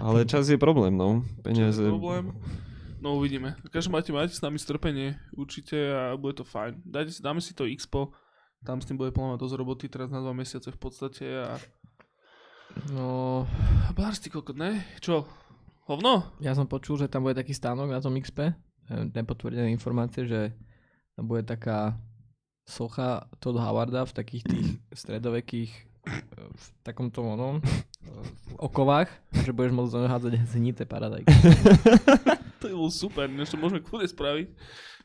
Ale 0.00 0.24
čas 0.24 0.48
je 0.48 0.56
problém, 0.56 0.96
no. 0.96 1.20
Peniaze. 1.44 1.84
Čo 1.84 1.90
je 1.90 1.94
problém? 2.00 2.24
No 3.00 3.16
uvidíme. 3.20 3.56
Každý 3.70 3.92
máte, 3.92 4.12
máte 4.12 4.32
s 4.32 4.40
nami 4.40 4.58
strpenie, 4.58 5.20
určite 5.36 5.76
a 5.76 6.16
bude 6.16 6.40
to 6.40 6.44
fajn. 6.44 6.80
Dajte 6.82 7.12
si, 7.12 7.20
dáme 7.20 7.40
si 7.44 7.52
to 7.52 7.68
Expo, 7.68 8.16
tam 8.64 8.80
s 8.80 8.88
tým 8.88 8.96
bude 8.96 9.12
plná 9.12 9.36
dosť 9.36 9.54
roboty 9.56 9.86
teraz 9.86 10.08
na 10.08 10.24
dva 10.24 10.32
mesiace 10.32 10.72
v 10.72 10.78
podstate 10.80 11.24
a... 11.28 11.60
No, 12.92 13.44
Bárs, 13.96 14.20
ty 14.20 14.28
kokot, 14.28 14.56
ne? 14.56 14.84
Čo? 15.00 15.24
Hovno? 15.86 16.34
ja 16.42 16.50
som 16.52 16.66
počul, 16.66 16.98
že 16.98 17.06
tam 17.06 17.22
bude 17.22 17.38
taký 17.38 17.54
stánok 17.54 17.94
na 17.94 18.02
tom 18.02 18.18
XP, 18.18 18.52
nepotvrdené 18.90 19.70
informácie, 19.70 20.26
že 20.26 20.50
tam 21.14 21.30
bude 21.30 21.46
taká 21.46 21.94
socha 22.66 23.30
Todd 23.38 23.56
Howarda 23.56 24.04
v 24.04 24.12
takých 24.12 24.44
tých 24.44 24.68
stredovekých 25.06 25.70
eh, 26.10 26.22
v 26.50 26.64
takomto 26.82 27.22
onom 27.22 27.62
eh, 27.62 27.70
v 28.50 28.54
okovách, 28.58 29.08
že 29.46 29.54
budeš 29.54 29.72
môcť 29.72 29.92
do 29.94 29.98
neho 30.02 30.12
hádzať 30.12 30.32
znité 30.50 30.82
paradajky. 30.84 31.30
To 32.56 32.64
je 32.66 32.74
bolo 32.74 32.88
super, 32.88 33.26
než 33.26 33.52
to 33.52 33.56
môžeme 33.56 33.80
kľudne 33.80 34.08
spraviť. 34.08 34.46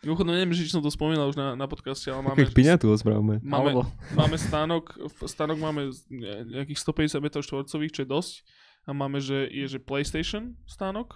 Mimochodom, 0.02 0.34
neviem, 0.34 0.50
že 0.52 0.66
či 0.66 0.74
som 0.74 0.82
to 0.82 0.90
spomínal 0.90 1.30
už 1.30 1.36
na, 1.36 1.54
na 1.54 1.68
podcaste, 1.68 2.10
ale 2.10 2.24
máme, 2.24 2.40
Keď 2.40 2.50
piňatu 2.52 2.90
ospravme. 2.90 3.38
máme, 3.40 3.76
Alebo, 3.76 3.82
máme 4.12 4.34
stánok, 4.34 4.98
stánok 5.24 5.58
máme 5.58 5.94
z- 5.94 6.10
ne- 6.10 6.42
nejakých 6.58 6.80
150 6.80 7.22
m 7.22 7.28
štvorcových, 7.30 7.94
čo 7.94 8.02
je 8.02 8.10
dosť. 8.10 8.34
A 8.82 8.98
máme, 8.98 9.22
že 9.22 9.46
je, 9.46 9.68
že 9.68 9.78
PlayStation 9.78 10.58
stánok, 10.66 11.14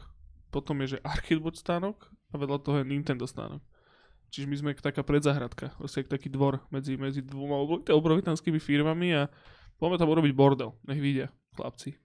potom 0.53 0.77
je, 0.85 0.95
že 0.95 0.97
Arcade 1.01 1.41
Watch 1.41 1.57
stánok 1.57 1.97
a 2.29 2.37
vedľa 2.37 2.61
toho 2.61 2.77
je 2.77 2.85
Nintendo 2.85 3.25
stánok. 3.25 3.65
Čiže 4.29 4.45
my 4.45 4.55
sme 4.55 4.69
taká 4.75 5.01
predzahradka, 5.01 5.73
proste 5.73 6.03
jak 6.03 6.11
taký 6.11 6.29
dvor 6.29 6.61
medzi, 6.69 6.93
medzi 6.93 7.23
dvoma 7.23 7.57
obro- 7.57 7.81
obrovitanskými 7.81 8.59
firmami 8.59 9.17
a 9.17 9.31
poďme 9.79 9.97
tam 9.97 10.11
urobiť 10.11 10.33
bordel, 10.35 10.77
nech 10.85 10.99
vidia 10.99 11.33
chlapci. 11.55 11.95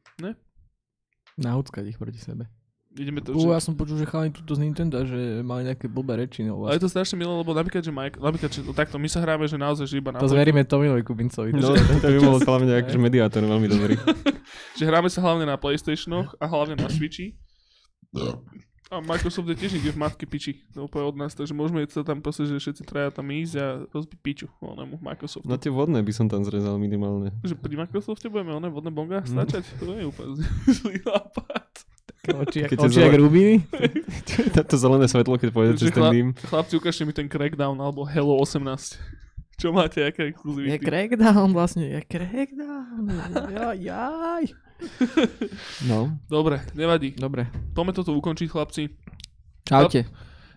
nahúckať 1.36 1.84
ich 1.88 1.98
proti 1.98 2.20
sebe. 2.20 2.48
Ideme 2.92 3.20
to, 3.20 3.30
že... 3.32 3.46
ja 3.46 3.60
som 3.60 3.72
počul, 3.72 3.94
že 3.94 4.04
chalani 4.04 4.30
tuto 4.30 4.50
z 4.50 4.60
Nintendo, 4.60 4.98
že 5.00 5.14
mali 5.40 5.62
nejaké 5.62 5.86
blbé 5.86 6.18
reči. 6.18 6.42
No, 6.42 6.58
Ale 6.60 6.74
je 6.74 6.82
vlastne. 6.82 6.82
to 6.82 6.88
strašne 6.90 7.16
milé, 7.16 7.30
lebo 7.30 7.50
napríklad, 7.50 7.80
že 7.80 7.90
Mike, 7.90 8.18
napríklad, 8.18 8.50
že 8.50 8.60
no 8.60 8.72
takto, 8.72 8.96
my 8.96 9.06
sa 9.06 9.18
hráme, 9.18 9.44
že 9.44 9.54
naozaj, 9.54 9.86
že 9.86 9.96
iba 9.96 10.10
na 10.10 10.18
To 10.18 10.26
dvojku. 10.26 10.34
zveríme 10.34 10.60
Tomilovi 10.64 11.02
Kubincovi. 11.02 11.50
No, 11.52 11.70
to 12.02 12.06
by 12.08 12.18
bol 12.18 12.36
hlavne 12.36 12.72
akože 12.76 12.98
mediátor 12.98 13.40
veľmi 13.40 13.68
dobrý. 13.68 13.94
že 14.78 14.84
hráme 14.84 15.06
sa 15.06 15.20
hlavne 15.20 15.44
na 15.44 15.54
Playstationoch 15.54 16.34
a 16.34 16.44
hlavne 16.44 16.74
na 16.74 16.88
Switchi. 16.88 17.38
A 18.90 18.98
Microsoft 18.98 19.46
je 19.46 19.54
tiež 19.54 19.70
niekde 19.72 19.94
v 19.94 20.02
matke 20.02 20.26
piči, 20.26 20.66
to 20.68 20.82
úplne 20.82 21.06
od 21.06 21.16
nás, 21.16 21.30
takže 21.30 21.54
môžeme 21.54 21.86
sa 21.86 22.02
tam 22.02 22.18
proste, 22.18 22.42
že 22.42 22.58
všetci 22.58 22.82
traja 22.82 23.14
tam 23.14 23.30
ísť 23.30 23.54
a 23.54 23.66
rozbiť 23.86 24.18
piču 24.18 24.50
onemu 24.58 24.98
Microsoftu. 24.98 25.46
No 25.46 25.54
tie 25.54 25.70
vodné 25.70 26.02
by 26.02 26.10
som 26.10 26.26
tam 26.26 26.42
zrezal 26.42 26.74
minimálne. 26.74 27.30
Že 27.40 27.54
pri 27.54 27.78
Microsofte 27.78 28.26
budeme 28.26 28.50
oné 28.52 28.66
vodné 28.66 28.90
bonga 28.90 29.22
Mhm. 29.22 29.30
stačať? 29.30 29.62
To 29.78 29.94
je 29.94 30.02
úplne 30.02 30.42
zlý 30.74 30.98
nápad. 31.06 31.70
Oči, 32.20 32.68
Keď 32.68 32.76
oči 32.84 33.00
je 33.00 33.04
jak 33.08 33.16
rubiny. 33.16 33.54
to 34.68 34.76
zelené 34.76 35.08
svetlo, 35.08 35.40
keď 35.40 35.48
pôjde 35.56 35.72
cez 35.80 35.88
ten 35.88 36.04
dým. 36.12 36.26
Chlapci, 36.36 36.76
ukážte 36.76 37.08
mi 37.08 37.16
ten 37.16 37.24
Crackdown 37.32 37.80
alebo 37.80 38.04
Hello 38.04 38.36
18. 38.44 38.60
Čo 39.60 39.72
máte, 39.76 40.00
aké 40.04 40.24
Je 40.24 40.32
exkluzivity? 40.32 40.80
crackdown 40.80 41.52
vlastne, 41.52 41.84
je 41.84 42.00
crackdown. 42.08 43.04
Ja, 43.52 43.76
jaj. 43.76 44.56
No. 45.90 46.16
Dobre, 46.32 46.64
nevadí. 46.72 47.12
Dobre, 47.12 47.44
Poďme 47.76 47.92
toto 47.92 48.16
ukončiť, 48.16 48.48
chlapci. 48.48 48.88
čaute. 49.68 50.08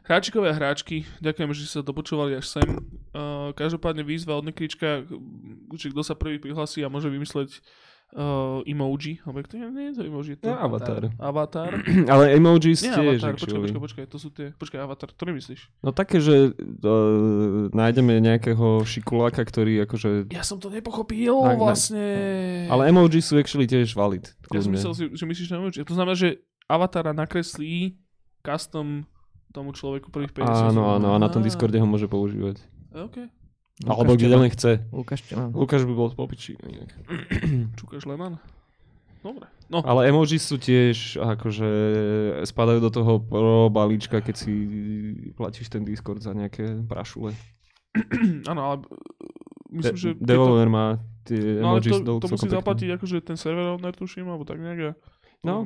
Hráčikovia 0.04 0.52
a 0.52 0.58
hráčky, 0.60 1.08
ďakujem, 1.24 1.48
že 1.56 1.64
ste 1.64 1.80
sa 1.80 1.84
dopočúvali 1.84 2.36
až 2.36 2.48
sem. 2.48 2.68
Uh, 3.16 3.56
každopádne 3.56 4.04
výzva 4.04 4.36
od 4.36 4.48
Nekrička, 4.48 5.08
že 5.80 5.92
kto 5.96 6.04
sa 6.04 6.16
prvý 6.16 6.40
prihlasí 6.44 6.84
a 6.84 6.92
môže 6.92 7.08
vymysleť 7.08 7.64
uh, 8.14 8.62
emoji, 8.64 9.20
alebo 9.22 9.42
to 9.42 9.54
je, 9.54 9.66
nie 9.68 9.86
je 9.90 9.94
to 9.94 10.04
emoji, 10.04 10.30
je 10.34 10.38
to 10.40 10.48
No, 10.48 10.58
avatar. 10.62 11.02
avatar. 11.18 11.72
Ale 12.14 12.34
emojis 12.34 12.82
Nie, 12.82 12.94
tiež, 12.94 13.20
avatar, 13.20 13.34
počkaj, 13.36 13.60
počkaj, 13.60 13.82
počkaj, 13.82 14.06
to 14.08 14.18
sú 14.18 14.30
tie, 14.30 14.48
počkaj, 14.54 14.80
avatar, 14.80 15.10
ktorý 15.10 15.36
myslíš? 15.36 15.62
No 15.82 15.90
také, 15.92 16.22
že 16.22 16.54
uh, 16.54 17.70
nájdeme 17.70 18.18
nejakého 18.20 18.82
šikuláka, 18.84 19.42
ktorý 19.42 19.84
akože... 19.84 20.30
Ja 20.30 20.42
som 20.42 20.58
to 20.58 20.70
nepochopil 20.70 21.34
Tak, 21.44 21.54
ne. 21.54 21.60
vlastne. 21.60 22.06
Ale 22.70 22.88
emoji 22.88 23.20
sú 23.20 23.36
actually 23.36 23.66
tiež 23.66 23.94
valid. 23.94 24.30
ja 24.50 24.62
som 24.62 24.72
myslel, 24.72 24.94
si, 24.94 25.04
že 25.12 25.24
myslíš 25.26 25.50
na 25.50 25.58
emoji. 25.60 25.82
To 25.82 25.94
znamená, 25.94 26.14
že 26.14 26.40
avatara 26.70 27.12
nakreslí 27.12 27.98
custom 28.42 29.04
tomu 29.52 29.70
človeku 29.70 30.10
prvých 30.10 30.34
50. 30.34 30.74
Áno, 30.74 30.98
áno, 30.98 31.14
a 31.14 31.18
na 31.18 31.30
tom 31.30 31.46
Discorde 31.46 31.78
ho 31.78 31.86
môže 31.86 32.10
používať. 32.10 32.58
OK. 32.94 33.30
Alebo 33.82 34.14
kde 34.14 34.30
len 34.30 34.50
chce. 34.54 34.86
Lukáš. 34.94 35.26
Lukáš 35.34 35.82
by 35.90 35.94
bol 35.98 36.14
popiči. 36.14 36.54
inak. 36.62 36.94
Čukáš 37.80 38.06
Leman? 38.06 38.38
Dobre. 39.24 39.48
No, 39.72 39.80
Ale 39.82 40.12
emoji 40.12 40.36
sú 40.38 40.60
tiež 40.60 41.18
akože 41.18 41.70
spadajú 42.44 42.80
do 42.84 42.92
toho 42.92 43.14
pro 43.18 43.72
balíčka, 43.72 44.20
keď 44.20 44.36
si 44.36 44.54
platíš 45.34 45.72
ten 45.72 45.82
Discord 45.82 46.22
za 46.22 46.36
nejaké 46.36 46.84
prašule. 46.86 47.34
áno, 48.52 48.62
ale 48.62 48.76
uh, 48.84 48.86
myslím, 49.74 49.98
že... 49.98 50.10
De- 50.20 50.28
Devolver 50.28 50.68
má 50.70 51.00
tie 51.24 51.64
No 51.64 51.74
ale 51.74 51.80
emojis 51.82 51.94
to, 51.96 52.04
do 52.04 52.14
to 52.20 52.28
musí 52.30 52.46
pekné. 52.46 52.58
zaplatiť 52.60 52.90
akože 53.00 53.18
ten 53.24 53.38
server 53.40 53.74
owner, 53.74 53.96
tuším, 53.96 54.28
alebo 54.28 54.44
tak 54.44 54.60
nejak. 54.60 54.94
No. 55.44 55.64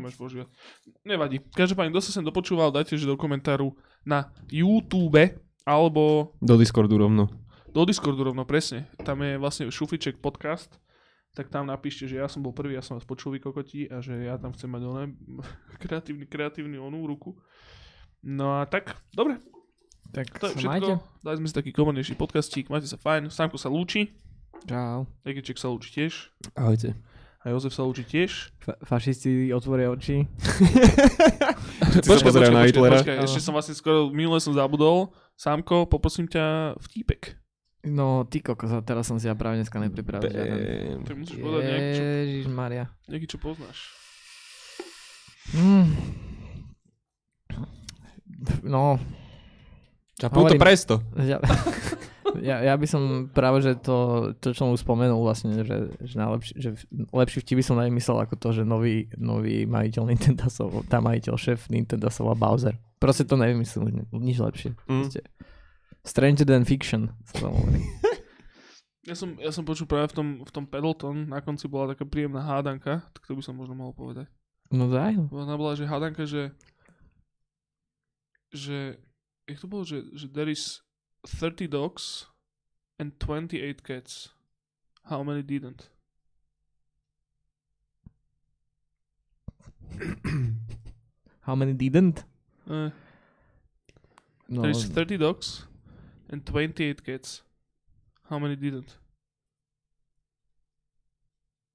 Nevadí. 1.06 1.42
Každopádne, 1.54 1.94
kto 1.94 2.02
sa 2.02 2.12
sem 2.14 2.26
dopočúval, 2.26 2.70
dajte, 2.74 2.98
že 2.98 3.06
do 3.06 3.14
komentáru 3.14 3.74
na 4.06 4.30
YouTube 4.50 5.18
alebo 5.66 6.34
Do 6.42 6.58
Discordu 6.58 6.98
rovno. 6.98 7.30
Do 7.78 7.86
Discordu 7.86 8.26
rovno, 8.26 8.41
presne. 8.41 8.90
Tam 8.99 9.22
je 9.22 9.38
vlastne 9.38 9.70
Šufliček 9.70 10.18
podcast, 10.18 10.82
tak 11.32 11.48
tam 11.48 11.70
napíšte, 11.70 12.10
že 12.10 12.18
ja 12.18 12.26
som 12.26 12.41
bol 12.41 12.49
prvý, 12.49 12.74
ja 12.74 12.82
som 12.82 12.98
vás 12.98 13.06
počul 13.06 13.30
vy 13.32 13.40
kokoti 13.40 13.86
a 13.86 14.02
že 14.02 14.18
ja 14.26 14.34
tam 14.36 14.49
chcem 14.49 14.66
mať 14.66 14.82
oné 14.82 15.04
kreatívny, 15.84 16.26
kreatívny 16.26 16.82
onú 16.82 17.06
ruku. 17.06 17.38
No 18.20 18.58
a 18.58 18.66
tak, 18.66 18.98
dobre, 19.14 19.38
Tak 20.10 20.26
to 20.34 20.49
je 20.49 20.58
všetko. 20.58 20.72
majte. 20.74 20.94
Dali 21.22 21.38
sme 21.38 21.48
si 21.48 21.54
taký 21.54 21.70
komornejší 21.70 22.18
podcastík, 22.18 22.66
majte 22.68 22.90
sa 22.90 22.98
fajn. 22.98 23.30
Sámko 23.30 23.62
sa 23.62 23.70
lúči, 23.70 24.10
Čau. 24.66 25.06
Egiček 25.22 25.62
sa 25.62 25.70
lúči 25.70 25.94
tiež, 25.94 26.34
Ahojte. 26.58 26.98
a 27.40 27.54
Jozef 27.54 27.70
sa 27.70 27.86
lúči 27.86 28.02
tiež. 28.02 28.49
Fa- 28.58 28.82
fašisti 28.82 29.54
otvoria 29.54 29.94
oči. 29.94 30.26
Pozerajú 32.26 32.52
na 32.52 32.66
Hitlera. 32.66 32.98
počkaj, 32.99 33.16
ešte 33.22 33.40
som 33.40 33.54
vlastne 33.54 33.78
skoro, 33.78 34.10
minule 34.10 34.41
som 34.41 34.52
zabudol. 34.52 35.14
Sámko, 35.38 35.86
poprosím 35.86 36.26
ťa 36.26 36.74
vtípek. 36.82 37.38
No, 37.88 38.27
ty 38.27 38.43
kokos, 38.43 38.72
a 38.72 38.84
teraz 38.84 39.07
som 39.07 39.18
si 39.18 39.27
ja 39.27 39.35
práve 39.38 39.57
dneska 39.57 39.80
nepripravil 39.80 40.27
žiaden. 40.27 41.03
Tak 41.07 41.15
musíš 41.15 41.38
povedať 41.39 41.64
nejaký, 41.68 41.91
čo, 41.91 42.03
Ježišmaria. 42.03 42.84
nejaký, 43.07 43.27
čo 43.27 43.38
poznáš. 43.39 43.77
Mm. 45.55 45.85
No, 48.68 48.99
Caputo 50.18 50.49
Hovorím- 50.49 50.61
presto. 50.61 50.93
ja, 51.22 51.38
ja, 52.41 52.57
ja 52.65 52.73
by 52.73 52.88
som 52.89 53.01
práve, 53.30 53.61
že 53.61 53.77
to, 53.77 54.30
to 54.41 54.49
čo 54.49 54.65
som 54.65 54.73
už 54.73 54.81
spomenul 54.81 55.22
vlastne, 55.22 55.53
že, 55.61 55.93
že, 56.01 56.15
najlepší, 56.18 56.53
že 56.57 56.69
lepší 57.14 57.45
vtip 57.45 57.61
by 57.61 57.64
som 57.65 57.77
nevymyslel 57.77 58.18
ako 58.26 58.34
to, 58.41 58.49
že 58.57 58.61
nový, 58.65 59.05
nový 59.14 59.69
majiteľ 59.69 60.03
Nintendo, 60.09 60.49
tá 60.89 60.97
majiteľ 61.05 61.38
šéf 61.38 61.69
Nintendo 61.69 62.09
Bowser. 62.34 62.81
Proste 62.97 63.30
to 63.30 63.38
nevymyslel, 63.38 63.93
ni- 63.93 64.09
nič 64.09 64.41
lepšie. 64.41 64.73
Mm. 64.89 65.05
Proste. 65.05 65.22
Stranger 66.08 66.48
than 66.48 66.64
fiction 66.64 67.12
sa 67.36 67.52
hovorí. 67.52 67.84
Ja 69.08 69.16
som, 69.16 69.40
ja 69.40 69.56
som 69.56 69.64
počul 69.64 69.88
práve 69.88 70.12
v 70.12 70.20
tom, 70.20 70.28
v 70.44 70.52
tom 70.52 70.68
Pedalton, 70.68 71.32
na 71.32 71.40
konci 71.40 71.72
bola 71.72 71.96
taká 71.96 72.04
príjemná 72.04 72.44
hádanka, 72.44 73.08
tak 73.16 73.24
to 73.24 73.40
by 73.40 73.40
som 73.40 73.56
možno 73.56 73.72
mohol 73.72 73.96
povedať. 73.96 74.28
No 74.68 74.92
daj. 74.92 75.16
Ona 75.32 75.56
bola, 75.56 75.80
že 75.80 75.88
hádanka, 75.88 76.28
že 76.28 76.52
že 78.52 79.00
jak 79.48 79.64
to 79.64 79.68
bolo, 79.72 79.88
že, 79.88 80.04
že 80.12 80.28
there 80.28 80.52
is 80.52 80.84
30 81.24 81.72
dogs 81.72 82.28
and 83.00 83.16
28 83.24 83.80
cats. 83.80 84.36
How 85.08 85.24
many 85.24 85.40
didn't? 85.40 85.88
How 91.48 91.56
many 91.56 91.72
didn't? 91.72 92.28
Uh, 92.68 92.92
No, 94.52 94.68
there 94.68 94.72
is 94.72 94.84
30 94.84 95.16
dogs 95.20 95.68
and 96.28 96.44
28 96.44 97.02
cats. 97.02 97.44
How 98.24 98.38
many 98.38 98.56
didn't? 98.56 98.99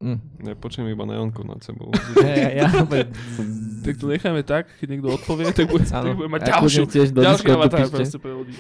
mm. 0.03 0.19
Ja 0.43 0.55
počujem 0.55 0.91
iba 0.91 1.07
neonku 1.07 1.47
nad 1.47 1.63
sebou. 1.63 1.95
ja, 2.27 2.51
ja, 2.51 2.67
ja, 2.67 2.69
Tak 3.87 3.95
to 3.99 4.07
necháme 4.07 4.43
tak, 4.43 4.67
keď 4.79 4.87
niekto 4.91 5.09
odpovie, 5.11 5.51
tak 5.57 5.67
bude, 5.67 5.87
tak 5.87 6.15
bude 6.15 6.27
mať 6.29 6.43
ja 6.43 6.49
ďalšiu, 6.59 6.85
tiež 6.87 7.09
do 7.11 7.23
ďalší 7.23 7.47
avatar 7.49 7.87
proste 7.87 8.19
pre 8.19 8.31
ľudí. 8.31 8.55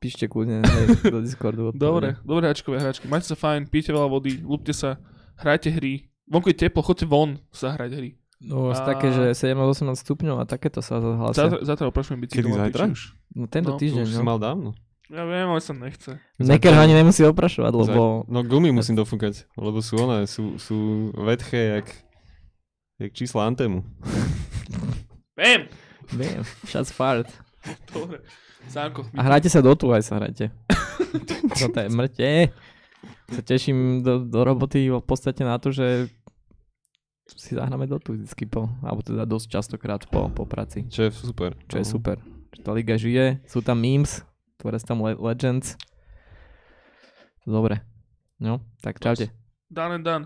píšte 0.00 0.28
kľudne 0.28 0.60
hej, 0.60 0.86
do 1.08 1.18
Discordu. 1.20 1.72
odpovede. 1.72 1.80
Dobre, 1.80 2.08
dobre 2.24 2.42
hračkové 2.48 2.76
hračky. 2.80 3.08
Majte 3.08 3.26
sa 3.26 3.36
fajn, 3.36 3.68
pijte 3.68 3.92
veľa 3.92 4.08
vody, 4.08 4.40
lúpte 4.40 4.72
sa, 4.72 4.96
hrajte 5.40 5.72
hry. 5.72 6.08
Vonku 6.28 6.48
je 6.48 6.56
teplo, 6.58 6.80
chodte 6.80 7.04
von 7.04 7.36
sa 7.52 7.72
hrať 7.72 7.90
hry. 7.92 8.10
No, 8.42 8.68
A- 8.68 8.76
také, 8.76 9.14
že 9.14 9.32
17-18 9.32 10.02
stupňov 10.02 10.42
a 10.42 10.44
takéto 10.44 10.82
sa 10.82 10.98
zahlásia. 10.98 11.46
Zajtra, 11.46 11.58
zajtra 11.62 11.84
oprašujem 11.88 12.18
bicykel. 12.20 12.42
Kedy 12.42 12.58
zajtra? 12.58 12.84
už. 12.90 13.02
No 13.32 13.44
tento 13.46 13.70
No, 13.70 13.76
To 13.76 13.80
týždeň, 13.80 14.02
už 14.02 14.12
si 14.12 14.18
no. 14.18 14.26
mal 14.26 14.38
dávno. 14.42 14.74
Ja 15.12 15.28
viem, 15.28 15.44
ale 15.44 15.60
sa 15.60 15.76
nechce. 15.76 16.16
Neker 16.40 16.72
ho 16.72 16.80
ani 16.80 16.96
nemusí 16.96 17.20
oprašovať, 17.20 17.68
lebo... 17.68 18.24
No 18.24 18.40
gumy 18.40 18.72
musím 18.72 18.96
dofúkať, 18.96 19.44
lebo 19.54 19.84
sú 19.84 20.00
one, 20.00 20.24
sú, 20.24 20.56
sú 20.56 20.76
vedché 21.12 21.76
jak, 21.76 21.86
jak 22.96 23.12
čísla 23.12 23.44
Antemu. 23.44 23.84
Viem! 25.36 25.68
Viem, 26.10 26.40
shots 26.64 26.88
fired. 26.88 27.28
Dobre. 27.92 28.24
Sánko, 28.62 29.04
A 29.12 29.26
hrajte 29.26 29.50
sa 29.50 29.60
do 29.60 29.74
tu 29.74 29.90
aj 29.90 30.00
sa 30.00 30.16
hrajte. 30.16 30.48
Toto 31.60 31.76
je 31.76 31.88
mŕte. 31.90 32.30
Sa 33.28 33.42
teším 33.42 34.00
do, 34.00 34.22
do 34.22 34.40
roboty 34.40 34.86
v 34.86 35.02
podstate 35.02 35.42
na 35.42 35.58
to, 35.58 35.74
že 35.74 36.08
si 37.28 37.52
zahráme 37.52 37.84
do 37.84 37.98
tu 37.98 38.14
vždycky 38.14 38.44
po, 38.46 38.70
alebo 38.80 39.02
teda 39.02 39.24
dosť 39.24 39.46
častokrát 39.50 40.04
po, 40.06 40.28
po 40.28 40.44
práci, 40.44 40.84
Čo 40.86 41.04
je 41.04 41.10
super. 41.12 41.52
čo 41.66 41.80
je 41.80 41.84
No. 41.84 41.90
super. 41.90 42.16
Že 42.52 42.60
tá 42.60 42.70
liga 42.72 42.94
žije, 42.96 43.40
sú 43.44 43.60
tam 43.60 43.76
memes, 43.76 44.20
tvoria 44.62 44.78
sa 44.78 44.94
tam 44.94 45.02
le- 45.02 45.18
legends. 45.18 45.74
Dobre. 47.42 47.82
No, 48.38 48.62
tak 48.78 49.02
čaute. 49.02 49.34
done 49.70 49.98
and 49.98 50.04
done. 50.06 50.24